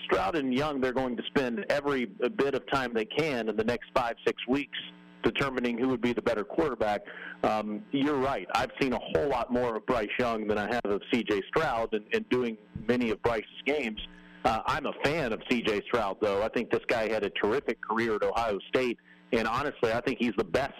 Stroud 0.07 0.35
and 0.35 0.53
Young, 0.53 0.81
they're 0.81 0.93
going 0.93 1.17
to 1.17 1.23
spend 1.27 1.65
every 1.71 2.07
bit 2.07 2.57
of 2.57 2.69
time 2.73 2.93
they 2.95 3.05
can 3.05 3.49
in 3.49 3.57
the 3.57 3.65
next 3.65 3.91
five, 3.95 4.17
six 4.27 4.45
weeks 4.49 4.79
determining 5.23 5.79
who 5.79 5.89
would 5.89 6.01
be 6.01 6.13
the 6.13 6.23
better 6.23 6.45
quarterback. 6.45 7.03
Um, 7.43 7.83
you're 7.91 8.19
right. 8.19 8.47
I've 8.55 8.71
seen 8.81 8.93
a 8.93 8.99
whole 8.99 9.29
lot 9.29 9.53
more 9.53 9.77
of 9.77 9.87
Bryce 9.87 10.09
Young 10.19 10.47
than 10.47 10.59
I 10.59 10.73
have 10.73 10.85
of 10.85 11.03
C.J. 11.13 11.43
Stroud, 11.49 11.93
and, 11.93 12.05
and 12.13 12.29
doing 12.29 12.57
many 12.89 13.11
of 13.11 13.23
Bryce's 13.23 13.47
games. 13.67 14.01
Uh, 14.45 14.61
I'm 14.67 14.87
a 14.87 14.93
fan 15.05 15.33
of 15.33 15.41
C.J. 15.51 15.83
Stroud, 15.87 16.17
though. 16.21 16.43
I 16.43 16.49
think 16.49 16.71
this 16.71 16.83
guy 16.89 17.11
had 17.11 17.25
a 17.25 17.31
terrific 17.31 17.79
career 17.81 18.17
at 18.17 18.23
Ohio 18.23 18.59
State, 18.69 18.99
and 19.33 19.47
honestly, 19.47 19.93
I 19.93 20.01
think 20.01 20.19
he's 20.21 20.35
the 20.37 20.45
best 20.45 20.73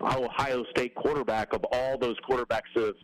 Ohio 0.00 0.64
State 0.70 0.94
quarterback 0.94 1.52
of 1.52 1.64
all 1.72 1.98
those 1.98 2.16
quarterbacks 2.28 2.72
that 2.74 2.94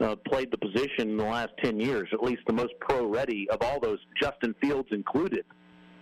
have 0.00 0.10
uh, 0.10 0.16
played 0.28 0.50
the 0.50 0.58
position 0.58 1.10
in 1.10 1.16
the 1.16 1.24
last 1.24 1.50
10 1.62 1.80
years, 1.80 2.08
at 2.12 2.22
least 2.22 2.42
the 2.46 2.52
most 2.52 2.72
pro-ready 2.80 3.48
of 3.50 3.60
all 3.62 3.80
those, 3.80 3.98
Justin 4.20 4.54
Fields 4.60 4.88
included 4.92 5.44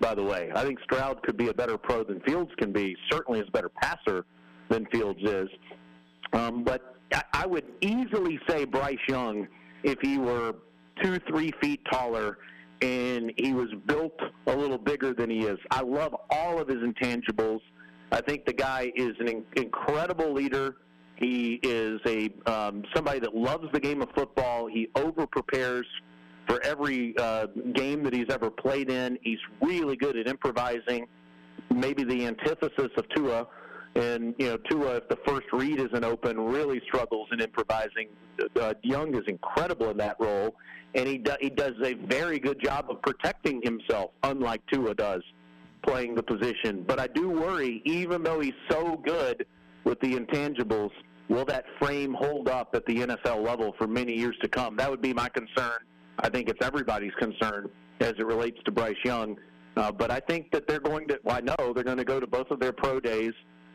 by 0.00 0.14
the 0.14 0.22
way. 0.22 0.50
I 0.54 0.62
think 0.64 0.78
Stroud 0.80 1.22
could 1.22 1.36
be 1.36 1.48
a 1.48 1.54
better 1.54 1.78
pro 1.78 2.04
than 2.04 2.20
Fields 2.20 2.50
can 2.58 2.72
be. 2.72 2.96
Certainly 3.10 3.40
is 3.40 3.48
a 3.48 3.52
better 3.52 3.68
passer 3.68 4.24
than 4.68 4.86
Fields 4.86 5.20
is. 5.22 5.48
Um, 6.32 6.64
but 6.64 6.96
I, 7.12 7.22
I 7.32 7.46
would 7.46 7.64
easily 7.80 8.38
say 8.48 8.64
Bryce 8.64 8.98
Young, 9.08 9.46
if 9.82 9.98
he 10.02 10.18
were 10.18 10.54
two, 11.02 11.18
three 11.28 11.52
feet 11.60 11.80
taller 11.90 12.38
and 12.82 13.32
he 13.36 13.54
was 13.54 13.68
built 13.86 14.18
a 14.46 14.54
little 14.54 14.78
bigger 14.78 15.14
than 15.14 15.30
he 15.30 15.40
is. 15.40 15.58
I 15.70 15.82
love 15.82 16.14
all 16.30 16.60
of 16.60 16.68
his 16.68 16.78
intangibles. 16.78 17.60
I 18.12 18.20
think 18.20 18.44
the 18.44 18.52
guy 18.52 18.92
is 18.94 19.12
an 19.18 19.28
in- 19.28 19.44
incredible 19.56 20.32
leader. 20.32 20.76
He 21.16 21.58
is 21.62 22.00
a 22.06 22.30
um, 22.46 22.84
somebody 22.94 23.20
that 23.20 23.34
loves 23.34 23.66
the 23.72 23.80
game 23.80 24.02
of 24.02 24.10
football. 24.14 24.66
He 24.66 24.88
over 24.94 25.26
prepares 25.26 25.86
for 26.46 26.62
every 26.62 27.16
uh, 27.18 27.46
game 27.74 28.02
that 28.04 28.12
he's 28.12 28.30
ever 28.30 28.50
played 28.50 28.90
in. 28.90 29.18
He's 29.22 29.38
really 29.60 29.96
good 29.96 30.16
at 30.16 30.28
improvising. 30.28 31.06
Maybe 31.74 32.04
the 32.04 32.26
antithesis 32.26 32.90
of 32.96 33.08
Tua. 33.14 33.46
And, 33.96 34.34
you 34.38 34.48
know, 34.48 34.56
Tua, 34.70 34.96
if 34.96 35.08
the 35.08 35.18
first 35.26 35.46
read 35.52 35.80
isn't 35.80 36.04
open, 36.04 36.38
really 36.38 36.82
struggles 36.86 37.28
in 37.32 37.40
improvising. 37.40 38.08
Uh, 38.60 38.74
Young 38.82 39.14
is 39.14 39.22
incredible 39.26 39.90
in 39.90 39.96
that 39.96 40.16
role, 40.20 40.54
and 40.94 41.08
he, 41.08 41.16
do, 41.16 41.32
he 41.40 41.48
does 41.48 41.72
a 41.82 41.94
very 41.94 42.38
good 42.38 42.62
job 42.62 42.86
of 42.90 43.00
protecting 43.00 43.62
himself, 43.64 44.10
unlike 44.22 44.60
Tua 44.70 44.94
does, 44.94 45.22
playing 45.82 46.14
the 46.14 46.22
position. 46.22 46.84
But 46.86 47.00
I 47.00 47.06
do 47.06 47.30
worry, 47.30 47.80
even 47.86 48.22
though 48.22 48.40
he's 48.40 48.52
so 48.68 49.00
good 49.02 49.46
with 49.84 49.98
the 50.00 50.14
intangibles, 50.14 50.90
will 51.30 51.46
that 51.46 51.64
frame 51.80 52.12
hold 52.12 52.50
up 52.50 52.74
at 52.74 52.84
the 52.84 52.96
NFL 52.96 53.42
level 53.42 53.74
for 53.78 53.86
many 53.86 54.12
years 54.12 54.36
to 54.42 54.48
come? 54.48 54.76
That 54.76 54.90
would 54.90 55.02
be 55.02 55.14
my 55.14 55.30
concern. 55.30 55.78
I 56.20 56.28
think 56.28 56.48
it's 56.48 56.64
everybody's 56.64 57.14
concern 57.18 57.68
as 58.00 58.14
it 58.18 58.26
relates 58.26 58.58
to 58.64 58.72
Bryce 58.72 58.96
Young. 59.04 59.36
Uh, 59.76 59.92
but 59.92 60.10
I 60.10 60.20
think 60.20 60.50
that 60.52 60.66
they're 60.66 60.80
going 60.80 61.06
to, 61.08 61.20
well, 61.24 61.36
I 61.36 61.40
know 61.40 61.72
they're 61.74 61.84
going 61.84 61.98
to 61.98 62.04
go 62.04 62.18
to 62.18 62.26
both 62.26 62.50
of 62.50 62.60
their 62.60 62.72
pro 62.72 62.98
days. 62.98 63.32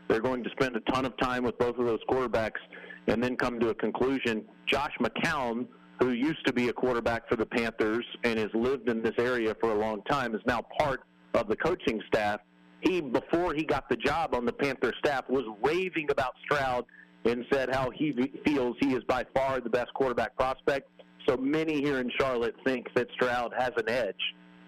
They're 0.08 0.20
going 0.20 0.42
to 0.42 0.50
spend 0.50 0.76
a 0.76 0.80
ton 0.92 1.04
of 1.04 1.16
time 1.18 1.44
with 1.44 1.56
both 1.58 1.78
of 1.78 1.86
those 1.86 2.00
quarterbacks 2.10 2.60
and 3.06 3.22
then 3.22 3.36
come 3.36 3.60
to 3.60 3.68
a 3.68 3.74
conclusion. 3.74 4.44
Josh 4.66 4.92
McCown, 5.00 5.66
who 6.00 6.10
used 6.10 6.44
to 6.46 6.52
be 6.52 6.68
a 6.68 6.72
quarterback 6.72 7.28
for 7.28 7.36
the 7.36 7.46
Panthers 7.46 8.04
and 8.24 8.38
has 8.38 8.50
lived 8.52 8.88
in 8.88 9.02
this 9.02 9.14
area 9.18 9.54
for 9.60 9.70
a 9.70 9.78
long 9.78 10.02
time, 10.10 10.34
is 10.34 10.40
now 10.46 10.60
part 10.78 11.02
of 11.34 11.48
the 11.48 11.56
coaching 11.56 12.02
staff. 12.08 12.40
He, 12.80 13.00
before 13.00 13.54
he 13.54 13.62
got 13.64 13.88
the 13.88 13.96
job 13.96 14.34
on 14.34 14.44
the 14.44 14.52
Panther 14.52 14.92
staff, 14.98 15.28
was 15.28 15.44
raving 15.62 16.10
about 16.10 16.34
Stroud 16.44 16.84
and 17.24 17.44
said 17.52 17.72
how 17.72 17.90
he 17.90 18.12
feels 18.44 18.76
he 18.80 18.94
is 18.94 19.04
by 19.04 19.24
far 19.34 19.60
the 19.60 19.70
best 19.70 19.94
quarterback 19.94 20.36
prospect. 20.36 20.90
So 21.26 21.36
many 21.36 21.80
here 21.80 21.98
in 21.98 22.10
Charlotte 22.18 22.54
think 22.64 22.92
that 22.94 23.08
Stroud 23.14 23.52
has 23.56 23.70
an 23.76 23.88
edge 23.88 24.14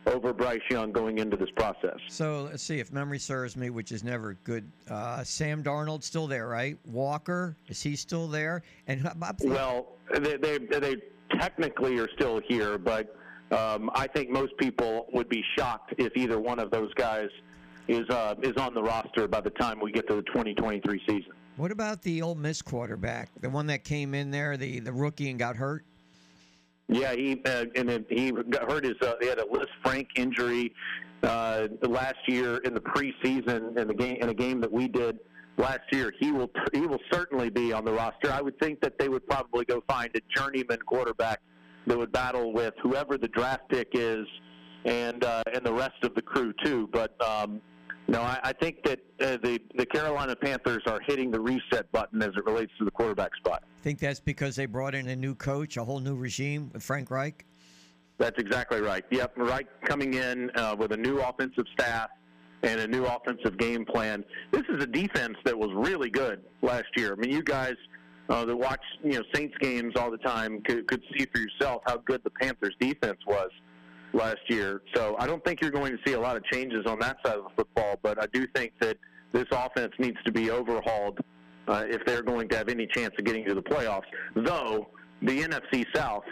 over 0.06 0.32
Bryce 0.32 0.60
Young 0.70 0.92
going 0.92 1.18
into 1.18 1.36
this 1.36 1.48
process. 1.56 1.96
So 2.08 2.48
let's 2.50 2.62
see 2.62 2.78
if 2.78 2.92
memory 2.92 3.18
serves 3.18 3.56
me, 3.56 3.70
which 3.70 3.90
is 3.90 4.04
never 4.04 4.34
good. 4.44 4.70
Uh, 4.88 5.24
Sam 5.24 5.62
Darnold 5.62 6.02
still 6.02 6.26
there, 6.26 6.46
right? 6.46 6.78
Walker 6.84 7.56
is 7.68 7.82
he 7.82 7.96
still 7.96 8.28
there? 8.28 8.62
And 8.86 9.00
how 9.00 9.12
about 9.12 9.38
the- 9.38 9.48
Well, 9.48 9.86
they, 10.12 10.36
they, 10.36 10.58
they 10.58 10.96
technically 11.38 11.98
are 11.98 12.08
still 12.14 12.40
here, 12.46 12.76
but 12.76 13.16
um, 13.50 13.90
I 13.94 14.06
think 14.06 14.30
most 14.30 14.56
people 14.58 15.06
would 15.12 15.28
be 15.28 15.42
shocked 15.56 15.94
if 15.98 16.16
either 16.16 16.38
one 16.38 16.58
of 16.58 16.70
those 16.70 16.92
guys 16.94 17.28
is 17.88 18.08
uh, 18.08 18.34
is 18.42 18.54
on 18.56 18.72
the 18.74 18.82
roster 18.82 19.28
by 19.28 19.40
the 19.40 19.50
time 19.50 19.78
we 19.80 19.92
get 19.92 20.08
to 20.08 20.16
the 20.16 20.22
2023 20.22 21.00
season. 21.06 21.32
what 21.56 21.70
about 21.70 22.00
the 22.02 22.22
Ole 22.22 22.34
Miss 22.34 22.62
quarterback, 22.62 23.28
the 23.40 23.50
one 23.50 23.66
that 23.66 23.84
came 23.84 24.14
in 24.14 24.30
there, 24.30 24.56
the 24.56 24.80
the 24.80 24.92
rookie 24.92 25.28
and 25.30 25.38
got 25.38 25.56
hurt? 25.56 25.84
Yeah, 26.88 27.14
he 27.14 27.40
uh, 27.46 27.64
and 27.74 27.88
then 27.88 28.04
he 28.10 28.30
got 28.30 28.70
hurt 28.70 28.84
his 28.84 28.94
uh, 29.02 29.14
he 29.20 29.26
had 29.26 29.38
a 29.38 29.46
Liz 29.50 29.66
Frank 29.82 30.08
injury 30.16 30.74
uh, 31.22 31.68
last 31.82 32.16
year 32.26 32.58
in 32.58 32.74
the 32.74 32.80
preseason 32.80 33.76
in 33.78 33.88
the 33.88 33.94
game 33.94 34.18
in 34.20 34.28
a 34.28 34.34
game 34.34 34.60
that 34.60 34.70
we 34.70 34.88
did 34.88 35.18
last 35.56 35.80
year. 35.92 36.12
He 36.20 36.30
will 36.30 36.50
he 36.72 36.82
will 36.82 37.00
certainly 37.10 37.48
be 37.48 37.72
on 37.72 37.84
the 37.84 37.92
roster. 37.92 38.30
I 38.30 38.42
would 38.42 38.58
think 38.60 38.80
that 38.82 38.98
they 38.98 39.08
would 39.08 39.26
probably 39.26 39.64
go 39.64 39.82
find 39.88 40.10
a 40.14 40.20
journeyman 40.36 40.78
quarterback 40.86 41.40
that 41.86 41.96
would 41.96 42.12
battle 42.12 42.52
with 42.52 42.74
whoever 42.82 43.16
the 43.18 43.28
draft 43.28 43.68
pick 43.68 43.88
is 43.92 44.26
and 44.84 45.24
uh, 45.24 45.42
and 45.54 45.64
the 45.64 45.72
rest 45.72 46.02
of 46.02 46.14
the 46.14 46.22
crew 46.22 46.52
too. 46.64 46.88
But 46.92 47.14
um, 47.26 47.60
no, 48.06 48.20
I, 48.20 48.38
I 48.44 48.52
think 48.52 48.84
that 48.84 49.00
uh, 49.20 49.38
the 49.42 49.60
the 49.76 49.86
Carolina 49.86 50.36
Panthers 50.36 50.82
are 50.86 51.00
hitting 51.06 51.30
the 51.30 51.40
reset 51.40 51.90
button 51.92 52.22
as 52.22 52.30
it 52.36 52.44
relates 52.44 52.72
to 52.78 52.84
the 52.84 52.90
quarterback 52.90 53.34
spot. 53.36 53.62
I 53.80 53.82
Think 53.82 53.98
that's 53.98 54.20
because 54.20 54.56
they 54.56 54.66
brought 54.66 54.94
in 54.94 55.08
a 55.08 55.16
new 55.16 55.34
coach, 55.34 55.76
a 55.76 55.84
whole 55.84 56.00
new 56.00 56.14
regime 56.14 56.70
with 56.72 56.82
Frank 56.82 57.10
Reich. 57.10 57.44
That's 58.18 58.38
exactly 58.38 58.80
right. 58.80 59.04
Yep, 59.10 59.32
Reich 59.36 59.66
coming 59.84 60.14
in 60.14 60.50
uh, 60.56 60.76
with 60.78 60.92
a 60.92 60.96
new 60.96 61.18
offensive 61.18 61.64
staff 61.72 62.10
and 62.62 62.80
a 62.80 62.86
new 62.86 63.04
offensive 63.04 63.58
game 63.58 63.84
plan. 63.84 64.24
This 64.52 64.62
is 64.68 64.82
a 64.82 64.86
defense 64.86 65.36
that 65.44 65.58
was 65.58 65.70
really 65.74 66.10
good 66.10 66.42
last 66.62 66.86
year. 66.96 67.12
I 67.12 67.16
mean, 67.16 67.32
you 67.32 67.42
guys 67.42 67.74
uh, 68.28 68.44
that 68.44 68.56
watch 68.56 68.80
you 69.02 69.12
know 69.12 69.22
Saints 69.34 69.54
games 69.60 69.94
all 69.96 70.10
the 70.10 70.18
time 70.18 70.62
could, 70.62 70.86
could 70.86 71.02
see 71.16 71.26
for 71.32 71.40
yourself 71.40 71.82
how 71.86 71.98
good 71.98 72.22
the 72.24 72.30
Panthers 72.30 72.74
defense 72.80 73.18
was 73.26 73.50
last 74.14 74.38
year. 74.48 74.82
So 74.94 75.16
I 75.18 75.26
don't 75.26 75.44
think 75.44 75.60
you're 75.60 75.70
going 75.70 75.92
to 75.92 75.98
see 76.06 76.14
a 76.14 76.20
lot 76.20 76.36
of 76.36 76.44
changes 76.44 76.86
on 76.86 76.98
that 77.00 77.18
side 77.24 77.36
of 77.36 77.44
the 77.44 77.50
football, 77.56 77.98
but 78.02 78.22
I 78.22 78.26
do 78.32 78.46
think 78.54 78.72
that 78.80 78.96
this 79.32 79.46
offense 79.52 79.92
needs 79.98 80.16
to 80.24 80.32
be 80.32 80.50
overhauled 80.50 81.18
uh, 81.68 81.84
if 81.88 82.04
they're 82.04 82.22
going 82.22 82.48
to 82.48 82.56
have 82.56 82.68
any 82.68 82.86
chance 82.86 83.14
of 83.18 83.24
getting 83.24 83.44
to 83.46 83.54
the 83.54 83.62
playoffs. 83.62 84.04
Though 84.36 84.88
the 85.22 85.40
NFC 85.42 85.84
South 85.94 86.24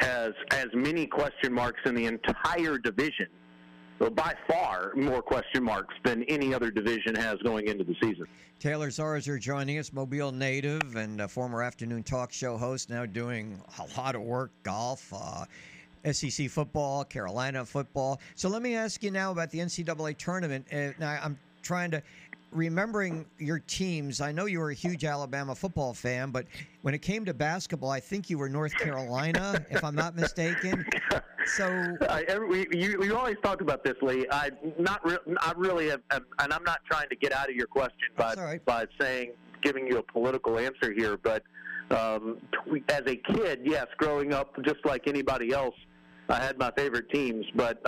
has 0.00 0.32
as 0.52 0.66
many 0.74 1.06
question 1.06 1.52
marks 1.52 1.80
in 1.84 1.94
the 1.94 2.06
entire 2.06 2.78
division, 2.78 3.28
well, 4.00 4.10
by 4.10 4.34
far 4.48 4.92
more 4.96 5.20
question 5.20 5.62
marks 5.62 5.94
than 6.04 6.24
any 6.24 6.54
other 6.54 6.70
division 6.70 7.14
has 7.14 7.36
going 7.44 7.68
into 7.68 7.84
the 7.84 7.94
season. 8.02 8.26
Taylor 8.58 8.88
Zarzour 8.88 9.38
joining 9.38 9.78
us, 9.78 9.92
Mobile 9.92 10.32
native 10.32 10.96
and 10.96 11.20
a 11.20 11.28
former 11.28 11.62
afternoon 11.62 12.02
talk 12.02 12.32
show 12.32 12.56
host, 12.56 12.88
now 12.88 13.04
doing 13.04 13.60
a 13.78 14.00
lot 14.00 14.14
of 14.14 14.22
work, 14.22 14.52
golf, 14.62 15.12
uh, 15.14 15.44
SEC 16.10 16.48
football, 16.48 17.04
Carolina 17.04 17.64
football. 17.64 18.20
So 18.34 18.48
let 18.48 18.62
me 18.62 18.74
ask 18.74 19.02
you 19.02 19.10
now 19.10 19.32
about 19.32 19.50
the 19.50 19.58
NCAA 19.58 20.16
tournament. 20.16 20.66
Uh, 20.72 20.90
now 20.98 21.18
I'm 21.22 21.38
trying 21.62 21.90
to 21.92 22.02
remembering 22.52 23.26
your 23.38 23.60
teams. 23.60 24.20
I 24.20 24.32
know 24.32 24.46
you 24.46 24.58
were 24.58 24.70
a 24.70 24.74
huge 24.74 25.04
Alabama 25.04 25.54
football 25.54 25.94
fan, 25.94 26.30
but 26.30 26.46
when 26.82 26.94
it 26.94 27.02
came 27.02 27.24
to 27.26 27.34
basketball, 27.34 27.90
I 27.90 28.00
think 28.00 28.28
you 28.28 28.38
were 28.38 28.48
North 28.48 28.74
Carolina, 28.74 29.64
if 29.70 29.84
I'm 29.84 29.94
not 29.94 30.16
mistaken. 30.16 30.84
So 31.46 31.96
I, 32.08 32.24
every, 32.28 32.48
we, 32.48 32.66
you, 32.72 32.98
we 32.98 33.10
always 33.12 33.36
talk 33.42 33.60
about 33.60 33.84
this, 33.84 33.94
Lee. 34.02 34.26
I 34.32 34.50
not 34.78 35.04
re- 35.06 35.36
I 35.40 35.52
really 35.56 35.90
have, 35.90 36.00
have, 36.10 36.24
and 36.40 36.52
I'm 36.52 36.64
not 36.64 36.80
trying 36.90 37.08
to 37.08 37.16
get 37.16 37.32
out 37.32 37.48
of 37.48 37.54
your 37.54 37.66
question 37.66 38.08
by 38.16 38.58
by 38.64 38.86
saying 39.00 39.32
giving 39.62 39.86
you 39.86 39.98
a 39.98 40.02
political 40.02 40.58
answer 40.58 40.92
here, 40.92 41.18
but 41.18 41.42
um, 41.90 42.38
as 42.88 43.02
a 43.06 43.16
kid, 43.16 43.60
yes, 43.64 43.86
growing 43.98 44.32
up 44.32 44.54
just 44.64 44.78
like 44.84 45.06
anybody 45.06 45.52
else, 45.52 45.74
I 46.30 46.40
had 46.40 46.58
my 46.58 46.70
favorite 46.76 47.10
teams. 47.10 47.44
But 47.54 47.80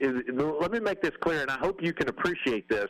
is, 0.00 0.14
let 0.30 0.70
me 0.70 0.80
make 0.80 1.02
this 1.02 1.12
clear, 1.20 1.42
and 1.42 1.50
I 1.50 1.58
hope 1.58 1.82
you 1.82 1.92
can 1.92 2.08
appreciate 2.08 2.68
this. 2.68 2.88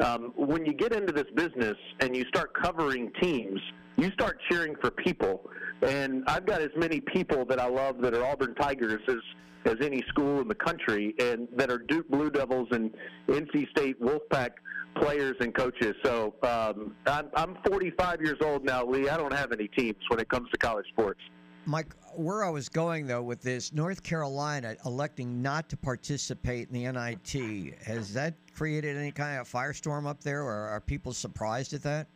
Um, 0.00 0.32
when 0.36 0.66
you 0.66 0.72
get 0.72 0.92
into 0.92 1.12
this 1.12 1.26
business 1.34 1.76
and 2.00 2.16
you 2.16 2.24
start 2.26 2.52
covering 2.60 3.12
teams, 3.20 3.60
you 3.96 4.10
start 4.12 4.38
cheering 4.50 4.74
for 4.80 4.90
people. 4.90 5.50
And 5.82 6.24
I've 6.26 6.46
got 6.46 6.60
as 6.60 6.70
many 6.76 7.00
people 7.00 7.44
that 7.46 7.60
I 7.60 7.66
love 7.66 8.00
that 8.02 8.14
are 8.14 8.24
Auburn 8.24 8.54
Tigers 8.54 9.00
as 9.08 9.16
as 9.64 9.76
any 9.80 10.02
school 10.08 10.40
in 10.40 10.48
the 10.48 10.56
country, 10.56 11.14
and 11.20 11.46
that 11.54 11.70
are 11.70 11.78
Duke 11.78 12.08
Blue 12.08 12.30
Devils 12.30 12.66
and 12.72 12.92
NC 13.28 13.70
State 13.70 14.00
Wolfpack 14.02 14.50
players 14.96 15.36
and 15.38 15.54
coaches. 15.54 15.94
So 16.04 16.34
um, 16.42 16.96
I'm, 17.06 17.28
I'm 17.36 17.56
45 17.66 18.20
years 18.22 18.38
old 18.42 18.64
now, 18.64 18.84
Lee. 18.84 19.08
I 19.08 19.16
don't 19.16 19.32
have 19.32 19.52
any 19.52 19.68
teams 19.68 19.98
when 20.08 20.18
it 20.18 20.28
comes 20.28 20.50
to 20.50 20.58
college 20.58 20.86
sports. 20.88 21.20
Mike, 21.64 21.94
where 22.14 22.44
I 22.44 22.50
was 22.50 22.68
going 22.68 23.06
though 23.06 23.22
with 23.22 23.42
this, 23.42 23.72
North 23.72 24.02
Carolina 24.02 24.76
electing 24.84 25.40
not 25.40 25.68
to 25.70 25.76
participate 25.76 26.68
in 26.68 26.74
the 26.74 26.90
NIT, 26.90 27.74
has 27.84 28.12
that 28.14 28.34
created 28.54 28.96
any 28.96 29.12
kind 29.12 29.38
of 29.40 29.48
firestorm 29.48 30.06
up 30.06 30.22
there, 30.22 30.42
or 30.42 30.52
are 30.68 30.80
people 30.80 31.12
surprised 31.12 31.72
at 31.72 31.82
that? 31.82 32.06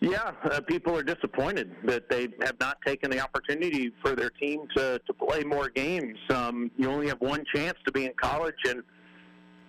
Yeah, 0.00 0.32
uh, 0.50 0.60
people 0.60 0.96
are 0.96 1.02
disappointed 1.02 1.70
that 1.84 2.08
they 2.08 2.28
have 2.40 2.58
not 2.58 2.78
taken 2.84 3.10
the 3.10 3.20
opportunity 3.20 3.92
for 4.02 4.16
their 4.16 4.30
team 4.30 4.66
to, 4.76 5.00
to 5.06 5.12
play 5.12 5.44
more 5.44 5.68
games. 5.68 6.18
Um, 6.30 6.72
you 6.76 6.90
only 6.90 7.06
have 7.06 7.20
one 7.20 7.44
chance 7.54 7.78
to 7.86 7.92
be 7.92 8.06
in 8.06 8.12
college 8.14 8.56
and 8.68 8.82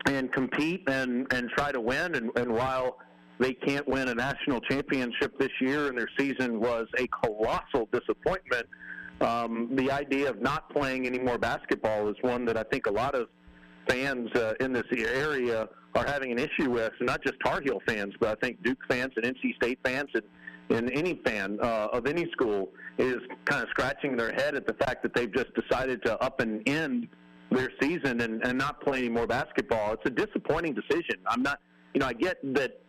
and 0.05 0.33
compete 0.33 0.83
and, 0.87 1.31
and 1.31 1.49
try 1.51 1.71
to 1.71 1.79
win. 1.79 2.15
And, 2.15 2.29
and 2.35 2.51
while 2.51 2.97
they 3.39 3.53
can't 3.53 3.87
win 3.87 4.07
a 4.07 4.15
national 4.15 4.61
championship 4.61 5.37
this 5.39 5.51
year 5.59 5.87
and 5.87 5.97
their 5.97 6.09
season 6.17 6.59
was 6.59 6.87
a 6.97 7.07
colossal 7.07 7.89
disappointment, 7.91 8.67
um, 9.21 9.69
the 9.75 9.91
idea 9.91 10.29
of 10.29 10.41
not 10.41 10.69
playing 10.69 11.05
any 11.05 11.19
more 11.19 11.37
basketball 11.37 12.09
is 12.09 12.15
one 12.21 12.45
that 12.45 12.57
I 12.57 12.63
think 12.63 12.87
a 12.87 12.91
lot 12.91 13.15
of 13.15 13.27
fans 13.87 14.29
uh, 14.35 14.53
in 14.59 14.73
this 14.73 14.83
area 14.95 15.67
are 15.95 16.05
having 16.05 16.31
an 16.31 16.39
issue 16.39 16.69
with, 16.71 16.91
not 17.01 17.23
just 17.23 17.35
Tar 17.45 17.61
Heel 17.61 17.79
fans, 17.87 18.13
but 18.19 18.29
I 18.29 18.45
think 18.45 18.63
Duke 18.63 18.79
fans 18.89 19.13
and 19.15 19.25
NC 19.25 19.55
State 19.55 19.79
fans 19.83 20.09
and, 20.13 20.23
and 20.69 20.91
any 20.91 21.21
fan 21.25 21.59
uh, 21.61 21.89
of 21.93 22.07
any 22.07 22.29
school 22.31 22.69
is 22.97 23.17
kind 23.45 23.61
of 23.61 23.69
scratching 23.69 24.15
their 24.17 24.31
head 24.33 24.55
at 24.55 24.65
the 24.65 24.73
fact 24.73 25.03
that 25.03 25.13
they've 25.13 25.33
just 25.33 25.53
decided 25.53 26.03
to 26.05 26.21
up 26.23 26.39
and 26.39 26.67
end 26.67 27.07
their 27.51 27.69
season 27.81 28.21
and, 28.21 28.45
and 28.45 28.57
not 28.57 28.81
play 28.81 28.99
any 28.99 29.09
more 29.09 29.27
basketball. 29.27 29.93
It's 29.93 30.05
a 30.05 30.09
disappointing 30.09 30.73
decision. 30.73 31.19
I'm 31.27 31.43
not, 31.43 31.59
you 31.93 31.99
know, 31.99 32.07
I 32.07 32.13
get 32.13 32.37
that 32.55 32.82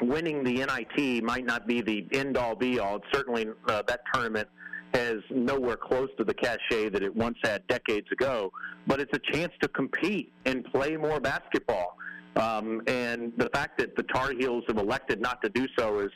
winning 0.00 0.44
the 0.44 0.64
NIT 0.64 1.22
might 1.24 1.44
not 1.44 1.66
be 1.66 1.80
the 1.80 2.06
end 2.12 2.36
all 2.36 2.54
be 2.54 2.78
all. 2.78 3.00
Certainly 3.12 3.48
uh, 3.68 3.82
that 3.86 4.00
tournament 4.12 4.48
has 4.94 5.16
nowhere 5.30 5.76
close 5.76 6.08
to 6.16 6.24
the 6.24 6.34
cachet 6.34 6.88
that 6.90 7.02
it 7.02 7.14
once 7.14 7.36
had 7.42 7.66
decades 7.66 8.06
ago, 8.10 8.50
but 8.86 9.00
it's 9.00 9.12
a 9.12 9.32
chance 9.32 9.52
to 9.60 9.68
compete 9.68 10.32
and 10.46 10.64
play 10.64 10.96
more 10.96 11.20
basketball. 11.20 11.96
Um, 12.36 12.82
and 12.86 13.32
the 13.36 13.50
fact 13.50 13.78
that 13.78 13.96
the 13.96 14.04
Tar 14.04 14.32
Heels 14.32 14.64
have 14.68 14.78
elected 14.78 15.20
not 15.20 15.42
to 15.42 15.48
do 15.48 15.66
so 15.78 16.00
is 16.00 16.10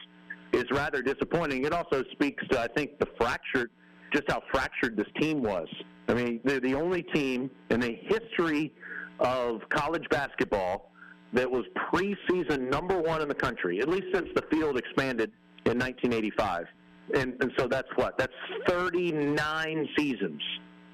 is 0.53 0.65
rather 0.71 1.01
disappointing. 1.01 1.65
It 1.65 1.73
also 1.73 2.05
speaks 2.13 2.47
to 2.49 2.61
I 2.61 2.69
think 2.69 2.99
the 2.99 3.09
fractured, 3.19 3.71
just 4.13 4.31
how 4.31 4.43
fractured 4.53 4.97
this 4.97 5.07
team 5.19 5.43
was. 5.43 5.67
I 6.09 6.15
mean, 6.15 6.41
they're 6.45 6.61
the 6.61 6.75
only 6.75 7.03
team 7.03 7.51
in 7.71 7.81
the 7.81 7.99
history 8.03 8.73
of 9.19 9.63
college 9.71 10.07
basketball 10.11 10.92
that 11.33 11.51
was 11.51 11.65
preseason 11.93 12.71
number 12.71 12.99
one 12.99 13.23
in 13.23 13.29
the 13.29 13.35
country, 13.35 13.81
at 13.81 13.89
least 13.89 14.07
since 14.13 14.29
the 14.35 14.43
field 14.51 14.77
expanded 14.77 15.31
in 15.65 15.79
1985. 15.79 16.67
And, 17.15 17.35
and 17.41 17.53
so 17.59 17.67
that's 17.67 17.89
what? 17.97 18.17
That's 18.19 18.33
39 18.69 19.89
seasons 19.97 20.43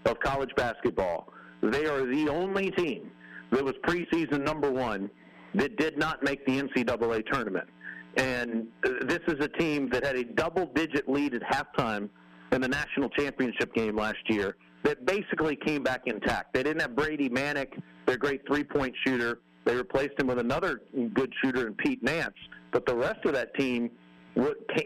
of 0.06 0.18
college 0.20 0.50
basketball. 0.56 1.32
They 1.62 1.86
are 1.86 2.06
the 2.06 2.28
only 2.28 2.70
team 2.72 3.10
that 3.50 3.64
was 3.64 3.74
preseason 3.86 4.44
number 4.44 4.70
one 4.70 5.10
that 5.54 5.76
did 5.76 5.98
not 5.98 6.22
make 6.22 6.44
the 6.46 6.60
NCAA 6.60 7.26
tournament. 7.30 7.68
And 8.16 8.68
uh, 8.84 8.90
this 9.02 9.20
is 9.28 9.44
a 9.44 9.48
team 9.48 9.88
that 9.90 10.04
had 10.04 10.16
a 10.16 10.24
double 10.24 10.66
digit 10.74 11.08
lead 11.08 11.34
at 11.34 11.42
halftime 11.42 12.08
in 12.52 12.60
the 12.60 12.68
national 12.68 13.08
championship 13.10 13.74
game 13.74 13.96
last 13.96 14.18
year 14.28 14.56
that 14.82 15.04
basically 15.04 15.56
came 15.56 15.82
back 15.82 16.02
intact. 16.06 16.54
They 16.54 16.62
didn't 16.62 16.80
have 16.80 16.96
Brady 16.96 17.28
Manek, 17.28 17.80
their 18.06 18.16
great 18.16 18.42
three 18.46 18.64
point 18.64 18.94
shooter. 19.06 19.40
They 19.68 19.76
replaced 19.76 20.18
him 20.18 20.28
with 20.28 20.38
another 20.38 20.80
good 21.12 21.30
shooter 21.42 21.66
in 21.66 21.74
Pete 21.74 22.02
Nance. 22.02 22.34
But 22.72 22.86
the 22.86 22.96
rest 22.96 23.26
of 23.26 23.34
that 23.34 23.54
team 23.54 23.90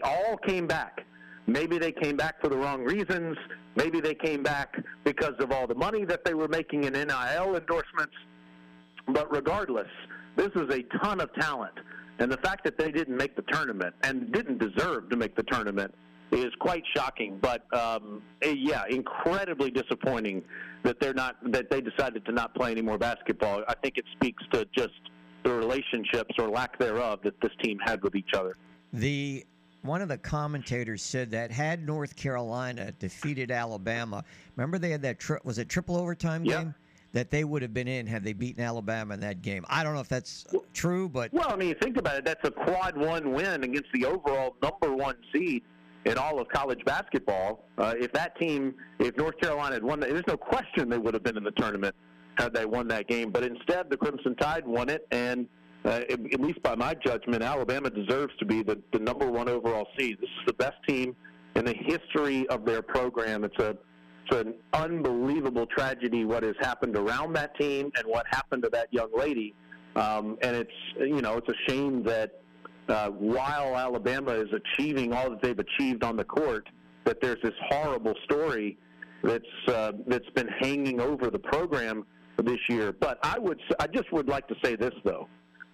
all 0.03 0.35
came 0.45 0.67
back. 0.67 0.99
Maybe 1.47 1.77
they 1.77 1.93
came 1.93 2.17
back 2.17 2.41
for 2.41 2.49
the 2.49 2.57
wrong 2.57 2.83
reasons. 2.83 3.37
Maybe 3.77 4.01
they 4.01 4.13
came 4.13 4.43
back 4.43 4.75
because 5.05 5.35
of 5.39 5.53
all 5.53 5.67
the 5.67 5.75
money 5.75 6.03
that 6.03 6.25
they 6.25 6.33
were 6.33 6.49
making 6.49 6.83
in 6.83 6.91
NIL 6.91 7.55
endorsements. 7.55 8.13
But 9.07 9.31
regardless, 9.31 9.87
this 10.35 10.49
is 10.53 10.69
a 10.69 10.83
ton 11.01 11.21
of 11.21 11.33
talent. 11.35 11.75
And 12.19 12.29
the 12.29 12.37
fact 12.37 12.65
that 12.65 12.77
they 12.77 12.91
didn't 12.91 13.15
make 13.15 13.37
the 13.37 13.45
tournament 13.53 13.95
and 14.03 14.33
didn't 14.33 14.57
deserve 14.57 15.09
to 15.11 15.15
make 15.15 15.37
the 15.37 15.43
tournament 15.43 15.95
is 16.33 16.53
quite 16.59 16.83
shocking. 16.95 17.37
But 17.41 17.63
um, 17.77 18.21
eh, 18.41 18.55
yeah, 18.57 18.83
incredibly 18.89 19.71
disappointing 19.71 20.43
that 20.83 20.99
they're 20.99 21.13
not 21.13 21.35
that 21.51 21.69
they 21.69 21.81
decided 21.81 22.25
to 22.25 22.31
not 22.31 22.53
play 22.55 22.71
any 22.71 22.81
more 22.81 22.97
basketball. 22.97 23.63
I 23.67 23.75
think 23.75 23.97
it 23.97 24.05
speaks 24.13 24.43
to 24.51 24.65
just 24.75 24.93
the 25.43 25.51
relationships 25.53 26.35
or 26.39 26.49
lack 26.49 26.77
thereof 26.79 27.19
that 27.23 27.39
this 27.41 27.51
team 27.61 27.77
had 27.85 28.01
with 28.03 28.15
each 28.15 28.33
other. 28.33 28.55
The 28.91 29.45
one 29.81 30.01
of 30.01 30.07
the 30.07 30.17
commentators 30.17 31.01
said 31.01 31.31
that 31.31 31.51
had 31.51 31.85
North 31.85 32.15
Carolina 32.15 32.93
defeated 32.99 33.51
Alabama, 33.51 34.23
remember 34.55 34.77
they 34.79 34.91
had 34.91 35.01
that 35.01 35.19
tri- 35.19 35.39
was 35.43 35.57
it 35.57 35.67
triple 35.69 35.97
overtime 35.97 36.45
Yeah. 36.45 36.59
game 36.63 36.75
that 37.11 37.29
they 37.29 37.43
would 37.43 37.61
have 37.61 37.73
been 37.75 37.87
in 37.87 38.07
had 38.07 38.23
they 38.23 38.33
beaten 38.33 38.63
Alabama 38.63 39.13
in 39.13 39.19
that 39.19 39.41
game. 39.43 39.63
I 39.69 39.83
don't 39.83 39.93
know 39.93 39.99
if 39.99 40.07
that's 40.09 40.47
true, 40.73 41.07
but 41.07 41.31
Well, 41.31 41.47
I 41.49 41.55
mean, 41.55 41.75
think 41.75 41.97
about 41.97 42.17
it. 42.17 42.25
That's 42.25 42.43
a 42.47 42.49
quad 42.49 42.97
one 42.97 43.33
win 43.33 43.63
against 43.63 43.89
the 43.93 44.05
overall 44.05 44.55
number 44.63 44.95
one 44.95 45.15
seed 45.31 45.61
in 46.05 46.17
all 46.17 46.39
of 46.39 46.47
college 46.49 46.83
basketball. 46.85 47.65
Uh, 47.77 47.93
if 47.97 48.11
that 48.13 48.37
team, 48.39 48.75
if 48.99 49.15
North 49.17 49.39
Carolina 49.39 49.75
had 49.75 49.83
won, 49.83 49.99
there's 49.99 50.27
no 50.27 50.37
question 50.37 50.89
they 50.89 50.97
would 50.97 51.13
have 51.13 51.23
been 51.23 51.37
in 51.37 51.43
the 51.43 51.51
tournament 51.51 51.95
had 52.37 52.53
they 52.53 52.65
won 52.65 52.87
that 52.87 53.07
game. 53.07 53.31
But 53.31 53.43
instead, 53.43 53.89
the 53.89 53.97
Crimson 53.97 54.35
Tide 54.35 54.65
won 54.65 54.89
it, 54.89 55.07
and 55.11 55.47
uh, 55.85 56.01
at, 56.09 56.11
at 56.11 56.39
least 56.39 56.61
by 56.63 56.75
my 56.75 56.93
judgment, 56.95 57.43
Alabama 57.43 57.89
deserves 57.89 58.33
to 58.39 58.45
be 58.45 58.63
the, 58.63 58.81
the 58.91 58.99
number 58.99 59.29
one 59.29 59.49
overall 59.49 59.87
seed. 59.97 60.17
This 60.19 60.29
is 60.29 60.45
the 60.47 60.53
best 60.53 60.77
team 60.87 61.15
in 61.55 61.65
the 61.65 61.75
history 61.85 62.47
of 62.47 62.65
their 62.65 62.81
program. 62.81 63.43
It's 63.43 63.59
a 63.59 63.77
it's 64.25 64.37
an 64.37 64.53
unbelievable 64.71 65.65
tragedy 65.65 66.23
what 66.23 66.43
has 66.43 66.55
happened 66.61 66.95
around 66.95 67.33
that 67.33 67.57
team 67.57 67.91
and 67.97 68.07
what 68.07 68.25
happened 68.29 68.63
to 68.63 68.69
that 68.69 68.87
young 68.91 69.09
lady. 69.13 69.53
Um, 69.97 70.37
and 70.41 70.55
it's 70.55 70.71
you 70.97 71.21
know 71.21 71.37
it's 71.37 71.49
a 71.49 71.69
shame 71.71 72.03
that 72.03 72.42
uh, 72.89 73.09
while 73.09 73.75
Alabama 73.77 74.31
is 74.31 74.49
achieving 74.53 75.13
all 75.13 75.29
that 75.29 75.41
they've 75.41 75.59
achieved 75.59 76.03
on 76.03 76.17
the 76.17 76.23
court, 76.23 76.67
that 77.05 77.21
there's 77.21 77.41
this 77.43 77.53
horrible 77.69 78.13
story 78.23 78.77
that's 79.23 79.43
uh, 79.67 79.93
that's 80.07 80.29
been 80.31 80.49
hanging 80.59 80.99
over 80.99 81.29
the 81.29 81.39
program 81.39 82.05
this 82.37 82.59
year. 82.69 82.91
But 82.91 83.19
I 83.23 83.39
would 83.39 83.59
I 83.79 83.87
just 83.87 84.11
would 84.11 84.27
like 84.27 84.47
to 84.47 84.55
say 84.63 84.75
this 84.75 84.93
though. 85.03 85.27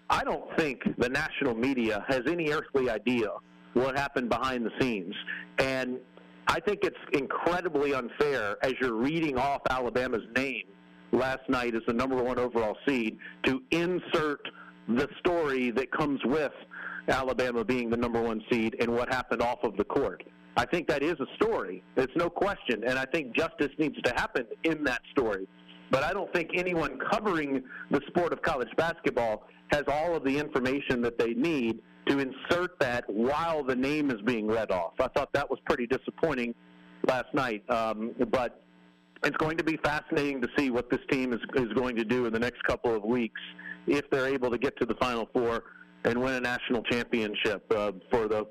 I 0.09 0.23
don't 0.23 0.45
think 0.57 0.81
the 0.97 1.09
national 1.09 1.53
media 1.53 2.03
has 2.07 2.21
any 2.27 2.51
earthly 2.51 2.89
idea 2.89 3.29
what 3.73 3.97
happened 3.97 4.29
behind 4.29 4.65
the 4.65 4.71
scenes. 4.79 5.13
And 5.59 5.99
I 6.47 6.59
think 6.59 6.79
it's 6.83 6.97
incredibly 7.13 7.93
unfair 7.93 8.57
as 8.63 8.73
you're 8.81 8.95
reading 8.95 9.37
off 9.37 9.61
Alabama's 9.69 10.23
name 10.35 10.63
last 11.11 11.47
night 11.47 11.75
as 11.75 11.81
the 11.87 11.93
number 11.93 12.21
one 12.21 12.39
overall 12.39 12.75
seed 12.87 13.17
to 13.43 13.61
insert 13.71 14.41
the 14.87 15.07
story 15.19 15.69
that 15.71 15.91
comes 15.91 16.19
with 16.25 16.51
Alabama 17.09 17.63
being 17.63 17.89
the 17.89 17.97
number 17.97 18.21
one 18.21 18.41
seed 18.51 18.75
and 18.79 18.93
what 18.93 19.11
happened 19.11 19.41
off 19.41 19.63
of 19.63 19.75
the 19.77 19.83
court. 19.83 20.23
I 20.57 20.65
think 20.65 20.87
that 20.87 21.03
is 21.03 21.15
a 21.19 21.27
story. 21.35 21.83
It's 21.95 22.15
no 22.15 22.29
question. 22.29 22.83
And 22.85 22.99
I 22.99 23.05
think 23.05 23.35
justice 23.35 23.69
needs 23.77 23.99
to 24.03 24.13
happen 24.15 24.45
in 24.63 24.83
that 24.83 25.01
story. 25.11 25.47
But 25.91 26.03
I 26.03 26.13
don't 26.13 26.31
think 26.33 26.51
anyone 26.55 26.99
covering 27.11 27.63
the 27.89 28.01
sport 28.07 28.33
of 28.33 28.41
college 28.41 28.69
basketball 28.77 29.47
has 29.71 29.83
all 29.87 30.15
of 30.15 30.23
the 30.23 30.37
information 30.37 31.01
that 31.01 31.17
they 31.17 31.33
need 31.33 31.79
to 32.07 32.19
insert 32.19 32.77
that 32.79 33.05
while 33.07 33.63
the 33.63 33.75
name 33.75 34.11
is 34.11 34.21
being 34.25 34.47
read 34.47 34.71
off. 34.71 34.93
I 34.99 35.07
thought 35.07 35.31
that 35.33 35.49
was 35.49 35.59
pretty 35.65 35.87
disappointing 35.87 36.53
last 37.07 37.33
night. 37.33 37.63
Um, 37.69 38.13
but 38.31 38.61
it's 39.23 39.37
going 39.37 39.57
to 39.57 39.63
be 39.63 39.77
fascinating 39.77 40.41
to 40.41 40.47
see 40.57 40.69
what 40.71 40.89
this 40.89 41.01
team 41.11 41.33
is, 41.33 41.39
is 41.55 41.71
going 41.73 41.95
to 41.97 42.03
do 42.03 42.25
in 42.25 42.33
the 42.33 42.39
next 42.39 42.63
couple 42.63 42.95
of 42.95 43.03
weeks 43.03 43.41
if 43.87 44.09
they're 44.09 44.27
able 44.27 44.49
to 44.51 44.57
get 44.57 44.77
to 44.79 44.85
the 44.85 44.95
Final 44.95 45.29
Four 45.33 45.63
and 46.05 46.21
win 46.21 46.33
a 46.33 46.41
national 46.41 46.83
championship 46.83 47.65
uh, 47.71 47.91
for 48.11 48.27
the 48.27 48.45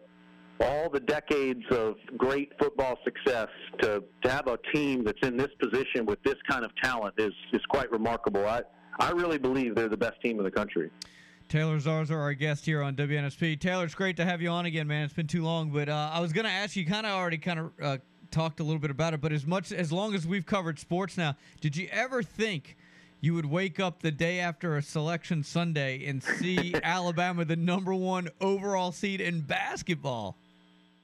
all 0.61 0.91
the 0.91 1.01
decades 1.01 1.63
of 1.71 1.95
great 2.17 2.53
football 2.59 2.99
success 3.05 3.49
to, 3.81 4.03
to 4.23 4.31
have 4.31 4.49
a 4.49 4.59
team 4.75 5.05
that's 5.05 5.25
in 5.25 5.37
this 5.37 5.51
position 5.61 6.05
with 6.05 6.21
this 6.25 6.35
kind 6.49 6.65
of 6.65 6.73
talent 6.83 7.15
is, 7.19 7.33
is 7.53 7.61
quite 7.69 7.91
remarkable. 7.93 8.45
I, 8.45 8.63
I 8.99 9.11
really 9.11 9.39
believe 9.39 9.77
they're 9.77 9.89
the 9.89 9.97
best 9.97 10.21
team 10.21 10.39
in 10.39 10.45
the 10.45 10.51
country. 10.51 10.91
Taylor 11.49 11.79
Zarzour, 11.79 12.19
our 12.19 12.35
guest 12.35 12.67
here 12.67 12.83
on 12.83 12.95
WNSP. 12.95 13.59
Taylor, 13.59 13.85
it's 13.85 13.95
great 13.95 14.17
to 14.17 14.25
have 14.25 14.43
you 14.43 14.51
on 14.51 14.67
again, 14.67 14.87
man. 14.87 15.05
It's 15.05 15.15
been 15.15 15.27
too 15.27 15.45
long, 15.45 15.71
but 15.71 15.89
uh, 15.89 16.11
I 16.13 16.21
was 16.21 16.33
going 16.33 16.45
to 16.45 16.51
ask 16.51 16.77
you. 16.77 16.85
Kind 16.85 17.07
of 17.07 17.13
already 17.13 17.39
kind 17.39 17.61
of 17.61 17.73
uh, 17.81 17.99
talked 18.31 18.61
a 18.61 18.63
little 18.63 18.81
bit 18.81 18.91
about 18.91 19.15
it, 19.15 19.21
but 19.23 19.33
as 19.33 19.47
much 19.47 19.73
as 19.73 19.91
long 19.91 20.15
as 20.15 20.27
we've 20.27 20.45
covered 20.45 20.79
sports 20.79 21.17
now, 21.17 21.37
did 21.63 21.75
you 21.75 21.89
ever 21.91 22.23
think 22.23 22.77
you 23.21 23.35
would 23.35 23.47
wake 23.47 23.81
up 23.81 24.01
the 24.03 24.11
day 24.11 24.39
after 24.41 24.77
a 24.77 24.83
selection 24.83 25.43
Sunday 25.43 26.07
and 26.07 26.23
see 26.23 26.75
Alabama 26.83 27.45
the 27.45 27.57
number 27.57 27.95
one 27.95 28.29
overall 28.41 28.93
seed 28.93 29.21
in 29.21 29.41
basketball? 29.41 30.37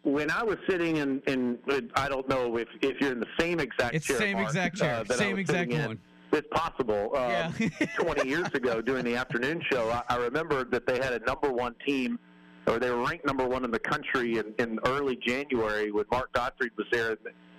When 0.03 0.31
I 0.31 0.43
was 0.43 0.59
sitting 0.69 0.99
in, 0.99 1.21
in 1.27 1.59
I 1.97 2.09
don't 2.09 2.29
know 2.29 2.57
if, 2.59 2.69
if 2.83 3.01
you're 3.01 3.13
in 3.13 3.21
the 3.21 3.27
same 3.39 3.59
exact 3.59 3.95
It's 3.95 4.07
chair, 4.07 4.19
same 4.19 4.35
Mark, 4.35 4.49
exact 4.49 4.77
chair. 4.77 5.03
uh, 5.09 5.15
Same 5.15 5.39
exact 5.39 5.73
in. 5.73 5.87
one. 5.87 5.99
It's 6.33 6.49
possible. 6.53 7.11
Um, 7.17 7.31
Yeah. 7.31 7.53
20 7.99 8.29
years 8.29 8.49
ago, 8.55 8.81
during 8.83 9.05
the 9.05 9.17
afternoon 9.17 9.63
show, 9.71 9.89
I, 9.91 10.03
I 10.09 10.17
remember 10.19 10.65
that 10.65 10.87
they 10.87 10.97
had 10.99 11.15
a 11.15 11.21
number 11.21 11.51
one 11.51 11.75
team, 11.87 12.19
or 12.67 12.79
they 12.79 12.91
were 12.91 13.03
ranked 13.03 13.25
number 13.25 13.47
one 13.47 13.65
in 13.65 13.71
the 13.71 13.79
country 13.79 14.39
in, 14.39 14.53
in 14.59 14.79
early 14.87 15.17
January 15.17 15.91
when 15.91 16.05
Mark 16.11 16.33
Gottfried 16.33 16.73
was 16.77 16.87
there, 16.93 17.17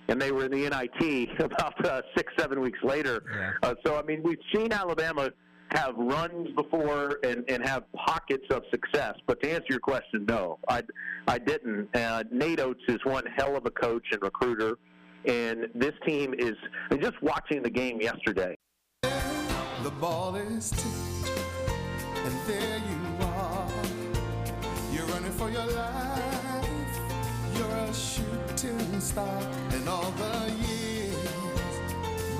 and, 0.08 0.12
and 0.12 0.20
they 0.20 0.32
were 0.32 0.44
in 0.44 0.52
the 0.52 0.68
NIT 0.68 1.28
about 1.40 1.86
uh, 1.86 2.02
six, 2.16 2.32
seven 2.38 2.60
weeks 2.60 2.78
later. 2.82 3.22
Uh, 3.62 3.74
so, 3.84 3.98
I 3.98 4.02
mean, 4.02 4.22
we've 4.22 4.38
seen 4.54 4.72
Alabama 4.72 5.30
have 5.72 5.96
runs 5.96 6.48
before 6.54 7.18
and, 7.24 7.44
and 7.48 7.66
have 7.66 7.84
pockets 7.92 8.46
of 8.50 8.62
success. 8.70 9.14
But 9.26 9.42
to 9.42 9.50
answer 9.50 9.66
your 9.70 9.80
question, 9.80 10.24
no, 10.28 10.58
I, 10.68 10.82
I 11.26 11.38
didn't. 11.38 11.94
Uh, 11.94 12.24
Nate 12.30 12.60
Oats 12.60 12.82
is 12.88 12.98
one 13.04 13.24
hell 13.36 13.56
of 13.56 13.66
a 13.66 13.70
coach 13.70 14.06
and 14.12 14.22
recruiter. 14.22 14.78
And 15.26 15.66
this 15.74 15.94
team 16.06 16.34
is, 16.38 16.54
and 16.90 17.02
just 17.02 17.20
watching 17.20 17.62
the 17.62 17.70
game 17.70 18.00
yesterday, 18.00 18.56
The 19.02 19.90
ball 20.00 20.36
is 20.36 20.70
tipped, 20.70 21.30
and 22.24 22.34
there 22.46 22.78
you 22.78 23.26
are. 23.26 23.70
You're 24.92 25.06
running 25.06 25.32
for 25.32 25.50
your 25.50 25.66
life. 25.66 26.35
You're 27.56 27.68
a 27.68 27.94
shooting 27.94 29.00
star, 29.00 29.40
and 29.70 29.88
all 29.88 30.10
the 30.12 30.52
years, 30.68 31.14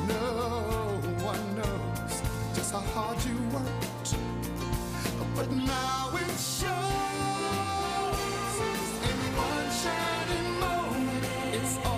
no 0.08 1.00
one 1.24 1.56
knows 1.56 2.22
just 2.54 2.72
how 2.72 2.80
hard 2.80 3.18
you 3.24 3.36
worked. 3.52 4.16
But 5.34 5.50
now 5.52 6.10
it 6.14 6.38
shows. 6.38 7.06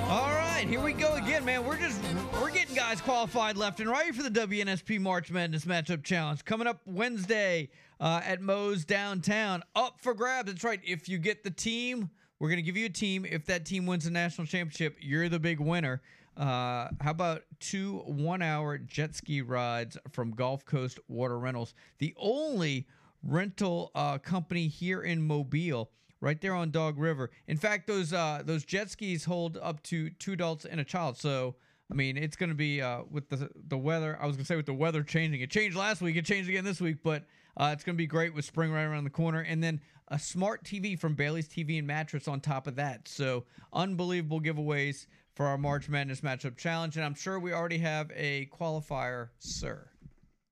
All 0.08 0.30
right, 0.30 0.64
here 0.66 0.80
we 0.80 0.94
go 0.94 1.14
again, 1.16 1.44
man. 1.44 1.66
We're 1.66 1.76
just 1.76 2.00
we're 2.40 2.50
getting 2.50 2.74
guys 2.74 3.00
qualified 3.00 3.58
left 3.58 3.78
and 3.80 3.90
right 3.90 4.14
for 4.14 4.22
the 4.22 4.30
WNSP 4.30 4.98
March 5.00 5.30
Madness 5.30 5.66
Matchup 5.66 6.02
Challenge 6.02 6.42
coming 6.46 6.66
up 6.66 6.80
Wednesday 6.86 7.68
uh, 8.00 8.22
at 8.24 8.40
Moe's 8.40 8.86
downtown. 8.86 9.62
Up 9.76 10.00
for 10.00 10.14
grabs. 10.14 10.50
That's 10.50 10.64
right. 10.64 10.80
If 10.82 11.08
you 11.10 11.18
get 11.18 11.44
the 11.44 11.50
team, 11.50 12.08
we're 12.38 12.48
gonna 12.48 12.62
give 12.62 12.76
you 12.76 12.86
a 12.86 12.90
team. 12.90 13.24
If 13.24 13.46
that 13.46 13.64
team 13.64 13.86
wins 13.86 14.04
the 14.04 14.10
national 14.10 14.46
championship, 14.46 14.96
you're 15.00 15.28
the 15.28 15.38
big 15.38 15.60
winner. 15.60 16.02
Uh, 16.36 16.88
how 17.00 17.10
about 17.10 17.42
two 17.58 17.98
one-hour 18.06 18.78
jet 18.78 19.14
ski 19.14 19.42
rides 19.42 19.98
from 20.12 20.30
Gulf 20.30 20.64
Coast 20.64 21.00
Water 21.08 21.38
Rentals, 21.38 21.74
the 21.98 22.14
only 22.16 22.86
rental 23.24 23.90
uh, 23.96 24.18
company 24.18 24.68
here 24.68 25.02
in 25.02 25.20
Mobile, 25.20 25.90
right 26.20 26.40
there 26.40 26.54
on 26.54 26.70
Dog 26.70 26.98
River. 26.98 27.30
In 27.48 27.56
fact, 27.56 27.88
those 27.88 28.12
uh, 28.12 28.42
those 28.44 28.64
jet 28.64 28.90
skis 28.90 29.24
hold 29.24 29.58
up 29.60 29.82
to 29.84 30.10
two 30.10 30.32
adults 30.32 30.64
and 30.64 30.80
a 30.80 30.84
child. 30.84 31.16
So 31.16 31.56
I 31.90 31.94
mean, 31.94 32.16
it's 32.16 32.36
going 32.36 32.50
to 32.50 32.54
be 32.54 32.82
uh, 32.82 33.02
with 33.10 33.28
the 33.28 33.50
the 33.68 33.78
weather. 33.78 34.18
I 34.20 34.26
was 34.26 34.36
going 34.36 34.44
to 34.44 34.48
say 34.48 34.56
with 34.56 34.66
the 34.66 34.74
weather 34.74 35.02
changing. 35.02 35.40
It 35.40 35.50
changed 35.50 35.76
last 35.76 36.00
week. 36.02 36.16
It 36.16 36.24
changed 36.24 36.48
again 36.48 36.64
this 36.64 36.80
week, 36.80 36.98
but 37.02 37.24
uh, 37.56 37.70
it's 37.72 37.82
going 37.82 37.96
to 37.96 37.98
be 37.98 38.06
great 38.06 38.34
with 38.34 38.44
spring 38.44 38.70
right 38.70 38.84
around 38.84 39.04
the 39.04 39.10
corner, 39.10 39.40
and 39.40 39.62
then 39.62 39.80
a 40.08 40.18
smart 40.18 40.64
TV 40.64 40.98
from 40.98 41.14
Bailey's 41.14 41.48
TV 41.48 41.78
and 41.78 41.86
Mattress 41.86 42.28
on 42.28 42.40
top 42.40 42.66
of 42.66 42.76
that. 42.76 43.08
So 43.08 43.44
unbelievable 43.72 44.40
giveaways 44.40 45.06
for 45.34 45.46
our 45.46 45.58
March 45.58 45.88
Madness 45.88 46.22
matchup 46.22 46.56
challenge, 46.56 46.96
and 46.96 47.04
I'm 47.04 47.14
sure 47.14 47.38
we 47.38 47.52
already 47.52 47.78
have 47.78 48.10
a 48.14 48.48
qualifier, 48.58 49.28
sir. 49.38 49.88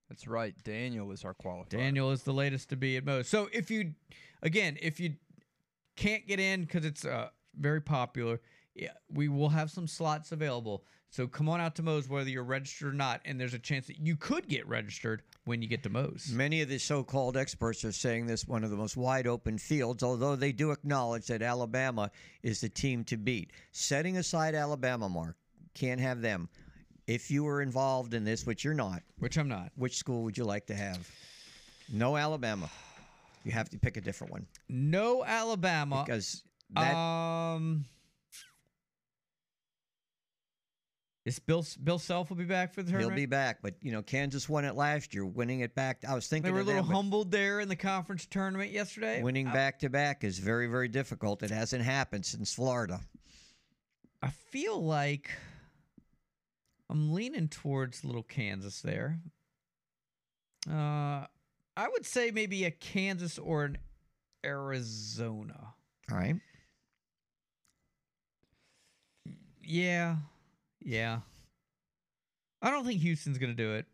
That's 0.08 0.28
right. 0.28 0.54
Daniel 0.62 1.10
is 1.10 1.24
our 1.24 1.34
qualifier. 1.34 1.70
Daniel 1.70 2.12
is 2.12 2.22
the 2.22 2.32
latest 2.32 2.68
to 2.70 2.76
be 2.76 2.96
at 2.96 3.04
most. 3.04 3.28
So 3.28 3.48
if 3.52 3.70
you, 3.70 3.94
again, 4.42 4.78
if 4.80 5.00
you 5.00 5.14
can't 5.96 6.26
get 6.28 6.38
in 6.38 6.60
because 6.60 6.84
it's 6.84 7.04
uh, 7.04 7.30
very 7.58 7.80
popular, 7.80 8.40
yeah, 8.74 8.92
we 9.10 9.28
will 9.28 9.48
have 9.48 9.70
some 9.70 9.88
slots 9.88 10.30
available. 10.30 10.84
So 11.16 11.26
come 11.26 11.48
on 11.48 11.62
out 11.62 11.74
to 11.76 11.82
Moe's 11.82 12.10
whether 12.10 12.28
you're 12.28 12.44
registered 12.44 12.92
or 12.92 12.94
not, 12.94 13.22
and 13.24 13.40
there's 13.40 13.54
a 13.54 13.58
chance 13.58 13.86
that 13.86 13.98
you 13.98 14.16
could 14.16 14.46
get 14.48 14.68
registered 14.68 15.22
when 15.46 15.62
you 15.62 15.66
get 15.66 15.82
to 15.84 15.88
Moe's. 15.88 16.30
Many 16.30 16.60
of 16.60 16.68
the 16.68 16.76
so-called 16.76 17.38
experts 17.38 17.86
are 17.86 17.92
saying 17.92 18.26
this 18.26 18.46
one 18.46 18.62
of 18.62 18.68
the 18.68 18.76
most 18.76 18.98
wide 18.98 19.26
open 19.26 19.56
fields, 19.56 20.02
although 20.02 20.36
they 20.36 20.52
do 20.52 20.72
acknowledge 20.72 21.26
that 21.28 21.40
Alabama 21.40 22.10
is 22.42 22.60
the 22.60 22.68
team 22.68 23.02
to 23.04 23.16
beat. 23.16 23.52
Setting 23.72 24.18
aside 24.18 24.54
Alabama, 24.54 25.08
Mark, 25.08 25.36
can't 25.72 26.02
have 26.02 26.20
them. 26.20 26.50
if 27.06 27.30
you 27.30 27.44
were 27.44 27.62
involved 27.62 28.12
in 28.12 28.22
this, 28.22 28.44
which 28.44 28.62
you're 28.62 28.74
not, 28.74 29.02
which 29.18 29.38
I'm 29.38 29.48
not, 29.48 29.72
which 29.76 29.96
school 29.96 30.22
would 30.24 30.36
you 30.36 30.44
like 30.44 30.66
to 30.66 30.74
have? 30.74 31.10
No 31.90 32.18
Alabama. 32.18 32.68
You 33.42 33.52
have 33.52 33.70
to 33.70 33.78
pick 33.78 33.96
a 33.96 34.02
different 34.02 34.34
one 34.34 34.46
No 34.68 35.24
Alabama. 35.24 36.04
because 36.04 36.42
that 36.74 36.94
um, 36.94 37.86
is 41.26 41.40
Bill 41.40 41.66
Bill 41.82 41.98
Self 41.98 42.30
will 42.30 42.36
be 42.36 42.44
back 42.44 42.72
for 42.72 42.84
the 42.84 42.92
tournament? 42.92 43.18
he'll 43.18 43.24
be 43.24 43.26
back. 43.26 43.58
But 43.60 43.74
you 43.82 43.90
know, 43.90 44.00
Kansas 44.00 44.48
won 44.48 44.64
it 44.64 44.76
last 44.76 45.12
year, 45.12 45.26
winning 45.26 45.60
it 45.60 45.74
back. 45.74 46.04
I 46.08 46.14
was 46.14 46.28
thinking 46.28 46.44
They 46.44 46.52
were 46.52 46.60
a 46.60 46.64
little 46.64 46.84
humbled 46.84 47.32
there 47.32 47.58
in 47.58 47.68
the 47.68 47.76
conference 47.76 48.26
tournament 48.26 48.70
yesterday. 48.70 49.20
winning 49.22 49.48
I- 49.48 49.52
back 49.52 49.80
to 49.80 49.90
back 49.90 50.22
is 50.22 50.38
very, 50.38 50.68
very 50.68 50.88
difficult. 50.88 51.42
It 51.42 51.50
hasn't 51.50 51.82
happened 51.84 52.24
since 52.24 52.54
Florida. 52.54 53.00
I 54.22 54.28
feel 54.30 54.82
like 54.82 55.30
I'm 56.88 57.12
leaning 57.12 57.48
towards 57.48 58.04
little 58.04 58.22
Kansas 58.22 58.80
there. 58.80 59.18
Uh, 60.70 61.26
I 61.76 61.88
would 61.90 62.06
say 62.06 62.30
maybe 62.30 62.64
a 62.64 62.70
Kansas 62.70 63.36
or 63.38 63.64
an 63.64 63.78
Arizona. 64.44 65.74
All 66.10 66.16
right. 66.16 66.36
Yeah, 69.62 70.16
yeah. 70.86 71.20
I 72.62 72.70
don't 72.70 72.86
think 72.86 73.00
Houston's 73.02 73.38
gonna 73.38 73.52
do 73.54 73.74
it. 73.74 73.86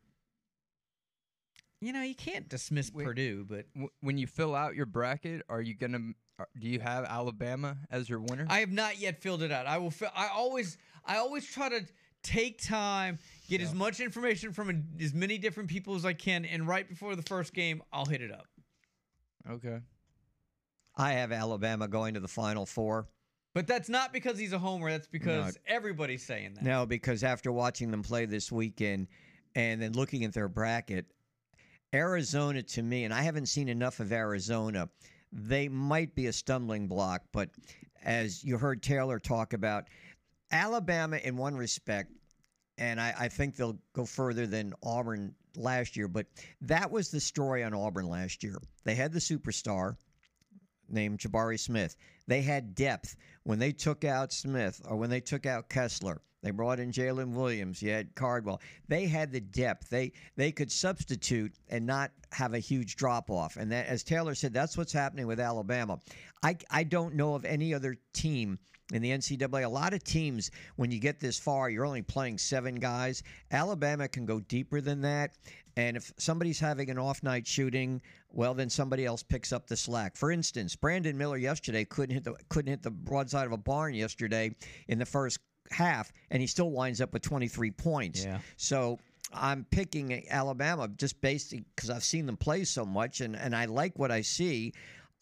You 1.80 1.92
know, 1.92 2.02
you 2.02 2.14
can't 2.14 2.48
dismiss 2.48 2.92
Wait. 2.92 3.04
Purdue, 3.04 3.44
but 3.48 3.66
when 4.00 4.16
you 4.18 4.26
fill 4.28 4.54
out 4.54 4.76
your 4.76 4.86
bracket, 4.86 5.42
are 5.48 5.60
you 5.60 5.74
gonna? 5.74 6.12
Do 6.58 6.68
you 6.68 6.78
have 6.80 7.04
Alabama 7.04 7.76
as 7.90 8.08
your 8.08 8.20
winner? 8.20 8.46
I 8.48 8.60
have 8.60 8.70
not 8.70 8.98
yet 8.98 9.20
filled 9.20 9.42
it 9.42 9.50
out. 9.50 9.66
I 9.66 9.78
will. 9.78 9.90
Fill, 9.90 10.10
I 10.14 10.28
always, 10.28 10.78
I 11.04 11.16
always 11.16 11.44
try 11.46 11.68
to 11.70 11.84
take 12.22 12.62
time, 12.62 13.18
get 13.48 13.60
as 13.60 13.74
much 13.74 13.98
information 13.98 14.52
from 14.52 14.70
a- 14.70 15.02
as 15.02 15.12
many 15.12 15.38
different 15.38 15.68
people 15.68 15.96
as 15.96 16.04
I 16.04 16.12
can, 16.12 16.44
and 16.44 16.68
right 16.68 16.88
before 16.88 17.16
the 17.16 17.22
first 17.22 17.52
game, 17.52 17.82
I'll 17.92 18.06
hit 18.06 18.20
it 18.22 18.30
up. 18.30 18.46
okay. 19.50 19.80
I 20.94 21.12
have 21.12 21.32
Alabama 21.32 21.88
going 21.88 22.14
to 22.14 22.20
the 22.20 22.28
Final 22.28 22.64
Four. 22.66 23.08
But 23.54 23.66
that's 23.66 23.88
not 23.88 24.12
because 24.12 24.38
he's 24.38 24.52
a 24.52 24.58
homer. 24.58 24.90
That's 24.90 25.06
because 25.06 25.58
everybody's 25.66 26.24
saying 26.24 26.54
that. 26.54 26.64
No, 26.64 26.86
because 26.86 27.22
after 27.22 27.52
watching 27.52 27.90
them 27.90 28.02
play 28.02 28.24
this 28.24 28.50
weekend 28.50 29.08
and 29.54 29.82
then 29.82 29.92
looking 29.92 30.24
at 30.24 30.32
their 30.32 30.48
bracket, 30.48 31.06
Arizona 31.94 32.62
to 32.62 32.82
me, 32.82 33.04
and 33.04 33.12
I 33.12 33.22
haven't 33.22 33.46
seen 33.46 33.68
enough 33.68 34.00
of 34.00 34.12
Arizona, 34.12 34.88
they 35.32 35.68
might 35.68 36.14
be 36.14 36.26
a 36.26 36.32
stumbling 36.32 36.88
block. 36.88 37.22
But 37.32 37.50
as 38.02 38.42
you 38.42 38.56
heard 38.56 38.82
Taylor 38.82 39.18
talk 39.18 39.52
about, 39.52 39.88
Alabama, 40.50 41.18
in 41.18 41.36
one 41.36 41.54
respect, 41.54 42.10
and 42.78 42.98
I, 42.98 43.14
I 43.18 43.28
think 43.28 43.56
they'll 43.56 43.78
go 43.92 44.06
further 44.06 44.46
than 44.46 44.72
Auburn 44.82 45.34
last 45.56 45.96
year, 45.96 46.08
but 46.08 46.26
that 46.62 46.90
was 46.90 47.10
the 47.10 47.20
story 47.20 47.62
on 47.62 47.74
Auburn 47.74 48.08
last 48.08 48.42
year. 48.42 48.56
They 48.84 48.94
had 48.94 49.12
the 49.12 49.18
superstar 49.18 49.96
named 50.92 51.18
Jabari 51.18 51.58
Smith. 51.58 51.96
They 52.26 52.42
had 52.42 52.74
depth 52.74 53.16
when 53.44 53.58
they 53.58 53.72
took 53.72 54.04
out 54.04 54.32
Smith 54.32 54.80
or 54.88 54.96
when 54.96 55.10
they 55.10 55.20
took 55.20 55.46
out 55.46 55.68
Kessler. 55.68 56.20
They 56.42 56.50
brought 56.50 56.80
in 56.80 56.90
Jalen 56.90 57.34
Williams. 57.34 57.80
You 57.80 57.92
had 57.92 58.14
Cardwell. 58.16 58.60
They 58.88 59.06
had 59.06 59.30
the 59.30 59.40
depth. 59.40 59.90
They 59.90 60.12
they 60.36 60.50
could 60.50 60.72
substitute 60.72 61.54
and 61.68 61.86
not 61.86 62.10
have 62.32 62.54
a 62.54 62.58
huge 62.58 62.96
drop 62.96 63.30
off. 63.30 63.56
And 63.56 63.70
that, 63.70 63.86
as 63.86 64.02
Taylor 64.02 64.34
said, 64.34 64.52
that's 64.52 64.76
what's 64.76 64.92
happening 64.92 65.26
with 65.26 65.38
Alabama. 65.38 66.00
I 66.42 66.56
I 66.70 66.82
don't 66.82 67.14
know 67.14 67.34
of 67.34 67.44
any 67.44 67.72
other 67.72 67.96
team 68.12 68.58
in 68.92 69.02
the 69.02 69.10
NCAA. 69.10 69.64
A 69.64 69.68
lot 69.68 69.94
of 69.94 70.02
teams, 70.04 70.50
when 70.76 70.90
you 70.90 70.98
get 70.98 71.20
this 71.20 71.38
far, 71.38 71.70
you're 71.70 71.84
only 71.84 72.02
playing 72.02 72.38
seven 72.38 72.74
guys. 72.76 73.22
Alabama 73.50 74.08
can 74.08 74.26
go 74.26 74.40
deeper 74.40 74.80
than 74.80 75.02
that. 75.02 75.32
And 75.76 75.96
if 75.96 76.12
somebody's 76.18 76.60
having 76.60 76.90
an 76.90 76.98
off 76.98 77.22
night 77.22 77.46
shooting, 77.46 78.02
well, 78.30 78.54
then 78.54 78.68
somebody 78.68 79.06
else 79.06 79.22
picks 79.22 79.52
up 79.52 79.66
the 79.66 79.76
slack. 79.76 80.16
For 80.16 80.30
instance, 80.30 80.76
Brandon 80.76 81.16
Miller 81.16 81.38
yesterday 81.38 81.84
couldn't 81.84 82.14
hit 82.14 82.24
the 82.24 82.34
couldn't 82.50 82.70
hit 82.70 82.82
the 82.82 82.90
broadside 82.90 83.46
of 83.46 83.52
a 83.52 83.56
barn 83.56 83.94
yesterday 83.94 84.54
in 84.88 84.98
the 84.98 85.06
first 85.06 85.38
half, 85.70 86.12
and 86.30 86.40
he 86.40 86.46
still 86.46 86.70
winds 86.70 87.00
up 87.00 87.12
with 87.14 87.22
23 87.22 87.70
points. 87.70 88.24
Yeah. 88.24 88.38
So 88.56 88.98
I'm 89.32 89.64
picking 89.70 90.28
Alabama 90.30 90.88
just 90.88 91.20
based 91.20 91.54
because 91.74 91.88
I've 91.88 92.04
seen 92.04 92.26
them 92.26 92.36
play 92.36 92.64
so 92.64 92.84
much, 92.84 93.20
and, 93.20 93.34
and 93.34 93.56
I 93.56 93.64
like 93.64 93.98
what 93.98 94.10
I 94.10 94.20
see. 94.20 94.74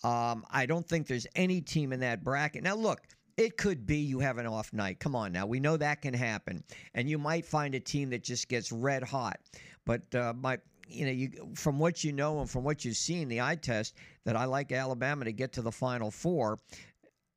Um, 0.03 0.45
I 0.51 0.66
don't 0.66 0.87
think 0.87 1.07
there's 1.07 1.27
any 1.37 1.61
team 1.61 1.93
in 1.93 2.01
that 2.01 2.24
bracket. 2.24 2.62
Now, 2.62 2.74
look, 2.74 3.01
it 3.41 3.57
could 3.57 3.87
be 3.87 3.97
you 3.97 4.21
have 4.21 4.37
an 4.37 4.47
off 4.47 4.73
night. 4.73 5.01
Come 5.01 5.17
on 5.17 5.33
now. 5.33 5.47
We 5.47 5.61
know 5.61 5.77
that 5.79 6.03
can 6.03 6.12
happen. 6.12 6.62
And 6.95 7.09
you 7.09 7.17
might 7.17 7.47
find 7.47 7.75
a 7.75 7.81
team 7.81 8.11
that 8.11 8.23
just 8.23 8.49
gets 8.49 8.71
red 8.71 9.03
hot. 9.03 9.41
But 9.87 10.15
uh, 10.15 10.35
my, 10.37 10.59
you 10.87 11.07
know, 11.07 11.12
you 11.12 11.31
from 11.55 11.79
what 11.79 12.05
you 12.05 12.12
know 12.12 12.41
and 12.41 12.51
from 12.51 12.65
what 12.65 12.85
you've 12.85 12.97
seen, 12.97 13.29
the 13.29 13.41
eye 13.41 13.57
test, 13.57 13.97
that 14.27 14.37
I 14.37 14.45
like 14.45 14.73
Alabama 14.73 15.25
to 15.25 15.33
get 15.33 15.55
to 15.55 15.62
the 15.62 15.73
Final 15.73 16.11
Four. 16.11 16.59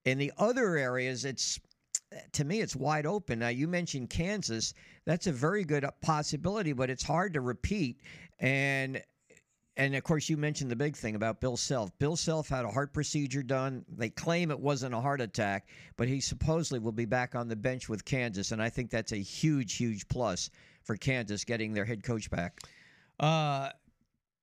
In 0.04 0.18
the 0.18 0.34
other 0.38 0.76
areas, 0.76 1.24
it's 1.24 1.58
to 2.34 2.44
me, 2.44 2.60
it's 2.60 2.76
wide 2.76 3.06
open. 3.06 3.40
Now, 3.40 3.48
you 3.48 3.68
mentioned 3.68 4.10
Kansas. 4.10 4.74
That's 5.06 5.28
a 5.28 5.32
very 5.32 5.64
good 5.64 5.86
possibility, 6.02 6.74
but 6.74 6.90
it's 6.90 7.04
hard 7.04 7.34
to 7.34 7.42
repeat. 7.42 8.02
And 8.40 9.02
and 9.76 9.95
of 9.95 10.04
course, 10.04 10.30
you 10.30 10.38
mentioned 10.38 10.70
the 10.70 10.76
big 10.76 10.95
thing 10.95 11.16
about 11.16 11.41
Bill 11.41 11.58
Self. 11.58 11.98
Bill 11.98 12.16
Self 12.16 12.50
had 12.50 12.66
a 12.66 12.70
heart 12.70 12.94
procedure 12.94 13.41
done. 13.41 13.84
They 13.90 14.10
claim 14.10 14.52
it 14.52 14.60
wasn't 14.60 14.94
a 14.94 15.02
heart 15.02 15.22
attack, 15.22 15.68
but 15.98 16.08
he 16.08 16.20
supposedly 16.20 16.80
will 16.80 16.91
be 16.91 17.06
back 17.06 17.34
on 17.36 17.48
the 17.48 17.56
bench 17.56 17.90
with 17.90 18.06
Kansas, 18.06 18.52
and 18.52 18.62
I 18.62 18.70
think 18.70 18.91
that's 18.91 19.12
a 19.12 19.18
huge, 19.18 19.76
huge 19.76 20.08
plus 20.08 20.50
for 20.84 20.95
Kansas 20.95 21.44
getting 21.44 21.74
their 21.74 21.86
head 21.86 22.04
coach 22.04 22.30
back. 22.30 22.62
Uh, 23.20 23.70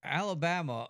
Alabama. 0.02 0.88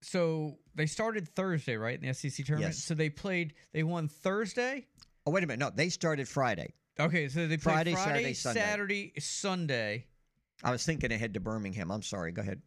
So 0.00 0.58
they 0.74 0.86
started 0.86 1.28
Thursday, 1.28 1.76
right, 1.76 2.00
in 2.00 2.06
the 2.06 2.14
SEC 2.14 2.44
tournament. 2.46 2.74
Yes. 2.74 2.84
So 2.84 2.94
they 2.94 3.10
played. 3.10 3.54
They 3.72 3.82
won 3.82 4.08
Thursday. 4.08 4.86
Oh, 5.26 5.30
wait 5.30 5.44
a 5.44 5.46
minute. 5.46 5.60
No, 5.60 5.70
they 5.74 5.88
started 5.88 6.28
Friday. 6.28 6.74
Okay, 7.00 7.28
so 7.28 7.46
they 7.46 7.56
played 7.56 7.60
Friday, 7.60 7.92
Friday, 7.94 8.32
Saturday, 8.32 8.34
Sunday. 8.34 8.60
Saturday, 8.60 9.12
Sunday. 9.18 10.06
I 10.64 10.72
was 10.72 10.84
thinking 10.84 11.12
ahead 11.12 11.34
to 11.34 11.40
Birmingham. 11.40 11.90
I'm 11.90 12.02
sorry. 12.02 12.32
Go 12.32 12.42
ahead. 12.42 12.60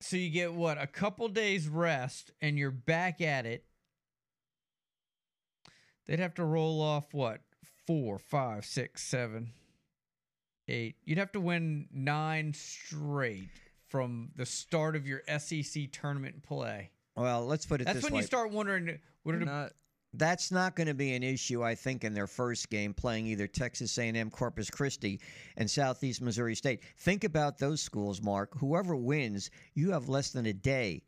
So 0.00 0.16
you 0.16 0.30
get 0.30 0.54
what 0.54 0.80
a 0.80 0.86
couple 0.86 1.28
days 1.28 1.68
rest, 1.68 2.30
and 2.40 2.56
you're 2.56 2.70
back 2.70 3.20
at 3.20 3.46
it. 3.46 3.64
They'd 6.06 6.20
have 6.20 6.34
to 6.34 6.44
roll 6.44 6.80
off 6.80 7.12
what 7.12 7.40
four, 7.86 8.18
five, 8.18 8.64
six, 8.64 9.02
seven, 9.02 9.52
eight. 10.68 10.96
You'd 11.04 11.18
have 11.18 11.32
to 11.32 11.40
win 11.40 11.88
nine 11.92 12.54
straight 12.54 13.50
from 13.88 14.30
the 14.36 14.46
start 14.46 14.94
of 14.94 15.06
your 15.06 15.22
SEC 15.38 15.90
tournament 15.90 16.42
play. 16.42 16.90
Well, 17.16 17.46
let's 17.46 17.66
put 17.66 17.80
it 17.80 17.84
this 17.84 17.86
way. 17.86 17.94
That's 17.94 17.96
this 17.96 18.04
when 18.04 18.12
way. 18.14 18.20
you 18.20 18.26
start 18.26 18.52
wondering 18.52 18.98
what 19.22 19.34
are 19.34 19.40
not. 19.40 19.72
That's 20.14 20.50
not 20.50 20.74
going 20.74 20.86
to 20.86 20.94
be 20.94 21.14
an 21.14 21.22
issue, 21.22 21.62
I 21.62 21.74
think, 21.74 22.02
in 22.02 22.14
their 22.14 22.26
first 22.26 22.70
game 22.70 22.94
playing 22.94 23.26
either 23.26 23.46
Texas 23.46 23.96
A&M, 23.98 24.30
Corpus 24.30 24.70
Christi, 24.70 25.20
and 25.56 25.70
Southeast 25.70 26.22
Missouri 26.22 26.54
State. 26.54 26.82
Think 26.98 27.24
about 27.24 27.58
those 27.58 27.82
schools, 27.82 28.22
Mark. 28.22 28.56
Whoever 28.58 28.96
wins, 28.96 29.50
you 29.74 29.92
have 29.92 30.08
less 30.08 30.30
than 30.30 30.46
a 30.46 30.52
day 30.52 31.02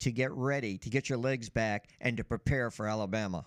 to 0.00 0.10
get 0.10 0.32
ready, 0.32 0.78
to 0.78 0.88
get 0.88 1.08
your 1.08 1.18
legs 1.18 1.50
back, 1.50 1.88
and 2.00 2.16
to 2.16 2.24
prepare 2.24 2.70
for 2.70 2.86
Alabama. 2.86 3.44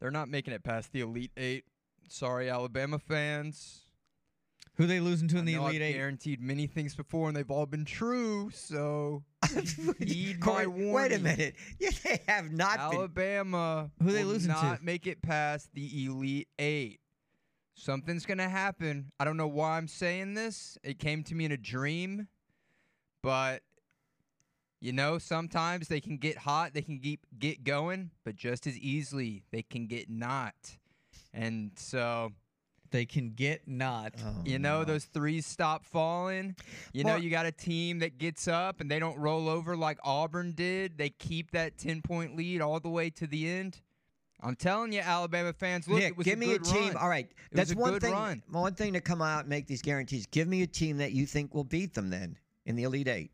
They're 0.00 0.10
not 0.10 0.28
making 0.28 0.54
it 0.54 0.62
past 0.62 0.92
the 0.92 1.00
Elite 1.00 1.32
Eight. 1.36 1.64
Sorry, 2.08 2.48
Alabama 2.48 2.98
fans. 2.98 3.83
Who 4.76 4.86
they 4.86 5.00
losing 5.00 5.28
to 5.28 5.38
in 5.38 5.44
the 5.44 5.54
Elite 5.54 5.76
I've 5.76 5.82
Eight. 5.82 5.92
guaranteed 5.94 6.40
many 6.40 6.66
things 6.66 6.94
before, 6.94 7.28
and 7.28 7.36
they've 7.36 7.50
all 7.50 7.66
been 7.66 7.84
true. 7.84 8.50
So 8.52 9.22
heed 9.98 10.40
Corey, 10.40 10.66
my 10.66 10.66
warning. 10.66 10.92
wait 10.92 11.12
a 11.12 11.18
minute. 11.18 11.54
Yeah, 11.78 11.90
they 12.02 12.20
have 12.26 12.50
not 12.52 12.90
been. 12.90 12.98
Alabama 12.98 13.90
Who 14.02 14.10
they 14.12 14.24
losing 14.24 14.52
to? 14.52 14.60
not 14.62 14.82
make 14.84 15.06
it 15.06 15.22
past 15.22 15.68
the 15.74 16.04
Elite 16.06 16.48
Eight. 16.58 17.00
Something's 17.74 18.24
gonna 18.26 18.48
happen. 18.48 19.10
I 19.18 19.24
don't 19.24 19.36
know 19.36 19.48
why 19.48 19.76
I'm 19.76 19.88
saying 19.88 20.34
this. 20.34 20.78
It 20.84 20.98
came 20.98 21.22
to 21.24 21.34
me 21.34 21.44
in 21.44 21.52
a 21.52 21.56
dream, 21.56 22.28
but 23.22 23.62
you 24.80 24.92
know, 24.92 25.18
sometimes 25.18 25.88
they 25.88 26.00
can 26.00 26.18
get 26.18 26.36
hot, 26.36 26.74
they 26.74 26.82
can 26.82 26.98
keep 26.98 27.26
get 27.38 27.64
going, 27.64 28.10
but 28.24 28.36
just 28.36 28.66
as 28.66 28.76
easily 28.78 29.44
they 29.50 29.62
can 29.62 29.86
get 29.86 30.10
not. 30.10 30.54
And 31.32 31.72
so, 31.76 32.32
They 32.94 33.06
can 33.06 33.30
get 33.30 33.66
not. 33.66 34.14
Oh, 34.24 34.36
you 34.44 34.60
know, 34.60 34.78
no. 34.78 34.84
those 34.84 35.06
threes 35.06 35.46
stop 35.46 35.84
falling. 35.84 36.54
You 36.92 37.02
know, 37.02 37.16
you 37.16 37.28
got 37.28 37.44
a 37.44 37.50
team 37.50 37.98
that 37.98 38.18
gets 38.18 38.46
up 38.46 38.80
and 38.80 38.88
they 38.88 39.00
don't 39.00 39.18
roll 39.18 39.48
over 39.48 39.76
like 39.76 39.98
Auburn 40.04 40.52
did. 40.52 40.96
They 40.96 41.08
keep 41.10 41.50
that 41.50 41.76
10 41.76 42.02
point 42.02 42.36
lead 42.36 42.60
all 42.60 42.78
the 42.78 42.88
way 42.88 43.10
to 43.10 43.26
the 43.26 43.50
end. 43.50 43.80
I'm 44.40 44.54
telling 44.54 44.92
you, 44.92 45.00
Alabama 45.00 45.52
fans, 45.52 45.88
look, 45.88 45.98
Nick, 45.98 46.10
it 46.10 46.16
was 46.16 46.24
give 46.24 46.34
a 46.34 46.40
me 46.40 46.54
a 46.54 46.58
team. 46.60 46.90
run. 46.90 46.96
All 46.98 47.08
right, 47.08 47.26
It 47.50 47.56
that's 47.56 47.74
one 47.74 47.98
thing. 47.98 48.12
run. 48.12 48.42
One 48.48 48.74
thing 48.74 48.92
to 48.92 49.00
come 49.00 49.20
out 49.20 49.40
and 49.40 49.48
make 49.48 49.66
these 49.66 49.82
guarantees. 49.82 50.26
Give 50.26 50.46
me 50.46 50.62
a 50.62 50.66
team 50.68 50.98
that 50.98 51.10
you 51.10 51.26
think 51.26 51.52
will 51.52 51.64
beat 51.64 51.94
them 51.94 52.10
then 52.10 52.38
in 52.64 52.76
the 52.76 52.84
Elite 52.84 53.08
Eight. 53.08 53.32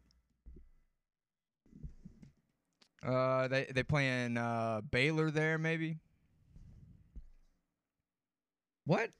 Uh, 3.02 3.46
they 3.48 3.66
they 3.74 3.82
playing 3.82 4.38
uh 4.38 4.80
Baylor 4.90 5.30
there 5.30 5.58
maybe. 5.58 5.98
What? 8.86 9.10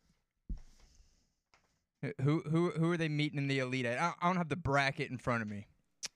Who 2.23 2.43
who 2.51 2.71
who 2.71 2.91
are 2.91 2.97
they 2.97 3.09
meeting 3.09 3.39
in 3.39 3.47
the 3.47 3.59
Elite 3.59 3.87
Eight? 3.87 3.99
I, 3.99 4.13
I 4.21 4.27
don't 4.27 4.37
have 4.37 4.49
the 4.49 4.57
bracket 4.57 5.11
in 5.11 5.19
front 5.19 5.43
of 5.43 5.49
me. 5.49 5.67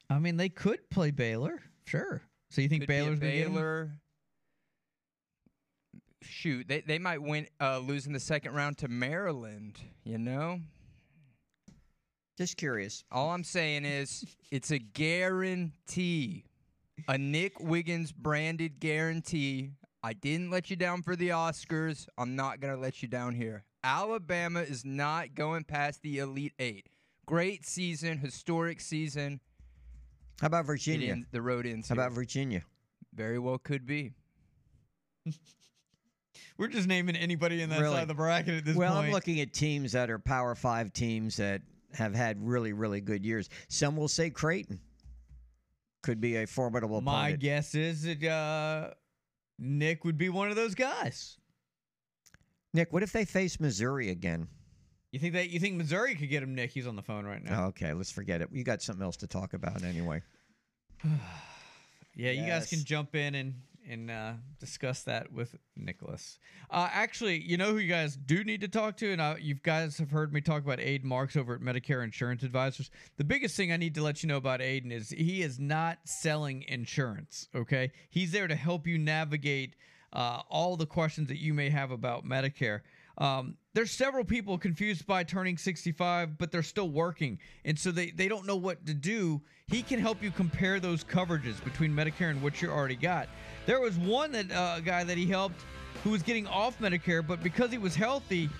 I 0.08 0.18
mean, 0.18 0.36
they 0.36 0.48
could 0.48 0.88
play 0.90 1.10
Baylor, 1.10 1.62
sure. 1.86 2.22
So 2.50 2.60
you 2.60 2.68
think 2.68 2.82
Could 2.82 2.88
be 2.88 2.94
a 2.94 3.02
Baylor's 3.02 3.18
gonna? 3.18 3.32
Baylor? 3.32 3.90
Shoot, 6.22 6.68
they 6.68 6.80
they 6.80 6.98
might 6.98 7.20
win, 7.20 7.46
uh, 7.60 7.78
lose 7.78 8.06
in 8.06 8.12
the 8.12 8.20
second 8.20 8.54
round 8.54 8.78
to 8.78 8.88
Maryland. 8.88 9.78
You 10.04 10.18
know. 10.18 10.60
Just 12.36 12.56
curious. 12.56 13.04
All 13.12 13.30
I'm 13.30 13.44
saying 13.44 13.84
is 13.84 14.24
it's 14.50 14.70
a 14.70 14.78
guarantee. 14.78 16.44
A 17.08 17.18
Nick 17.18 17.60
Wiggins 17.60 18.12
branded 18.12 18.80
guarantee. 18.80 19.72
I 20.02 20.12
didn't 20.12 20.50
let 20.50 20.70
you 20.70 20.76
down 20.76 21.02
for 21.02 21.16
the 21.16 21.30
Oscars. 21.30 22.06
I'm 22.16 22.36
not 22.36 22.60
going 22.60 22.74
to 22.74 22.80
let 22.80 23.02
you 23.02 23.08
down 23.08 23.34
here. 23.34 23.64
Alabama 23.84 24.60
is 24.60 24.84
not 24.84 25.34
going 25.34 25.62
past 25.64 26.00
the 26.02 26.18
Elite 26.18 26.54
Eight. 26.58 26.86
Great 27.26 27.66
season, 27.66 28.18
historic 28.18 28.80
season. 28.80 29.40
How 30.40 30.46
about 30.48 30.64
Virginia? 30.64 31.12
ends- 31.12 31.28
the 31.30 31.42
road 31.42 31.66
ends. 31.66 31.88
How 31.88 31.94
here. 31.94 32.02
about 32.04 32.14
Virginia? 32.14 32.62
Very 33.14 33.38
well 33.38 33.58
could 33.58 33.86
be. 33.86 34.12
We're 36.58 36.68
just 36.68 36.88
naming 36.88 37.14
anybody 37.16 37.62
in 37.62 37.70
that 37.70 37.80
Really? 37.80 37.94
side 37.94 38.02
of 38.02 38.08
the 38.08 38.14
bracket 38.14 38.54
at 38.54 38.64
this 38.64 38.76
well, 38.76 38.94
point. 38.94 39.06
I'm 39.06 39.12
looking 39.12 39.40
at 39.40 39.52
teams 39.52 39.92
that 39.92 40.10
are 40.10 40.18
Power 40.18 40.54
Five 40.54 40.92
teams 40.92 41.36
that 41.36 41.62
have 41.92 42.14
had 42.14 42.44
really, 42.46 42.72
really 42.72 43.00
good 43.00 43.24
years. 43.24 43.48
Some 43.68 43.96
will 43.96 44.08
say 44.08 44.30
Creighton 44.30 44.80
could 46.02 46.20
be 46.20 46.36
a 46.36 46.46
formidable 46.46 47.00
My 47.00 47.28
opponent. 47.28 47.40
guess 47.40 47.74
is 47.74 48.02
that 48.02 48.22
uh, 48.24 48.90
Nick 49.58 50.04
would 50.04 50.18
be 50.18 50.28
one 50.28 50.50
of 50.50 50.56
those 50.56 50.74
guys. 50.74 51.38
Nick, 52.74 52.92
what 52.92 53.02
if 53.02 53.12
they 53.12 53.24
face 53.24 53.58
Missouri 53.60 54.10
again? 54.10 54.48
You 55.12 55.20
think 55.20 55.34
that 55.34 55.50
you 55.50 55.60
think 55.60 55.76
Missouri 55.76 56.16
could 56.16 56.28
get 56.28 56.42
him, 56.42 56.56
Nick? 56.56 56.72
He's 56.72 56.88
on 56.88 56.96
the 56.96 57.02
phone 57.02 57.24
right 57.24 57.42
now. 57.42 57.64
Oh, 57.64 57.66
okay, 57.68 57.94
let's 57.94 58.10
forget 58.10 58.42
it. 58.42 58.48
You 58.52 58.64
got 58.64 58.82
something 58.82 59.02
else 59.02 59.16
to 59.18 59.28
talk 59.28 59.54
about 59.54 59.82
anyway. 59.82 60.22
Yeah, 62.16 62.30
you 62.30 62.46
guys 62.46 62.70
can 62.70 62.84
jump 62.84 63.16
in 63.16 63.34
and 63.34 63.54
and 63.90 64.10
uh, 64.10 64.34
discuss 64.60 65.02
that 65.02 65.32
with 65.32 65.56
Nicholas. 65.76 66.38
Uh, 66.70 66.88
actually, 66.92 67.42
you 67.42 67.56
know 67.56 67.72
who 67.72 67.78
you 67.78 67.88
guys 67.88 68.16
do 68.16 68.44
need 68.44 68.60
to 68.60 68.68
talk 68.68 68.96
to, 68.98 69.10
and 69.10 69.20
uh, 69.20 69.34
you 69.40 69.54
guys 69.54 69.98
have 69.98 70.12
heard 70.12 70.32
me 70.32 70.40
talk 70.40 70.62
about 70.62 70.78
Aiden 70.78 71.02
Marks 71.02 71.36
over 71.36 71.54
at 71.54 71.60
Medicare 71.60 72.04
Insurance 72.04 72.44
Advisors. 72.44 72.88
The 73.16 73.24
biggest 73.24 73.56
thing 73.56 73.72
I 73.72 73.76
need 73.76 73.96
to 73.96 74.02
let 74.02 74.22
you 74.22 74.28
know 74.28 74.36
about 74.36 74.60
Aiden 74.60 74.92
is 74.92 75.10
he 75.10 75.42
is 75.42 75.58
not 75.58 75.98
selling 76.04 76.64
insurance. 76.68 77.48
Okay, 77.52 77.90
he's 78.10 78.30
there 78.30 78.46
to 78.46 78.54
help 78.54 78.86
you 78.86 78.96
navigate 78.96 79.74
uh, 80.14 80.40
all 80.48 80.76
the 80.76 80.86
questions 80.86 81.28
that 81.28 81.38
you 81.38 81.52
may 81.54 81.68
have 81.70 81.90
about 81.90 82.24
Medicare. 82.24 82.80
Um, 83.18 83.56
there's 83.74 83.92
several 83.92 84.24
people 84.24 84.58
confused 84.58 85.06
by 85.06 85.22
turning 85.22 85.56
65, 85.56 86.36
but 86.36 86.50
they're 86.50 86.62
still 86.64 86.88
working, 86.90 87.38
and 87.64 87.78
so 87.78 87.90
they, 87.92 88.10
they 88.10 88.26
don't 88.28 88.44
know 88.46 88.56
what 88.56 88.84
to 88.86 88.94
do. 88.94 89.40
He 89.68 89.82
can 89.82 90.00
help 90.00 90.22
you 90.22 90.30
compare 90.32 90.80
those 90.80 91.04
coverages 91.04 91.62
between 91.62 91.92
Medicare 91.92 92.30
and 92.30 92.42
what 92.42 92.60
you 92.60 92.70
already 92.70 92.96
got. 92.96 93.28
There 93.66 93.80
was 93.80 93.96
one 93.98 94.32
that 94.32 94.50
uh, 94.50 94.80
guy 94.80 95.04
that 95.04 95.16
he 95.16 95.26
helped 95.26 95.60
who 96.02 96.10
was 96.10 96.22
getting 96.22 96.46
off 96.48 96.78
Medicare, 96.80 97.24
but 97.26 97.40
because 97.42 97.70
he 97.70 97.78
was 97.78 97.94
healthy, 97.94 98.50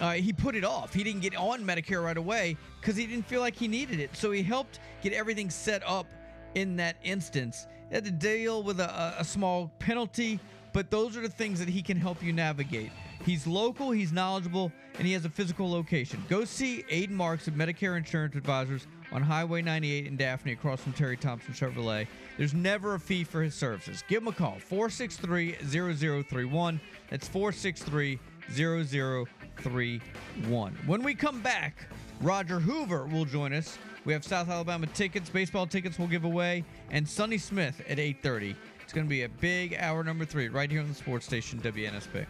uh, 0.00 0.12
he 0.12 0.32
put 0.32 0.54
it 0.56 0.64
off. 0.64 0.94
He 0.94 1.02
didn't 1.04 1.20
get 1.22 1.36
on 1.36 1.64
Medicare 1.64 2.02
right 2.02 2.16
away 2.16 2.56
because 2.80 2.96
he 2.96 3.06
didn't 3.06 3.26
feel 3.26 3.40
like 3.40 3.54
he 3.56 3.68
needed 3.68 4.00
it. 4.00 4.14
So 4.16 4.30
he 4.30 4.42
helped 4.42 4.80
get 5.02 5.12
everything 5.12 5.50
set 5.50 5.82
up 5.86 6.06
in 6.54 6.76
that 6.76 6.96
instance. 7.02 7.66
He 7.88 7.94
had 7.94 8.04
to 8.04 8.10
deal 8.10 8.62
with 8.62 8.80
a, 8.80 8.88
a- 8.90 9.20
a 9.20 9.24
small 9.24 9.68
penalty, 9.78 10.40
but 10.74 10.90
those 10.90 11.16
are 11.16 11.22
the 11.22 11.30
things 11.30 11.58
that 11.60 11.68
he 11.68 11.80
can 11.80 11.96
help 11.96 12.22
you 12.22 12.34
navigate. 12.34 12.90
He's 13.24 13.46
local, 13.46 13.92
he's 13.92 14.12
knowledgeable, 14.12 14.70
and 14.98 15.06
he 15.06 15.14
has 15.14 15.24
a 15.24 15.30
physical 15.30 15.70
location. 15.70 16.22
Go 16.28 16.44
see 16.44 16.84
Aiden 16.90 17.12
Marks 17.12 17.48
at 17.48 17.54
Medicare 17.54 17.96
Insurance 17.96 18.34
Advisors 18.34 18.86
on 19.12 19.22
Highway 19.22 19.62
98 19.62 20.06
in 20.06 20.16
Daphne 20.16 20.52
across 20.52 20.80
from 20.80 20.92
Terry 20.92 21.16
Thompson 21.16 21.54
Chevrolet. 21.54 22.06
There's 22.36 22.52
never 22.52 22.94
a 22.94 23.00
fee 23.00 23.24
for 23.24 23.40
his 23.40 23.54
services. 23.54 24.02
Give 24.08 24.20
him 24.20 24.28
a 24.28 24.32
call, 24.32 24.58
463 24.58 25.56
0031. 25.64 26.80
That's 27.08 27.28
463 27.28 28.18
0031. 28.52 30.78
When 30.86 31.02
we 31.02 31.14
come 31.14 31.40
back, 31.40 31.86
Roger 32.20 32.58
Hoover 32.58 33.06
will 33.06 33.24
join 33.24 33.52
us. 33.52 33.78
We 34.04 34.12
have 34.12 34.24
South 34.24 34.50
Alabama 34.50 34.86
tickets, 34.88 35.30
baseball 35.30 35.66
tickets 35.66 35.98
we'll 35.98 36.08
give 36.08 36.24
away, 36.24 36.64
and 36.90 37.08
Sonny 37.08 37.38
Smith 37.38 37.80
at 37.88 37.98
8:30. 37.98 38.54
Going 38.94 39.06
to 39.06 39.10
be 39.10 39.24
a 39.24 39.28
big 39.28 39.76
hour 39.80 40.04
number 40.04 40.24
three 40.24 40.48
right 40.48 40.70
here 40.70 40.80
on 40.80 40.88
the 40.88 40.94
sports 40.94 41.26
station 41.26 41.58
WNSP. 41.58 42.24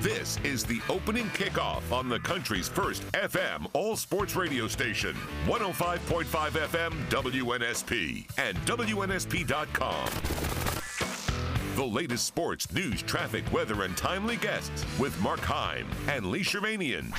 This 0.00 0.38
is 0.42 0.64
the 0.64 0.80
opening 0.88 1.26
kickoff 1.26 1.92
on 1.92 2.08
the 2.08 2.18
country's 2.18 2.68
first 2.68 3.02
FM 3.12 3.68
all 3.72 3.94
sports 3.94 4.34
radio 4.34 4.66
station, 4.66 5.14
105.5 5.46 6.24
FM 6.24 6.90
WNSP 7.08 8.26
and 8.36 8.58
WNSP.com. 8.66 10.75
The 11.76 11.84
latest 11.84 12.24
sports, 12.24 12.72
news, 12.72 13.02
traffic, 13.02 13.44
weather, 13.52 13.82
and 13.82 13.94
timely 13.98 14.36
guests 14.36 14.86
with 14.98 15.20
Mark 15.20 15.40
Heim 15.40 15.86
and 16.08 16.24
Lee 16.24 16.40
Shirvanian. 16.40 17.10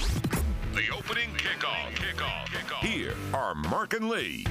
The 0.73 0.89
opening 0.91 1.29
kickoff. 1.37 1.93
Kickoff. 1.93 2.47
Kickoff. 2.47 2.79
Here 2.79 3.13
are 3.35 3.53
Mark 3.53 3.93
and 3.93 4.09
Lee. 4.09 4.47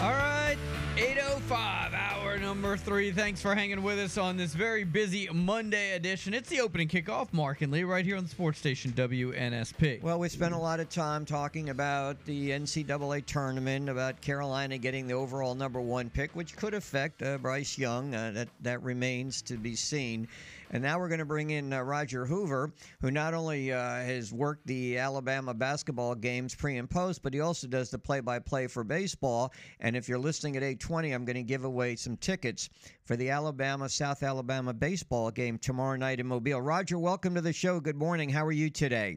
All 0.00 0.12
right, 0.12 0.56
805, 0.98 1.94
hour 1.94 2.38
number 2.38 2.76
three. 2.76 3.12
Thanks 3.12 3.40
for 3.40 3.54
hanging 3.54 3.84
with 3.84 4.00
us 4.00 4.18
on 4.18 4.36
this 4.36 4.52
very 4.52 4.82
busy 4.82 5.28
Monday 5.32 5.92
edition. 5.92 6.34
It's 6.34 6.48
the 6.48 6.60
opening 6.60 6.88
kickoff, 6.88 7.32
Mark 7.32 7.62
and 7.62 7.70
Lee, 7.70 7.84
right 7.84 8.04
here 8.04 8.16
on 8.16 8.24
the 8.24 8.28
sports 8.28 8.58
station 8.58 8.90
WNSP. 8.90 10.02
Well, 10.02 10.18
we 10.18 10.28
spent 10.28 10.54
a 10.54 10.58
lot 10.58 10.80
of 10.80 10.88
time 10.88 11.24
talking 11.24 11.70
about 11.70 12.24
the 12.24 12.50
NCAA 12.50 13.24
tournament, 13.26 13.88
about 13.88 14.20
Carolina 14.20 14.76
getting 14.76 15.06
the 15.06 15.14
overall 15.14 15.54
number 15.54 15.80
one 15.80 16.10
pick, 16.10 16.34
which 16.34 16.56
could 16.56 16.74
affect 16.74 17.22
uh, 17.22 17.38
Bryce 17.38 17.78
Young. 17.78 18.12
Uh, 18.12 18.32
that 18.32 18.48
that 18.62 18.82
remains 18.82 19.40
to 19.42 19.56
be 19.56 19.76
seen. 19.76 20.26
And 20.70 20.82
now 20.82 20.98
we're 20.98 21.08
going 21.08 21.18
to 21.20 21.24
bring 21.24 21.50
in 21.50 21.72
uh, 21.72 21.80
Roger 21.80 22.26
Hoover, 22.26 22.72
who 23.00 23.10
not 23.10 23.32
only 23.32 23.72
uh, 23.72 23.78
has 23.78 24.32
worked 24.32 24.66
the 24.66 24.98
Alabama 24.98 25.54
basketball 25.54 26.14
games 26.14 26.54
pre 26.54 26.76
and 26.76 26.88
post, 26.88 27.22
but 27.22 27.32
he 27.32 27.40
also 27.40 27.66
does 27.66 27.90
the 27.90 27.98
play-by-play 27.98 28.66
for 28.66 28.84
baseball. 28.84 29.52
And 29.80 29.96
if 29.96 30.08
you're 30.08 30.18
listening 30.18 30.56
at 30.56 30.62
8:20, 30.62 31.14
I'm 31.14 31.24
going 31.24 31.36
to 31.36 31.42
give 31.42 31.64
away 31.64 31.96
some 31.96 32.16
tickets 32.16 32.68
for 33.04 33.16
the 33.16 33.30
Alabama 33.30 33.88
South 33.88 34.22
Alabama 34.22 34.74
baseball 34.74 35.30
game 35.30 35.58
tomorrow 35.58 35.96
night 35.96 36.20
in 36.20 36.26
Mobile. 36.26 36.60
Roger, 36.60 36.98
welcome 36.98 37.34
to 37.34 37.40
the 37.40 37.52
show. 37.52 37.80
Good 37.80 37.96
morning. 37.96 38.28
How 38.28 38.44
are 38.44 38.52
you 38.52 38.68
today? 38.68 39.16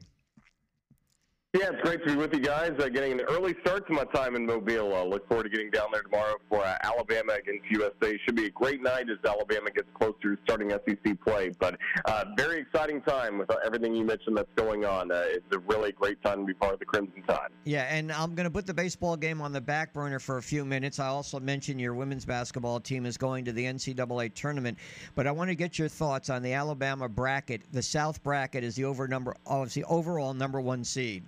Yeah, 1.54 1.68
it's 1.74 1.82
great 1.82 2.02
to 2.06 2.14
be 2.14 2.16
with 2.16 2.34
you 2.34 2.40
guys. 2.40 2.72
Uh, 2.80 2.88
getting 2.88 3.12
an 3.12 3.22
early 3.28 3.54
start 3.60 3.86
to 3.88 3.94
my 3.94 4.06
time 4.06 4.38
in 4.38 4.46
Mobile. 4.46 4.96
Uh, 4.96 5.04
look 5.04 5.28
forward 5.28 5.44
to 5.44 5.50
getting 5.50 5.70
down 5.70 5.88
there 5.92 6.02
tomorrow 6.02 6.36
for 6.48 6.64
uh, 6.64 6.78
Alabama 6.82 7.34
against 7.34 7.70
USA. 7.72 8.18
Should 8.24 8.38
be 8.38 8.46
a 8.46 8.50
great 8.50 8.82
night 8.82 9.10
as 9.10 9.18
Alabama 9.30 9.70
gets 9.70 9.90
close 9.94 10.14
to 10.22 10.38
starting 10.46 10.70
SEC 10.70 11.20
play. 11.20 11.52
But 11.60 11.78
uh, 12.06 12.24
very 12.38 12.62
exciting 12.62 13.02
time 13.02 13.38
with 13.38 13.52
uh, 13.52 13.58
everything 13.66 13.94
you 13.94 14.06
mentioned 14.06 14.38
that's 14.38 14.48
going 14.56 14.86
on. 14.86 15.12
Uh, 15.12 15.24
it's 15.26 15.46
a 15.52 15.60
really 15.60 15.92
great 15.92 16.24
time 16.24 16.40
to 16.40 16.46
be 16.46 16.54
part 16.54 16.72
of 16.72 16.80
the 16.80 16.86
Crimson 16.86 17.22
Tide. 17.24 17.50
Yeah, 17.66 17.84
and 17.94 18.14
I'm 18.14 18.34
going 18.34 18.46
to 18.46 18.50
put 18.50 18.66
the 18.66 18.74
baseball 18.74 19.18
game 19.18 19.42
on 19.42 19.52
the 19.52 19.60
back 19.60 19.92
burner 19.92 20.20
for 20.20 20.38
a 20.38 20.42
few 20.42 20.64
minutes. 20.64 21.00
I 21.00 21.08
also 21.08 21.38
mentioned 21.38 21.82
your 21.82 21.96
women's 21.96 22.24
basketball 22.24 22.80
team 22.80 23.06
is 23.06 23.18
going 23.18 23.44
to 23.44 23.52
the 23.52 23.66
NCAA 23.66 24.34
tournament, 24.36 24.78
but 25.16 25.28
I 25.28 25.32
want 25.32 25.50
to 25.50 25.56
get 25.56 25.78
your 25.78 25.90
thoughts 25.90 26.30
on 26.30 26.44
the 26.44 26.54
Alabama 26.54 27.10
bracket. 27.10 27.64
The 27.74 27.84
South 27.84 28.24
bracket 28.24 28.64
is 28.64 28.76
the 28.76 28.86
over 28.86 29.06
number, 29.06 29.36
obviously 29.46 29.84
overall 29.84 30.34
number 30.34 30.62
one 30.62 30.86
seed. 30.86 31.26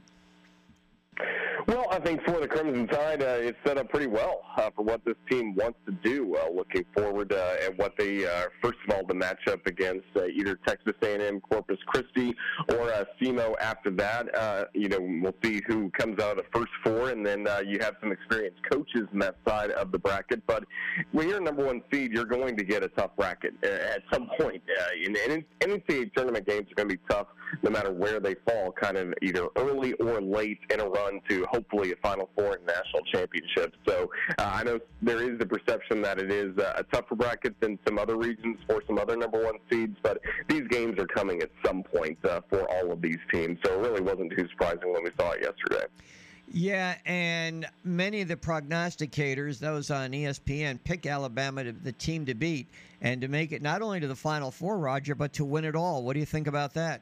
Well, 1.67 1.85
I 1.91 1.99
think 1.99 2.21
for 2.25 2.39
the 2.39 2.47
Crimson 2.47 2.87
Tide, 2.87 3.21
uh, 3.21 3.37
it's 3.39 3.57
set 3.65 3.77
up 3.77 3.89
pretty 3.89 4.07
well 4.07 4.41
uh, 4.57 4.69
for 4.75 4.83
what 4.83 5.05
this 5.05 5.15
team 5.29 5.55
wants 5.55 5.79
to 5.85 5.93
do. 6.03 6.35
Uh, 6.35 6.49
looking 6.51 6.83
forward 6.93 7.31
uh, 7.31 7.55
at 7.63 7.77
what 7.77 7.93
they, 7.97 8.25
uh, 8.25 8.47
first 8.61 8.79
of 8.87 8.95
all, 8.95 9.05
the 9.05 9.13
matchup 9.13 9.65
against 9.65 10.05
uh, 10.15 10.25
either 10.25 10.59
Texas 10.67 10.93
A&M, 11.01 11.39
Corpus 11.39 11.77
Christi, 11.87 12.35
or 12.69 12.91
uh, 12.91 13.05
SEMO. 13.21 13.55
After 13.61 13.91
that, 13.91 14.35
uh, 14.35 14.65
you 14.73 14.89
know, 14.89 14.99
we'll 14.99 15.35
see 15.43 15.61
who 15.67 15.89
comes 15.91 16.21
out 16.21 16.37
of 16.37 16.37
the 16.37 16.45
first 16.53 16.71
four, 16.83 17.11
and 17.11 17.25
then 17.25 17.47
uh, 17.47 17.61
you 17.65 17.79
have 17.79 17.95
some 18.01 18.11
experienced 18.11 18.59
coaches 18.69 19.03
in 19.13 19.19
that 19.19 19.35
side 19.47 19.71
of 19.71 19.91
the 19.91 19.99
bracket. 19.99 20.41
But 20.45 20.65
when 21.11 21.29
you're 21.29 21.41
number 21.41 21.65
one 21.65 21.81
seed, 21.91 22.11
you're 22.11 22.25
going 22.25 22.57
to 22.57 22.63
get 22.63 22.83
a 22.83 22.89
tough 22.89 23.11
bracket 23.15 23.53
uh, 23.63 23.67
at 23.67 24.03
some 24.11 24.29
point. 24.37 24.61
Uh, 24.79 25.05
and, 25.05 25.17
and 25.17 25.45
NCAA 25.61 26.13
tournament 26.13 26.45
games 26.45 26.67
are 26.71 26.75
going 26.75 26.89
to 26.89 26.95
be 26.95 27.01
tough 27.09 27.27
no 27.61 27.69
matter 27.69 27.91
where 27.91 28.19
they 28.19 28.35
fall, 28.47 28.71
kind 28.71 28.97
of 28.97 29.13
either 29.21 29.47
early 29.57 29.93
or 29.93 30.21
late 30.21 30.59
in 30.69 30.79
a 30.79 30.87
run 30.87 31.21
to 31.29 31.45
hopefully 31.51 31.91
a 31.91 31.95
Final 31.97 32.29
Four 32.35 32.55
and 32.55 32.65
national 32.65 33.03
championship. 33.11 33.73
So 33.87 34.09
uh, 34.37 34.49
I 34.53 34.63
know 34.63 34.79
there 35.01 35.21
is 35.21 35.39
the 35.39 35.45
perception 35.45 36.01
that 36.01 36.19
it 36.19 36.31
is 36.31 36.57
uh, 36.57 36.73
a 36.77 36.83
tougher 36.83 37.15
bracket 37.15 37.59
than 37.59 37.77
some 37.87 37.97
other 37.97 38.17
regions 38.17 38.57
for 38.67 38.81
some 38.87 38.97
other 38.97 39.15
number 39.15 39.43
one 39.43 39.55
seeds, 39.71 39.97
but 40.01 40.19
these 40.47 40.67
games 40.69 40.99
are 40.99 41.07
coming 41.07 41.41
at 41.41 41.49
some 41.65 41.83
point 41.83 42.17
uh, 42.25 42.41
for 42.49 42.69
all 42.71 42.91
of 42.91 43.01
these 43.01 43.19
teams. 43.31 43.59
So 43.65 43.73
it 43.73 43.79
really 43.79 44.01
wasn't 44.01 44.31
too 44.37 44.47
surprising 44.49 44.91
when 44.91 45.03
we 45.03 45.11
saw 45.17 45.31
it 45.31 45.41
yesterday. 45.41 45.85
Yeah, 46.51 46.95
and 47.05 47.65
many 47.83 48.21
of 48.21 48.27
the 48.27 48.35
prognosticators, 48.35 49.59
those 49.59 49.89
on 49.89 50.11
ESPN, 50.11 50.79
pick 50.83 51.05
Alabama 51.07 51.63
to 51.63 51.71
the 51.71 51.93
team 51.93 52.25
to 52.27 52.35
beat 52.35 52.67
and 53.01 53.21
to 53.21 53.27
make 53.27 53.51
it 53.51 53.61
not 53.61 53.81
only 53.81 53.99
to 53.99 54.07
the 54.07 54.15
Final 54.15 54.51
Four, 54.51 54.77
Roger, 54.77 55.15
but 55.15 55.33
to 55.33 55.45
win 55.45 55.65
it 55.65 55.75
all. 55.75 56.03
What 56.03 56.13
do 56.13 56.19
you 56.19 56.25
think 56.25 56.47
about 56.47 56.73
that? 56.75 57.01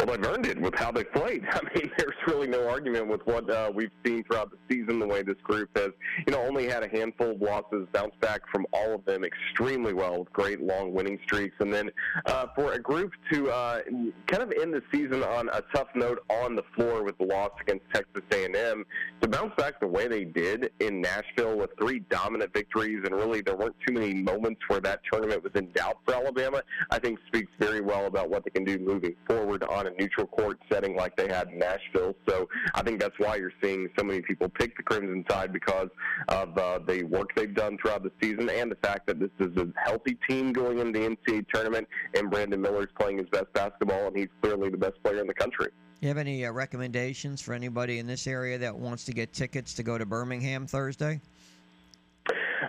Well, 0.00 0.16
they've 0.16 0.32
earned 0.32 0.46
it 0.46 0.58
with 0.58 0.74
how 0.74 0.90
they 0.90 1.04
played. 1.04 1.44
I 1.50 1.60
mean, 1.74 1.90
there's 1.98 2.14
really 2.26 2.46
no 2.46 2.66
argument 2.66 3.08
with 3.08 3.20
what 3.26 3.50
uh, 3.50 3.70
we've 3.74 3.90
seen 4.04 4.24
throughout 4.24 4.50
the 4.50 4.56
season. 4.70 4.98
The 4.98 5.06
way 5.06 5.22
this 5.22 5.36
group 5.42 5.68
has, 5.76 5.90
you 6.26 6.32
know, 6.32 6.40
only 6.40 6.66
had 6.66 6.82
a 6.82 6.88
handful 6.88 7.32
of 7.32 7.42
losses, 7.42 7.86
bounced 7.92 8.18
back 8.20 8.40
from 8.50 8.66
all 8.72 8.94
of 8.94 9.04
them 9.04 9.24
extremely 9.24 9.92
well 9.92 10.20
with 10.20 10.32
great 10.32 10.62
long 10.62 10.94
winning 10.94 11.18
streaks, 11.24 11.54
and 11.60 11.72
then 11.72 11.90
uh, 12.24 12.46
for 12.54 12.72
a 12.72 12.78
group 12.78 13.12
to 13.30 13.50
uh, 13.50 13.80
kind 14.26 14.42
of 14.42 14.52
end 14.58 14.72
the 14.72 14.82
season 14.90 15.22
on 15.22 15.50
a 15.50 15.62
tough 15.74 15.88
note 15.94 16.24
on 16.30 16.56
the 16.56 16.64
floor 16.74 17.02
with 17.04 17.18
the 17.18 17.24
loss 17.24 17.50
against 17.60 17.84
Texas 17.92 18.22
A&M, 18.32 18.86
to 19.20 19.28
bounce 19.28 19.54
back 19.56 19.80
the 19.80 19.86
way 19.86 20.08
they 20.08 20.24
did 20.24 20.70
in 20.80 21.02
Nashville 21.02 21.58
with 21.58 21.70
three 21.78 21.98
dominant 22.08 22.54
victories, 22.54 23.02
and 23.04 23.14
really 23.14 23.42
there 23.42 23.56
weren't 23.56 23.76
too 23.86 23.92
many 23.92 24.14
moments 24.14 24.62
where 24.68 24.80
that 24.80 25.00
tournament 25.12 25.42
was 25.42 25.52
in 25.54 25.70
doubt 25.72 25.98
for 26.06 26.14
Alabama. 26.14 26.62
I 26.90 26.98
think 26.98 27.18
speaks 27.26 27.52
very 27.58 27.82
well 27.82 28.06
about 28.06 28.30
what 28.30 28.44
they 28.44 28.50
can 28.50 28.64
do 28.64 28.78
moving 28.78 29.14
forward 29.26 29.62
on 29.64 29.89
a 29.90 30.00
neutral 30.00 30.26
court 30.26 30.58
setting 30.70 30.96
like 30.96 31.16
they 31.16 31.28
had 31.28 31.48
in 31.48 31.58
Nashville. 31.58 32.14
So 32.28 32.48
I 32.74 32.82
think 32.82 33.00
that's 33.00 33.18
why 33.18 33.36
you're 33.36 33.52
seeing 33.62 33.88
so 33.98 34.04
many 34.04 34.20
people 34.20 34.48
pick 34.48 34.76
the 34.76 34.82
Crimson 34.82 35.24
Tide 35.24 35.52
because 35.52 35.88
of 36.28 36.56
uh, 36.56 36.80
the 36.86 37.04
work 37.04 37.34
they've 37.34 37.54
done 37.54 37.78
throughout 37.78 38.02
the 38.02 38.12
season 38.22 38.48
and 38.48 38.70
the 38.70 38.76
fact 38.76 39.06
that 39.06 39.18
this 39.18 39.30
is 39.38 39.56
a 39.56 39.68
healthy 39.76 40.18
team 40.28 40.52
going 40.52 40.78
into 40.78 40.98
the 40.98 41.16
NCAA 41.16 41.46
tournament 41.52 41.88
and 42.14 42.30
Brandon 42.30 42.60
Miller's 42.60 42.88
playing 42.98 43.18
his 43.18 43.28
best 43.30 43.52
basketball 43.52 44.08
and 44.08 44.16
he's 44.16 44.28
clearly 44.42 44.70
the 44.70 44.78
best 44.78 45.02
player 45.02 45.20
in 45.20 45.26
the 45.26 45.34
country. 45.34 45.68
You 46.00 46.08
have 46.08 46.16
any 46.16 46.46
uh, 46.46 46.52
recommendations 46.52 47.42
for 47.42 47.52
anybody 47.52 47.98
in 47.98 48.06
this 48.06 48.26
area 48.26 48.56
that 48.56 48.74
wants 48.74 49.04
to 49.04 49.12
get 49.12 49.34
tickets 49.34 49.74
to 49.74 49.82
go 49.82 49.98
to 49.98 50.06
Birmingham 50.06 50.66
Thursday? 50.66 51.20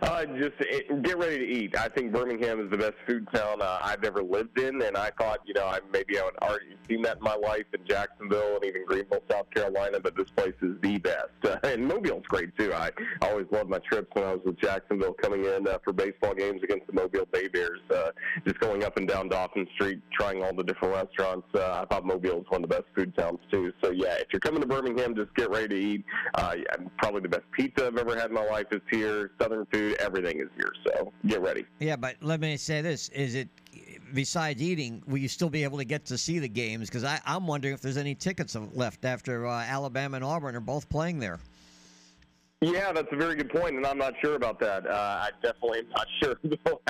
Uh, 0.01 0.25
just 0.25 0.53
it, 0.59 1.03
get 1.03 1.17
ready 1.17 1.39
to 1.39 1.45
eat. 1.45 1.77
I 1.77 1.89
think 1.89 2.13
Birmingham 2.13 2.63
is 2.63 2.71
the 2.71 2.77
best 2.77 2.95
food 3.07 3.27
town 3.33 3.61
uh, 3.61 3.79
I've 3.81 4.03
ever 4.03 4.23
lived 4.23 4.59
in, 4.59 4.81
and 4.81 4.95
I 4.95 5.11
thought, 5.19 5.39
you 5.45 5.53
know, 5.53 5.65
I 5.65 5.79
maybe 5.91 6.17
I 6.17 6.23
would 6.23 6.37
already 6.41 6.77
seen 6.87 7.01
that 7.03 7.17
in 7.17 7.23
my 7.23 7.35
life 7.35 7.65
in 7.73 7.85
Jacksonville 7.87 8.55
and 8.55 8.65
even 8.65 8.85
Greenville, 8.85 9.23
South 9.29 9.49
Carolina, 9.53 9.99
but 9.99 10.15
this 10.15 10.29
place 10.31 10.53
is 10.61 10.75
the 10.81 10.97
best. 10.99 11.29
Uh, 11.43 11.57
and 11.63 11.85
Mobile's 11.85 12.25
great 12.27 12.55
too. 12.57 12.73
I 12.73 12.91
always 13.21 13.47
loved 13.51 13.69
my 13.69 13.79
trips 13.79 14.07
when 14.13 14.23
I 14.25 14.33
was 14.33 14.41
with 14.45 14.59
Jacksonville, 14.59 15.13
coming 15.13 15.45
in 15.45 15.67
uh, 15.67 15.77
for 15.83 15.93
baseball 15.93 16.33
games 16.33 16.61
against 16.63 16.87
the 16.87 16.93
Mobile 16.93 17.25
Bay 17.31 17.47
Bears. 17.47 17.81
Uh, 17.93 18.11
just 18.45 18.59
going 18.59 18.83
up 18.83 18.97
and 18.97 19.07
down 19.07 19.29
Dauphin 19.29 19.67
Street, 19.75 20.01
trying 20.17 20.43
all 20.43 20.53
the 20.53 20.63
different 20.63 20.93
restaurants. 20.95 21.47
Uh, 21.53 21.81
I 21.81 21.85
thought 21.93 22.05
Mobile 22.05 22.37
was 22.37 22.45
one 22.49 22.63
of 22.63 22.69
the 22.69 22.75
best 22.75 22.87
food 22.95 23.15
towns 23.15 23.39
too. 23.51 23.73
So 23.83 23.91
yeah, 23.91 24.15
if 24.15 24.27
you're 24.31 24.39
coming 24.39 24.61
to 24.61 24.67
Birmingham, 24.67 25.15
just 25.15 25.33
get 25.35 25.49
ready 25.49 25.67
to 25.67 25.75
eat. 25.75 26.05
Uh, 26.35 26.55
yeah, 26.57 26.85
probably 26.97 27.21
the 27.21 27.29
best 27.29 27.43
pizza 27.51 27.87
I've 27.87 27.97
ever 27.97 28.15
had 28.15 28.29
in 28.29 28.33
my 28.33 28.45
life 28.45 28.67
is 28.71 28.81
here. 28.89 29.31
Southern 29.39 29.65
food, 29.71 29.80
everything 29.99 30.39
is 30.39 30.49
here. 30.55 30.73
So 30.85 31.11
get 31.27 31.41
ready. 31.41 31.65
Yeah, 31.79 31.95
but 31.95 32.15
let 32.21 32.39
me 32.39 32.57
say 32.57 32.81
this: 32.81 33.09
is 33.09 33.35
it 33.35 33.49
besides 34.13 34.61
eating, 34.61 35.03
will 35.07 35.17
you 35.17 35.27
still 35.27 35.49
be 35.49 35.63
able 35.63 35.77
to 35.77 35.85
get 35.85 36.05
to 36.05 36.17
see 36.17 36.39
the 36.39 36.49
games? 36.49 36.89
Because 36.89 37.03
I'm 37.25 37.47
wondering 37.47 37.73
if 37.73 37.81
there's 37.81 37.97
any 37.97 38.15
tickets 38.15 38.55
left 38.73 39.05
after 39.05 39.47
uh, 39.47 39.63
Alabama 39.63 40.17
and 40.17 40.25
Auburn 40.25 40.55
are 40.55 40.59
both 40.59 40.89
playing 40.89 41.19
there. 41.19 41.39
Yeah, 42.63 42.91
that's 42.93 43.07
a 43.11 43.15
very 43.15 43.35
good 43.35 43.49
point, 43.49 43.75
and 43.75 43.87
I'm 43.87 43.97
not 43.97 44.13
sure 44.23 44.35
about 44.35 44.59
that. 44.59 44.85
Uh, 44.85 44.93
I 44.93 45.31
definitely 45.41 45.79
am 45.79 45.89
not 45.89 46.07
sure 46.21 46.35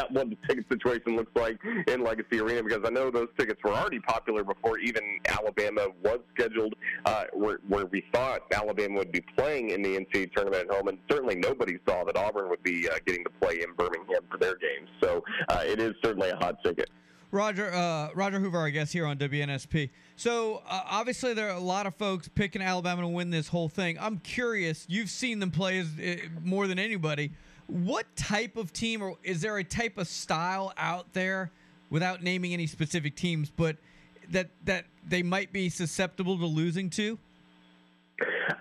what 0.10 0.30
the 0.30 0.36
ticket 0.46 0.66
situation 0.70 1.16
looks 1.16 1.32
like 1.34 1.58
in 1.88 2.04
Legacy 2.04 2.42
Arena 2.42 2.62
because 2.62 2.82
I 2.86 2.90
know 2.90 3.10
those 3.10 3.30
tickets 3.40 3.62
were 3.64 3.72
already 3.72 4.02
popular 4.02 4.44
before 4.44 4.80
even 4.80 5.02
Alabama 5.30 5.88
was 6.04 6.20
scheduled, 6.36 6.74
uh, 7.06 7.24
where, 7.32 7.60
where 7.70 7.86
we 7.86 8.04
thought 8.14 8.42
Alabama 8.54 8.98
would 8.98 9.14
be 9.14 9.24
playing 9.38 9.70
in 9.70 9.82
the 9.82 9.98
NCAA 9.98 10.34
tournament 10.34 10.68
at 10.70 10.76
home, 10.76 10.90
and 10.90 10.98
certainly 11.10 11.36
nobody 11.36 11.80
saw 11.88 12.04
that 12.04 12.18
Auburn 12.18 12.50
would 12.50 12.64
be 12.64 12.90
uh, 12.90 12.98
getting 13.06 13.24
to 13.24 13.30
play 13.42 13.62
in 13.62 13.74
Birmingham 13.78 14.24
for 14.30 14.38
their 14.38 14.58
games. 14.58 14.90
So 15.02 15.24
uh, 15.48 15.64
it 15.66 15.80
is 15.80 15.94
certainly 16.04 16.32
a 16.32 16.36
hot 16.36 16.62
ticket. 16.66 16.90
Roger, 17.32 17.74
uh, 17.74 18.10
Roger 18.14 18.40
Hoover, 18.40 18.60
I 18.60 18.70
guess, 18.70 18.92
here 18.92 19.06
on 19.06 19.18
WNSP. 19.18 19.90
So 20.18 20.62
uh, 20.68 20.82
obviously, 20.86 21.34
there 21.34 21.50
are 21.50 21.56
a 21.56 21.60
lot 21.60 21.88
of 21.88 21.96
folks 21.96 22.28
picking 22.28 22.62
Alabama 22.62 23.02
to 23.02 23.08
win 23.08 23.30
this 23.30 23.48
whole 23.48 23.70
thing. 23.70 23.98
I'm 24.00 24.20
curious. 24.20 24.86
You've 24.90 25.10
seen 25.10 25.40
them 25.40 25.52
play 25.52 25.80
as, 25.80 25.88
uh, 25.98 26.18
more 26.44 26.68
than 26.68 26.78
anybody. 26.78 27.32
What 27.68 28.14
type 28.18 28.58
of 28.58 28.74
team, 28.74 29.02
or 29.02 29.18
is 29.24 29.42
there 29.42 29.58
a 29.58 29.64
type 29.64 29.98
of 29.98 30.08
style 30.08 30.74
out 30.78 31.14
there, 31.14 31.52
without 31.90 32.24
naming 32.24 32.54
any 32.54 32.68
specific 32.68 33.16
teams, 33.16 33.50
but 33.50 33.78
that 34.32 34.50
that 34.66 34.86
they 35.08 35.24
might 35.24 35.54
be 35.54 35.70
susceptible 35.70 36.38
to 36.38 36.46
losing 36.46 36.90
to? 36.92 37.18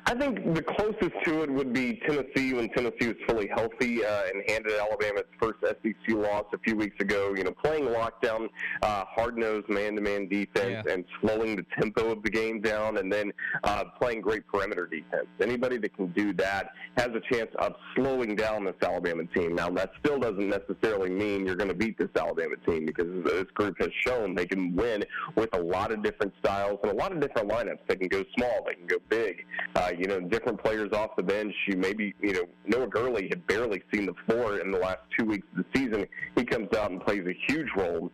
I 0.07 0.15
think 0.15 0.55
the 0.55 0.63
closest 0.63 1.13
to 1.25 1.43
it 1.43 1.51
would 1.51 1.73
be 1.73 2.01
Tennessee 2.07 2.53
when 2.55 2.69
Tennessee 2.71 3.09
was 3.09 3.17
fully 3.27 3.49
healthy 3.49 4.05
uh, 4.05 4.23
and 4.33 4.43
handed 4.49 4.73
Alabama 4.79 5.21
its 5.21 5.29
first 5.41 5.59
SEC 5.63 6.15
loss 6.17 6.45
a 6.53 6.59
few 6.59 6.77
weeks 6.77 6.97
ago. 7.01 7.35
You 7.37 7.45
know, 7.45 7.53
playing 7.53 7.85
lockdown, 7.87 8.49
uh, 8.83 9.05
hard-nosed 9.07 9.69
man-to-man 9.69 10.29
defense 10.29 10.85
Yeah. 10.87 10.93
and 10.93 11.05
slowing 11.21 11.57
the 11.57 11.65
tempo 11.81 12.11
of 12.13 12.23
the 12.23 12.31
game 12.31 12.61
down, 12.61 12.99
and 12.99 13.13
then 13.13 13.33
uh, 13.65 13.85
playing 14.01 14.21
great 14.21 14.47
perimeter 14.47 14.87
defense. 14.87 15.27
Anybody 15.41 15.79
that 15.79 15.97
can 15.97 16.09
do 16.13 16.33
that 16.35 16.71
has 16.97 17.09
a 17.09 17.21
chance 17.35 17.51
of 17.59 17.75
slowing 17.97 18.37
down 18.37 18.65
this 18.65 18.75
Alabama 18.83 19.25
team. 19.35 19.55
Now, 19.55 19.71
that 19.71 19.93
still 20.05 20.19
doesn't 20.19 20.49
necessarily 20.49 21.11
mean 21.11 21.47
you're 21.47 21.57
going 21.57 21.69
to 21.69 21.75
beat 21.75 21.97
this 21.99 22.11
Alabama 22.19 22.57
team 22.67 22.85
because 22.87 23.07
this 23.25 23.47
group 23.55 23.77
has 23.81 23.91
shown 24.07 24.35
they 24.35 24.47
can 24.47 24.75
win 24.77 25.05
with 25.37 25.49
a 25.55 25.61
lot 25.61 25.93
of 25.93 26.03
different 26.03 26.33
styles 26.45 26.79
and 26.83 26.93
a 26.93 26.95
lot 26.95 27.13
of 27.13 27.21
different 27.21 27.49
lineups. 27.49 27.79
They 27.89 27.97
can 27.97 28.09
go 28.09 28.25
small, 28.37 28.65
they 28.67 28.75
can 28.75 28.87
go 28.87 28.97
big. 29.09 29.45
Uh, 29.75 29.80
Uh, 29.81 29.93
you 29.99 30.07
know, 30.07 30.21
different 30.21 30.63
players 30.63 30.93
off 30.93 31.17
the 31.17 31.23
bench. 31.23 31.55
You 31.67 31.77
maybe, 31.79 32.15
you 32.21 32.35
know, 32.35 32.45
Noah 32.67 32.89
Gurley 32.89 33.29
had 33.31 33.47
barely 33.47 33.83
seen 33.93 34.05
the 34.05 34.13
floor 34.27 34.59
in 34.59 34.71
the 34.71 34.79
last 34.79 34.99
two 35.19 35.25
weeks 35.25 35.47
of 35.57 35.65
the 35.65 35.79
season. 35.79 36.07
He 36.37 36.45
comes 36.45 36.69
out 36.77 36.91
and 36.91 37.01
plays 37.01 37.27
a 37.27 37.33
huge 37.51 37.69
role 37.75 38.13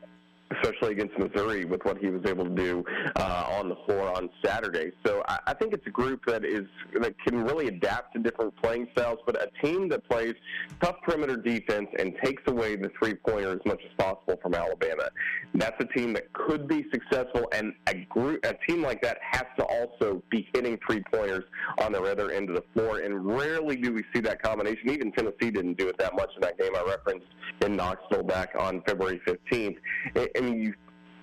especially 0.51 0.93
against 0.93 1.19
Missouri 1.19 1.65
with 1.65 1.85
what 1.85 1.99
he 1.99 2.09
was 2.09 2.25
able 2.27 2.45
to 2.45 2.51
do 2.51 2.85
uh, 3.17 3.47
on 3.59 3.69
the 3.69 3.77
floor 3.87 4.17
on 4.17 4.29
Saturday. 4.45 4.93
So 5.05 5.23
I, 5.29 5.39
I 5.49 5.55
think 5.55 5.73
it's 5.73 5.87
a 5.87 5.91
group 5.91 6.25
that 6.27 6.45
is 6.45 6.67
that 7.01 7.15
can 7.27 7.43
really 7.43 7.69
adapt 7.69 8.15
to 8.15 8.21
different 8.21 8.55
playing 8.63 8.89
styles, 8.97 9.19
but 9.27 9.37
a 9.41 9.49
team 9.65 9.89
that 9.89 10.09
plays 10.09 10.35
tough 10.81 10.97
perimeter 11.03 11.37
defense 11.37 11.89
and 11.99 12.15
takes 12.23 12.43
away 12.47 12.77
the 12.77 12.91
three 12.99 13.15
pointer 13.15 13.53
as 13.53 13.61
much 13.65 13.81
as 13.85 13.91
possible 13.99 14.39
from 14.43 14.55
Alabama. 14.55 15.09
That's 15.55 15.81
a 15.81 15.87
team 15.87 16.13
that 16.15 16.33
could 16.33 16.69
be 16.69 16.87
successful, 16.93 17.49
and 17.53 17.75
a 17.89 17.95
group 18.09 18.45
a 18.45 18.55
team 18.69 18.83
like 18.83 19.03
that 19.03 19.19
has 19.23 19.45
to 19.59 19.65
also 19.65 20.23
be 20.31 20.49
hitting 20.55 20.79
three 20.87 21.03
pointers 21.13 21.45
on 21.83 21.93
the 21.93 22.03
other 22.03 22.31
end 22.31 22.49
of 22.51 22.57
the 22.57 22.65
floor. 22.73 23.01
And 23.01 23.27
rarely 23.27 23.77
do 23.77 23.93
we 23.93 24.05
see 24.15 24.21
that 24.21 24.43
combination. 24.43 24.91
Even 24.91 25.13
Tennessee 25.13 25.51
didn't 25.51 25.79
do 25.79 25.89
it 25.89 25.99
that 25.99 26.15
much 26.15 26.31
in 26.35 26.41
that 26.43 26.59
game 26.59 26.75
I 26.77 26.83
referenced 26.83 27.27
in 27.63 27.77
Knoxville 27.77 28.23
back 28.23 28.51
on 28.59 28.83
February 28.87 29.21
15th. 29.27 29.77
I- 30.15 30.29
I 30.37 30.41
mean, 30.41 30.61
you 30.61 30.75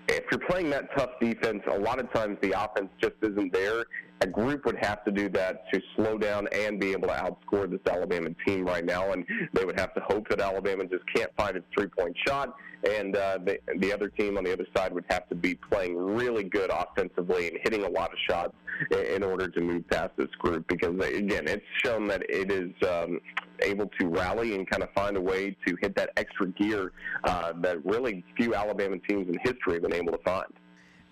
if 0.07 0.25
you're 0.31 0.39
playing 0.39 0.69
that 0.71 0.89
tough 0.97 1.11
defense, 1.21 1.61
a 1.71 1.77
lot 1.79 1.99
of 1.99 2.11
times 2.11 2.37
the 2.41 2.51
offense 2.51 2.89
just 3.01 3.13
isn't 3.21 3.53
there. 3.53 3.85
A 4.21 4.27
group 4.27 4.65
would 4.65 4.77
have 4.81 5.03
to 5.05 5.11
do 5.11 5.29
that 5.29 5.63
to 5.71 5.81
slow 5.95 6.17
down 6.17 6.47
and 6.51 6.79
be 6.79 6.91
able 6.91 7.07
to 7.07 7.13
outscore 7.13 7.69
this 7.69 7.79
Alabama 7.89 8.29
team 8.45 8.65
right 8.65 8.85
now, 8.85 9.11
and 9.11 9.25
they 9.53 9.65
would 9.65 9.79
have 9.79 9.93
to 9.95 10.01
hope 10.01 10.27
that 10.29 10.39
Alabama 10.39 10.85
just 10.85 11.03
can't 11.13 11.31
find 11.37 11.55
its 11.55 11.65
three-point 11.73 12.15
shot, 12.27 12.55
and 12.89 13.15
uh, 13.15 13.39
the, 13.43 13.59
the 13.79 13.93
other 13.93 14.09
team 14.09 14.37
on 14.37 14.43
the 14.43 14.53
other 14.53 14.67
side 14.75 14.93
would 14.93 15.05
have 15.09 15.27
to 15.29 15.35
be 15.35 15.55
playing 15.55 15.95
really 15.97 16.43
good 16.43 16.69
offensively 16.69 17.47
and 17.47 17.57
hitting 17.63 17.83
a 17.83 17.89
lot 17.89 18.11
of 18.11 18.19
shots 18.29 18.53
in 18.91 19.23
order 19.23 19.47
to 19.47 19.61
move 19.61 19.87
past 19.89 20.11
this 20.17 20.29
group. 20.39 20.67
Because 20.67 20.95
again, 21.05 21.47
it's 21.47 21.65
shown 21.83 22.07
that 22.07 22.23
it 22.29 22.51
is 22.51 22.71
um, 22.87 23.19
able 23.61 23.89
to 23.99 24.07
rally 24.07 24.55
and 24.55 24.69
kind 24.69 24.83
of 24.83 24.89
find 24.93 25.17
a 25.17 25.21
way 25.21 25.55
to 25.65 25.75
hit 25.81 25.95
that 25.95 26.11
extra 26.17 26.47
gear 26.47 26.91
uh, 27.23 27.53
that 27.57 27.83
really 27.85 28.23
few 28.35 28.55
Alabama 28.55 28.97
teams 29.07 29.27
in 29.27 29.37
history 29.43 29.73
have 29.73 29.83
been 29.83 29.93
able 29.93 30.11
to 30.11 30.23
find. 30.23 30.53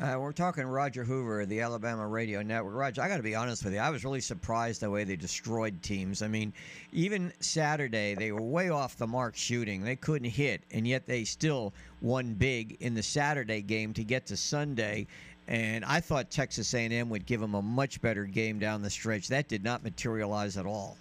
Uh, 0.02 0.18
we're 0.18 0.32
talking 0.32 0.64
Roger 0.64 1.04
Hoover 1.04 1.46
the 1.46 1.62
Alabama 1.62 2.08
Radio 2.08 2.42
Network. 2.42 2.74
Roger, 2.74 3.04
I 3.04 3.08
got 3.08 3.18
to 3.18 3.24
be 3.24 3.36
honest 3.36 3.64
with 3.64 3.76
you. 3.76 3.80
I 3.80 3.92
was 3.92 4.04
really 4.04 4.20
surprised 4.20 4.82
the 4.82 4.90
way 4.90 5.04
they 5.04 5.16
destroyed 5.16 5.84
teams. 5.84 6.24
I 6.24 6.28
mean, 6.28 6.54
even 6.92 7.32
Saturday, 7.40 8.16
they 8.16 8.32
were 8.32 8.42
way 8.42 8.70
off 8.70 8.98
the 8.98 9.06
mark 9.06 9.36
shooting. 9.36 9.84
They 9.84 9.96
couldn't 9.96 10.32
hit, 10.32 10.64
and 10.72 10.88
yet 10.88 11.06
they 11.06 11.24
still 11.24 11.76
won 12.02 12.34
big 12.34 12.78
in 12.80 12.96
the 12.96 13.04
Saturday 13.04 13.62
game 13.62 13.94
to 13.94 14.04
get 14.04 14.26
to 14.28 14.38
Sunday. 14.38 15.06
And 15.52 15.84
I 15.84 16.00
thought 16.00 16.32
Texas 16.32 16.74
A&M 16.74 17.10
would 17.10 17.26
give 17.26 17.42
them 17.42 17.56
a 17.56 17.62
much 17.62 18.02
better 18.02 18.24
game 18.24 18.58
down 18.58 18.82
the 18.82 18.90
stretch. 18.90 19.28
That 19.28 19.50
did 19.50 19.66
not 19.66 19.84
materialize 19.84 20.56
at 20.56 20.66
all. 20.66 20.96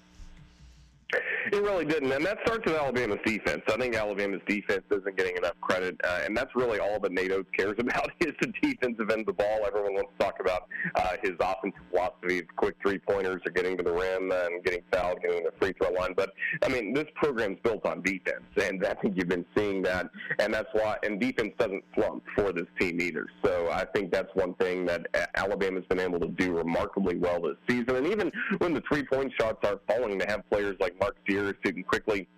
He 1.51 1.59
really 1.59 1.85
didn't, 1.85 2.13
and 2.13 2.25
that 2.25 2.39
starts 2.45 2.65
with 2.67 2.75
Alabama's 2.75 3.19
defense. 3.25 3.63
I 3.69 3.77
think 3.77 3.95
Alabama's 3.95 4.41
defense 4.47 4.83
isn't 4.91 5.17
getting 5.17 5.37
enough 5.37 5.59
credit, 5.61 6.01
uh, 6.05 6.21
and 6.25 6.37
that's 6.37 6.55
really 6.55 6.79
all 6.79 7.01
that 7.01 7.13
Nate 7.13 7.33
cares 7.57 7.77
about 7.79 8.11
is 8.21 8.33
the 8.41 8.53
defensive 8.63 9.11
end 9.11 9.21
of 9.21 9.27
the 9.27 9.33
ball. 9.33 9.61
Everyone 9.67 9.95
wants 9.95 10.11
to 10.19 10.25
talk 10.25 10.37
about 10.41 10.69
uh, 10.97 11.17
his 11.23 11.33
offensive 11.41 11.81
philosophy, 11.91 12.43
quick 12.57 12.77
three 12.83 12.99
pointers, 12.99 13.41
or 13.47 13.53
getting 13.53 13.77
to 13.79 13.83
the 13.83 13.93
rim 13.93 14.31
and 14.31 14.63
getting 14.65 14.83
fouled, 14.93 15.21
getting 15.23 15.45
the 15.45 15.53
free 15.61 15.73
throw 15.81 15.91
line. 15.93 16.15
But 16.17 16.33
I 16.63 16.69
mean, 16.69 16.93
this 16.93 17.07
program's 17.15 17.59
built 17.63 17.87
on 17.87 18.03
defense, 18.03 18.45
and 18.63 18.85
I 18.85 18.95
think 18.95 19.17
you've 19.17 19.29
been 19.29 19.47
seeing 19.57 19.83
that, 19.83 20.11
and 20.39 20.53
that's 20.53 20.69
why. 20.73 20.97
And 21.03 21.21
defense 21.21 21.53
doesn't 21.59 21.85
slump 21.95 22.23
for 22.37 22.53
this 22.53 22.67
team 22.79 23.01
either. 23.01 23.27
So 23.45 23.71
I 23.71 23.85
think 23.95 24.13
that's 24.13 24.31
one 24.35 24.55
thing 24.55 24.85
that 24.87 25.07
uh, 25.15 25.27
Alabama's 25.37 25.85
been 25.89 26.01
able 26.01 26.21
to 26.21 26.29
do 26.29 26.57
remarkably 26.57 27.17
well 27.17 27.41
this 27.41 27.57
season. 27.69 27.97
And 27.97 28.07
even 28.07 28.31
when 28.59 28.75
the 28.75 28.83
three 28.91 29.05
point 29.05 29.33
shots 29.39 29.59
aren't 29.65 29.81
falling, 29.87 30.11
to 30.19 30.27
have 30.27 30.49
players 30.51 30.77
like 30.81 30.99
Mark 31.01 31.17
Sears 31.31 31.55
who 31.63 31.73
can 31.73 31.85
quickly 31.85 32.29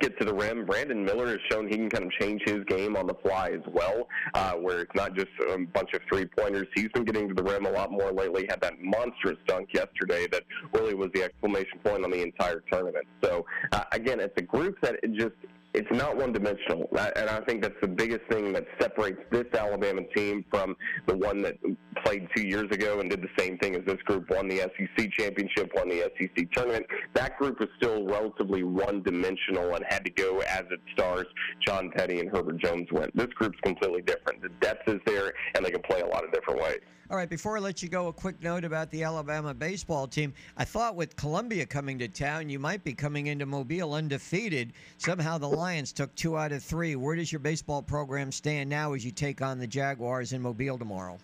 get 0.00 0.18
to 0.18 0.24
the 0.24 0.34
rim. 0.34 0.66
Brandon 0.66 1.04
Miller 1.04 1.28
has 1.28 1.38
shown 1.50 1.66
he 1.66 1.76
can 1.76 1.88
kind 1.88 2.04
of 2.04 2.12
change 2.12 2.42
his 2.44 2.64
game 2.66 2.96
on 2.96 3.06
the 3.06 3.14
fly 3.14 3.50
as 3.50 3.62
well, 3.72 4.06
uh, 4.34 4.52
where 4.52 4.80
it's 4.80 4.94
not 4.94 5.14
just 5.14 5.28
a 5.50 5.58
bunch 5.58 5.90
of 5.94 6.00
three 6.10 6.26
pointers. 6.26 6.66
He's 6.74 6.88
been 6.88 7.04
getting 7.04 7.28
to 7.28 7.34
the 7.34 7.42
rim 7.42 7.66
a 7.66 7.70
lot 7.70 7.90
more 7.90 8.12
lately. 8.12 8.46
Had 8.48 8.60
that 8.60 8.74
monstrous 8.80 9.38
dunk 9.46 9.70
yesterday 9.72 10.26
that 10.30 10.44
really 10.72 10.94
was 10.94 11.08
the 11.14 11.24
exclamation 11.24 11.78
point 11.82 12.04
on 12.04 12.10
the 12.10 12.22
entire 12.22 12.62
tournament. 12.70 13.06
So 13.22 13.46
uh, 13.72 13.84
again, 13.92 14.20
it's 14.20 14.34
a 14.36 14.42
group 14.42 14.76
that 14.82 14.96
just 15.14 15.34
it's 15.74 15.90
not 15.90 16.16
one 16.16 16.32
dimensional. 16.32 16.88
And 17.16 17.28
I 17.28 17.40
think 17.40 17.62
that's 17.62 17.80
the 17.80 17.88
biggest 17.88 18.22
thing 18.30 18.52
that 18.54 18.66
separates 18.80 19.18
this 19.30 19.46
Alabama 19.52 20.02
team 20.16 20.44
from 20.50 20.74
the 21.06 21.16
one 21.16 21.42
that 21.42 21.56
played 22.04 22.26
two 22.34 22.46
years 22.46 22.70
ago 22.70 23.00
and 23.00 23.10
did 23.10 23.22
the 23.22 23.28
same 23.38 23.58
thing 23.58 23.74
as 23.74 23.82
this 23.86 24.00
group, 24.04 24.30
won 24.30 24.48
the 24.48 24.58
SEC 24.58 25.10
championship, 25.12 25.70
won 25.74 25.88
the 25.88 26.10
SEC 26.18 26.50
tournament. 26.52 26.86
That 27.14 27.38
group 27.38 27.60
was 27.60 27.68
still 27.76 28.06
relatively 28.06 28.62
one 28.62 29.02
dimensional 29.02 29.74
and 29.74 29.84
had 29.88 30.04
to 30.04 30.10
go 30.10 30.40
as 30.40 30.64
its 30.70 30.82
stars, 30.94 31.26
John 31.66 31.90
Petty 31.94 32.20
and 32.20 32.30
Herbert 32.30 32.58
Jones 32.58 32.88
went. 32.90 33.14
This 33.16 33.28
group's 33.34 33.58
completely 33.62 34.02
different. 34.02 34.42
The 34.42 34.50
depth 34.60 34.88
is 34.88 35.00
there, 35.04 35.32
and 35.54 35.64
they 35.64 35.70
can 35.70 35.82
play 35.82 36.00
a 36.00 36.06
lot 36.06 36.24
of 36.24 36.32
different 36.32 36.60
ways. 36.62 36.80
All 37.10 37.16
right, 37.16 37.28
before 37.28 37.56
I 37.56 37.60
let 37.60 37.82
you 37.82 37.88
go, 37.88 38.08
a 38.08 38.12
quick 38.12 38.42
note 38.42 38.64
about 38.64 38.90
the 38.90 39.02
Alabama 39.02 39.54
baseball 39.54 40.06
team. 40.06 40.34
I 40.58 40.66
thought 40.66 40.94
with 40.94 41.16
Columbia 41.16 41.64
coming 41.64 41.98
to 42.00 42.08
town, 42.08 42.50
you 42.50 42.58
might 42.58 42.84
be 42.84 42.92
coming 42.92 43.28
into 43.28 43.46
Mobile 43.46 43.94
undefeated. 43.94 44.74
Somehow 44.98 45.38
the 45.38 45.48
Lions 45.48 45.90
took 45.90 46.14
two 46.16 46.36
out 46.36 46.52
of 46.52 46.62
three. 46.62 46.96
Where 46.96 47.16
does 47.16 47.32
your 47.32 47.38
baseball 47.38 47.80
program 47.80 48.30
stand 48.30 48.68
now 48.68 48.92
as 48.92 49.06
you 49.06 49.10
take 49.10 49.40
on 49.40 49.58
the 49.58 49.66
Jaguars 49.66 50.34
in 50.34 50.42
Mobile 50.42 50.76
tomorrow? 50.76 51.18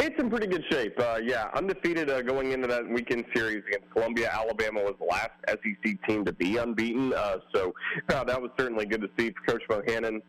It's 0.00 0.18
in 0.18 0.28
pretty 0.28 0.48
good 0.48 0.64
shape. 0.68 0.98
Uh, 0.98 1.20
yeah, 1.22 1.50
undefeated 1.54 2.10
uh, 2.10 2.22
going 2.22 2.50
into 2.50 2.66
that 2.66 2.88
weekend 2.88 3.24
series 3.32 3.62
against 3.68 3.88
Columbia. 3.90 4.30
Alabama 4.32 4.80
was 4.82 4.96
the 4.98 5.04
last 5.04 5.30
SEC 5.46 6.04
team 6.08 6.24
to 6.24 6.32
be 6.32 6.56
unbeaten, 6.56 7.12
uh, 7.12 7.38
so 7.54 7.72
uh, 8.08 8.24
that 8.24 8.42
was 8.42 8.50
certainly 8.58 8.86
good 8.86 9.02
to 9.02 9.10
see 9.16 9.30
for 9.30 9.52
Coach 9.52 9.62
Bohannon 9.68 10.22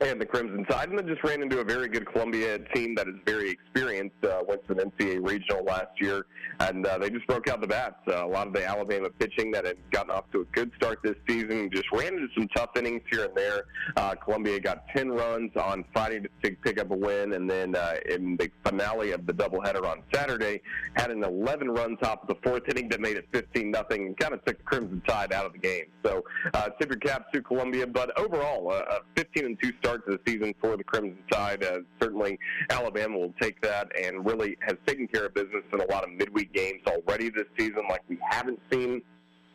and 0.00 0.20
the 0.20 0.26
Crimson 0.26 0.64
Tide, 0.64 0.88
and 0.88 0.98
then 0.98 1.06
just 1.06 1.22
ran 1.22 1.42
into 1.42 1.60
a 1.60 1.64
very 1.64 1.88
good 1.88 2.06
Columbia 2.06 2.58
team 2.74 2.94
that 2.96 3.06
is 3.08 3.14
very 3.24 3.50
experienced. 3.50 4.16
Uh, 4.24 4.42
went 4.46 4.66
to 4.66 4.72
an 4.72 4.90
NCAA 4.90 5.26
regional 5.26 5.64
last 5.64 6.00
year, 6.00 6.26
and 6.60 6.84
uh, 6.86 6.98
they 6.98 7.10
just 7.10 7.26
broke 7.26 7.48
out 7.48 7.60
the 7.60 7.66
bats. 7.66 7.96
Uh, 8.08 8.24
a 8.24 8.26
lot 8.26 8.46
of 8.46 8.52
the 8.52 8.66
Alabama 8.66 9.08
pitching 9.18 9.50
that 9.52 9.64
had 9.64 9.76
gotten 9.90 10.10
off 10.10 10.24
to 10.32 10.40
a 10.40 10.44
good 10.46 10.70
start 10.76 10.98
this 11.02 11.14
season 11.28 11.70
just 11.72 11.90
ran 11.92 12.14
into 12.14 12.28
some 12.34 12.48
tough 12.56 12.70
innings 12.76 13.02
here 13.10 13.24
and 13.24 13.34
there. 13.36 13.64
Uh, 13.96 14.14
Columbia 14.16 14.58
got 14.58 14.86
10 14.94 15.10
runs 15.10 15.50
on 15.56 15.84
Friday 15.92 16.20
to 16.20 16.28
pick, 16.42 16.78
up 16.78 16.90
a 16.90 16.96
win, 16.96 17.34
and 17.34 17.48
then 17.48 17.76
uh, 17.76 17.94
in 18.08 18.36
the 18.36 18.50
finale 18.64 19.12
of 19.12 19.26
the 19.26 19.32
doubleheader 19.32 19.84
on 19.84 20.02
Saturday, 20.12 20.60
had 20.96 21.10
an 21.10 21.22
11 21.22 21.70
run 21.70 21.96
top 21.98 22.22
of 22.22 22.28
the 22.28 22.36
fourth 22.42 22.68
inning 22.68 22.88
that 22.88 23.00
made 23.00 23.16
it 23.16 23.28
15 23.32 23.70
nothing, 23.70 24.06
and 24.06 24.18
kind 24.18 24.34
of 24.34 24.44
took 24.44 24.58
the 24.58 24.64
Crimson 24.64 25.02
Tide 25.06 25.32
out 25.32 25.46
of 25.46 25.52
the 25.52 25.58
game. 25.58 25.84
So 26.04 26.24
uh, 26.52 26.68
tip 26.80 26.90
your 26.90 26.98
caps 26.98 27.26
to 27.32 27.42
Columbia, 27.42 27.86
but 27.86 28.18
overall, 28.18 28.72
uh, 28.72 28.96
a 28.96 29.00
15 29.16 29.44
and 29.44 29.62
2 29.62 29.72
start 29.84 30.06
to 30.06 30.12
the 30.12 30.20
season 30.26 30.54
for 30.60 30.76
the 30.76 30.84
Crimson 30.84 31.18
Tide. 31.30 31.62
Uh, 31.62 31.80
certainly, 32.00 32.38
Alabama 32.70 33.18
will 33.18 33.34
take 33.40 33.60
that 33.60 33.90
and 34.00 34.24
really 34.24 34.56
has 34.60 34.76
taken 34.86 35.06
care 35.06 35.26
of 35.26 35.34
business 35.34 35.62
in 35.72 35.80
a 35.80 35.86
lot 35.92 36.04
of 36.04 36.10
midweek 36.10 36.52
games 36.54 36.80
already 36.86 37.28
this 37.28 37.44
season, 37.58 37.82
like 37.88 38.00
we 38.08 38.18
haven't 38.30 38.58
seen 38.72 39.02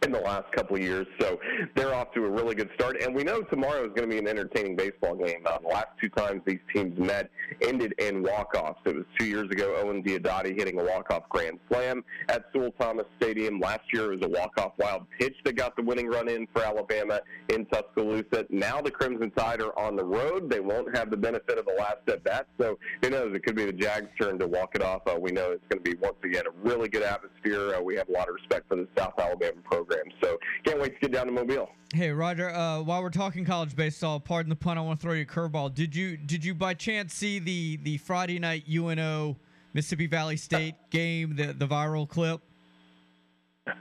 in 0.03 0.11
the 0.11 0.19
last 0.19 0.51
couple 0.53 0.76
of 0.76 0.81
years. 0.81 1.07
So 1.19 1.39
they're 1.76 1.93
off 1.93 2.13
to 2.13 2.26
a 2.26 2.30
really 2.30 2.55
good 2.55 2.69
start. 2.76 3.01
And 3.01 3.13
we 3.13 3.23
know 3.23 3.41
tomorrow 3.41 3.81
is 3.84 3.89
going 3.89 4.03
to 4.03 4.07
be 4.07 4.17
an 4.17 4.27
entertaining 4.27 4.76
baseball 4.76 5.15
game. 5.15 5.43
Uh, 5.45 5.57
the 5.59 5.67
last 5.67 5.88
two 6.01 6.09
times 6.09 6.41
these 6.45 6.59
teams 6.73 6.97
met 6.97 7.30
ended 7.61 7.93
in 7.99 8.23
walk-offs. 8.23 8.80
It 8.85 8.95
was 8.95 9.05
two 9.17 9.26
years 9.26 9.49
ago, 9.49 9.76
Owen 9.84 10.03
Diodati 10.03 10.55
hitting 10.57 10.80
a 10.80 10.84
walk-off 10.84 11.27
grand 11.30 11.59
slam 11.69 12.03
at 12.30 12.45
Sewell 12.53 12.71
Thomas 12.80 13.05
Stadium. 13.17 13.59
Last 13.59 13.81
year 13.91 14.13
it 14.13 14.19
was 14.19 14.30
a 14.30 14.30
walk-off 14.30 14.73
wild 14.77 15.05
pitch 15.19 15.35
that 15.43 15.55
got 15.55 15.76
the 15.76 15.84
winning 15.84 16.07
run 16.07 16.30
in 16.30 16.47
for 16.53 16.63
Alabama 16.63 17.19
in 17.49 17.65
Tuscaloosa. 17.65 18.45
Now 18.49 18.81
the 18.81 18.91
Crimson 18.91 19.31
Tide 19.31 19.61
are 19.61 19.77
on 19.77 19.95
the 19.95 20.05
road. 20.05 20.49
They 20.49 20.59
won't 20.59 20.95
have 20.95 21.09
the 21.09 21.17
benefit 21.17 21.57
of 21.57 21.65
the 21.65 21.76
last 21.77 21.97
at 22.07 22.23
bat. 22.23 22.47
So 22.59 22.77
who 23.01 23.09
knows? 23.09 23.35
It 23.35 23.43
could 23.43 23.55
be 23.55 23.65
the 23.65 23.73
Jags' 23.73 24.07
turn 24.19 24.39
to 24.39 24.47
walk 24.47 24.76
it 24.76 24.81
off. 24.81 25.01
Uh, 25.07 25.17
we 25.19 25.31
know 25.31 25.51
it's 25.51 25.63
going 25.69 25.84
to 25.84 25.91
be, 25.91 25.97
once 25.97 26.17
again, 26.23 26.43
a 26.47 26.67
really 26.67 26.88
good 26.88 27.03
atmosphere. 27.03 27.76
Uh, 27.76 27.81
we 27.81 27.95
have 27.95 28.07
a 28.07 28.11
lot 28.11 28.30
of 28.30 28.35
respect 28.35 28.67
for 28.67 28.76
the 28.76 28.88
South 28.97 29.13
Alabama 29.17 29.61
program. 29.63 29.89
So 30.22 30.38
can't 30.64 30.80
wait 30.80 30.95
to 30.95 30.99
get 31.02 31.11
down 31.11 31.26
to 31.28 31.32
Mobile. 31.32 31.70
Hey 31.94 32.11
Roger, 32.11 32.49
uh, 32.49 32.82
while 32.82 33.02
we're 33.02 33.10
talking 33.10 33.45
college 33.45 33.76
baseball, 33.76 34.20
pardon 34.20 34.49
the 34.49 34.56
pun, 34.56 34.78
I 34.78 34.82
want 34.82 34.99
to 34.99 35.03
throw 35.03 35.14
you 35.14 35.24
a 35.24 35.26
curveball. 35.26 35.74
Did 35.74 35.95
you 35.95 36.18
did 36.18 36.45
you 36.45 36.53
by 36.53 36.74
chance 36.74 37.14
see 37.14 37.40
the 37.40 37.78
the 37.78 37.98
Friday 37.98 38.40
night 38.40 38.66
UNO 38.70 39.38
Mississippi 39.74 40.07
Valley 40.07 40.38
State 40.38 40.76
game, 40.91 41.36
the 41.36 41.53
the 41.53 41.68
viral 41.68 42.07
clip? 42.07 42.41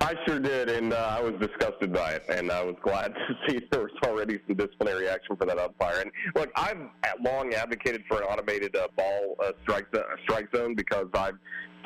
I 0.09 0.15
sure 0.27 0.41
did, 0.41 0.71
and 0.71 0.95
uh, 0.95 1.19
I 1.19 1.21
was 1.21 1.35
disgusted 1.35 1.93
by 1.93 2.13
it, 2.13 2.25
and 2.31 2.51
I 2.51 2.65
was 2.65 2.77
glad 2.83 3.13
to 3.29 3.37
see 3.47 3.61
there 3.71 3.83
was 3.83 3.91
already 4.07 4.41
some 4.47 4.57
disciplinary 4.57 5.07
action 5.07 5.37
for 5.37 5.45
that 5.45 5.59
umpire. 5.59 6.01
And 6.01 6.11
look, 6.35 6.51
I've 6.57 6.79
long 7.23 7.53
advocated 7.53 8.05
for 8.09 8.17
an 8.17 8.23
automated 8.23 8.75
uh, 8.75 8.89
ball 8.97 9.37
uh, 9.45 9.53
strike 9.61 9.85
zo- 9.95 10.07
strike 10.25 10.49
zone 10.57 10.75
because 10.75 11.09
I've 11.13 11.35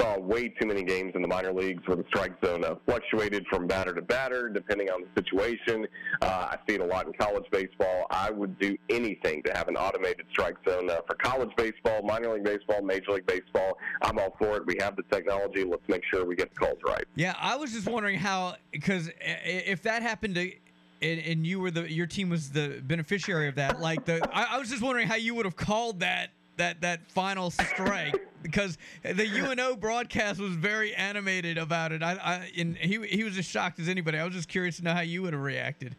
saw 0.00 0.18
way 0.18 0.48
too 0.48 0.66
many 0.66 0.82
games 0.82 1.12
in 1.14 1.22
the 1.22 1.28
minor 1.28 1.52
leagues 1.52 1.86
where 1.86 1.96
the 1.96 2.04
strike 2.08 2.32
zone 2.44 2.64
uh, 2.64 2.74
fluctuated 2.86 3.46
from 3.50 3.66
batter 3.66 3.94
to 3.94 4.02
batter 4.02 4.48
depending 4.48 4.90
on 4.90 5.02
the 5.02 5.08
situation. 5.20 5.86
Uh, 6.20 6.26
I 6.26 6.56
see 6.68 6.76
it 6.76 6.80
a 6.80 6.84
lot 6.84 7.06
in 7.06 7.12
college 7.14 7.44
baseball. 7.50 8.06
I 8.10 8.30
would 8.30 8.58
do 8.58 8.76
anything 8.88 9.42
to 9.44 9.52
have 9.54 9.68
an 9.68 9.76
automated 9.76 10.26
strike 10.30 10.56
zone 10.68 10.90
uh, 10.90 11.00
for 11.06 11.14
college 11.16 11.50
baseball, 11.56 12.02
minor 12.02 12.34
league 12.34 12.44
baseball, 12.44 12.82
major 12.82 13.12
league 13.12 13.26
baseball. 13.26 13.78
I'm 14.02 14.18
all 14.18 14.34
for 14.38 14.56
it. 14.56 14.66
We 14.66 14.76
have 14.80 14.96
the 14.96 15.04
technology. 15.10 15.64
Let's 15.64 15.86
make 15.88 16.02
sure 16.10 16.24
we 16.24 16.36
get 16.36 16.50
the 16.54 16.60
calls 16.60 16.78
right. 16.86 17.04
Yeah, 17.14 17.34
I 17.38 17.56
was 17.56 17.72
just 17.72 17.88
wondering 17.88 18.11
how 18.18 18.56
because 18.70 19.10
if 19.18 19.82
that 19.82 20.02
happened 20.02 20.34
to. 20.36 20.52
And, 21.00 21.18
and 21.18 21.44
you 21.44 21.58
were 21.58 21.72
the 21.72 21.92
your 21.92 22.06
team 22.06 22.28
was 22.28 22.50
the 22.50 22.80
beneficiary 22.86 23.48
of 23.48 23.56
that. 23.56 23.80
Like 23.80 24.04
the, 24.04 24.20
I, 24.32 24.54
I 24.54 24.58
was 24.60 24.70
just 24.70 24.82
wondering 24.82 25.08
how 25.08 25.16
you 25.16 25.34
would 25.34 25.46
have 25.46 25.56
called 25.56 25.98
that 25.98 26.30
that 26.58 26.80
that 26.82 27.10
final 27.10 27.50
strike 27.50 28.14
because 28.42 28.78
the 29.02 29.26
UNO 29.26 29.76
broadcast 29.76 30.40
was 30.40 30.52
very 30.52 30.94
animated 30.94 31.58
about 31.58 31.90
it. 31.90 32.02
I, 32.04 32.12
I 32.12 32.50
and 32.56 32.76
he 32.76 33.04
he 33.06 33.24
was 33.24 33.36
as 33.38 33.44
shocked 33.44 33.80
as 33.80 33.88
anybody. 33.88 34.18
I 34.18 34.24
was 34.24 34.34
just 34.34 34.48
curious 34.48 34.76
to 34.76 34.84
know 34.84 34.92
how 34.92 35.00
you 35.00 35.22
would 35.22 35.32
have 35.32 35.42
reacted. 35.42 35.96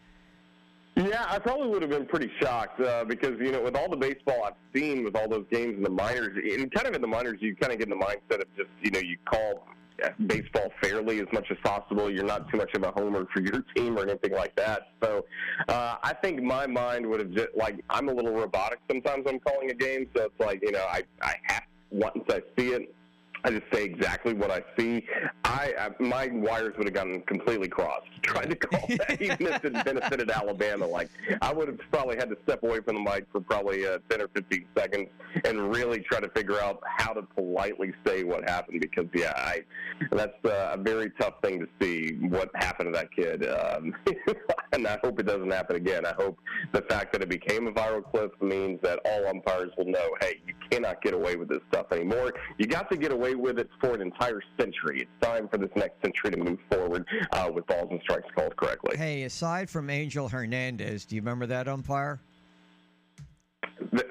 Yeah, 0.95 1.25
I 1.27 1.39
probably 1.39 1.69
would 1.69 1.81
have 1.81 1.89
been 1.89 2.05
pretty 2.05 2.31
shocked 2.39 2.79
uh, 2.79 3.03
because 3.03 3.39
you 3.39 3.51
know 3.51 3.61
with 3.61 3.75
all 3.75 3.89
the 3.89 3.97
baseball 3.97 4.43
I've 4.45 4.53
seen 4.75 5.03
with 5.03 5.15
all 5.15 5.27
those 5.27 5.45
games 5.51 5.75
in 5.75 5.83
the 5.83 5.89
minors, 5.89 6.37
and 6.37 6.71
kind 6.71 6.87
of 6.87 6.93
in 6.93 7.01
the 7.01 7.07
minors, 7.07 7.37
you 7.39 7.55
kind 7.55 7.73
of 7.73 7.79
get 7.79 7.89
in 7.89 7.97
the 7.97 8.05
mindset 8.05 8.41
of 8.41 8.47
just 8.55 8.69
you 8.81 8.91
know 8.91 8.99
you 8.99 9.17
call 9.25 9.65
baseball 10.27 10.69
fairly 10.81 11.19
as 11.19 11.27
much 11.31 11.47
as 11.49 11.57
possible. 11.63 12.09
You're 12.09 12.25
not 12.25 12.49
too 12.49 12.57
much 12.57 12.73
of 12.75 12.83
a 12.83 12.91
homer 12.91 13.25
for 13.33 13.41
your 13.41 13.63
team 13.75 13.97
or 13.97 14.03
anything 14.03 14.31
like 14.31 14.55
that. 14.55 14.89
So 15.01 15.25
uh, 15.67 15.95
I 16.01 16.13
think 16.13 16.41
my 16.41 16.67
mind 16.67 17.07
would 17.07 17.19
have 17.19 17.31
just 17.31 17.49
like 17.55 17.83
I'm 17.89 18.09
a 18.09 18.13
little 18.13 18.33
robotic 18.33 18.79
sometimes. 18.87 19.25
I'm 19.27 19.39
calling 19.39 19.71
a 19.71 19.75
game, 19.75 20.07
so 20.15 20.25
it's 20.25 20.39
like 20.39 20.59
you 20.61 20.71
know 20.71 20.85
I 20.89 21.03
I 21.21 21.35
have 21.43 21.63
once 21.91 22.23
I 22.29 22.41
see 22.57 22.69
it. 22.73 22.93
I 23.43 23.51
just 23.51 23.65
say 23.73 23.83
exactly 23.83 24.33
what 24.33 24.51
I 24.51 24.63
see. 24.77 25.05
I, 25.43 25.73
I 25.79 26.03
my 26.03 26.27
wires 26.27 26.73
would 26.77 26.87
have 26.87 26.93
gotten 26.93 27.21
completely 27.21 27.67
crossed 27.67 28.07
trying 28.21 28.49
to 28.49 28.55
call 28.55 28.87
that, 28.89 29.21
even 29.21 29.47
if 29.47 29.65
it 29.65 29.73
benefited 29.85 30.31
Alabama. 30.31 30.87
Like 30.87 31.09
I 31.41 31.51
would 31.53 31.67
have 31.67 31.79
probably 31.91 32.15
had 32.15 32.29
to 32.29 32.37
step 32.43 32.63
away 32.63 32.79
from 32.81 32.95
the 32.95 33.01
mic 33.01 33.27
for 33.31 33.41
probably 33.41 33.85
uh, 33.85 33.99
ten 34.09 34.21
or 34.21 34.27
fifteen 34.29 34.65
seconds 34.77 35.09
and 35.45 35.73
really 35.73 35.99
try 35.99 36.19
to 36.19 36.29
figure 36.29 36.59
out 36.61 36.81
how 36.85 37.13
to 37.13 37.21
politely 37.21 37.93
say 38.05 38.23
what 38.23 38.47
happened. 38.49 38.81
Because 38.81 39.07
yeah, 39.13 39.33
I 39.35 39.63
that's 40.11 40.45
uh, 40.45 40.71
a 40.73 40.77
very 40.77 41.11
tough 41.19 41.35
thing 41.41 41.59
to 41.59 41.67
see 41.81 42.15
what 42.27 42.49
happened 42.55 42.93
to 42.93 42.99
that 42.99 43.11
kid. 43.13 43.47
Um, 43.47 43.93
and 44.73 44.87
I 44.87 44.97
hope 45.03 45.19
it 45.19 45.25
doesn't 45.25 45.51
happen 45.51 45.75
again. 45.75 46.05
I 46.05 46.13
hope 46.13 46.37
the 46.71 46.81
fact 46.83 47.13
that 47.13 47.21
it 47.21 47.29
became 47.29 47.67
a 47.67 47.71
viral 47.71 48.03
clip 48.03 48.39
means 48.41 48.79
that 48.81 48.99
all 49.05 49.27
umpires 49.27 49.71
will 49.77 49.85
know, 49.85 50.09
hey, 50.21 50.41
you 50.47 50.53
cannot 50.69 51.01
get 51.01 51.13
away 51.13 51.35
with 51.35 51.49
this 51.49 51.61
stuff 51.71 51.87
anymore. 51.91 52.33
You 52.57 52.65
got 52.65 52.89
to 52.91 52.97
get 52.97 53.11
away 53.11 53.32
with 53.35 53.59
it 53.59 53.69
for 53.79 53.93
an 53.93 54.01
entire 54.01 54.41
century. 54.59 55.01
It's 55.01 55.11
time 55.21 55.47
for 55.47 55.57
this 55.57 55.69
next 55.75 56.01
century 56.01 56.31
to 56.31 56.37
move 56.37 56.59
forward 56.71 57.07
uh, 57.31 57.49
with 57.53 57.65
balls 57.67 57.87
and 57.91 57.99
strikes 58.01 58.27
called 58.35 58.55
correctly. 58.55 58.97
Hey, 58.97 59.23
aside 59.23 59.69
from 59.69 59.89
Angel 59.89 60.27
Hernandez, 60.29 61.05
do 61.05 61.15
you 61.15 61.21
remember 61.21 61.45
that 61.47 61.67
umpire? 61.67 62.19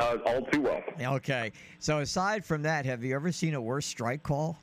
Uh, 0.01 0.19
all 0.27 0.43
too 0.47 0.61
well. 0.61 0.83
Okay. 1.01 1.53
So 1.79 1.99
aside 1.99 2.45
from 2.45 2.63
that, 2.63 2.85
have 2.87 3.03
you 3.03 3.15
ever 3.15 3.33
seen 3.33 3.55
a 3.55 3.61
worse 3.61 3.87
strike 3.87 4.23
call? 4.23 4.59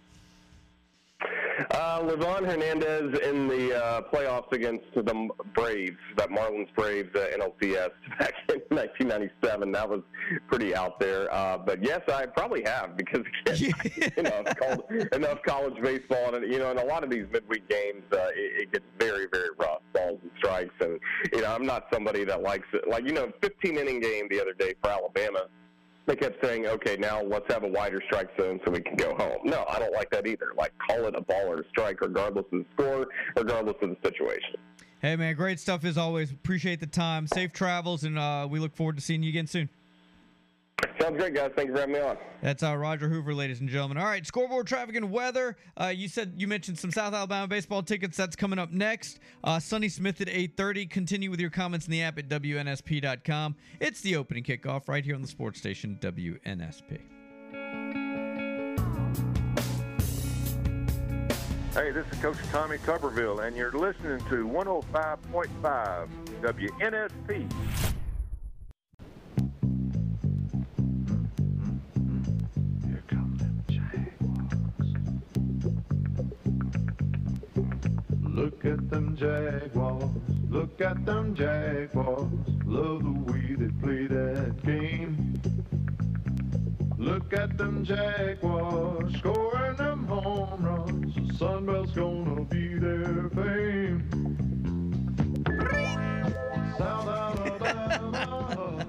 Uh, 1.71 2.01
Livan 2.01 2.45
Hernandez 2.45 3.19
in 3.19 3.47
the 3.47 3.75
uh, 3.75 4.01
playoffs 4.13 4.51
against 4.51 4.85
the 4.95 5.29
Braves, 5.53 5.97
that 6.15 6.29
Marlins 6.29 6.73
Braves 6.75 7.09
uh, 7.15 7.27
NLCS 7.37 7.89
back 8.19 8.33
in 8.49 8.75
1997. 8.75 9.71
That 9.71 9.89
was 9.89 10.01
pretty 10.47 10.75
out 10.75 10.99
there. 10.99 11.33
Uh, 11.33 11.57
but 11.57 11.83
yes, 11.83 12.01
I 12.07 12.25
probably 12.25 12.63
have 12.63 12.95
because 12.95 13.23
again, 13.45 13.73
you 14.15 14.23
know, 14.23 14.43
I've 14.45 14.57
called 14.57 14.83
enough 15.11 15.39
college 15.43 15.81
baseball, 15.81 16.35
and 16.35 16.51
you 16.51 16.59
know, 16.59 16.71
in 16.71 16.77
a 16.77 16.85
lot 16.85 17.03
of 17.03 17.09
these 17.09 17.25
midweek 17.31 17.67
games, 17.67 18.03
uh, 18.13 18.27
it, 18.35 18.63
it 18.63 18.71
gets 18.71 18.85
very, 18.99 19.27
very 19.31 19.49
rough, 19.57 19.81
balls 19.93 20.19
and 20.21 20.31
strikes. 20.37 20.73
And 20.79 20.99
you 21.33 21.41
know, 21.41 21.53
I'm 21.53 21.65
not 21.65 21.87
somebody 21.91 22.23
that 22.25 22.41
likes 22.41 22.67
it. 22.73 22.87
Like 22.87 23.05
you 23.05 23.13
know, 23.13 23.31
15 23.41 23.77
inning 23.77 23.99
game 23.99 24.27
the 24.29 24.39
other 24.39 24.53
day 24.53 24.75
for 24.81 24.91
Alabama 24.91 25.47
they 26.05 26.15
kept 26.15 26.43
saying, 26.43 26.65
okay, 26.65 26.97
now 26.97 27.21
let's 27.21 27.51
have 27.51 27.63
a 27.63 27.67
wider 27.67 28.01
strike 28.05 28.29
zone 28.39 28.59
so 28.65 28.71
we 28.71 28.81
can 28.81 28.95
go 28.95 29.13
home. 29.15 29.37
No, 29.43 29.65
I 29.69 29.79
don't 29.79 29.93
like 29.93 30.09
that 30.11 30.25
either. 30.25 30.53
Like, 30.57 30.71
call 30.79 31.05
it 31.05 31.15
a 31.15 31.21
ball 31.21 31.47
or 31.47 31.59
a 31.59 31.67
strike, 31.69 32.01
regardless 32.01 32.45
of 32.51 32.59
the 32.59 32.65
score, 32.73 33.07
regardless 33.35 33.75
of 33.81 33.89
the 33.89 33.97
situation. 34.03 34.55
Hey 35.01 35.15
man, 35.15 35.35
great 35.35 35.61
stuff 35.61 35.85
as 35.85 35.97
always. 35.97 36.29
Appreciate 36.29 36.81
the 36.81 36.87
time. 36.87 37.25
Safe 37.25 37.53
travels, 37.53 38.03
and 38.03 38.19
uh, 38.19 38.47
we 38.49 38.59
look 38.59 38.75
forward 38.75 38.97
to 38.97 39.01
seeing 39.01 39.23
you 39.23 39.29
again 39.29 39.47
soon. 39.47 39.69
Sounds 40.99 41.17
great, 41.17 41.33
guys. 41.33 41.51
Thank 41.55 41.69
you 41.69 41.73
for 41.73 41.79
having 41.79 41.95
me 41.95 42.01
on. 42.01 42.17
That's 42.41 42.61
uh, 42.61 42.75
Roger 42.75 43.09
Hoover, 43.09 43.33
ladies 43.33 43.61
and 43.61 43.69
gentlemen. 43.69 43.97
All 43.97 44.05
right, 44.05 44.25
scoreboard 44.25 44.67
traffic 44.67 44.95
and 44.95 45.11
weather. 45.11 45.57
Uh, 45.79 45.87
you 45.87 46.07
said 46.07 46.33
you 46.37 46.47
mentioned 46.47 46.77
some 46.77 46.91
South 46.91 47.13
Alabama 47.13 47.47
baseball 47.47 47.83
tickets. 47.83 48.17
That's 48.17 48.35
coming 48.35 48.59
up 48.59 48.71
next. 48.71 49.19
Uh, 49.43 49.59
Sonny 49.59 49.89
Smith 49.89 50.19
at 50.21 50.27
8:30. 50.27 50.89
Continue 50.89 51.31
with 51.31 51.39
your 51.39 51.49
comments 51.49 51.85
in 51.85 51.91
the 51.91 52.01
app 52.01 52.17
at 52.17 52.27
wnsp.com. 52.27 53.55
It's 53.79 54.01
the 54.01 54.15
opening 54.17 54.43
kickoff 54.43 54.87
right 54.87 55.03
here 55.03 55.15
on 55.15 55.21
the 55.21 55.27
sports 55.27 55.59
station 55.59 55.97
WNSP. 56.01 56.99
Hey, 61.73 61.91
this 61.91 62.05
is 62.11 62.19
Coach 62.19 62.37
Tommy 62.51 62.77
Tuberville, 62.79 63.45
and 63.47 63.55
you're 63.55 63.71
listening 63.71 64.19
to 64.29 64.47
105.5 64.47 66.09
WNSP. 66.41 67.88
Look 78.39 78.63
at 78.63 78.89
them 78.89 79.17
Jaguars, 79.17 80.05
look 80.49 80.79
at 80.79 81.05
them 81.05 81.35
Jaguars, 81.35 82.31
love 82.65 83.03
the 83.03 83.33
way 83.33 83.55
they 83.59 83.67
play 83.81 84.07
that 84.07 84.63
game. 84.65 85.41
Look 86.97 87.33
at 87.33 87.57
them 87.57 87.83
Jaguars, 87.83 89.13
scoring 89.17 89.75
them 89.75 90.07
home 90.07 90.63
runs, 90.63 91.15
the 91.15 91.33
Sunbelt's 91.33 91.91
gonna 91.91 92.45
be 92.45 92.75
their 92.75 93.29
fame. 93.35 94.07
South 96.77 97.09
Alabama, 97.09 98.87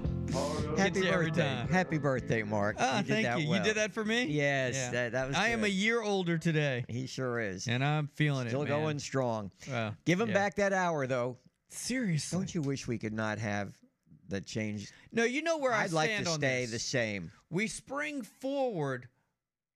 Happy 0.77 1.01
birthday. 1.01 1.65
Happy 1.69 1.97
birthday, 1.97 2.43
Mark. 2.43 2.77
Ah, 2.79 2.97
you 2.97 3.03
did 3.03 3.09
thank 3.13 3.25
that 3.27 3.41
you. 3.41 3.49
well. 3.49 3.57
You 3.59 3.63
did 3.63 3.77
that 3.77 3.93
for 3.93 4.03
me. 4.05 4.23
Yes, 4.25 4.75
Yeah. 4.75 4.91
that, 4.91 5.11
that 5.13 5.27
was 5.27 5.35
I 5.37 5.49
am 5.49 5.63
a 5.63 5.67
year 5.67 6.01
older 6.01 6.37
today, 6.37 6.85
He 6.87 7.07
sure 7.07 7.39
is. 7.39 7.67
and 7.67 7.83
I'm 7.83 8.07
feeling 8.15 8.47
Still 8.47 8.63
it. 8.63 8.69
man. 8.69 8.79
going 8.81 8.99
strong. 8.99 9.51
Wow. 9.69 9.93
Give 10.05 10.19
him 10.19 10.29
Yeah. 10.29 10.33
back 10.35 10.55
that 10.55 10.73
hour, 10.73 11.05
though. 11.07 11.37
Seriously. 11.69 12.37
Don't 12.37 12.53
you 12.55 12.61
wish 12.61 12.87
we 12.87 12.97
could 12.97 13.13
not 13.13 13.37
have 13.39 13.73
the 14.29 14.41
change? 14.41 14.91
No, 15.11 15.23
you 15.23 15.41
know 15.41 15.57
where 15.57 15.73
I 15.73 15.83
I'd 15.83 15.91
like 15.91 16.09
to 16.23 16.29
on 16.29 16.39
stay 16.39 16.61
this. 16.61 16.71
the 16.71 16.79
same. 16.79 17.31
we 17.49 17.67
spring 17.67 18.21
forward 18.21 19.07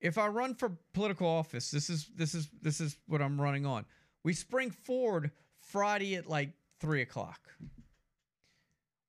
if 0.02 0.18
i 0.18 0.28
run 0.28 0.54
for 0.54 0.78
political 0.94 1.28
office 1.28 1.72
this 1.72 1.90
is 1.90 2.10
this 2.16 2.36
is 2.36 2.50
this 2.62 2.80
is 2.82 2.98
what 3.08 3.22
i'm 3.22 3.40
running 3.42 3.66
on 3.66 3.86
we 4.24 4.34
spring 4.34 4.70
forward 4.70 5.32
friday 5.62 6.16
at 6.16 6.28
like 6.28 6.52
three 6.80 7.02
o'clock 7.02 7.40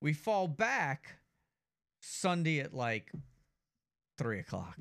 we 0.01 0.13
fall 0.13 0.47
back 0.49 1.17
sunday 2.09 2.61
at 2.61 2.73
like 2.73 3.11
three 4.19 4.39
o'clock 4.39 4.77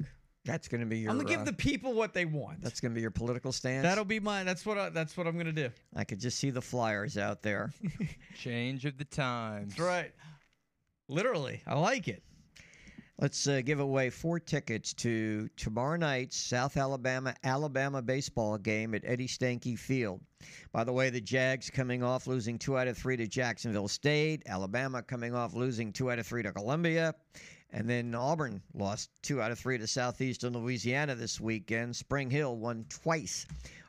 That's 0.46 0.68
going 0.68 0.82
to 0.82 0.88
be 0.88 1.00
your. 1.00 1.12
i'm 1.12 1.18
gonna 1.18 1.28
give 1.30 1.42
uh, 1.42 1.46
the 1.46 1.54
people 1.54 1.94
what 1.94 2.14
they 2.14 2.26
want 2.26 2.62
That's 2.62 2.80
going 2.80 2.92
to 2.92 2.96
be 2.96 3.02
your 3.02 3.12
political 3.12 3.52
stance. 3.52 3.84
that'll 3.84 4.06
be 4.06 4.20
my 4.20 4.44
that's 4.44 4.66
what 4.66 4.78
I, 4.78 4.90
that's 4.90 5.18
what 5.18 5.28
i'm 5.28 5.38
gonna 5.38 5.52
do 5.52 5.70
I 5.96 6.04
could 6.04 6.20
just 6.20 6.38
see 6.40 6.50
the 6.52 6.62
flyers 6.62 7.18
out 7.18 7.42
there. 7.42 7.74
Change 8.38 8.86
of 8.86 8.98
the 8.98 9.06
times. 9.06 9.70
that's 9.76 9.80
right 9.80 10.12
literally 11.08 11.62
i 11.68 11.78
like 11.78 12.08
it 12.08 12.24
Let's 13.18 13.48
uh, 13.48 13.62
give 13.64 13.80
away 13.80 14.10
four 14.10 14.42
tickets 14.42 14.94
to 14.96 15.48
tomorrow 15.56 15.96
night's 15.96 16.36
South 16.36 16.76
Alabama 16.76 17.34
Alabama 17.46 18.02
baseball 18.02 18.58
game 18.58 18.94
at 18.94 19.04
Eddie 19.06 19.30
Stanky 19.30 19.80
Field. 19.80 20.20
By 20.74 20.84
the 20.84 20.92
way, 20.92 21.10
the 21.10 21.22
Jags 21.22 21.70
coming 21.70 22.04
off 22.04 22.28
losing 22.28 22.60
two 22.60 22.78
out 22.78 22.90
of 22.90 22.98
three 22.98 23.16
to 23.16 23.26
Jacksonville 23.26 23.88
State. 23.88 24.44
Alabama 24.48 25.02
coming 25.02 25.34
off 25.34 25.54
losing 25.54 25.94
two 25.94 26.12
out 26.12 26.20
of 26.20 26.28
three 26.28 26.44
to 26.44 26.52
Columbia. 26.52 27.16
And 27.72 27.90
then 27.90 28.14
Auburn 28.14 28.62
lost 28.74 29.10
two 29.22 29.42
out 29.42 29.52
of 29.52 29.60
three 29.60 29.78
to 29.78 29.88
Southeastern 29.88 30.52
Louisiana 30.52 31.16
this 31.16 31.40
weekend. 31.40 31.96
Spring 31.96 32.30
Hill 32.30 32.58
won 32.58 32.86
twice 32.90 33.46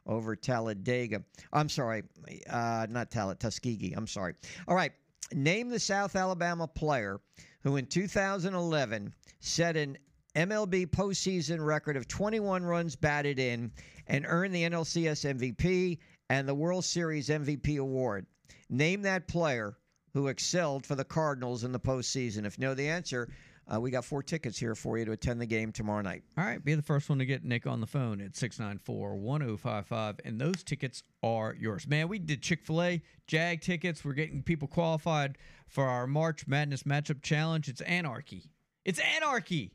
over 0.07 0.37
Talladega. 0.37 1.25
I'm 1.53 1.69
sorry, 1.69 2.05
uh, 2.49 2.87
not 2.89 3.11
Talladega, 3.11 3.41
Tuskegee. 3.41 3.93
I'm 3.97 4.07
sorry. 4.07 4.35
All 4.69 4.77
right, 4.77 4.93
name 5.33 5.69
the 5.69 5.81
South 5.81 6.17
Alabama 6.17 6.67
player 6.67 7.21
who 7.63 7.77
in 7.77 7.87
2011 7.87 9.13
set 9.41 9.77
an 9.77 9.99
MLB 10.37 10.87
postseason 10.87 11.65
record 11.65 11.97
of 11.97 12.07
21 12.07 12.63
runs 12.63 12.95
batted 12.95 13.39
in 13.39 13.73
and 14.07 14.27
earned 14.29 14.55
the 14.55 14.63
NLCS 14.63 15.37
MVP 15.37 15.99
and 16.29 16.47
the 16.47 16.55
World 16.55 16.85
Series 16.85 17.29
MVP 17.29 17.79
award. 17.79 18.27
Name 18.69 19.03
that 19.03 19.29
player 19.29 19.79
who 20.13 20.29
excelled 20.29 20.87
for 20.87 20.95
the 20.95 21.05
Cardinals 21.05 21.65
in 21.65 21.73
the 21.73 21.81
postseason. 21.81 22.45
If 22.45 22.59
you 22.59 22.67
know 22.67 22.75
the 22.75 22.89
answer, 22.89 23.29
uh, 23.73 23.81
we 23.81 23.91
got 23.91 24.05
four 24.05 24.23
tickets 24.23 24.59
here 24.59 24.75
for 24.75 24.97
you 24.97 25.05
to 25.05 25.13
attend 25.13 25.41
the 25.41 25.47
game 25.47 25.73
tomorrow 25.73 26.03
night. 26.03 26.23
All 26.39 26.45
right, 26.45 26.65
be 26.65 26.75
the 26.75 26.83
first 26.83 27.09
one 27.09 27.19
to 27.19 27.27
get 27.27 27.45
Nick 27.45 27.67
on 27.67 27.81
the 27.81 27.87
phone 27.87 28.21
at 28.21 28.37
694 28.37 29.17
1055, 29.17 30.21
and 30.25 30.41
those 30.41 30.63
tickets 30.63 31.03
are 31.23 31.55
yours. 31.59 31.87
Man, 31.87 32.09
we 32.09 32.19
did 32.19 32.43
Chick 32.43 32.65
fil 32.65 32.83
A, 32.83 33.03
Jag 33.27 33.61
tickets. 33.61 34.05
We're 34.05 34.13
getting 34.13 34.43
people 34.43 34.69
qualified 34.69 35.37
for 35.67 35.85
our 35.85 36.07
March 36.07 36.47
Madness 36.47 36.85
Matchup 36.85 37.23
Challenge. 37.23 37.69
It's 37.69 37.81
anarchy. 37.81 38.51
It's 38.85 39.01
anarchy! 39.01 39.73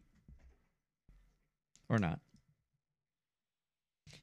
Or 1.90 1.98
not. 1.98 2.20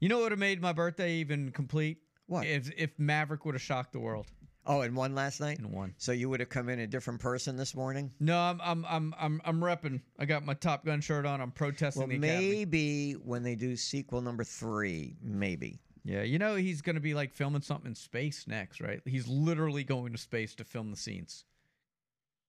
You 0.01 0.09
know 0.09 0.17
what 0.17 0.25
would 0.25 0.33
have 0.33 0.39
made 0.39 0.63
my 0.63 0.73
birthday 0.73 1.15
even 1.15 1.51
complete? 1.51 1.99
What? 2.27 2.47
If, 2.47 2.71
if 2.77 2.99
Maverick 2.99 3.45
would 3.45 3.55
have 3.55 3.63
shocked 3.63 3.93
the 3.93 4.01
world. 4.01 4.27
Oh, 4.71 4.83
and 4.83 4.95
one 4.95 5.15
last 5.15 5.41
night? 5.41 5.59
And 5.59 5.73
one. 5.73 5.95
So 5.97 6.13
you 6.13 6.29
would 6.29 6.41
have 6.41 6.51
come 6.51 6.69
in 6.69 6.81
a 6.81 6.87
different 6.87 7.21
person 7.21 7.57
this 7.57 7.75
morning? 7.75 8.13
No, 8.21 8.39
I'm 8.39 8.61
I'm 8.63 8.85
I'm 8.87 9.15
I'm 9.19 9.41
I'm 9.45 9.61
repping. 9.61 10.03
I 10.19 10.27
got 10.27 10.45
my 10.45 10.53
Top 10.53 10.85
Gun 10.85 11.01
shirt 11.01 11.25
on. 11.25 11.41
I'm 11.41 11.51
protesting 11.51 12.01
Well, 12.01 12.09
the 12.09 12.17
academy. 12.17 12.49
maybe 12.51 13.13
when 13.15 13.43
they 13.43 13.55
do 13.55 13.75
sequel 13.77 14.21
number 14.21 14.45
three, 14.45 15.17
maybe. 15.23 15.81
Yeah, 16.05 16.23
you 16.23 16.39
know 16.39 16.55
he's 16.55 16.83
going 16.83 16.95
to 16.97 17.01
be 17.01 17.15
like 17.15 17.33
filming 17.33 17.63
something 17.63 17.89
in 17.89 17.95
space 17.95 18.47
next, 18.47 18.81
right? 18.81 19.01
He's 19.07 19.27
literally 19.27 19.85
going 19.85 20.13
to 20.13 20.19
space 20.19 20.55
to 20.57 20.65
film 20.65 20.91
the 20.91 20.97
scenes. 20.97 21.45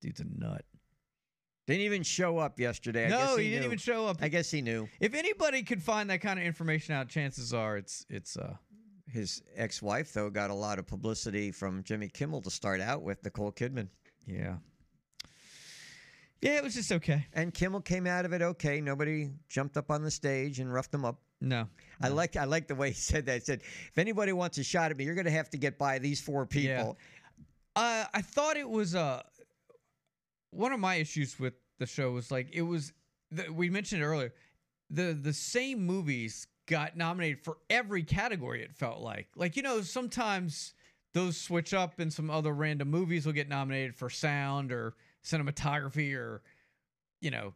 Dude's 0.01 0.19
a 0.19 0.25
nut. 0.37 0.65
Didn't 1.67 1.81
even 1.81 2.03
show 2.03 2.37
up 2.37 2.59
yesterday. 2.59 3.05
I 3.05 3.09
no, 3.09 3.17
guess 3.17 3.37
he, 3.37 3.43
he, 3.43 3.49
didn't 3.51 3.61
knew. 3.61 3.67
even 3.67 3.77
show 3.77 4.07
up. 4.07 4.17
I 4.21 4.27
guess 4.27 4.49
he 4.49 4.61
knew. 4.61 4.89
if 4.99 5.13
anybody 5.13 5.61
could 5.63 5.83
find 5.83 6.09
that 6.09 6.19
kind 6.19 6.39
of 6.39 6.45
information 6.45 6.95
out, 6.95 7.09
chances 7.09 7.53
are 7.53 7.77
it's 7.77 8.05
it's 8.09 8.37
uh 8.37 8.55
His 9.11 9.41
ex-wife, 9.55 10.13
though, 10.13 10.29
got 10.29 10.49
a 10.49 10.53
lot 10.53 10.79
of 10.79 10.87
publicity 10.87 11.51
from 11.51 11.83
Jimmy 11.83 12.09
Kimmel 12.09 12.41
to 12.41 12.51
start 12.51 12.79
out 12.79 13.01
with 13.01 13.23
Nicole 13.23 13.51
Kidman, 13.51 13.87
yeah. 14.25 14.57
Yeah, 16.41 16.57
it 16.57 16.63
was 16.63 16.73
just 16.75 16.91
okay. 16.91 17.25
and 17.33 17.53
Kimmel 17.53 17.81
came 17.81 18.07
out 18.07 18.23
of 18.25 18.31
it 18.33 18.41
okay. 18.41 18.79
Nobody 18.79 19.29
jumped 19.49 19.75
up 19.75 19.91
on 19.91 20.03
the 20.03 20.11
stage 20.11 20.59
and 20.59 20.71
roughed 20.71 20.93
him 20.93 21.03
up. 21.03 21.19
No. 21.41 21.67
I 22.01 22.07
like 22.09 22.37
I 22.37 22.45
like 22.45 22.67
the 22.67 22.75
way 22.75 22.89
he 22.89 22.93
said 22.95 23.25
that. 23.25 23.33
He 23.33 23.39
said, 23.41 23.61
"If 23.61 23.97
anybody 23.97 24.31
wants 24.31 24.57
a 24.57 24.63
shot 24.63 24.91
at 24.91 24.97
me, 24.97 25.03
you're 25.03 25.15
going 25.15 25.25
to 25.25 25.31
have 25.31 25.49
to 25.49 25.57
get 25.57 25.77
by 25.77 25.99
these 25.99 26.21
four 26.21 26.45
people." 26.45 26.97
Uh, 27.75 28.05
I 28.13 28.21
thought 28.21 28.57
it 28.57 28.69
was 28.69 28.95
uh 28.95 29.21
one 30.51 30.71
of 30.71 30.79
my 30.79 30.95
issues 30.95 31.39
with 31.39 31.53
the 31.77 31.85
show 31.85 32.11
was 32.11 32.31
like 32.31 32.49
it 32.53 32.61
was 32.61 32.93
the, 33.31 33.51
we 33.51 33.69
mentioned 33.69 34.01
it 34.01 34.05
earlier 34.05 34.33
the 34.89 35.13
the 35.13 35.33
same 35.33 35.85
movies 35.85 36.47
got 36.69 36.95
nominated 36.95 37.43
for 37.43 37.57
every 37.69 38.03
category 38.03 38.63
it 38.63 38.73
felt 38.75 39.01
like. 39.01 39.27
Like 39.35 39.57
you 39.57 39.63
know 39.63 39.81
sometimes 39.81 40.73
those 41.13 41.35
switch 41.35 41.73
up 41.73 41.99
and 41.99 42.13
some 42.13 42.29
other 42.29 42.53
random 42.53 42.89
movies 42.89 43.25
will 43.25 43.33
get 43.33 43.49
nominated 43.49 43.95
for 43.95 44.09
sound 44.09 44.71
or 44.71 44.93
cinematography 45.25 46.15
or 46.15 46.43
you 47.19 47.31
know 47.31 47.53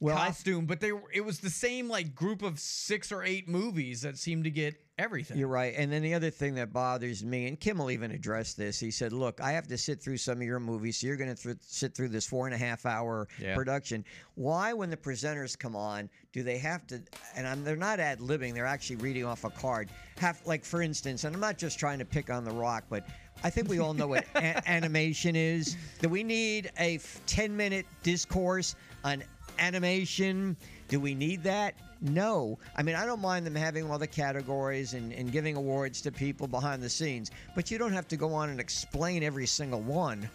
Well, 0.00 0.16
costume 0.16 0.66
but 0.66 0.80
they 0.80 0.92
were- 0.92 1.10
it 1.12 1.22
was 1.22 1.40
the 1.40 1.50
same 1.50 1.88
like 1.88 2.14
group 2.14 2.42
of 2.42 2.60
6 2.60 3.10
or 3.12 3.22
8 3.24 3.48
movies 3.48 4.02
that 4.02 4.16
seemed 4.16 4.44
to 4.44 4.50
get 4.50 4.80
everything. 4.98 5.38
You're 5.38 5.48
right. 5.48 5.74
And 5.76 5.90
then 5.92 6.02
the 6.02 6.14
other 6.14 6.30
thing 6.30 6.54
that 6.56 6.72
bothers 6.72 7.24
me, 7.24 7.46
and 7.46 7.58
Kimmel 7.58 7.90
even 7.90 8.10
address 8.10 8.54
this, 8.54 8.78
he 8.78 8.90
said, 8.90 9.12
Look, 9.12 9.40
I 9.40 9.52
have 9.52 9.66
to 9.68 9.78
sit 9.78 10.02
through 10.02 10.16
some 10.18 10.38
of 10.38 10.42
your 10.42 10.60
movies, 10.60 10.98
so 10.98 11.06
you're 11.06 11.16
going 11.16 11.34
to 11.34 11.40
th- 11.42 11.56
sit 11.60 11.94
through 11.94 12.08
this 12.08 12.26
four 12.26 12.46
and 12.46 12.54
a 12.54 12.58
half 12.58 12.84
hour 12.84 13.28
Yeah. 13.40 13.54
production. 13.54 14.04
Why, 14.34 14.72
when 14.72 14.90
the 14.90 14.96
presenters 14.96 15.58
come 15.58 15.76
on, 15.76 16.10
do 16.32 16.42
they 16.42 16.58
have 16.58 16.86
to, 16.88 17.00
and 17.36 17.46
I'm, 17.46 17.64
they're 17.64 17.76
not 17.76 18.00
ad 18.00 18.18
libbing, 18.20 18.54
they're 18.54 18.66
actually 18.66 18.96
reading 18.96 19.24
off 19.24 19.44
a 19.44 19.50
card? 19.50 19.88
Have, 20.18 20.40
like, 20.44 20.64
for 20.64 20.82
instance, 20.82 21.24
and 21.24 21.34
I'm 21.34 21.40
not 21.40 21.58
just 21.58 21.78
trying 21.78 21.98
to 22.00 22.04
pick 22.04 22.30
on 22.30 22.44
The 22.44 22.50
Rock, 22.50 22.84
but 22.90 23.06
I 23.44 23.50
think 23.50 23.68
we 23.68 23.78
all 23.78 23.94
know 23.94 24.08
what 24.08 24.24
a- 24.34 24.68
animation 24.68 25.36
is. 25.36 25.76
Do 26.00 26.08
we 26.08 26.22
need 26.24 26.70
a 26.78 26.98
10 27.26 27.56
minute 27.56 27.86
discourse 28.02 28.74
on 29.04 29.22
animation? 29.60 30.56
Do 30.88 30.98
we 31.00 31.14
need 31.14 31.42
that? 31.44 31.74
No. 32.00 32.58
I 32.76 32.82
mean, 32.82 32.94
I 32.94 33.04
don't 33.04 33.20
mind 33.20 33.44
them 33.46 33.54
having 33.54 33.90
all 33.90 33.98
the 33.98 34.06
categories 34.06 34.94
and, 34.94 35.12
and 35.12 35.30
giving 35.30 35.56
awards 35.56 36.00
to 36.02 36.12
people 36.12 36.46
behind 36.48 36.82
the 36.82 36.88
scenes, 36.88 37.30
but 37.54 37.70
you 37.70 37.76
don't 37.78 37.92
have 37.92 38.08
to 38.08 38.16
go 38.16 38.32
on 38.32 38.48
and 38.48 38.58
explain 38.58 39.22
every 39.22 39.46
single 39.46 39.80
one. 39.80 40.28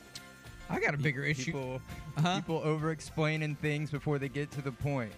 I 0.69 0.79
got 0.79 0.93
a 0.93 0.97
bigger 0.97 1.23
issue. 1.23 1.45
People, 1.45 1.81
Uh-huh. 2.17 2.35
people 2.35 2.61
over 2.63 2.91
explaining 2.91 3.55
things 3.55 3.89
before 3.91 4.19
they 4.19 4.29
get 4.29 4.51
to 4.51 4.61
the 4.61 4.71
point. 4.71 5.11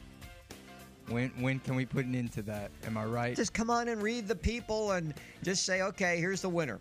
When 1.09 1.29
when 1.39 1.59
can 1.59 1.75
we 1.75 1.85
put 1.85 2.05
an 2.05 2.15
end 2.15 2.31
to 2.33 2.41
that? 2.43 2.71
Am 2.87 2.97
I 2.97 3.05
right? 3.05 3.35
Just 3.35 3.53
come 3.53 3.69
on 3.69 3.89
and 3.89 4.01
read 4.01 4.27
the 4.27 4.35
people 4.35 4.93
and 4.93 5.13
just 5.43 5.63
say, 5.65 5.81
okay, 5.83 6.17
here's 6.19 6.41
the 6.41 6.49
winner. 6.49 6.79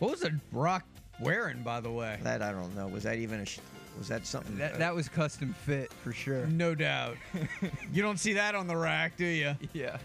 What 0.00 0.10
was 0.10 0.20
the 0.20 0.38
Rock 0.52 0.84
wearing, 1.18 1.62
by 1.62 1.80
the 1.80 1.90
way? 1.90 2.18
That 2.22 2.42
I 2.42 2.52
don't 2.52 2.74
know. 2.76 2.88
Was 2.88 3.04
that 3.04 3.16
even 3.16 3.40
a? 3.40 3.46
Sh- 3.46 3.60
was 3.98 4.08
that 4.08 4.26
something? 4.26 4.56
That, 4.58 4.78
that 4.78 4.94
was 4.94 5.08
custom 5.08 5.54
fit 5.64 5.92
for 5.92 6.12
sure. 6.12 6.46
No 6.46 6.74
doubt. 6.74 7.16
you 7.92 8.02
don't 8.02 8.18
see 8.18 8.34
that 8.34 8.54
on 8.54 8.66
the 8.66 8.76
rack, 8.76 9.16
do 9.16 9.24
you? 9.24 9.54
Yeah. 9.72 9.98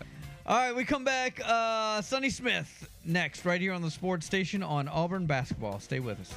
All 0.45 0.57
right, 0.57 0.75
we 0.75 0.83
come 0.83 1.03
back. 1.03 1.39
Uh, 1.45 2.01
Sonny 2.01 2.29
Smith 2.29 2.89
next, 3.05 3.45
right 3.45 3.61
here 3.61 3.73
on 3.73 3.81
the 3.81 3.91
sports 3.91 4.25
station 4.25 4.63
on 4.63 4.87
Auburn 4.87 5.25
basketball. 5.25 5.79
Stay 5.79 5.99
with 5.99 6.19
us. 6.19 6.33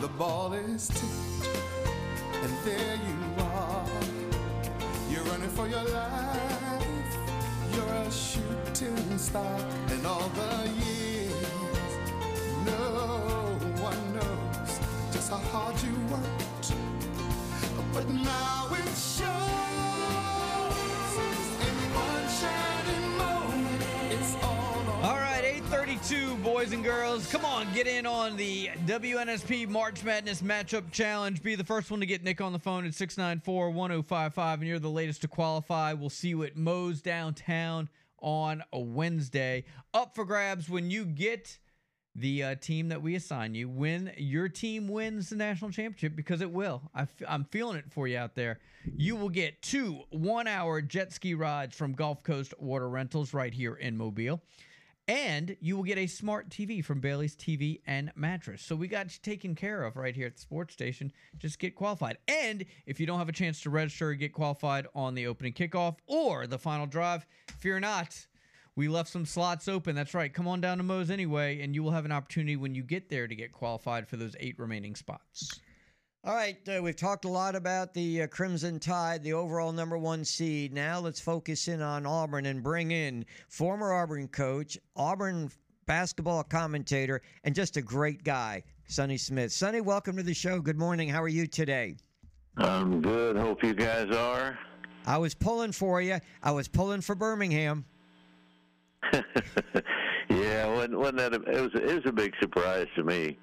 The 0.00 0.08
ball 0.08 0.52
is 0.54 0.88
tipped, 0.88 1.31
and 9.30 10.04
all 10.04 10.28
the 10.30 10.68
years, 10.84 11.32
no 12.66 13.56
one 13.80 14.14
knows 14.14 14.80
just 15.12 15.30
how 15.30 15.36
hard 15.36 15.80
you 15.80 15.94
worked. 16.10 16.74
But 17.94 18.08
now 18.10 18.68
it 18.72 18.88
shows 18.96 19.28
in 21.60 21.76
one 21.94 22.28
shining 22.40 23.16
moment. 23.16 23.82
It's 24.10 24.34
all. 24.42 24.82
All 25.04 25.16
right, 25.16 25.44
832, 25.44 26.34
boys 26.38 26.72
and 26.72 26.82
girls. 26.82 27.30
Come 27.30 27.44
on, 27.44 27.72
get 27.72 27.86
in 27.86 28.06
on 28.06 28.36
the 28.36 28.70
WNSP 28.86 29.68
March 29.68 30.02
Madness 30.02 30.42
Matchup 30.42 30.90
Challenge. 30.90 31.40
Be 31.44 31.54
the 31.54 31.62
first 31.62 31.92
one 31.92 32.00
to 32.00 32.06
get 32.06 32.24
Nick 32.24 32.40
on 32.40 32.52
the 32.52 32.58
phone 32.58 32.84
at 32.86 32.94
694 32.94 33.70
1055, 33.70 34.58
and 34.58 34.68
you're 34.68 34.80
the 34.80 34.90
latest 34.90 35.20
to 35.20 35.28
qualify. 35.28 35.92
We'll 35.92 36.10
see 36.10 36.30
you 36.30 36.42
at 36.42 36.56
Moe's 36.56 37.00
downtown 37.00 37.88
on 38.22 38.62
a 38.72 38.80
Wednesday. 38.80 39.64
Up 39.92 40.14
for 40.14 40.24
grabs 40.24 40.70
when 40.70 40.90
you 40.90 41.04
get 41.04 41.58
the 42.14 42.42
uh, 42.42 42.54
team 42.56 42.88
that 42.88 43.02
we 43.02 43.14
assign 43.14 43.54
you. 43.54 43.68
When 43.68 44.12
your 44.16 44.48
team 44.48 44.88
wins 44.88 45.30
the 45.30 45.36
national 45.36 45.70
championship, 45.70 46.14
because 46.14 46.40
it 46.40 46.50
will. 46.50 46.82
I 46.94 47.02
f- 47.02 47.22
I'm 47.26 47.44
feeling 47.44 47.76
it 47.78 47.90
for 47.90 48.06
you 48.06 48.18
out 48.18 48.34
there. 48.34 48.60
You 48.96 49.16
will 49.16 49.30
get 49.30 49.62
two 49.62 50.00
one 50.10 50.46
hour 50.46 50.80
jet 50.82 51.12
ski 51.12 51.34
rides 51.34 51.76
from 51.76 51.92
Gulf 51.92 52.22
Coast 52.22 52.54
Water 52.58 52.88
Rentals 52.88 53.32
right 53.32 53.52
here 53.52 53.74
in 53.74 53.96
Mobile. 53.96 54.40
And 55.08 55.56
you 55.60 55.76
will 55.76 55.82
get 55.82 55.98
a 55.98 56.06
smart 56.06 56.48
TV 56.48 56.84
from 56.84 57.00
Bailey's 57.00 57.34
TV 57.34 57.80
and 57.86 58.12
Mattress. 58.14 58.62
So 58.62 58.76
we 58.76 58.86
got 58.86 59.06
you 59.06 59.18
taken 59.22 59.54
care 59.54 59.82
of 59.82 59.96
right 59.96 60.14
here 60.14 60.26
at 60.26 60.36
the 60.36 60.40
sports 60.40 60.72
station. 60.72 61.12
Just 61.38 61.58
get 61.58 61.74
qualified. 61.74 62.18
And 62.28 62.64
if 62.86 63.00
you 63.00 63.06
don't 63.06 63.18
have 63.18 63.28
a 63.28 63.32
chance 63.32 63.60
to 63.62 63.70
register 63.70 64.14
get 64.14 64.32
qualified 64.32 64.86
on 64.94 65.14
the 65.14 65.26
opening 65.26 65.54
kickoff 65.54 65.96
or 66.06 66.46
the 66.46 66.58
final 66.58 66.86
drive, 66.86 67.26
fear 67.58 67.80
not. 67.80 68.26
We 68.74 68.88
left 68.88 69.10
some 69.10 69.26
slots 69.26 69.68
open. 69.68 69.94
That's 69.94 70.14
right. 70.14 70.32
Come 70.32 70.48
on 70.48 70.60
down 70.60 70.78
to 70.78 70.84
Moe's 70.84 71.10
anyway, 71.10 71.60
and 71.60 71.74
you 71.74 71.82
will 71.82 71.90
have 71.90 72.06
an 72.06 72.12
opportunity 72.12 72.56
when 72.56 72.74
you 72.74 72.82
get 72.82 73.10
there 73.10 73.26
to 73.26 73.34
get 73.34 73.52
qualified 73.52 74.08
for 74.08 74.16
those 74.16 74.34
eight 74.40 74.58
remaining 74.58 74.94
spots. 74.94 75.60
All 76.24 76.36
right, 76.36 76.56
uh, 76.68 76.80
we've 76.80 76.94
talked 76.94 77.24
a 77.24 77.28
lot 77.28 77.56
about 77.56 77.92
the 77.94 78.22
uh, 78.22 78.26
Crimson 78.28 78.78
Tide, 78.78 79.24
the 79.24 79.32
overall 79.32 79.72
number 79.72 79.98
one 79.98 80.24
seed. 80.24 80.72
Now 80.72 81.00
let's 81.00 81.18
focus 81.18 81.66
in 81.66 81.82
on 81.82 82.06
Auburn 82.06 82.46
and 82.46 82.62
bring 82.62 82.92
in 82.92 83.24
former 83.48 83.92
Auburn 83.92 84.28
coach, 84.28 84.78
Auburn 84.94 85.50
basketball 85.86 86.44
commentator, 86.44 87.22
and 87.42 87.56
just 87.56 87.76
a 87.76 87.82
great 87.82 88.22
guy, 88.22 88.62
Sonny 88.86 89.16
Smith. 89.16 89.50
Sonny, 89.50 89.80
welcome 89.80 90.16
to 90.16 90.22
the 90.22 90.32
show. 90.32 90.60
Good 90.60 90.78
morning. 90.78 91.08
How 91.08 91.20
are 91.20 91.28
you 91.28 91.48
today? 91.48 91.96
I'm 92.56 93.02
good. 93.02 93.36
Hope 93.36 93.64
you 93.64 93.74
guys 93.74 94.14
are. 94.14 94.56
I 95.04 95.18
was 95.18 95.34
pulling 95.34 95.72
for 95.72 96.00
you. 96.00 96.20
I 96.40 96.52
was 96.52 96.68
pulling 96.68 97.00
for 97.00 97.16
Birmingham. 97.16 97.84
Yeah, 100.30 100.66
wasn't, 100.68 100.98
wasn't 100.98 101.18
that 101.18 101.34
a, 101.34 101.42
it 101.42 101.60
was 101.60 101.70
it 101.74 101.94
was 101.94 102.06
a 102.06 102.12
big 102.12 102.32
surprise 102.40 102.86
to 102.96 103.04
me 103.04 103.36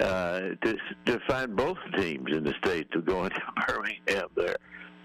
uh, 0.00 0.40
to 0.62 0.76
to 1.06 1.20
find 1.28 1.56
both 1.56 1.78
teams 1.96 2.26
in 2.30 2.44
the 2.44 2.54
state 2.64 2.90
to 2.92 3.00
go 3.00 3.24
into 3.24 3.40
Birmingham 3.66 4.28
there. 4.36 4.56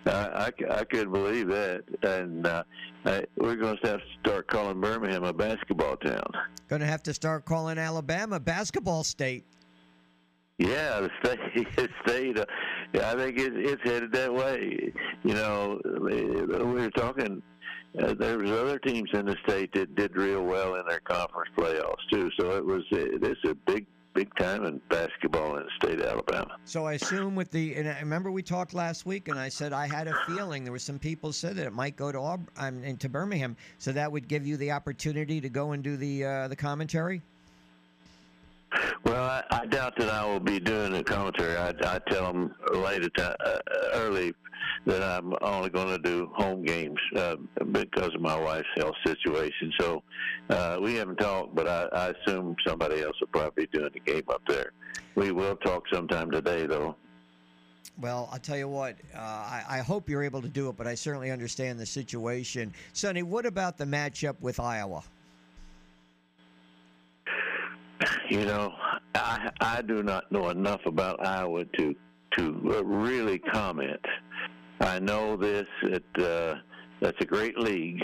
Uh, 0.05 0.49
I, 0.49 0.79
I 0.79 0.83
couldn't 0.83 1.13
believe 1.13 1.47
that, 1.47 1.83
and 2.03 2.45
uh, 2.45 2.63
I, 3.05 3.23
we're 3.37 3.55
going 3.55 3.77
to 3.77 3.87
have 3.87 3.99
to 3.99 4.05
start 4.19 4.47
calling 4.47 4.81
Birmingham 4.81 5.23
a 5.23 5.31
basketball 5.31 5.95
town. 5.95 6.25
Going 6.67 6.81
to 6.81 6.87
have 6.87 7.03
to 7.03 7.13
start 7.13 7.45
calling 7.45 7.77
Alabama 7.77 8.39
basketball 8.39 9.05
state. 9.05 9.45
Yeah, 10.57 10.99
the 11.01 11.09
state, 11.23 11.75
the 11.75 11.89
state. 12.05 12.39
Uh, 12.39 12.45
I 13.01 13.15
think 13.15 13.39
it, 13.39 13.53
it's 13.55 13.81
headed 13.83 14.11
that 14.11 14.33
way. 14.33 14.93
You 15.23 15.33
know, 15.33 15.79
we 15.85 16.25
were 16.61 16.91
talking. 16.91 17.41
Uh, 17.97 18.13
there 18.15 18.39
was 18.39 18.49
other 18.49 18.79
teams 18.79 19.09
in 19.13 19.27
the 19.27 19.37
state 19.47 19.71
that 19.73 19.93
did 19.95 20.15
real 20.15 20.43
well 20.43 20.75
in 20.75 20.85
their 20.87 20.99
conference 21.01 21.51
playoffs 21.55 22.09
too. 22.11 22.29
So 22.39 22.51
it 22.51 22.65
was. 22.65 22.83
Uh, 22.91 23.17
this 23.19 23.37
is 23.43 23.51
a 23.51 23.55
big, 23.55 23.85
big 24.13 24.33
time 24.35 24.65
in 24.65 24.79
basketball 24.89 25.57
in 25.57 25.63
the 25.63 25.69
state 25.77 25.99
of 25.99 26.05
Alabama. 26.05 26.57
So 26.65 26.85
I 26.85 26.93
assume 26.93 27.35
with 27.35 27.51
the 27.51 27.75
and 27.75 27.89
I 27.89 27.99
remember 27.99 28.31
we 28.31 28.43
talked 28.43 28.73
last 28.73 29.05
week, 29.05 29.27
and 29.27 29.39
I 29.39 29.49
said 29.49 29.73
I 29.73 29.87
had 29.87 30.07
a 30.07 30.13
feeling 30.27 30.63
there 30.63 30.71
were 30.71 30.79
some 30.79 30.99
people 30.99 31.33
said 31.33 31.55
that 31.57 31.65
it 31.65 31.73
might 31.73 31.95
go 31.95 32.11
to 32.11 32.17
Aub- 32.17 32.47
um, 32.57 32.83
into 32.83 33.09
Birmingham, 33.09 33.55
so 33.77 33.91
that 33.91 34.11
would 34.11 34.27
give 34.27 34.45
you 34.45 34.57
the 34.57 34.71
opportunity 34.71 35.41
to 35.41 35.49
go 35.49 35.71
and 35.71 35.83
do 35.83 35.97
the 35.97 36.25
uh, 36.25 36.47
the 36.47 36.55
commentary. 36.55 37.21
Well, 39.05 39.23
I, 39.23 39.43
I 39.51 39.65
doubt 39.65 39.95
that 39.97 40.09
I 40.09 40.25
will 40.25 40.39
be 40.39 40.59
doing 40.59 40.93
the 40.93 41.03
commentary. 41.03 41.57
I, 41.57 41.69
I 41.69 41.99
tell 42.09 42.31
them 42.31 42.53
later, 42.73 43.09
ti 43.09 43.23
uh, 43.23 43.59
early, 43.93 44.33
that 44.85 45.03
I'm 45.03 45.33
only 45.41 45.69
going 45.69 45.89
to 45.89 45.97
do 45.97 46.29
home 46.35 46.63
games 46.63 46.99
uh, 47.15 47.35
because 47.71 48.13
of 48.15 48.21
my 48.21 48.37
wife's 48.37 48.67
health 48.75 48.95
situation. 49.05 49.71
So 49.79 50.03
uh, 50.49 50.77
we 50.81 50.95
haven't 50.95 51.17
talked, 51.17 51.55
but 51.55 51.67
I, 51.67 51.83
I 51.93 52.07
assume 52.09 52.55
somebody 52.65 53.01
else 53.01 53.15
will 53.19 53.27
probably 53.27 53.65
be 53.65 53.77
doing 53.77 53.91
the 53.93 53.99
game 53.99 54.23
up 54.29 54.41
there. 54.47 54.71
We 55.15 55.31
will 55.31 55.55
talk 55.57 55.83
sometime 55.91 56.31
today, 56.31 56.65
though. 56.65 56.95
Well, 58.01 58.27
I'll 58.31 58.39
tell 58.39 58.57
you 58.57 58.67
what. 58.67 58.95
Uh, 59.15 59.19
I, 59.19 59.63
I 59.69 59.77
hope 59.79 60.09
you're 60.09 60.23
able 60.23 60.41
to 60.41 60.47
do 60.47 60.69
it, 60.69 60.77
but 60.77 60.87
I 60.87 60.95
certainly 60.95 61.29
understand 61.29 61.79
the 61.79 61.85
situation. 61.85 62.73
Sonny, 62.93 63.21
what 63.21 63.45
about 63.45 63.77
the 63.77 63.85
matchup 63.85 64.35
with 64.41 64.59
Iowa? 64.59 65.03
You 68.29 68.45
know, 68.45 68.73
I 69.15 69.49
I 69.61 69.81
do 69.81 70.03
not 70.03 70.31
know 70.31 70.49
enough 70.49 70.81
about 70.85 71.25
Iowa 71.25 71.65
to 71.77 71.95
to 72.37 72.75
uh, 72.75 72.83
really 72.83 73.39
comment. 73.39 73.99
I 74.79 74.99
know 74.99 75.37
this 75.37 75.67
that 75.83 76.17
uh, 76.17 76.59
that's 77.01 77.17
a 77.21 77.25
great 77.25 77.57
league, 77.57 78.01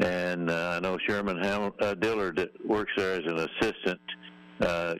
and 0.00 0.50
uh, 0.50 0.74
I 0.76 0.80
know 0.80 0.98
Sherman 1.06 1.42
Ham- 1.42 1.72
uh, 1.80 1.94
Dillard 1.94 2.36
that 2.36 2.50
works 2.66 2.92
there 2.96 3.14
as 3.14 3.24
an 3.26 3.38
assistant 3.38 4.00
uh, 4.60 4.94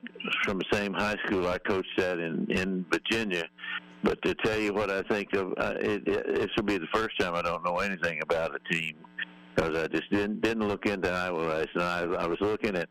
from 0.45 0.59
the 0.59 0.65
same 0.73 0.93
high 0.93 1.17
school 1.27 1.49
I 1.49 1.59
coached 1.59 1.99
at 1.99 2.19
in 2.19 2.47
in 2.51 2.85
Virginia. 2.91 3.45
But 4.03 4.21
to 4.23 4.35
tell 4.35 4.59
you 4.59 4.75
what 4.75 4.91
I 4.91 5.01
think 5.03 5.33
of, 5.33 5.55
uh, 5.57 5.75
it, 5.81 6.07
it, 6.07 6.35
this 6.35 6.51
will 6.57 6.65
be 6.65 6.77
the 6.77 6.87
first 6.93 7.19
time 7.19 7.35
I 7.35 7.41
don't 7.41 7.65
know 7.65 7.79
anything 7.79 8.21
about 8.23 8.55
a 8.55 8.73
team 8.73 8.97
because 9.55 9.77
I 9.77 9.89
just 9.89 10.11
didn't 10.11 10.43
didn't 10.43 10.69
look 10.69 10.87
into 10.87 11.11
Iowa 11.11 11.47
night. 11.59 11.69
I, 11.77 12.03
I 12.03 12.27
was 12.27 12.39
looking 12.41 12.77
at 12.77 12.89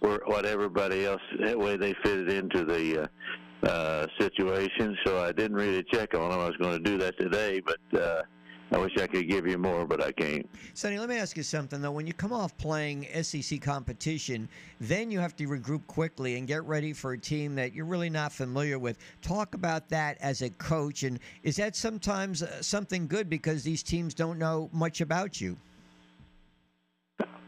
where, 0.00 0.20
what 0.26 0.46
everybody 0.46 1.04
else 1.04 1.22
the 1.44 1.58
way 1.58 1.76
they 1.76 1.94
fitted 2.02 2.30
into 2.30 2.64
the 2.64 3.02
uh, 3.02 3.66
uh, 3.66 4.06
situation. 4.18 4.96
So 5.04 5.22
I 5.22 5.32
didn't 5.32 5.56
really 5.56 5.84
check 5.92 6.14
on 6.14 6.30
them. 6.30 6.40
I 6.40 6.46
was 6.46 6.56
going 6.56 6.82
to 6.82 6.90
do 6.90 6.98
that 6.98 7.18
today, 7.18 7.60
but 7.60 8.00
uh, 8.00 8.22
I 8.70 8.78
wish 8.78 8.92
I 8.98 9.06
could 9.06 9.28
give 9.28 9.46
you 9.46 9.56
more, 9.56 9.86
but 9.86 10.02
I 10.02 10.12
can't. 10.12 10.48
Sonny, 10.74 10.98
let 10.98 11.08
me 11.08 11.16
ask 11.16 11.36
you 11.36 11.42
something 11.42 11.80
though. 11.80 11.90
When 11.90 12.06
you 12.06 12.12
come 12.12 12.32
off 12.32 12.56
playing 12.58 13.06
SEC 13.22 13.60
competition, 13.60 14.48
then 14.80 15.10
you 15.10 15.20
have 15.20 15.34
to 15.36 15.48
regroup 15.48 15.86
quickly 15.86 16.36
and 16.36 16.46
get 16.46 16.64
ready 16.64 16.92
for 16.92 17.12
a 17.12 17.18
team 17.18 17.54
that 17.54 17.72
you're 17.72 17.86
really 17.86 18.10
not 18.10 18.30
familiar 18.30 18.78
with. 18.78 18.98
Talk 19.22 19.54
about 19.54 19.88
that 19.88 20.18
as 20.20 20.42
a 20.42 20.50
coach, 20.50 21.02
and 21.02 21.18
is 21.42 21.56
that 21.56 21.76
sometimes 21.76 22.42
uh, 22.42 22.62
something 22.62 23.06
good 23.06 23.30
because 23.30 23.62
these 23.62 23.82
teams 23.82 24.12
don't 24.12 24.38
know 24.38 24.68
much 24.72 25.00
about 25.00 25.40
you? 25.40 25.56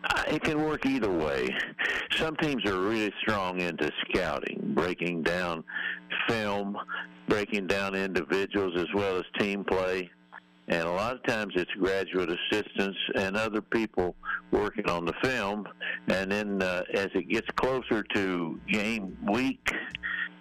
Uh, 0.05 0.22
It 0.28 0.43
can 0.43 0.62
work 0.62 0.86
either 0.86 1.10
way. 1.10 1.48
Some 2.16 2.36
teams 2.36 2.64
are 2.66 2.78
really 2.81 3.12
strong 3.20 3.60
into 3.60 3.90
scouting, 4.09 4.72
breaking 4.74 5.22
down 5.22 5.64
film, 6.28 6.77
breaking 7.28 7.66
down 7.66 7.94
individuals 7.94 8.74
as 8.77 8.86
well 8.94 9.16
as 9.16 9.24
team 9.39 9.64
play. 9.64 10.10
And 10.68 10.86
a 10.86 10.90
lot 10.90 11.14
of 11.14 11.22
times 11.24 11.52
it's 11.56 11.70
graduate 11.72 12.31
assistants 12.31 12.98
and 13.16 13.36
other 13.36 13.60
people 13.60 14.14
working 14.52 14.89
on 14.89 15.05
the 15.05 15.14
film. 15.22 15.66
And 16.09 16.31
then 16.31 16.62
uh, 16.62 16.85
as 16.94 17.09
it 17.14 17.28
gets 17.28 17.48
closer 17.56 18.05
to 18.14 18.60
game 18.68 19.16
week 19.28 19.72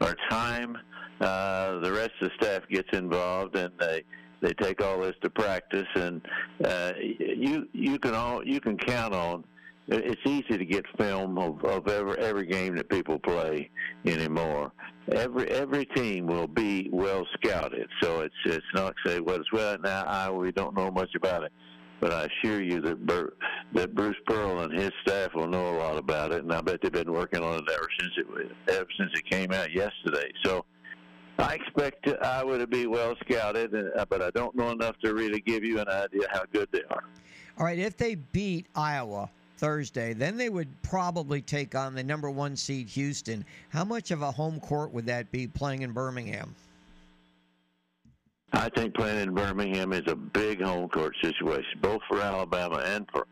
or 0.01 0.15
time, 0.29 0.77
uh, 1.19 1.79
the 1.79 1.91
rest 1.91 2.11
of 2.21 2.29
the 2.29 2.45
staff 2.45 2.61
gets 2.69 2.89
involved 2.93 3.55
and 3.55 3.71
they 3.79 4.03
they 4.41 4.53
take 4.53 4.81
all 4.81 4.99
this 4.99 5.15
to 5.21 5.29
practice. 5.29 5.87
And 5.95 6.21
uh, 6.63 6.93
you 6.99 7.67
you 7.73 7.99
can 7.99 8.13
all 8.13 8.45
you 8.45 8.59
can 8.59 8.77
count 8.77 9.13
on 9.13 9.43
it's 9.91 10.21
easy 10.25 10.57
to 10.57 10.65
get 10.65 10.85
film 10.97 11.37
of, 11.37 11.63
of 11.65 11.87
every 11.87 12.17
every 12.19 12.45
game 12.45 12.75
that 12.75 12.89
people 12.89 13.17
play 13.19 13.69
anymore. 14.05 14.71
Every 15.11 15.47
every 15.47 15.85
team 15.85 16.27
will 16.27 16.47
be 16.47 16.89
well 16.91 17.25
scouted, 17.33 17.87
so 18.01 18.21
it's 18.21 18.35
it's 18.45 18.65
not 18.75 18.93
say 19.05 19.19
well 19.19 19.37
it's 19.37 19.51
well 19.51 19.77
now 19.79 20.03
I 20.05 20.29
we 20.29 20.51
don't 20.51 20.75
know 20.75 20.91
much 20.91 21.15
about 21.15 21.43
it, 21.43 21.51
but 21.99 22.11
I 22.11 22.27
assure 22.27 22.61
you 22.61 22.81
that 22.81 23.05
Bur- 23.05 23.33
that 23.73 23.95
Bruce 23.95 24.17
Pearl 24.27 24.59
and 24.61 24.79
his 24.79 24.91
staff 25.01 25.33
will 25.33 25.47
know 25.47 25.75
a 25.75 25.77
lot 25.77 25.97
about 25.97 26.31
it, 26.33 26.43
and 26.43 26.53
I 26.53 26.61
bet 26.61 26.81
they've 26.81 26.91
been 26.91 27.11
working 27.11 27.41
on 27.41 27.55
it 27.55 27.63
ever 27.71 27.87
since 27.99 28.13
it 28.17 28.51
ever 28.67 28.87
since 28.97 29.11
it 29.15 29.25
came 29.29 29.51
out 29.51 29.71
yesterday. 29.71 30.31
So. 30.45 30.65
I 31.39 31.53
expect 31.53 32.07
I 32.21 32.43
would 32.43 32.69
be 32.69 32.85
well 32.85 33.15
scouted, 33.23 33.73
uh, 33.73 34.05
but 34.09 34.21
I 34.21 34.29
don't 34.31 34.55
know 34.55 34.71
enough 34.71 34.97
to 35.03 35.13
really 35.13 35.39
give 35.39 35.63
you 35.63 35.79
an 35.79 35.87
idea 35.87 36.27
how 36.31 36.43
good 36.51 36.67
they 36.71 36.83
are. 36.89 37.03
All 37.57 37.65
right, 37.65 37.79
if 37.79 37.95
they 37.95 38.15
beat 38.15 38.65
Iowa 38.75 39.29
Thursday, 39.57 40.13
then 40.13 40.37
they 40.37 40.49
would 40.49 40.69
probably 40.81 41.41
take 41.41 41.75
on 41.75 41.95
the 41.95 42.03
number 42.03 42.29
one 42.29 42.55
seed 42.55 42.89
Houston. 42.89 43.45
How 43.69 43.85
much 43.85 44.11
of 44.11 44.21
a 44.21 44.31
home 44.31 44.59
court 44.59 44.91
would 44.93 45.05
that 45.05 45.31
be 45.31 45.47
playing 45.47 45.81
in 45.81 45.91
Birmingham? 45.91 46.55
I 48.51 48.69
think 48.69 48.95
playing 48.95 49.19
in 49.19 49.33
Birmingham 49.33 49.93
is 49.93 50.03
a 50.07 50.15
big 50.15 50.61
home 50.61 50.89
court 50.89 51.15
situation, 51.21 51.79
both 51.81 52.01
for 52.09 52.19
Alabama 52.19 52.77
and 52.85 53.07
for 53.11 53.27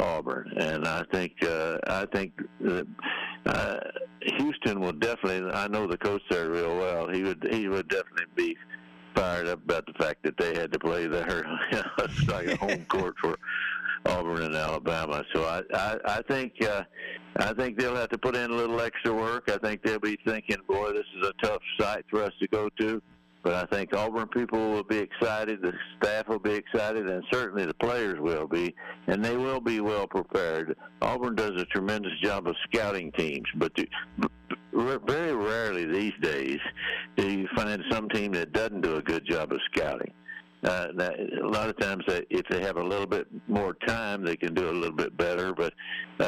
Auburn. 0.00 0.52
And 0.56 0.86
I 0.86 1.04
think 1.12 1.32
uh, 1.42 1.78
I 1.86 2.06
think 2.06 2.32
that, 2.60 2.86
uh, 3.46 3.78
Houston 4.36 4.80
will 4.80 4.92
definitely. 4.92 5.50
I 5.52 5.68
know 5.68 5.86
the 5.86 5.98
coach 5.98 6.22
there 6.30 6.50
real 6.50 6.76
well. 6.76 7.08
He 7.08 7.22
would 7.22 7.46
he 7.50 7.68
would 7.68 7.88
definitely 7.88 8.26
be 8.34 8.56
fired 9.14 9.46
up 9.46 9.62
about 9.64 9.86
the 9.86 9.94
fact 9.94 10.22
that 10.22 10.36
they 10.36 10.54
had 10.54 10.72
to 10.72 10.78
play 10.78 11.06
there. 11.06 11.44
it's 11.98 12.28
like 12.28 12.46
a 12.48 12.56
home 12.56 12.84
court 12.86 13.14
for 13.20 13.38
Auburn 14.06 14.42
and 14.42 14.54
Alabama. 14.54 15.24
So 15.34 15.44
I 15.44 15.62
I, 15.74 15.98
I 16.04 16.22
think 16.22 16.52
uh, 16.62 16.84
I 17.36 17.52
think 17.54 17.78
they'll 17.78 17.96
have 17.96 18.10
to 18.10 18.18
put 18.18 18.36
in 18.36 18.50
a 18.50 18.54
little 18.54 18.80
extra 18.80 19.12
work. 19.12 19.50
I 19.50 19.58
think 19.58 19.82
they'll 19.82 19.98
be 19.98 20.18
thinking, 20.26 20.58
boy, 20.68 20.92
this 20.92 21.06
is 21.18 21.28
a 21.28 21.46
tough 21.46 21.62
site 21.78 22.04
for 22.10 22.22
us 22.22 22.32
to 22.40 22.48
go 22.48 22.68
to. 22.80 23.02
But 23.42 23.54
I 23.54 23.64
think 23.74 23.94
Auburn 23.94 24.28
people 24.28 24.58
will 24.70 24.84
be 24.84 24.98
excited, 24.98 25.62
the 25.62 25.72
staff 26.02 26.28
will 26.28 26.38
be 26.38 26.52
excited, 26.52 27.08
and 27.08 27.24
certainly 27.32 27.64
the 27.64 27.74
players 27.74 28.20
will 28.20 28.46
be, 28.46 28.74
and 29.06 29.24
they 29.24 29.36
will 29.36 29.60
be 29.60 29.80
well 29.80 30.06
prepared. 30.06 30.76
Auburn 31.00 31.36
does 31.36 31.52
a 31.60 31.64
tremendous 31.66 32.12
job 32.22 32.46
of 32.46 32.54
scouting 32.64 33.10
teams, 33.12 33.46
but 33.56 33.72
the, 33.74 33.88
very 34.72 35.34
rarely 35.34 35.86
these 35.86 36.12
days 36.20 36.58
do 37.16 37.30
you 37.30 37.48
find 37.56 37.82
some 37.90 38.08
team 38.10 38.32
that 38.32 38.52
doesn't 38.52 38.82
do 38.82 38.96
a 38.96 39.02
good 39.02 39.26
job 39.26 39.52
of 39.52 39.58
scouting. 39.72 40.12
Uh, 40.62 40.88
that, 40.94 41.14
a 41.42 41.48
lot 41.48 41.70
of 41.70 41.78
times, 41.78 42.04
they, 42.06 42.22
if 42.28 42.46
they 42.50 42.60
have 42.60 42.76
a 42.76 42.82
little 42.82 43.06
bit 43.06 43.26
more 43.48 43.72
time, 43.86 44.22
they 44.22 44.36
can 44.36 44.52
do 44.52 44.68
a 44.68 44.72
little 44.72 44.94
bit 44.94 45.16
better. 45.16 45.54
But 45.54 45.72
uh, 46.18 46.22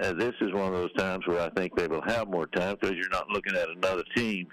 uh, 0.00 0.12
this 0.12 0.34
is 0.40 0.52
one 0.52 0.72
of 0.72 0.74
those 0.74 0.92
times 0.92 1.26
where 1.26 1.40
I 1.40 1.50
think 1.50 1.74
they 1.74 1.88
will 1.88 2.02
have 2.02 2.28
more 2.28 2.46
time 2.46 2.76
because 2.80 2.96
you're 2.96 3.08
not 3.10 3.28
looking 3.30 3.56
at 3.56 3.68
another 3.68 4.04
team 4.14 4.46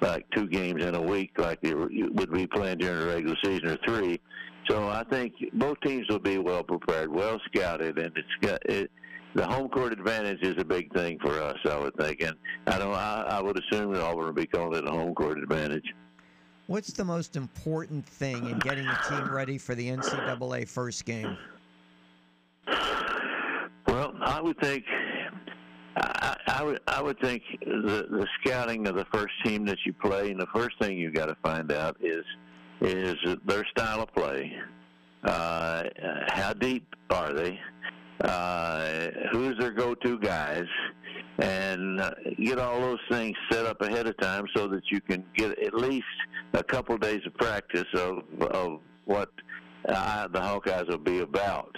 like 0.00 0.26
two 0.30 0.46
games 0.46 0.84
in 0.84 0.94
a 0.94 1.02
week 1.02 1.32
like 1.38 1.58
you 1.62 1.88
you 1.90 2.10
would 2.12 2.32
be 2.32 2.46
playing 2.46 2.78
during 2.78 3.00
the 3.00 3.06
regular 3.06 3.36
season 3.42 3.68
or 3.70 3.78
three. 3.86 4.20
So 4.68 4.88
I 4.88 5.04
think 5.04 5.34
both 5.54 5.80
teams 5.80 6.06
will 6.08 6.18
be 6.18 6.38
well 6.38 6.62
prepared, 6.62 7.10
well 7.10 7.40
scouted, 7.46 7.98
and 7.98 8.12
it's 8.16 8.28
got 8.40 8.60
it. 8.66 8.90
The 9.34 9.46
home 9.46 9.68
court 9.68 9.92
advantage 9.92 10.40
is 10.42 10.54
a 10.58 10.64
big 10.64 10.92
thing 10.94 11.18
for 11.20 11.40
us, 11.40 11.56
I 11.64 11.78
would 11.78 11.94
think, 11.96 12.22
and 12.22 12.34
I 12.66 12.78
don't. 12.78 12.94
I, 12.94 13.24
I 13.28 13.40
would 13.40 13.58
assume 13.58 13.92
that 13.92 14.02
Auburn 14.02 14.26
will 14.26 14.32
be 14.32 14.46
calling 14.46 14.78
it 14.78 14.86
a 14.86 14.90
home 14.90 15.14
court 15.14 15.38
advantage. 15.38 15.84
What's 16.66 16.92
the 16.92 17.04
most 17.04 17.36
important 17.36 18.06
thing 18.06 18.48
in 18.48 18.58
getting 18.58 18.86
a 18.86 18.98
team 19.08 19.32
ready 19.32 19.56
for 19.56 19.74
the 19.74 19.88
NCAA 19.88 20.68
first 20.68 21.04
game? 21.06 21.36
Well, 23.86 24.12
I 24.20 24.40
would 24.42 24.58
think. 24.60 24.84
I, 25.96 26.36
I 26.58 26.64
would 26.64 26.80
I 26.88 27.00
would 27.00 27.20
think 27.20 27.44
the 27.60 28.08
the 28.10 28.26
scouting 28.40 28.88
of 28.88 28.96
the 28.96 29.06
first 29.12 29.32
team 29.44 29.64
that 29.66 29.78
you 29.86 29.92
play, 29.92 30.32
and 30.32 30.40
the 30.40 30.48
first 30.52 30.76
thing 30.80 30.98
you 30.98 31.12
got 31.12 31.26
to 31.26 31.36
find 31.40 31.70
out 31.70 31.96
is 32.00 32.24
is 32.80 33.14
their 33.46 33.64
style 33.70 34.02
of 34.02 34.12
play. 34.12 34.52
Uh, 35.22 35.84
how 36.30 36.52
deep 36.54 36.84
are 37.10 37.32
they? 37.32 37.60
Uh, 38.24 39.08
who's 39.30 39.56
their 39.58 39.70
go-to 39.70 40.18
guys? 40.18 40.66
And 41.38 42.00
uh, 42.00 42.14
get 42.42 42.58
all 42.58 42.80
those 42.80 42.98
things 43.08 43.36
set 43.52 43.64
up 43.64 43.80
ahead 43.80 44.08
of 44.08 44.16
time 44.16 44.44
so 44.56 44.66
that 44.66 44.82
you 44.90 45.00
can 45.00 45.24
get 45.36 45.56
at 45.62 45.74
least 45.74 46.06
a 46.54 46.64
couple 46.64 46.98
days 46.98 47.20
of 47.24 47.34
practice 47.34 47.86
of 47.94 48.24
of 48.50 48.80
what 49.04 49.30
uh, 49.88 50.28
the 50.28 50.38
Hawkeyes 50.38 50.88
will 50.88 50.98
be 50.98 51.20
about. 51.20 51.74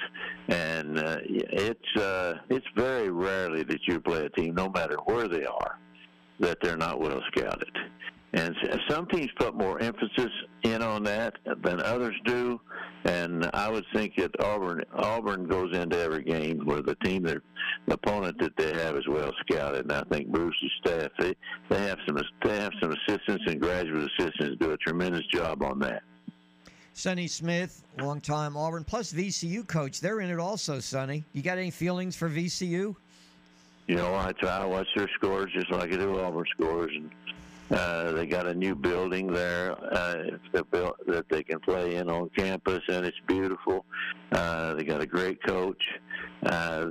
And 0.48 0.98
uh, 0.98 1.18
it's 1.24 1.96
uh, 1.96 2.34
it's 2.48 2.66
very 2.76 3.10
rarely 3.10 3.62
that 3.64 3.80
you 3.86 4.00
play 4.00 4.26
a 4.26 4.30
team, 4.30 4.54
no 4.54 4.68
matter 4.68 4.96
where 5.04 5.28
they 5.28 5.44
are, 5.44 5.78
that 6.40 6.58
they're 6.62 6.76
not 6.76 7.00
well 7.00 7.22
scouted. 7.28 7.70
And 8.32 8.54
some 8.88 9.06
teams 9.06 9.28
put 9.38 9.54
more 9.54 9.80
emphasis 9.80 10.30
in 10.62 10.82
on 10.82 11.02
that 11.04 11.34
than 11.64 11.80
others 11.80 12.14
do. 12.24 12.60
And 13.04 13.50
I 13.54 13.68
would 13.68 13.84
think 13.92 14.14
that 14.16 14.30
Auburn 14.40 14.82
Auburn 14.92 15.48
goes 15.48 15.76
into 15.76 15.98
every 15.98 16.22
game 16.22 16.60
where 16.64 16.82
the 16.82 16.94
team, 16.96 17.24
their 17.24 17.42
the 17.86 17.94
opponent 17.94 18.38
that 18.40 18.56
they 18.56 18.72
have 18.74 18.96
is 18.96 19.08
well 19.08 19.32
scouted. 19.40 19.82
And 19.82 19.92
I 19.92 20.02
think 20.12 20.28
Bruce's 20.28 20.70
staff 20.84 21.10
they 21.18 21.34
they 21.70 21.82
have 21.82 21.98
some 22.06 22.20
they 22.44 22.56
have 22.58 22.72
some 22.80 22.92
assistants 22.92 23.44
and 23.46 23.60
graduate 23.60 24.10
assistants 24.18 24.56
do 24.60 24.72
a 24.72 24.76
tremendous 24.76 25.26
job 25.32 25.62
on 25.62 25.78
that. 25.80 26.02
Sonny 27.00 27.28
Smith, 27.28 27.82
longtime 27.98 28.58
Auburn, 28.58 28.84
plus 28.84 29.10
VCU 29.10 29.66
coach. 29.66 30.02
They're 30.02 30.20
in 30.20 30.28
it 30.28 30.38
also, 30.38 30.80
Sonny. 30.80 31.24
You 31.32 31.40
got 31.40 31.56
any 31.56 31.70
feelings 31.70 32.14
for 32.14 32.28
VCU? 32.28 32.94
You 33.86 33.96
know, 33.96 34.14
I 34.14 34.32
try 34.32 34.60
to 34.60 34.68
watch 34.68 34.86
their 34.94 35.08
scores 35.14 35.50
just 35.54 35.70
like 35.70 35.94
I 35.94 35.96
do 35.96 36.20
Auburn 36.20 36.44
scores, 36.50 36.92
and 36.94 37.10
uh, 37.70 38.12
they 38.12 38.26
got 38.26 38.46
a 38.46 38.54
new 38.54 38.74
building 38.74 39.32
there 39.32 39.74
uh, 39.94 40.24
built, 40.70 40.94
that 41.06 41.26
they 41.30 41.42
can 41.42 41.58
play 41.60 41.94
in 41.94 42.10
on 42.10 42.28
campus, 42.36 42.82
and 42.88 43.06
it's 43.06 43.20
beautiful. 43.26 43.86
Uh, 44.32 44.74
they 44.74 44.84
got 44.84 45.00
a 45.00 45.06
great 45.06 45.42
coach. 45.42 45.82
Uh, 46.42 46.84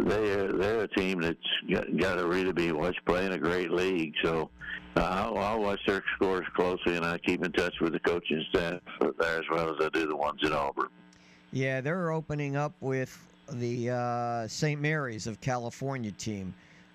they're 0.00 0.50
they're 0.50 0.80
a 0.84 0.88
team 0.88 1.20
that's 1.20 1.36
got, 1.70 1.94
got 1.98 2.14
to 2.14 2.26
really 2.26 2.52
be 2.52 2.72
watched 2.72 3.04
playing 3.04 3.32
a 3.32 3.38
great 3.38 3.70
league. 3.70 4.14
So 4.22 4.48
I'll, 4.96 5.38
I'll 5.38 5.60
watch 5.60 5.80
their 5.86 6.02
scores 6.14 6.46
closely, 6.54 6.96
and 6.96 7.04
I 7.04 7.18
keep 7.18 7.44
in 7.44 7.52
touch 7.52 7.74
with 7.80 7.92
the 7.92 8.00
coaching 8.00 8.44
staff 8.50 8.80
there 9.00 9.38
as 9.38 9.44
well 9.50 9.70
as 9.70 9.84
I 9.84 9.88
do 9.90 10.06
the 10.06 10.16
ones 10.16 10.40
at 10.44 10.52
Auburn. 10.52 10.88
Yeah, 11.52 11.80
they're 11.80 12.10
opening 12.10 12.56
up 12.56 12.72
with 12.80 13.18
the 13.50 13.90
uh, 13.90 14.48
St. 14.48 14.80
Mary's 14.80 15.26
of 15.26 15.40
California 15.40 16.12
team. 16.12 16.54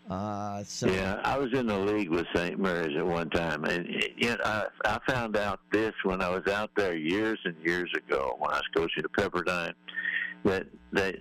Uh, 0.09 0.63
so 0.63 0.87
Yeah, 0.87 1.19
I 1.23 1.37
was 1.37 1.51
in 1.53 1.67
the 1.67 1.77
league 1.77 2.09
with 2.09 2.25
St. 2.33 2.57
Mary's 2.57 2.97
at 2.97 3.05
one 3.05 3.29
time, 3.29 3.65
and 3.65 3.85
you 4.15 4.29
know, 4.29 4.37
I, 4.43 4.65
I 4.85 4.99
found 5.07 5.35
out 5.35 5.59
this 5.71 5.93
when 6.03 6.21
I 6.21 6.29
was 6.29 6.47
out 6.47 6.71
there 6.77 6.95
years 6.95 7.39
and 7.43 7.55
years 7.63 7.91
ago 7.95 8.35
when 8.39 8.51
I 8.51 8.55
was 8.55 8.67
coaching 8.75 9.03
at 9.03 9.11
Pepperdine. 9.11 9.73
That 10.43 10.67
that 10.93 11.17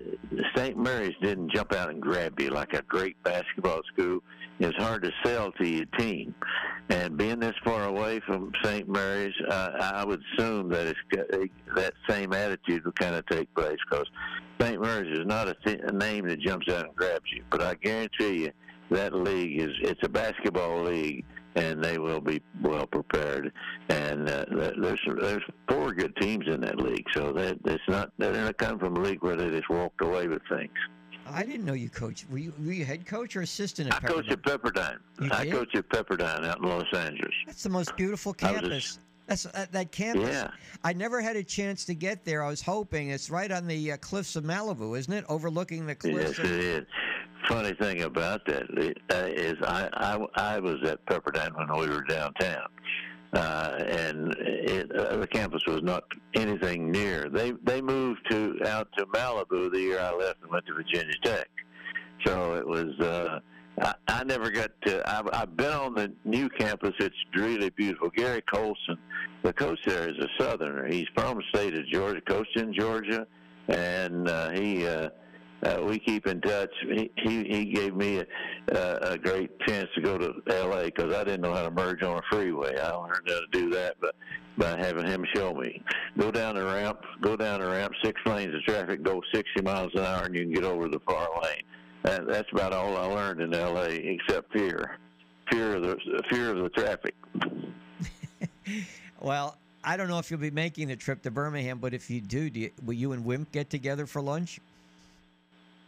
St. 0.55 0.77
Mary's 0.79 1.17
didn't 1.21 1.51
jump 1.53 1.73
out 1.73 1.91
and 1.91 2.01
grab 2.01 2.39
you 2.39 2.51
like 2.51 2.75
a 2.75 2.83
great 2.83 3.21
basketball 3.25 3.81
school. 3.93 4.21
It's 4.59 4.77
hard 4.79 5.03
to 5.03 5.11
sell 5.25 5.53
to 5.53 5.69
your 5.69 5.85
team, 5.99 6.35
and 6.89 7.17
being 7.17 7.41
this 7.41 7.55
far 7.63 7.85
away 7.85 8.21
from 8.21 8.53
St. 8.65 8.89
Mary's, 8.89 9.35
uh, 9.51 9.93
I 9.95 10.05
would 10.05 10.23
assume 10.33 10.71
that 10.71 10.87
it's 10.87 11.51
that 11.75 11.93
same 12.09 12.33
attitude 12.33 12.85
would 12.87 12.99
kind 12.99 13.15
of 13.15 13.27
take 13.27 13.53
place 13.55 13.77
because 13.89 14.07
St. 14.61 14.81
Mary's 14.81 15.19
is 15.19 15.27
not 15.27 15.49
a, 15.49 15.55
th- 15.67 15.81
a 15.87 15.93
name 15.93 16.27
that 16.29 16.41
jumps 16.41 16.69
out 16.71 16.87
and 16.87 16.97
grabs 16.97 17.31
you. 17.35 17.43
But 17.51 17.61
I 17.61 17.75
guarantee 17.75 18.45
you, 18.45 18.53
that 18.91 19.15
league 19.15 19.61
is 19.61 19.71
it's 19.83 20.01
a 20.05 20.09
basketball 20.09 20.85
league 20.85 21.25
and 21.57 21.83
they 21.83 21.99
will 21.99 22.21
be 22.21 22.41
well 22.63 22.87
prepared. 22.87 23.53
And 23.89 24.29
uh, 24.29 24.45
there's 24.51 25.01
there's 25.21 25.43
four 25.69 25.93
good 25.93 26.15
teams 26.17 26.45
in 26.47 26.61
that 26.61 26.79
league, 26.79 27.07
so 27.15 27.33
that 27.33 27.59
it's 27.65 27.83
not 27.89 28.11
they're 28.19 28.33
not 28.33 28.57
coming 28.59 28.79
from 28.79 28.97
a 28.97 29.01
league 29.01 29.23
where 29.23 29.37
they 29.37 29.51
just 29.51 29.69
walked 29.69 30.03
away 30.03 30.29
with 30.29 30.43
things. 30.49 30.71
I 31.31 31.43
didn't 31.43 31.65
know 31.65 31.73
you 31.73 31.89
coached. 31.89 32.27
Were 32.31 32.39
you, 32.39 32.53
were 32.65 32.73
you 32.73 32.85
head 32.85 33.07
coach 33.07 33.37
or 33.37 33.43
assistant 33.43 33.93
at 33.93 34.05
I 34.05 34.07
coach 34.07 34.29
at 34.31 34.43
Pepperdine. 34.43 34.99
You 35.21 35.31
I 35.33 35.45
did? 35.45 35.53
coach 35.53 35.75
at 35.75 35.89
Pepperdine 35.89 36.47
out 36.47 36.59
in 36.59 36.65
Los 36.65 36.93
Angeles. 36.95 37.35
That's 37.47 37.63
the 37.63 37.69
most 37.69 37.97
beautiful 37.97 38.33
campus. 38.33 38.99
That's 39.27 39.43
that, 39.45 39.73
that 39.73 39.91
campus. 39.91 40.31
Yeah. 40.31 40.51
I 40.85 40.93
never 40.93 41.21
had 41.21 41.37
a 41.37 41.43
chance 41.43 41.85
to 41.87 41.95
get 41.95 42.25
there. 42.25 42.45
I 42.45 42.49
was 42.49 42.63
hoping. 42.63 43.11
It's 43.11 43.29
right 43.29 43.51
on 43.51 43.67
the 43.67 43.93
uh, 43.93 43.97
cliffs 43.97 44.37
of 44.37 44.45
Malibu, 44.45 44.97
isn't 44.97 45.13
it? 45.13 45.25
Overlooking 45.29 45.87
the 45.87 45.97
cliffs. 45.97 46.39
Yes, 46.39 46.47
it 46.47 46.47
is. 46.47 46.87
Funny 47.49 47.75
thing 47.75 48.03
about 48.03 48.45
that 48.47 48.65
uh, 49.11 49.15
is 49.15 49.55
I, 49.63 49.89
I 49.95 50.55
I 50.55 50.59
was 50.59 50.77
at 50.85 51.05
Pepperdine 51.07 51.57
when 51.57 51.79
we 51.79 51.89
were 51.89 52.03
downtown, 52.03 52.69
uh, 53.37 53.85
and 53.87 54.35
it, 54.39 54.91
uh, 54.97 55.17
the 55.17 55.27
campus 55.27 55.63
was 55.67 55.83
not 55.83 56.05
anything 56.35 56.91
near. 56.91 57.29
They 57.29 57.53
they 57.65 57.81
moved 57.81 58.21
to 58.31 58.59
out 58.67 58.89
to 58.97 59.07
Malibu 59.07 59.71
the 59.71 59.81
year 59.81 60.01
I 60.01 60.13
left 60.15 60.43
and 60.43 60.51
went 60.51 60.67
to 60.67 60.75
Virginia 60.75 61.15
Tech. 61.23 61.49
So 62.25 62.55
it 62.55 62.67
was. 62.67 62.99
Uh, 63.01 63.41
I, 63.79 63.95
I 64.09 64.25
never 64.25 64.51
got 64.51 64.71
to. 64.87 65.03
I've, 65.07 65.29
I've 65.33 65.57
been 65.57 65.73
on 65.73 65.95
the 65.95 66.11
new 66.25 66.49
campus. 66.49 66.95
It's 66.99 67.15
really 67.35 67.69
beautiful. 67.71 68.09
Gary 68.09 68.43
Colson, 68.51 68.97
the 69.43 69.53
coach 69.53 69.79
there, 69.85 70.09
is 70.09 70.17
a 70.19 70.29
Southerner. 70.39 70.87
He's 70.89 71.07
from 71.15 71.37
the 71.37 71.43
state 71.55 71.75
of 71.75 71.87
Georgia, 71.89 72.23
coached 72.23 72.57
in 72.57 72.73
Georgia, 72.73 73.27
and 73.69 74.29
uh, 74.29 74.51
he. 74.51 74.87
Uh, 74.87 75.11
uh, 75.63 75.83
we 75.83 75.99
keep 75.99 76.27
in 76.27 76.41
touch. 76.41 76.71
He 76.83 77.11
he, 77.17 77.45
he 77.45 77.65
gave 77.67 77.95
me 77.95 78.19
a, 78.19 78.27
a, 78.73 79.13
a 79.13 79.19
great 79.19 79.59
chance 79.61 79.89
to 79.95 80.01
go 80.01 80.19
to 80.19 80.33
L.A. 80.49 80.87
because 80.87 81.15
I 81.15 81.25
didn't 81.25 81.43
know 81.43 81.55
how 81.55 81.63
to 81.63 81.71
merge 81.71 82.03
on 82.03 82.19
a 82.19 82.23
freeway. 82.31 82.77
I 82.79 82.93
learned 82.93 83.29
how 83.29 83.41
to 83.41 83.47
do 83.53 83.71
that, 83.71 83.97
but 84.01 84.15
by 84.59 84.79
having 84.79 85.07
him 85.07 85.25
show 85.35 85.55
me, 85.55 85.83
go 86.19 86.31
down 86.31 86.55
the 86.55 86.65
ramp, 86.65 87.01
go 87.21 87.37
down 87.37 87.61
the 87.61 87.67
ramp, 87.67 87.93
six 88.03 88.21
lanes 88.27 88.55
of 88.55 88.63
traffic, 88.63 89.03
go 89.03 89.21
60 89.35 89.63
miles 89.63 89.93
an 89.95 90.01
hour, 90.01 90.25
and 90.25 90.35
you 90.35 90.43
can 90.43 90.53
get 90.53 90.65
over 90.65 90.89
the 90.89 91.01
far 91.01 91.29
lane. 91.43 91.63
That's 92.03 92.49
about 92.53 92.73
all 92.73 92.97
I 92.97 93.07
learned 93.07 93.41
in 93.41 93.53
L.A. 93.53 93.91
except 93.91 94.53
fear, 94.53 94.99
fear 95.51 95.77
of 95.77 95.83
the 95.83 96.23
fear 96.31 96.51
of 96.51 96.63
the 96.63 96.71
traffic. 96.71 97.15
Well, 99.21 99.57
I 99.83 99.97
don't 99.97 100.09
know 100.09 100.19
if 100.19 100.31
you'll 100.31 100.41
be 100.41 100.51
making 100.51 100.89
the 100.89 100.97
trip 100.97 101.23
to 101.23 101.31
Birmingham, 101.31 101.79
but 101.79 101.95
if 101.95 102.11
you 102.11 102.21
do, 102.21 102.51
do 102.51 102.61
you, 102.61 102.71
will 102.85 102.95
you 102.95 103.13
and 103.13 103.25
Wimp 103.25 103.51
get 103.53 103.71
together 103.71 104.07
for 104.07 104.21
lunch? 104.21 104.61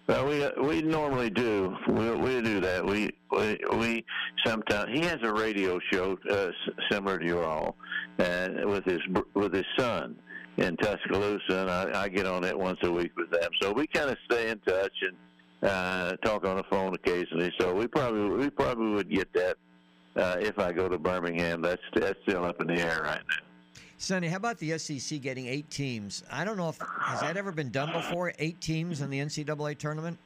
Well, 0.09 0.27
we 0.27 0.67
we 0.67 0.81
normally 0.81 1.29
do. 1.29 1.77
We 1.87 2.11
we 2.13 2.41
do 2.41 2.61
that. 2.61 2.85
We 2.85 3.11
we 3.31 3.59
we 3.77 4.05
sometimes 4.47 4.91
he 4.91 5.01
has 5.01 5.19
a 5.23 5.31
radio 5.31 5.79
show 5.93 6.17
uh, 6.31 6.49
similar 6.91 7.19
to 7.19 7.27
your 7.27 7.45
all, 7.45 7.77
and 8.17 8.65
with 8.65 8.87
his 8.87 9.01
with 9.35 9.53
his 9.53 9.67
son 9.79 10.17
in 10.57 10.79
Tuscaloosa, 10.79 11.43
and 11.51 11.71
I, 11.71 12.05
I 12.05 12.09
get 12.09 12.27
on 12.27 12.43
it 12.45 12.59
once 12.59 12.79
a 12.85 12.91
week 12.91 13.13
with 13.19 13.31
them. 13.31 13.51
So 13.61 13.71
we 13.73 13.87
kind 13.87 14.09
of 14.09 14.17
stay 14.25 14.49
in 14.49 14.59
touch 14.61 14.93
and 15.03 15.71
uh, 15.71 16.17
talk 16.25 16.47
on 16.47 16.57
the 16.57 16.65
phone 16.71 16.95
occasionally. 16.95 17.53
So 17.61 17.75
we 17.75 17.87
probably 17.87 18.31
we 18.31 18.49
probably 18.49 18.95
would 18.95 19.11
get 19.11 19.31
that 19.35 19.57
uh, 20.17 20.37
if 20.41 20.59
I 20.59 20.73
go 20.73 20.89
to 20.89 20.99
Birmingham. 20.99 21.61
That's 21.61 21.83
that's 21.95 22.19
still 22.27 22.47
up 22.47 22.63
in 22.63 22.69
the 22.69 22.81
air 22.81 23.03
right 23.05 23.21
now. 23.29 23.48
Sonny, 24.01 24.29
how 24.29 24.37
about 24.37 24.59
the 24.59 24.79
SEC 24.79 25.21
getting 25.21 25.47
eight 25.47 25.69
teams? 25.71 26.23
I 26.31 26.45
don't 26.45 26.57
know 26.57 26.69
if 26.69 26.79
has 27.01 27.21
that 27.21 27.37
ever 27.37 27.51
been 27.51 27.71
done 27.71 27.93
before. 27.93 28.33
Eight 28.39 28.61
teams 28.61 29.01
in 29.01 29.11
the 29.11 29.19
NCAA 29.19 29.77
tournament. 29.77 30.17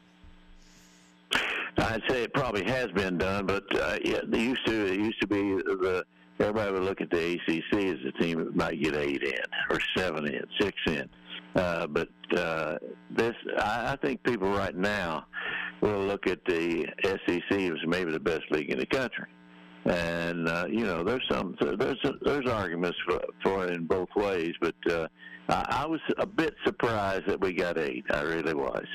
I'd 1.77 2.03
say 2.07 2.21
it 2.23 2.33
probably 2.33 2.63
has 2.65 2.91
been 2.91 3.17
done, 3.17 3.47
but 3.47 3.63
uh, 3.79 3.97
yeah, 4.05 4.19
they 4.27 4.41
used 4.41 4.63
to. 4.67 4.93
It 4.93 4.99
used 4.99 5.19
to 5.21 5.27
be 5.27 5.55
the 5.55 6.05
everybody 6.39 6.71
would 6.71 6.83
look 6.83 7.01
at 7.01 7.09
the 7.09 7.33
ACC 7.33 7.73
as 7.73 7.97
the 8.03 8.11
team 8.19 8.45
that 8.45 8.55
might 8.55 8.79
get 8.79 8.95
eight 8.95 9.23
in 9.23 9.41
or 9.71 9.79
seven 9.97 10.27
in, 10.27 10.45
six 10.59 10.77
in. 10.85 11.09
Uh, 11.55 11.87
but 11.87 12.09
uh, 12.37 12.77
this, 13.09 13.35
I, 13.57 13.93
I 13.93 13.95
think 13.95 14.21
people 14.23 14.51
right 14.51 14.75
now 14.75 15.25
will 15.81 16.05
look 16.05 16.27
at 16.27 16.45
the 16.45 16.85
SEC 17.03 17.51
as 17.51 17.77
maybe 17.87 18.11
the 18.11 18.19
best 18.19 18.43
league 18.51 18.69
in 18.69 18.77
the 18.77 18.85
country. 18.85 19.25
And 19.85 20.47
uh, 20.47 20.65
you 20.69 20.85
know, 20.85 21.03
there's 21.03 21.25
some 21.29 21.57
there's 21.59 21.97
there's 22.21 22.47
arguments 22.47 22.97
for, 23.05 23.21
for 23.43 23.65
it 23.65 23.71
in 23.75 23.85
both 23.85 24.07
ways, 24.15 24.53
but 24.61 24.75
uh, 24.89 25.07
I, 25.49 25.81
I 25.83 25.85
was 25.85 25.99
a 26.17 26.25
bit 26.25 26.55
surprised 26.63 27.25
that 27.27 27.39
we 27.41 27.53
got 27.53 27.77
eight. 27.77 28.05
I 28.09 28.21
really 28.21 28.53
was. 28.53 28.85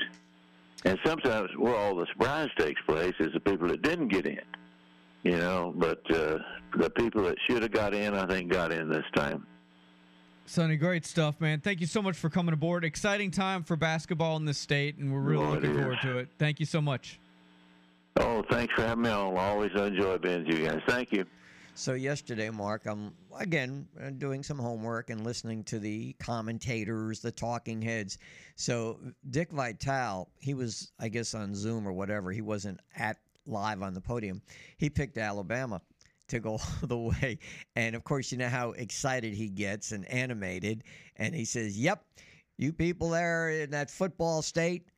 And 0.85 0.97
sometimes 1.05 1.49
where 1.57 1.75
all 1.75 1.95
the 1.95 2.07
surprise 2.07 2.49
takes 2.57 2.81
place 2.87 3.13
is 3.19 3.33
the 3.33 3.39
people 3.39 3.67
that 3.67 3.81
didn't 3.83 4.07
get 4.07 4.25
in. 4.25 4.39
You 5.23 5.37
know, 5.37 5.73
but 5.75 5.99
uh, 6.11 6.39
the 6.77 6.89
people 6.91 7.23
that 7.23 7.35
should 7.47 7.61
have 7.61 7.71
got 7.71 7.93
in, 7.93 8.15
I 8.15 8.25
think, 8.25 8.51
got 8.51 8.71
in 8.71 8.89
this 8.89 9.03
time. 9.13 9.45
Sonny, 10.45 10.77
great 10.77 11.05
stuff, 11.05 11.39
man. 11.39 11.59
Thank 11.59 11.81
you 11.81 11.85
so 11.85 12.01
much 12.01 12.15
for 12.17 12.29
coming 12.29 12.53
aboard. 12.53 12.83
Exciting 12.83 13.29
time 13.29 13.63
for 13.63 13.75
basketball 13.75 14.37
in 14.37 14.45
this 14.45 14.57
state, 14.57 14.97
and 14.97 15.13
we're 15.13 15.19
really 15.19 15.45
Oh, 15.45 15.49
looking 15.51 15.75
forward 15.77 15.99
to 16.01 16.17
it. 16.17 16.29
Thank 16.39 16.59
you 16.59 16.65
so 16.65 16.81
much. 16.81 17.19
Oh, 18.19 18.43
thanks 18.51 18.73
for 18.73 18.81
having 18.81 19.03
me 19.03 19.09
on. 19.09 19.37
Always 19.37 19.71
enjoy 19.75 20.17
being 20.17 20.45
with 20.45 20.59
you 20.59 20.65
guys. 20.65 20.81
Thank 20.87 21.13
you. 21.13 21.25
So 21.73 21.93
yesterday, 21.93 22.49
Mark, 22.49 22.85
I'm 22.85 23.13
again 23.37 23.87
uh, 24.03 24.09
doing 24.09 24.43
some 24.43 24.59
homework 24.59 25.09
and 25.09 25.23
listening 25.23 25.63
to 25.65 25.79
the 25.79 26.11
commentators, 26.19 27.21
the 27.21 27.31
talking 27.31 27.81
heads. 27.81 28.17
So 28.57 28.99
Dick 29.29 29.53
Vitale, 29.53 30.29
he 30.39 30.53
was, 30.53 30.91
I 30.99 31.07
guess, 31.07 31.33
on 31.33 31.55
Zoom 31.55 31.87
or 31.87 31.93
whatever. 31.93 32.33
He 32.33 32.41
wasn't 32.41 32.81
at 32.97 33.17
live 33.45 33.81
on 33.81 33.93
the 33.93 34.01
podium. 34.01 34.41
He 34.77 34.89
picked 34.89 35.17
Alabama 35.17 35.81
to 36.27 36.41
go 36.41 36.51
all 36.51 36.61
the 36.83 36.97
way, 36.97 37.39
and 37.77 37.95
of 37.95 38.03
course, 38.03 38.33
you 38.33 38.37
know 38.37 38.49
how 38.49 38.71
excited 38.71 39.33
he 39.33 39.47
gets 39.47 39.93
and 39.93 40.05
animated. 40.11 40.83
And 41.15 41.33
he 41.33 41.45
says, 41.45 41.79
"Yep, 41.79 42.03
you 42.57 42.73
people 42.73 43.11
there 43.11 43.51
in 43.51 43.69
that 43.71 43.89
football 43.89 44.41
state, 44.41 44.89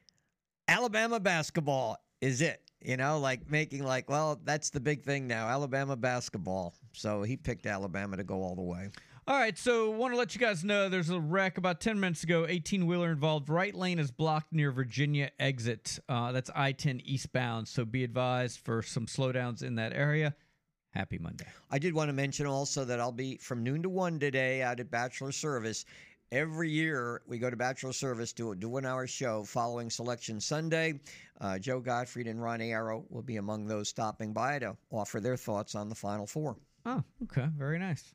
Alabama 0.67 1.19
basketball 1.19 1.97
is 2.21 2.41
it." 2.41 2.70
You 2.83 2.97
know, 2.97 3.19
like 3.19 3.49
making 3.49 3.83
like, 3.83 4.09
well, 4.09 4.39
that's 4.43 4.69
the 4.69 4.79
big 4.79 5.03
thing 5.03 5.27
now, 5.27 5.47
Alabama 5.47 5.95
basketball. 5.95 6.73
So 6.93 7.23
he 7.23 7.37
picked 7.37 7.65
Alabama 7.65 8.17
to 8.17 8.23
go 8.23 8.41
all 8.41 8.55
the 8.55 8.61
way. 8.61 8.89
All 9.27 9.37
right, 9.37 9.55
so 9.55 9.91
want 9.91 10.13
to 10.13 10.17
let 10.17 10.33
you 10.33 10.41
guys 10.41 10.63
know 10.63 10.89
there's 10.89 11.11
a 11.11 11.19
wreck 11.19 11.59
about 11.59 11.79
10 11.79 11.99
minutes 11.99 12.23
ago. 12.23 12.47
18 12.49 12.87
wheeler 12.87 13.11
involved. 13.11 13.49
Right 13.49 13.73
lane 13.73 13.99
is 13.99 14.09
blocked 14.09 14.51
near 14.51 14.71
Virginia 14.71 15.29
exit. 15.39 15.99
Uh, 16.09 16.31
that's 16.31 16.49
I 16.55 16.71
10 16.71 17.01
eastbound. 17.05 17.67
So 17.67 17.85
be 17.85 18.03
advised 18.03 18.59
for 18.59 18.81
some 18.81 19.05
slowdowns 19.05 19.61
in 19.61 19.75
that 19.75 19.93
area. 19.93 20.35
Happy 20.89 21.19
Monday. 21.19 21.45
I 21.69 21.79
did 21.79 21.93
want 21.93 22.09
to 22.09 22.13
mention 22.13 22.47
also 22.47 22.83
that 22.83 22.99
I'll 22.99 23.13
be 23.13 23.37
from 23.37 23.63
noon 23.63 23.83
to 23.83 23.89
one 23.89 24.19
today 24.19 24.63
out 24.63 24.79
at 24.79 24.91
Bachelor 24.91 25.31
Service. 25.31 25.85
Every 26.31 26.69
year 26.69 27.21
we 27.27 27.39
go 27.39 27.49
to 27.49 27.57
Bachelor 27.57 27.91
Service 27.91 28.31
to 28.33 28.55
do 28.55 28.77
an 28.77 28.85
hour 28.85 29.05
show 29.05 29.43
following 29.43 29.89
Selection 29.89 30.39
Sunday. 30.39 31.01
Uh, 31.41 31.59
Joe 31.59 31.81
Gottfried 31.81 32.25
and 32.25 32.41
Ron 32.41 32.61
Arrow 32.61 33.03
will 33.09 33.21
be 33.21 33.35
among 33.35 33.67
those 33.67 33.89
stopping 33.89 34.31
by 34.31 34.59
to 34.59 34.77
offer 34.91 35.19
their 35.19 35.35
thoughts 35.35 35.75
on 35.75 35.89
the 35.89 35.95
Final 35.95 36.25
Four. 36.25 36.55
Oh, 36.85 37.03
okay. 37.23 37.47
Very 37.57 37.79
nice. 37.79 38.13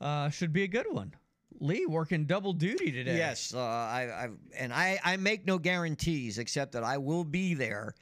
Uh, 0.00 0.30
should 0.30 0.52
be 0.52 0.64
a 0.64 0.68
good 0.68 0.86
one. 0.90 1.14
Lee 1.60 1.86
working 1.86 2.24
double 2.24 2.52
duty 2.52 2.90
today. 2.90 3.16
Yes, 3.16 3.54
uh, 3.54 3.60
I, 3.60 4.08
I 4.10 4.28
and 4.58 4.72
I, 4.72 4.98
I 5.04 5.16
make 5.16 5.46
no 5.46 5.56
guarantees 5.56 6.38
except 6.38 6.72
that 6.72 6.82
I 6.82 6.98
will 6.98 7.22
be 7.22 7.54
there, 7.54 7.94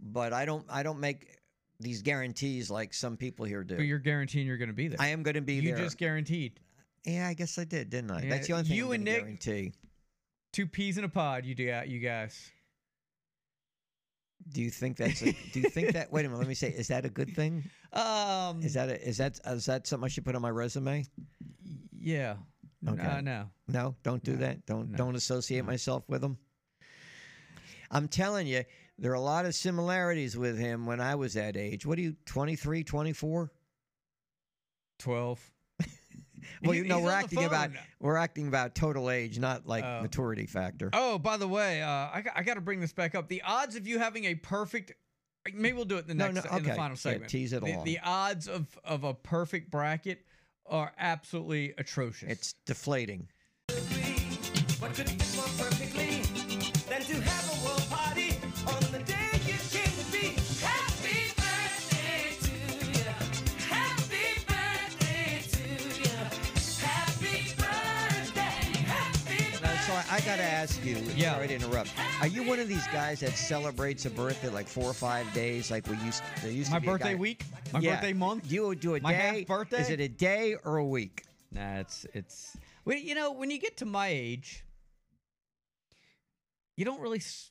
but 0.00 0.32
I 0.32 0.46
don't 0.46 0.64
I 0.70 0.82
don't 0.82 0.98
make 0.98 1.36
these 1.78 2.00
guarantees 2.00 2.70
like 2.70 2.94
some 2.94 3.18
people 3.18 3.44
here 3.44 3.62
do. 3.62 3.76
But 3.76 3.84
you're 3.84 3.98
guaranteeing 3.98 4.46
you're 4.46 4.56
going 4.56 4.68
to 4.70 4.74
be 4.74 4.88
there. 4.88 4.96
I 4.98 5.08
am 5.08 5.22
going 5.22 5.34
to 5.34 5.42
be 5.42 5.56
you 5.56 5.62
there. 5.62 5.78
You 5.78 5.84
just 5.84 5.98
guaranteed. 5.98 6.58
Yeah, 7.04 7.28
I 7.28 7.34
guess 7.34 7.58
I 7.58 7.64
did, 7.64 7.90
didn't 7.90 8.10
I? 8.10 8.22
Yeah, 8.22 8.30
That's 8.30 8.46
the 8.46 8.52
only 8.54 8.64
thing 8.68 8.76
you 8.76 8.86
I'm 8.86 8.92
and 8.92 9.04
Nick- 9.04 9.18
guarantee. 9.20 9.72
Two 10.52 10.66
peas 10.66 10.98
in 10.98 11.04
a 11.04 11.08
pod. 11.08 11.44
You 11.44 11.54
do, 11.54 11.64
you 11.86 11.98
guys. 11.98 12.50
Do 14.50 14.62
you 14.62 14.70
think 14.70 14.96
that's 14.98 15.22
a, 15.22 15.32
do 15.52 15.60
you 15.60 15.68
think 15.70 15.92
that 15.94 16.12
wait 16.12 16.24
a 16.24 16.28
minute, 16.28 16.38
let 16.38 16.48
me 16.48 16.54
say, 16.54 16.68
is 16.68 16.88
that 16.88 17.04
a 17.04 17.08
good 17.08 17.34
thing? 17.34 17.64
Um, 17.92 18.60
Is 18.62 18.74
that 18.74 18.88
a, 18.88 19.08
is 19.08 19.16
that 19.18 19.38
is 19.46 19.64
that 19.66 19.86
something 19.86 20.04
I 20.04 20.08
should 20.08 20.24
put 20.24 20.34
on 20.34 20.42
my 20.42 20.50
resume? 20.50 21.04
yeah. 21.98 22.36
Okay. 22.86 23.02
Uh, 23.02 23.20
no. 23.22 23.48
No, 23.68 23.94
don't 24.02 24.22
do 24.22 24.36
that. 24.36 24.66
Don't 24.66 24.94
don't 24.94 25.16
associate 25.16 25.64
myself 25.64 26.04
with 26.08 26.22
him. 26.22 26.36
I'm 27.90 28.08
telling 28.08 28.46
you, 28.46 28.64
there 28.98 29.10
are 29.12 29.14
a 29.14 29.20
lot 29.20 29.46
of 29.46 29.54
similarities 29.54 30.36
with 30.36 30.58
him 30.58 30.84
when 30.84 31.00
I 31.00 31.14
was 31.14 31.32
that 31.34 31.56
age. 31.56 31.86
What 31.86 31.98
are 31.98 32.02
you, 32.02 32.14
23, 32.26 32.84
24? 32.84 33.50
12. 34.98 35.50
Well, 36.64 36.72
He- 36.72 36.78
you 36.78 36.84
know, 36.88 37.00
we're 37.00 37.10
acting 37.10 37.44
about 37.44 37.70
we're 38.00 38.16
acting 38.16 38.48
about 38.48 38.74
total 38.74 39.10
age, 39.10 39.38
not 39.38 39.66
like 39.66 39.84
Oh. 39.84 40.02
maturity 40.02 40.46
factor. 40.46 40.90
Oh, 40.92 41.18
by 41.18 41.36
the 41.36 41.48
way, 41.48 41.82
uh, 41.82 41.88
I, 42.12 42.22
got- 42.22 42.32
I 42.36 42.42
got 42.42 42.54
to 42.54 42.60
bring 42.60 42.80
this 42.80 42.92
back 42.92 43.14
up. 43.14 43.28
The 43.28 43.42
odds 43.42 43.76
of 43.76 43.86
you 43.86 43.98
having 43.98 44.24
a 44.24 44.34
perfect, 44.34 44.92
maybe 45.52 45.74
we'll 45.76 45.84
do 45.84 45.96
it 45.96 46.02
in 46.02 46.08
the 46.08 46.14
No, 46.14 46.30
next 46.30 46.50
no, 46.50 46.56
in 46.56 46.62
the 46.64 46.70
okay. 46.70 46.76
final 46.76 46.96
Yeah, 46.96 47.00
segment. 47.00 47.30
tease 47.30 47.52
it 47.52 47.62
the, 47.64 47.72
along. 47.72 47.84
the 47.84 47.98
odds 48.02 48.48
of 48.48 48.66
of 48.84 49.04
a 49.04 49.14
perfect 49.14 49.70
bracket 49.70 50.24
are 50.66 50.92
absolutely 50.98 51.74
atrocious. 51.78 52.30
It's 52.30 52.54
deflating. 52.66 53.28
Got 70.36 70.42
to 70.42 70.48
ask 70.50 70.84
you. 70.84 70.96
Yeah. 71.16 71.34
Sorry 71.34 71.48
to 71.48 71.54
interrupt. 71.54 71.90
Are 72.20 72.26
you 72.26 72.42
one 72.42 72.58
of 72.58 72.66
these 72.66 72.86
guys 72.88 73.20
that 73.20 73.32
celebrates 73.36 74.04
a 74.06 74.10
birthday 74.10 74.48
like 74.48 74.66
four 74.66 74.84
or 74.84 74.92
five 74.94 75.32
days, 75.32 75.70
like 75.70 75.86
we 75.86 75.96
used? 75.98 76.22
There 76.42 76.50
used 76.50 76.70
My 76.72 76.78
to 76.78 76.80
be 76.80 76.88
a 76.88 76.90
birthday 76.90 77.12
guy- 77.12 77.18
week? 77.20 77.44
My 77.72 77.78
Yeah. 77.80 77.94
birthday 77.94 78.12
month? 78.14 78.48
Do 78.48 78.54
you 78.54 78.74
do 78.74 78.94
a 78.96 79.00
My 79.00 79.12
day? 79.12 79.38
half 79.38 79.46
birthday? 79.46 79.80
Is 79.80 79.90
it 79.90 80.00
a 80.00 80.08
day 80.08 80.56
or 80.64 80.78
a 80.78 80.84
week? 80.84 81.24
Nah, 81.52 81.78
it's 81.78 82.04
it's. 82.14 82.56
Well, 82.84 82.96
you 82.96 83.14
know, 83.14 83.30
when 83.32 83.50
you 83.50 83.58
get 83.60 83.76
to 83.78 83.86
my 83.86 84.08
age, 84.08 84.64
you 86.76 86.84
don't 86.84 87.00
really. 87.00 87.18
It's 87.18 87.50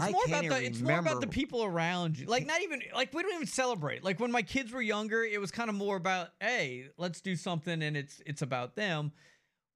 I 0.00 0.10
more 0.10 0.24
about 0.26 0.44
the. 0.44 0.56
even 0.60 0.64
It's 0.64 0.80
more 0.80 0.98
about 0.98 1.20
the 1.20 1.26
people 1.26 1.62
around 1.62 2.18
you. 2.18 2.26
Like 2.26 2.46
not 2.46 2.62
even 2.62 2.82
like 2.94 3.12
we 3.12 3.22
don't 3.22 3.34
even 3.34 3.46
celebrate. 3.46 4.02
Like 4.02 4.18
when 4.18 4.32
my 4.32 4.42
kids 4.42 4.72
were 4.72 4.82
younger, 4.82 5.24
it 5.24 5.40
was 5.40 5.50
kind 5.50 5.68
of 5.68 5.76
more 5.76 5.96
about 5.96 6.28
hey, 6.40 6.86
let's 6.96 7.20
do 7.20 7.36
something, 7.36 7.82
and 7.82 7.96
it's 7.98 8.22
it's 8.24 8.40
about 8.40 8.76
them. 8.76 9.12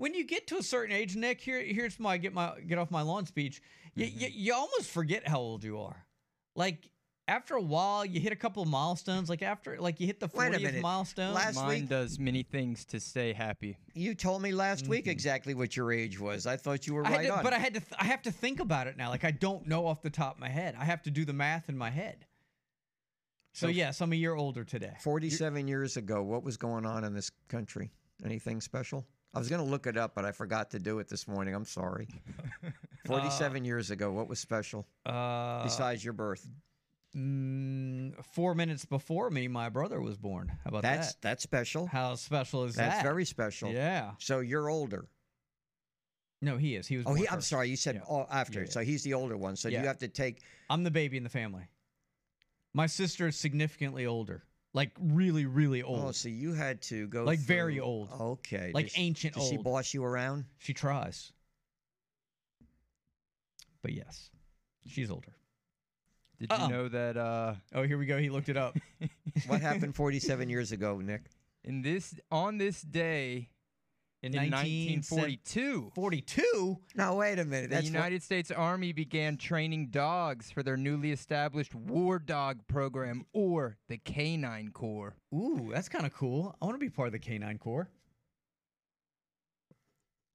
When 0.02 0.14
you 0.14 0.24
get 0.24 0.48
to 0.48 0.56
a 0.56 0.64
certain 0.64 0.92
age, 0.92 1.14
Nick, 1.14 1.40
here 1.40 1.60
here's 1.62 2.00
my 2.00 2.16
get 2.16 2.34
my 2.34 2.58
get 2.66 2.76
off 2.76 2.90
my 2.90 3.02
lawn 3.02 3.24
speech. 3.24 3.62
You, 3.94 4.06
you, 4.06 4.26
you 4.32 4.52
almost 4.52 4.90
forget 4.90 5.28
how 5.28 5.38
old 5.38 5.62
you 5.62 5.78
are. 5.78 6.04
Like 6.56 6.90
after 7.28 7.54
a 7.54 7.60
while, 7.62 8.04
you 8.04 8.18
hit 8.18 8.32
a 8.32 8.36
couple 8.36 8.64
of 8.64 8.68
milestones. 8.68 9.30
Like 9.30 9.42
after 9.42 9.78
like 9.78 10.00
you 10.00 10.08
hit 10.08 10.18
the 10.18 10.28
Wait 10.34 10.54
40th 10.54 10.80
milestone. 10.80 11.34
Last 11.34 11.54
Mine 11.54 11.68
week- 11.82 11.88
does 11.88 12.18
many 12.18 12.42
things 12.42 12.84
to 12.86 12.98
stay 12.98 13.32
happy. 13.32 13.76
You 13.94 14.16
told 14.16 14.42
me 14.42 14.50
last 14.50 14.88
week 14.88 15.06
exactly 15.06 15.54
what 15.54 15.76
your 15.76 15.92
age 15.92 16.18
was. 16.18 16.48
I 16.48 16.56
thought 16.56 16.84
you 16.88 16.94
were 16.94 17.04
Mm-hmm. 17.04 17.12
Right 17.14 17.26
to, 17.28 17.36
on. 17.36 17.42
But 17.44 17.52
I 17.52 17.58
had 17.58 17.74
to. 17.74 17.80
Th- 17.80 17.94
I 17.96 18.06
have 18.06 18.22
to 18.22 18.32
think 18.32 18.58
about 18.58 18.88
it 18.88 18.96
now. 18.96 19.10
Like 19.10 19.22
I 19.22 19.30
don't 19.30 19.68
know 19.68 19.86
off 19.86 20.02
the 20.02 20.10
top 20.10 20.34
of 20.34 20.40
my 20.40 20.48
head. 20.48 20.74
I 20.76 20.84
have 20.84 21.02
to 21.04 21.12
do 21.12 21.24
the 21.24 21.32
math 21.32 21.68
in 21.68 21.78
my 21.78 21.90
head. 21.90 22.26
So, 23.52 23.66
So- 23.66 23.70
yes, 23.70 24.00
I'm 24.00 24.12
a 24.12 24.16
year 24.16 24.34
older 24.34 24.64
today. 24.64 24.94
47 25.00 25.68
years 25.68 25.96
ago, 25.96 26.24
what 26.24 26.42
was 26.42 26.56
going 26.56 26.86
on 26.86 27.04
in 27.04 27.14
this 27.14 27.30
country? 27.46 27.92
Anything 28.24 28.60
special? 28.60 29.06
I 29.34 29.38
was 29.38 29.48
going 29.48 29.64
to 29.64 29.68
look 29.70 29.86
it 29.86 29.96
up, 29.96 30.14
but 30.14 30.24
I 30.24 30.32
forgot 30.32 30.70
to 30.72 30.78
do 30.78 30.98
it 30.98 31.08
this 31.08 31.26
morning. 31.26 31.54
I'm 31.54 31.64
sorry. 31.64 32.08
47 33.06 33.64
years 33.64 33.90
ago, 33.90 34.12
what 34.12 34.28
was 34.28 34.38
special 34.38 34.86
Uh, 35.06 35.62
besides 35.62 36.04
your 36.04 36.12
birth? 36.12 36.46
mm, 37.16 38.12
four 38.24 38.54
minutes 38.54 38.84
before 38.84 39.30
me, 39.30 39.48
my 39.48 39.68
brother 39.68 40.00
was 40.00 40.16
born. 40.18 40.48
How 40.48 40.68
about 40.68 40.82
That's 40.82 41.14
that? 41.14 41.22
that's 41.22 41.42
special. 41.42 41.86
How 41.86 42.14
special 42.14 42.64
is 42.64 42.74
That's 42.74 42.88
that? 42.88 42.94
That's 42.96 43.02
very 43.02 43.24
special. 43.24 43.70
Yeah. 43.70 44.12
So 44.18 44.40
you're 44.40 44.68
older. 44.68 45.06
No, 46.42 46.56
he 46.56 46.74
is. 46.76 46.86
He 46.86 46.96
was. 46.96 47.06
Oh, 47.06 47.10
born 47.10 47.18
he, 47.18 47.28
I'm 47.28 47.36
first. 47.36 47.48
sorry. 47.48 47.68
You 47.70 47.76
said 47.76 47.94
Yeah. 47.96 48.02
oh, 48.08 48.26
after. 48.30 48.60
Yeah, 48.60 48.66
yeah. 48.66 48.70
So 48.72 48.80
he's 48.80 49.02
the 49.02 49.14
older 49.14 49.36
one. 49.36 49.56
So 49.56 49.68
you 49.68 49.78
have 49.78 49.98
to 49.98 50.08
take. 50.08 50.42
I'm 50.68 50.82
the 50.84 50.90
baby 50.90 51.16
in 51.16 51.22
the 51.22 51.28
family. 51.30 51.68
My 52.74 52.86
sister 52.86 53.28
is 53.28 53.36
significantly 53.36 54.06
older. 54.06 54.42
Like 54.74 54.90
really, 54.98 55.44
really 55.46 55.82
old. 55.82 56.04
Oh, 56.08 56.12
so 56.12 56.28
you 56.28 56.54
had 56.54 56.80
to 56.82 57.06
go 57.08 57.24
Like 57.24 57.38
very 57.40 57.78
old. 57.80 58.08
Okay. 58.18 58.70
Like 58.74 58.86
Does 58.86 58.94
she- 58.94 59.02
ancient 59.02 59.34
Does 59.34 59.48
she 59.48 59.56
boss 59.58 59.92
you 59.92 60.02
around? 60.04 60.46
She 60.58 60.72
tries. 60.72 61.32
But 63.82 63.92
yes, 63.92 64.30
she's 64.86 65.10
older. 65.10 65.34
Did 66.38 66.50
Uh-uh. 66.52 66.66
you 66.66 66.72
know 66.72 66.88
that 66.88 67.16
uh, 67.16 67.54
Oh, 67.74 67.82
here 67.82 67.98
we 67.98 68.06
go. 68.06 68.18
He 68.18 68.30
looked 68.30 68.48
it 68.48 68.56
up. 68.56 68.76
What 69.46 69.60
happened 69.60 69.94
47 69.96 70.48
years 70.48 70.72
ago, 70.72 70.98
Nick? 71.00 71.22
in 71.64 71.80
this 71.82 72.14
on 72.30 72.58
this 72.58 72.82
day 72.82 73.48
In, 74.22 74.32
in 74.34 74.50
1942. 74.52 75.80
1942, 75.90 75.92
42? 75.94 76.78
No, 76.94 77.16
wait 77.16 77.40
a 77.40 77.44
minute. 77.44 77.70
the 77.70 77.74
That's 77.76 77.86
what- 77.86 77.92
United 77.92 78.22
States 78.22 78.52
Army 78.52 78.92
began 78.92 79.36
training 79.36 79.88
dogs 79.88 80.50
for 80.50 80.62
their 80.62 80.76
newly 80.76 81.10
established 81.10 81.74
War 81.74 82.20
Dog 82.20 82.60
program, 82.68 83.26
or 83.32 83.78
the 83.88 83.98
Canine 83.98 84.70
Corps. 84.70 85.16
Ooh, 85.34 85.70
that's 85.72 85.88
kind 85.88 86.06
of 86.06 86.12
cool. 86.14 86.54
I 86.62 86.66
want 86.66 86.76
to 86.76 86.78
be 86.84 86.88
part 86.90 87.08
of 87.08 87.12
the 87.12 87.18
Canine 87.18 87.58
Corps. 87.58 87.88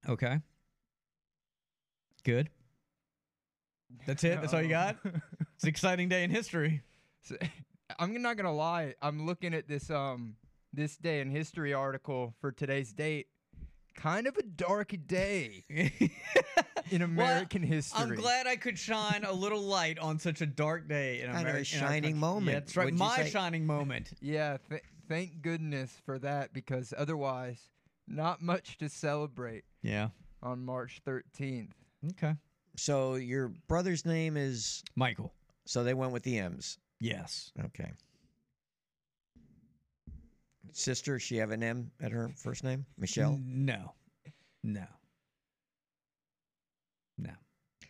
Okay. 0.08 0.38
Good. 2.24 2.50
That's 4.06 4.22
it. 4.24 4.40
That's 4.40 4.52
all 4.52 4.62
you 4.62 4.68
got. 4.68 4.96
It's 5.54 5.64
an 5.64 5.70
exciting 5.70 6.08
day 6.08 6.22
in 6.22 6.30
history. 6.30 6.82
So, 7.22 7.34
I'm 7.98 8.22
not 8.22 8.36
gonna 8.36 8.54
lie. 8.54 8.94
I'm 9.02 9.26
looking 9.26 9.54
at 9.54 9.66
this 9.66 9.90
um 9.90 10.36
this 10.72 10.96
day 10.96 11.20
in 11.20 11.30
history 11.30 11.74
article 11.74 12.32
for 12.40 12.52
today's 12.52 12.92
date. 12.92 13.26
Kind 14.00 14.26
of 14.28 14.36
a 14.36 14.42
dark 14.44 14.94
day 15.08 15.64
in 16.90 17.02
American 17.02 17.62
history. 17.64 18.00
I'm 18.00 18.14
glad 18.14 18.46
I 18.46 18.54
could 18.56 18.78
shine 18.78 19.24
a 19.24 19.32
little 19.32 19.60
light 19.60 19.98
on 19.98 20.18
such 20.20 20.40
a 20.40 20.46
dark 20.46 20.88
day 20.88 21.20
in 21.22 21.32
Kind 21.32 21.48
of 21.48 21.54
a 21.54 21.58
Ameri- 21.58 21.74
in 21.74 21.80
shining 21.80 22.16
moment, 22.16 22.46
Yeah, 22.54 22.60
that's 22.60 22.76
right. 22.76 22.94
My 22.94 23.16
say? 23.24 23.30
shining 23.30 23.66
moment. 23.66 24.12
Yeah, 24.20 24.58
th- 24.70 24.82
thank 25.08 25.42
goodness 25.42 25.90
for 26.06 26.18
that 26.20 26.52
because 26.52 26.94
otherwise, 26.96 27.60
not 28.06 28.40
much 28.40 28.78
to 28.78 28.88
celebrate 28.88 29.64
Yeah. 29.82 30.10
on 30.44 30.64
March 30.64 31.00
13th. 31.04 31.72
Okay. 32.12 32.34
So 32.76 33.16
your 33.16 33.48
brother's 33.66 34.06
name 34.06 34.36
is 34.36 34.84
Michael. 34.94 35.32
So 35.66 35.82
they 35.82 35.94
went 35.94 36.12
with 36.12 36.22
the 36.22 36.38
M's. 36.38 36.78
Yes. 37.00 37.50
Okay. 37.66 37.90
Sister, 40.78 41.18
she 41.18 41.36
have 41.36 41.50
an 41.50 41.62
M 41.62 41.90
at 42.00 42.12
her 42.12 42.30
first 42.36 42.62
name? 42.62 42.86
Michelle? 42.96 43.38
No. 43.44 43.94
No. 44.62 44.86
No. 47.18 47.32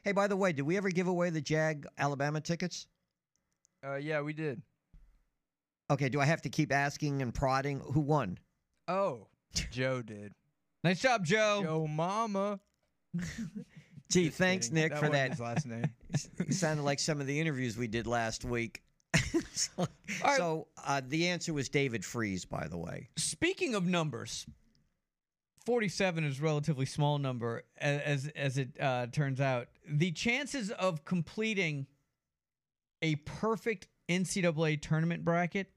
Hey, 0.03 0.13
by 0.13 0.27
the 0.27 0.37
way, 0.37 0.53
did 0.53 0.63
we 0.63 0.77
ever 0.77 0.89
give 0.89 1.07
away 1.07 1.31
the 1.31 1.41
Jag 1.41 1.87
Alabama 1.99 2.41
tickets? 2.41 2.87
Uh, 3.87 3.97
yeah, 3.97 4.23
we 4.23 4.33
did. 4.33 4.63
Okay, 5.91 6.09
do 6.09 6.21
I 6.21 6.25
have 6.25 6.43
to 6.43 6.49
keep 6.49 6.73
asking 6.73 7.23
and 7.23 7.33
prodding 7.35 7.81
who 7.81 8.01
won? 8.01 8.39
Oh, 8.89 9.27
Joe 9.71 10.03
did. 10.03 10.33
Nice 10.83 11.01
job, 11.01 11.25
Joe. 11.25 11.61
Joe 11.63 11.87
Mama. 11.87 12.59
Gee, 14.11 14.27
Just 14.27 14.39
thanks, 14.39 14.69
kidding. 14.69 14.83
Nick, 14.83 14.93
That 14.93 15.01
for 15.01 15.09
that. 15.11 15.31
His 15.31 15.41
last 15.41 15.67
name. 15.67 15.85
It 16.39 16.55
sounded 16.55 16.83
like 16.85 16.99
some 17.01 17.21
of 17.21 17.27
the 17.27 17.39
interviews 17.39 17.77
we 17.77 17.87
did 17.87 18.07
last 18.07 18.45
week. 18.45 18.83
so 19.53 19.87
right. 20.25 20.37
so, 20.37 20.67
uh, 20.87 21.01
the 21.07 21.29
answer 21.29 21.53
was 21.53 21.69
David 21.69 22.05
Freese, 22.05 22.45
by 22.45 22.67
the 22.69 22.77
way. 22.77 23.09
Speaking 23.17 23.75
of 23.75 23.87
numbers, 23.87 24.47
47 25.65 26.25
is 26.25 26.41
a 26.41 26.43
relatively 26.43 26.87
small 26.87 27.19
number 27.19 27.63
as 27.79 28.29
as 28.37 28.59
it 28.59 28.69
uh, 28.81 29.07
turns 29.07 29.41
out. 29.41 29.69
The 29.89 30.13
chances 30.13 30.71
of 30.71 31.05
completing 31.05 31.87
a 33.03 33.17
perfect 33.17 33.89
NCAA 34.09 34.81
tournament 34.81 35.25
bracket, 35.25 35.71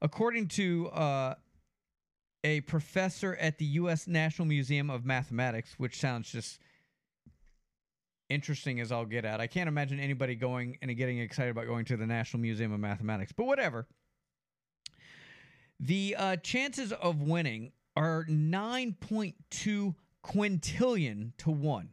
according 0.00 0.48
to 0.48 0.88
uh, 0.88 1.34
a 2.44 2.60
professor 2.62 3.36
at 3.36 3.58
the 3.58 3.64
U.S. 3.64 4.06
National 4.06 4.46
Museum 4.46 4.90
of 4.90 5.04
Mathematics, 5.04 5.74
which 5.78 5.98
sounds 5.98 6.30
just 6.30 6.60
interesting 8.28 8.80
as 8.80 8.92
I'll 8.92 9.04
get 9.04 9.24
at. 9.24 9.40
I 9.40 9.46
can't 9.46 9.68
imagine 9.68 10.00
anybody 10.00 10.34
going 10.34 10.78
and 10.82 10.94
getting 10.96 11.18
excited 11.18 11.50
about 11.50 11.66
going 11.66 11.84
to 11.86 11.96
the 11.96 12.06
National 12.06 12.40
Museum 12.40 12.72
of 12.72 12.80
Mathematics, 12.80 13.32
but 13.32 13.46
whatever. 13.46 13.86
The 15.80 16.16
uh, 16.18 16.36
chances 16.36 16.92
of 16.92 17.22
winning 17.22 17.72
are 17.96 18.24
9.2 18.28 19.94
quintillion 20.24 21.32
to 21.38 21.50
1. 21.50 21.88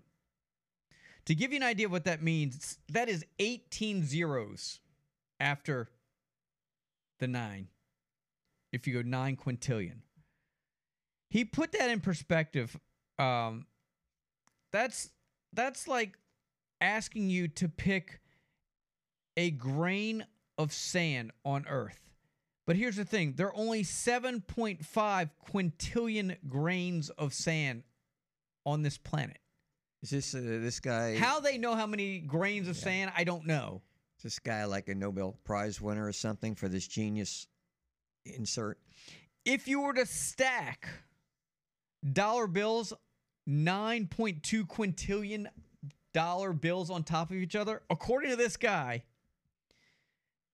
To 1.26 1.36
give 1.36 1.52
you 1.52 1.58
an 1.58 1.64
idea 1.64 1.88
of 1.88 1.92
what 1.92 2.06
that 2.06 2.22
means, 2.22 2.78
that 2.92 3.10
is 3.10 3.26
18 3.40 4.06
zeros 4.06 4.80
after 5.40 5.90
the 7.20 7.28
9. 7.28 7.68
If 8.72 8.88
you 8.88 8.94
go 8.94 9.02
9 9.02 9.38
quintillion. 9.38 10.00
He 11.30 11.46
put 11.46 11.72
that 11.72 11.90
in 11.90 12.02
perspective. 12.02 12.80
Um, 13.18 13.66
that's 14.72 15.10
that's 15.54 15.88
like 15.88 16.18
asking 16.82 17.30
you 17.30 17.48
to 17.50 17.70
pick 17.70 18.20
a 19.38 19.52
grain 19.52 20.26
of 20.58 20.74
sand 20.74 21.32
on 21.44 21.66
Earth. 21.68 22.00
But 22.66 22.76
here's 22.76 22.96
the 22.96 23.06
thing 23.06 23.34
there 23.36 23.48
are 23.48 23.56
only 23.56 23.84
7.5 23.84 25.30
quintillion 25.52 26.38
grains 26.48 27.10
of 27.12 27.34
sand 27.34 27.84
on 28.66 28.82
this 28.82 28.98
planet. 28.98 29.38
Is 30.02 30.10
this 30.10 30.36
uh, 30.36 30.42
this 30.42 30.80
guy? 30.80 31.18
How 31.18 31.40
they 31.40 31.58
know 31.58 31.76
how 31.76 31.88
many 31.88 32.20
grains 32.20 32.68
of 32.68 32.78
sand, 32.78 33.12
I 33.16 33.24
don't 33.24 33.46
know. 33.46 33.82
Is 34.18 34.24
this 34.24 34.40
guy 34.40 34.66
like 34.66 34.90
a 34.90 34.96
Nobel 34.96 35.36
Prize 35.44 35.82
winner 35.82 36.08
or 36.08 36.14
something 36.14 36.56
for 36.56 36.68
this 36.68 36.88
genius 36.88 37.48
insert? 38.26 38.80
If 39.44 39.68
you 39.68 39.82
were 39.82 39.94
to 39.94 40.06
stack 40.06 40.88
dollar 42.14 42.48
bills, 42.48 42.94
9.2 43.48 44.68
quintillion 44.68 45.48
dollar 46.16 46.54
bills 46.54 46.90
on 46.90 47.04
top 47.04 47.30
of 47.30 47.36
each 47.36 47.58
other, 47.58 47.82
according 47.90 48.30
to 48.32 48.38
this 48.38 48.56
guy, 48.56 49.04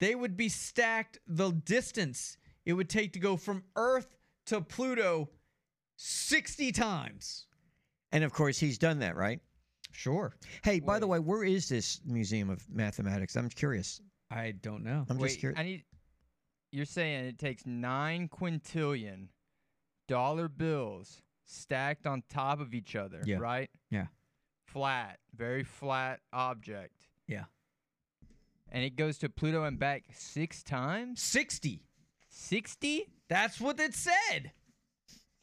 they 0.00 0.16
would 0.16 0.36
be 0.36 0.48
stacked 0.48 1.20
the 1.28 1.52
distance 1.52 2.36
it 2.66 2.72
would 2.72 2.88
take 2.90 3.12
to 3.12 3.20
go 3.20 3.36
from 3.36 3.62
Earth 3.76 4.16
to 4.46 4.60
Pluto 4.60 5.30
60 5.96 6.72
times. 6.72 7.46
And 8.10 8.24
of 8.24 8.32
course, 8.32 8.58
he's 8.58 8.76
done 8.76 8.98
that, 8.98 9.14
right? 9.16 9.40
Sure. 9.92 10.34
Hey, 10.64 10.80
by 10.80 10.98
the 10.98 11.06
way, 11.06 11.20
where 11.20 11.44
is 11.44 11.68
this 11.68 12.00
Museum 12.04 12.50
of 12.50 12.68
Mathematics? 12.68 13.36
I'm 13.36 13.48
curious. 13.48 14.00
I 14.32 14.52
don't 14.62 14.82
know. 14.82 15.06
I'm 15.08 15.18
Wait, 15.18 15.28
just 15.28 15.40
curious. 15.40 15.60
I 15.60 15.62
need. 15.62 15.84
You're 16.72 16.86
saying 16.86 17.26
it 17.26 17.38
takes 17.38 17.66
nine 17.66 18.28
quintillion 18.28 19.28
dollar 20.08 20.48
bills 20.48 21.22
stacked 21.44 22.06
on 22.06 22.22
top 22.30 22.60
of 22.60 22.74
each 22.74 22.96
other, 22.96 23.20
Yeah. 23.24 23.36
right? 23.36 23.70
Yeah. 23.90 24.06
Flat, 24.72 25.18
very 25.36 25.64
flat 25.64 26.20
object. 26.32 26.94
Yeah. 27.28 27.44
And 28.70 28.82
it 28.82 28.96
goes 28.96 29.18
to 29.18 29.28
Pluto 29.28 29.64
and 29.64 29.78
back 29.78 30.04
six 30.14 30.62
times? 30.62 31.20
60. 31.20 31.82
60? 32.30 33.06
That's 33.28 33.60
what 33.60 33.78
it 33.78 33.94
said. 33.94 34.52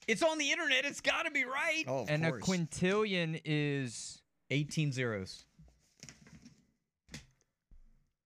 It's 0.08 0.24
on 0.24 0.40
the 0.40 0.52
internet. 0.52 0.86
It's 0.86 1.02
got 1.02 1.24
to 1.24 1.32
be 1.32 1.44
right. 1.44 1.84
Oh, 1.88 2.00
of 2.00 2.10
and 2.10 2.24
course. 2.24 2.42
a 2.44 2.52
quintillion 2.52 3.40
is 3.46 4.22
18 4.50 4.92
zeros. 4.92 5.46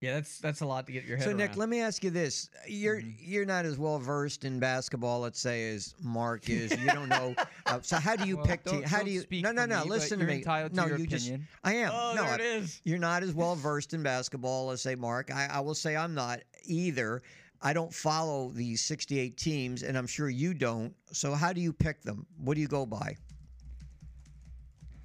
Yeah, 0.04 0.14
that's 0.14 0.38
that's 0.38 0.60
a 0.60 0.66
lot 0.66 0.86
to 0.86 0.92
get 0.92 1.04
your 1.04 1.16
head 1.16 1.24
So 1.24 1.30
around. 1.30 1.38
Nick, 1.38 1.56
let 1.56 1.70
me 1.70 1.80
ask 1.80 2.04
you 2.04 2.10
this: 2.10 2.50
You're 2.68 3.00
Mm-hmm. 3.00 3.10
you're 3.20 3.46
not 3.46 3.64
as 3.64 3.78
well 3.78 3.98
versed 3.98 4.44
in 4.44 4.58
basketball, 4.60 5.20
let's 5.20 5.40
say, 5.40 5.70
as 5.74 5.94
Mark 6.02 6.50
is. 6.50 6.78
You 6.78 6.90
don't 6.90 7.08
know. 7.08 7.34
Uh, 7.66 7.78
so 7.80 7.96
how 7.96 8.14
do 8.14 8.28
you 8.28 8.36
Well, 8.36 8.44
pick? 8.44 8.62
Te- 8.62 8.82
how 8.82 9.02
do 9.02 9.10
you? 9.10 9.20
speak 9.20 9.42
No, 9.42 9.50
no, 9.50 9.64
no. 9.64 9.84
me, 9.84 9.88
listen 9.88 10.18
to 10.18 10.26
me. 10.26 10.42
to 10.42 10.68
no, 10.74 10.84
your 10.84 10.98
you 10.98 11.06
just. 11.06 11.32
I 11.64 11.76
am. 11.76 11.92
Oh, 11.94 12.12
no, 12.14 12.24
there 12.24 12.34
it 12.34 12.40
is. 12.42 12.82
You're 12.84 12.98
not 12.98 13.22
as 13.22 13.32
well 13.32 13.54
versed 13.70 13.94
in 13.94 14.02
basketball 14.02 14.70
as 14.70 14.82
say 14.82 14.94
Mark. 14.94 15.30
I, 15.34 15.48
I 15.50 15.60
will 15.60 15.74
say 15.74 15.96
I'm 15.96 16.12
not 16.14 16.40
either. 16.66 17.22
I 17.62 17.72
don't 17.72 17.92
follow 17.92 18.50
these 18.50 18.82
68 18.82 19.38
teams, 19.38 19.82
and 19.82 19.96
I'm 19.96 20.06
sure 20.06 20.28
you 20.28 20.52
don't. 20.52 20.94
So 21.10 21.32
how 21.32 21.54
do 21.54 21.62
you 21.62 21.72
pick 21.72 22.02
them? 22.02 22.26
What 22.36 22.54
do 22.56 22.60
you 22.60 22.68
go 22.68 22.84
by? 22.84 23.16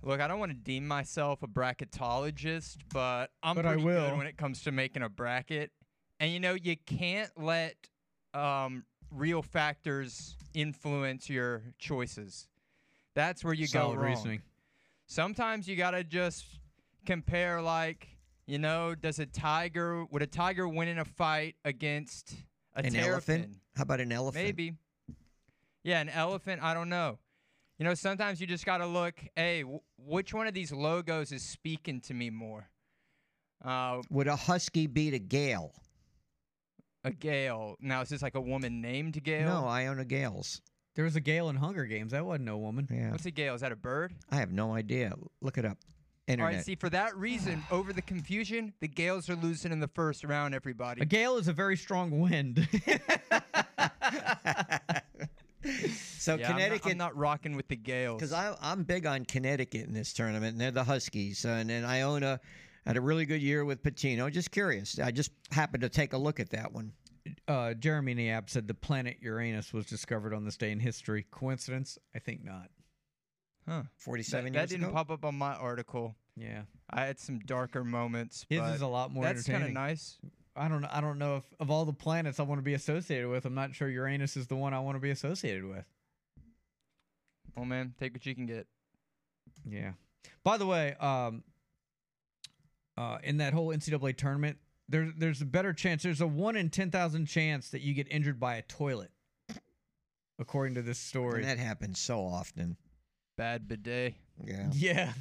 Look, 0.01 0.21
I 0.21 0.27
don't 0.27 0.39
want 0.39 0.51
to 0.51 0.57
deem 0.57 0.87
myself 0.87 1.43
a 1.43 1.47
bracketologist, 1.47 2.77
but 2.93 3.31
I'm 3.43 3.55
But 3.55 3.65
I 3.65 3.73
pretty 3.73 3.83
will. 3.85 4.09
good 4.09 4.17
when 4.17 4.27
it 4.27 4.37
comes 4.37 4.63
to 4.63 4.71
making 4.71 5.01
a 5.03 5.09
bracket. 5.09 5.71
And 6.19 6.31
you 6.31 6.39
know, 6.39 6.53
you 6.53 6.77
can't 6.77 7.31
let 7.37 7.75
um, 8.33 8.85
real 9.11 9.41
factors 9.41 10.35
influence 10.53 11.29
your 11.29 11.63
choices. 11.79 12.47
That's 13.13 13.43
where 13.43 13.53
you 13.53 13.67
Solid 13.67 13.95
go 13.95 14.01
wrong. 14.01 14.11
reasoning. 14.11 14.41
Sometimes 15.07 15.67
you 15.67 15.75
gotta 15.75 16.03
just 16.03 16.45
compare, 17.05 17.61
like, 17.61 18.07
you 18.45 18.59
know, 18.59 18.95
does 18.95 19.19
a 19.19 19.25
tiger 19.25 20.05
would 20.05 20.21
a 20.21 20.27
tiger 20.27 20.67
win 20.67 20.87
in 20.87 20.99
a 20.99 21.05
fight 21.05 21.55
against 21.65 22.33
a 22.75 22.85
An 22.85 22.91
terrapin? 22.93 23.11
elephant? 23.11 23.57
How 23.75 23.83
about 23.83 23.99
an 23.99 24.11
elephant? 24.11 24.43
Maybe. 24.45 24.73
Yeah, 25.83 25.99
an 26.01 26.09
elephant. 26.09 26.61
I 26.61 26.73
don't 26.73 26.89
know. 26.89 27.17
You 27.79 27.85
know, 27.85 27.93
sometimes 27.93 28.41
you 28.41 28.47
just 28.47 28.65
got 28.65 28.79
to 28.79 28.85
look. 28.85 29.15
Hey, 29.35 29.61
w- 29.61 29.79
which 29.97 30.33
one 30.33 30.47
of 30.47 30.53
these 30.53 30.71
logos 30.73 31.31
is 31.31 31.43
speaking 31.43 32.01
to 32.01 32.13
me 32.13 32.29
more? 32.29 32.67
Uh, 33.63 34.01
Would 34.09 34.27
a 34.27 34.35
husky 34.35 34.85
beat 34.85 35.13
a 35.13 35.19
gale? 35.19 35.71
a 37.05 37.11
Gale. 37.11 37.77
Now, 37.79 38.01
is 38.01 38.09
this 38.09 38.21
like 38.21 38.35
a 38.35 38.41
woman 38.41 38.81
named 38.81 39.23
Gale? 39.23 39.47
No, 39.47 39.65
Iona 39.65 40.03
Gaels. 40.03 40.59
There 40.95 41.05
was 41.05 41.15
a 41.15 41.21
Gale 41.21 41.47
in 41.47 41.55
Hunger 41.55 41.85
Games. 41.85 42.11
That 42.11 42.25
wasn't 42.25 42.43
no 42.45 42.57
woman. 42.57 42.85
Yeah, 42.91 43.11
What's 43.11 43.25
a 43.25 43.31
Gale? 43.31 43.55
Is 43.55 43.61
that 43.61 43.71
a 43.71 43.77
bird? 43.77 44.13
I 44.29 44.35
have 44.35 44.51
no 44.51 44.73
idea. 44.75 45.13
Look 45.41 45.57
it 45.57 45.63
up. 45.63 45.77
All 45.81 46.33
Internet. 46.33 46.53
right. 46.55 46.65
See, 46.65 46.75
for 46.75 46.89
that 46.89 47.15
reason, 47.15 47.63
over 47.71 47.93
the 47.93 48.01
confusion, 48.01 48.73
the 48.81 48.89
Gales 48.89 49.29
are 49.29 49.37
losing 49.37 49.71
in 49.71 49.79
the 49.79 49.87
first 49.87 50.25
round. 50.25 50.53
Everybody. 50.53 50.99
A 51.01 51.05
gale 51.05 51.37
is 51.37 51.47
a 51.47 51.53
very 51.53 51.77
strong 51.77 52.19
wind. 52.19 52.67
so 56.17 56.35
Yeah, 56.35 56.47
I'm 56.47 56.51
not- 56.53 56.61
Connecticut 56.61 56.91
I'm 56.91 56.97
not, 56.97 57.15
rocking 57.17 57.55
with 57.55 57.67
the 57.67 57.75
Gaels. 57.75 58.19
Because 58.19 58.33
I'm 58.33 58.83
big 58.83 59.05
on 59.05 59.25
Connecticut 59.25 59.85
in 59.87 59.93
this 59.93 60.13
tournament, 60.13 60.53
and 60.53 60.61
they're 60.61 60.71
the 60.71 60.83
Huskies. 60.83 61.45
And 61.45 61.69
then 61.69 61.85
Iona 61.85 62.39
had 62.85 62.97
a 62.97 63.01
really 63.01 63.25
good 63.25 63.41
year 63.41 63.65
with 63.65 63.83
Pitino. 63.83 64.31
Just 64.31 64.51
curious. 64.51 64.99
I 64.99 65.11
just 65.11 65.31
happened 65.51 65.81
to 65.81 65.89
take 65.89 66.13
a 66.13 66.17
look 66.17 66.39
at 66.39 66.49
that 66.51 66.71
one. 66.71 66.93
uh, 67.47 67.73
Jeremy 67.73 68.13
in 68.13 68.17
the 68.17 68.29
app 68.31 68.49
said 68.49 68.67
the 68.67 68.73
planet 68.73 69.17
Uranus 69.21 69.73
was 69.73 69.85
discovered 69.85 70.33
on 70.33 70.45
this 70.45 70.57
day 70.57 70.71
in 70.71 70.79
history. 70.79 71.25
Coincidence? 71.31 71.97
I 72.15 72.19
think 72.19 72.43
not. 72.43 72.69
Huh. 73.67 73.83
47 73.97 74.53
that, 74.53 74.59
that 74.59 74.69
didn't 74.69 74.85
ago? 74.85 74.93
pop 74.93 75.11
up 75.11 75.25
on 75.25 75.35
my 75.35 75.53
article. 75.53 76.15
Yeah. 76.35 76.61
I 76.89 77.05
had 77.05 77.19
some 77.19 77.39
darker 77.39 77.83
moments. 77.83 78.45
His 78.49 78.59
but 78.61 78.73
is 78.73 78.81
a 78.81 78.87
lot 78.87 79.11
more 79.11 79.23
That's 79.25 79.45
kind 79.45 79.63
of 79.63 79.71
nice. 79.71 80.17
I 80.59 80.67
don't 80.67 80.81
know. 80.81 80.89
I 80.91 81.01
don't 81.01 81.17
know 81.17 81.37
if 81.37 81.43
of 81.59 81.71
all 81.71 81.85
the 81.85 81.93
planets 81.93 82.39
I 82.39 82.43
want 82.43 82.59
to 82.59 82.63
be 82.63 82.73
associated 82.73 83.29
with, 83.29 83.45
I'm 83.45 83.55
not 83.55 83.73
sure 83.73 83.89
Uranus 83.89 84.35
is 84.35 84.47
the 84.47 84.55
one 84.55 84.73
I 84.73 84.79
want 84.79 84.95
to 84.95 84.99
be 84.99 85.09
associated 85.09 85.65
with. 85.65 85.85
Well, 87.55 87.65
man, 87.65 87.93
take 87.99 88.13
what 88.13 88.25
you 88.25 88.35
can 88.35 88.45
get. 88.45 88.67
Yeah. 89.67 89.93
By 90.43 90.57
the 90.57 90.65
way, 90.65 90.95
um, 90.99 91.43
uh, 92.97 93.19
in 93.23 93.37
that 93.37 93.53
whole 93.53 93.69
NCAA 93.69 94.17
tournament, 94.17 94.57
there's 94.89 95.13
there's 95.17 95.41
a 95.41 95.45
better 95.45 95.71
chance. 95.71 96.03
There's 96.03 96.21
a 96.21 96.27
one 96.27 96.55
in 96.55 96.69
ten 96.69 96.91
thousand 96.91 97.27
chance 97.27 97.69
that 97.69 97.81
you 97.81 97.93
get 97.93 98.07
injured 98.11 98.39
by 98.39 98.55
a 98.55 98.61
toilet, 98.63 99.11
according 100.37 100.75
to 100.75 100.81
this 100.81 100.99
story. 100.99 101.41
And 101.41 101.49
that 101.49 101.57
happens 101.57 101.99
so 101.99 102.19
often. 102.19 102.75
Bad 103.37 103.67
bidet. 103.69 104.15
Yeah. 104.43 104.69
yeah. 104.73 105.13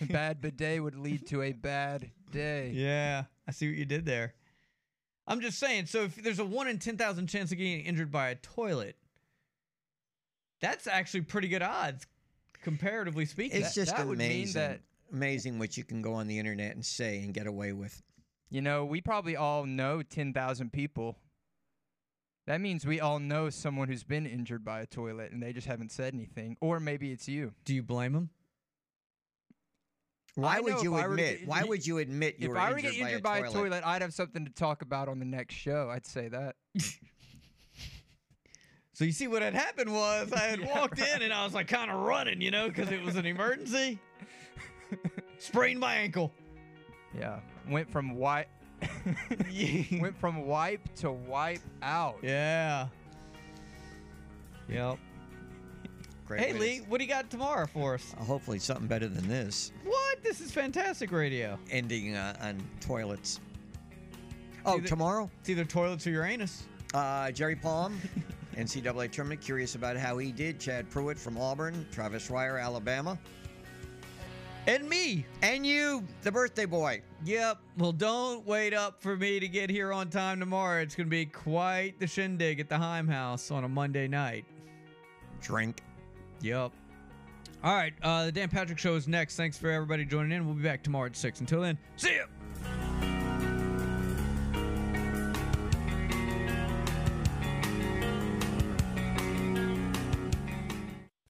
A 0.00 0.04
bad 0.06 0.40
bidet 0.40 0.82
would 0.82 0.96
lead 0.96 1.26
to 1.28 1.42
a 1.42 1.52
bad 1.52 2.10
day. 2.30 2.70
Yeah, 2.74 3.24
I 3.48 3.52
see 3.52 3.68
what 3.68 3.76
you 3.76 3.84
did 3.84 4.04
there. 4.04 4.34
I'm 5.26 5.40
just 5.40 5.58
saying. 5.58 5.86
So 5.86 6.02
if 6.02 6.16
there's 6.16 6.38
a 6.38 6.44
one 6.44 6.68
in 6.68 6.78
ten 6.78 6.96
thousand 6.96 7.28
chance 7.28 7.50
of 7.52 7.58
getting 7.58 7.80
injured 7.80 8.10
by 8.10 8.28
a 8.28 8.34
toilet, 8.34 8.96
that's 10.60 10.86
actually 10.86 11.22
pretty 11.22 11.48
good 11.48 11.62
odds, 11.62 12.06
comparatively 12.62 13.24
speaking. 13.24 13.60
It's 13.60 13.74
just 13.74 13.96
that 13.96 14.06
would 14.06 14.18
mean 14.18 14.30
amazing. 14.30 14.60
that- 14.60 14.80
amazing 15.12 15.58
what 15.58 15.76
you 15.76 15.84
can 15.84 16.02
go 16.02 16.14
on 16.14 16.26
the 16.26 16.38
internet 16.38 16.74
and 16.74 16.84
say 16.84 17.22
and 17.22 17.32
get 17.32 17.46
away 17.46 17.72
with. 17.72 18.02
You 18.50 18.62
know, 18.62 18.84
we 18.84 19.00
probably 19.00 19.36
all 19.36 19.64
know 19.64 20.02
10,000 20.02 20.72
people. 20.72 21.18
That 22.46 22.60
means 22.60 22.84
we 22.84 23.00
all 23.00 23.18
know 23.20 23.48
someone 23.48 23.88
who's 23.88 24.02
been 24.02 24.26
injured 24.26 24.64
by 24.64 24.80
a 24.80 24.86
toilet 24.86 25.32
and 25.32 25.42
they 25.42 25.52
just 25.52 25.66
haven't 25.66 25.92
said 25.92 26.14
anything. 26.14 26.56
Or 26.60 26.80
maybe 26.80 27.12
it's 27.12 27.28
you. 27.28 27.52
Do 27.64 27.74
you 27.74 27.82
blame 27.82 28.12
them? 28.12 28.30
Why 30.36 30.56
I 30.56 30.60
would 30.60 30.82
you 30.82 30.96
if 30.96 31.04
I 31.04 31.06
were 31.08 31.16
to 31.16 31.22
admit? 31.22 31.38
get- 31.40 31.48
why 31.48 31.62
would 31.62 31.86
you 31.86 31.98
admit 31.98 32.36
you 32.38 32.46
if 32.46 32.52
were 32.52 32.58
I 32.58 32.70
were 32.70 32.76
to 32.76 32.82
get 32.82 32.94
injured 32.94 33.22
by, 33.22 33.40
by, 33.40 33.46
a, 33.46 33.50
a 33.50 33.52
toilet, 33.52 33.82
I'd 33.86 34.02
have 34.02 34.12
something 34.12 34.44
to 34.44 34.50
talk 34.52 34.82
about 34.82 35.08
on 35.08 35.18
the 35.18 35.24
next 35.24 35.54
show. 35.54 35.90
I'd 35.90 36.06
say 36.06 36.28
that. 36.28 36.56
So 38.94 39.04
you 39.04 39.10
see 39.10 39.26
what 39.26 39.42
had 39.42 39.54
happened 39.54 39.92
was 39.92 40.32
I 40.32 40.38
had 40.38 40.60
Yeah, 40.60 40.78
walked 40.78 41.00
in 41.00 41.22
and 41.22 41.32
I 41.32 41.44
was 41.44 41.52
like 41.52 41.66
kind 41.66 41.90
of 41.90 41.98
running, 42.02 42.40
you 42.40 42.52
know, 42.52 42.68
because 42.68 42.92
it 42.92 43.02
was 43.02 43.16
an 43.16 43.26
emergency. 43.26 43.98
Sprained 45.38 45.80
my 45.80 45.96
ankle. 45.96 46.32
Yeah. 47.18 47.40
Went 47.68 47.90
from 47.90 48.14
wipe 48.14 48.48
went 50.00 50.16
from 50.18 50.46
wipe 50.46 50.94
to 50.96 51.10
wipe 51.10 51.60
out. 51.82 52.18
Yeah. 52.22 52.86
Yep. 54.68 54.98
Great 56.26 56.40
hey 56.40 56.52
Lee, 56.54 56.78
what 56.88 56.98
do 56.98 57.04
you 57.04 57.10
got 57.10 57.28
tomorrow 57.30 57.66
for 57.66 57.94
us? 57.94 58.14
Uh, 58.18 58.24
hopefully, 58.24 58.58
something 58.58 58.86
better 58.86 59.08
than 59.08 59.28
this. 59.28 59.72
What? 59.84 60.22
This 60.22 60.40
is 60.40 60.50
fantastic 60.50 61.12
radio. 61.12 61.58
Ending 61.70 62.16
uh, 62.16 62.34
on 62.40 62.62
toilets. 62.80 63.40
Oh, 64.64 64.78
Either- 64.78 64.88
tomorrow? 64.88 65.30
It's 65.40 65.50
either 65.50 65.64
toilets 65.64 66.06
or 66.06 66.10
Uranus. 66.10 66.64
Uh, 66.94 67.30
Jerry 67.30 67.56
Palm, 67.56 68.00
NCAA 68.56 69.10
tournament. 69.10 69.42
Curious 69.42 69.74
about 69.74 69.96
how 69.98 70.16
he 70.16 70.32
did. 70.32 70.58
Chad 70.58 70.88
Pruitt 70.88 71.18
from 71.18 71.36
Auburn. 71.36 71.86
Travis 71.92 72.28
Schreier, 72.28 72.62
Alabama. 72.62 73.18
And 74.66 74.88
me. 74.88 75.26
And 75.42 75.66
you, 75.66 76.02
the 76.22 76.32
birthday 76.32 76.64
boy. 76.64 77.02
Yep. 77.26 77.58
Well, 77.76 77.92
don't 77.92 78.46
wait 78.46 78.72
up 78.72 79.02
for 79.02 79.14
me 79.14 79.38
to 79.40 79.48
get 79.48 79.68
here 79.68 79.92
on 79.92 80.08
time 80.08 80.40
tomorrow. 80.40 80.80
It's 80.80 80.94
going 80.94 81.06
to 81.06 81.10
be 81.10 81.26
quite 81.26 81.98
the 82.00 82.06
shindig 82.06 82.60
at 82.60 82.70
the 82.70 82.78
Heim 82.78 83.06
House 83.06 83.50
on 83.50 83.64
a 83.64 83.68
Monday 83.68 84.08
night. 84.08 84.46
Drink. 85.42 85.82
Yep. 86.40 86.72
All 87.62 87.74
right. 87.74 87.94
Uh, 88.02 88.26
the 88.26 88.32
Dan 88.32 88.50
Patrick 88.50 88.78
Show 88.78 88.94
is 88.94 89.08
next. 89.08 89.36
Thanks 89.36 89.56
for 89.56 89.70
everybody 89.70 90.04
joining 90.04 90.32
in. 90.32 90.44
We'll 90.44 90.54
be 90.54 90.62
back 90.62 90.82
tomorrow 90.82 91.06
at 91.06 91.16
6. 91.16 91.40
Until 91.40 91.62
then, 91.62 91.78
see 91.96 92.16
ya. 92.16 92.24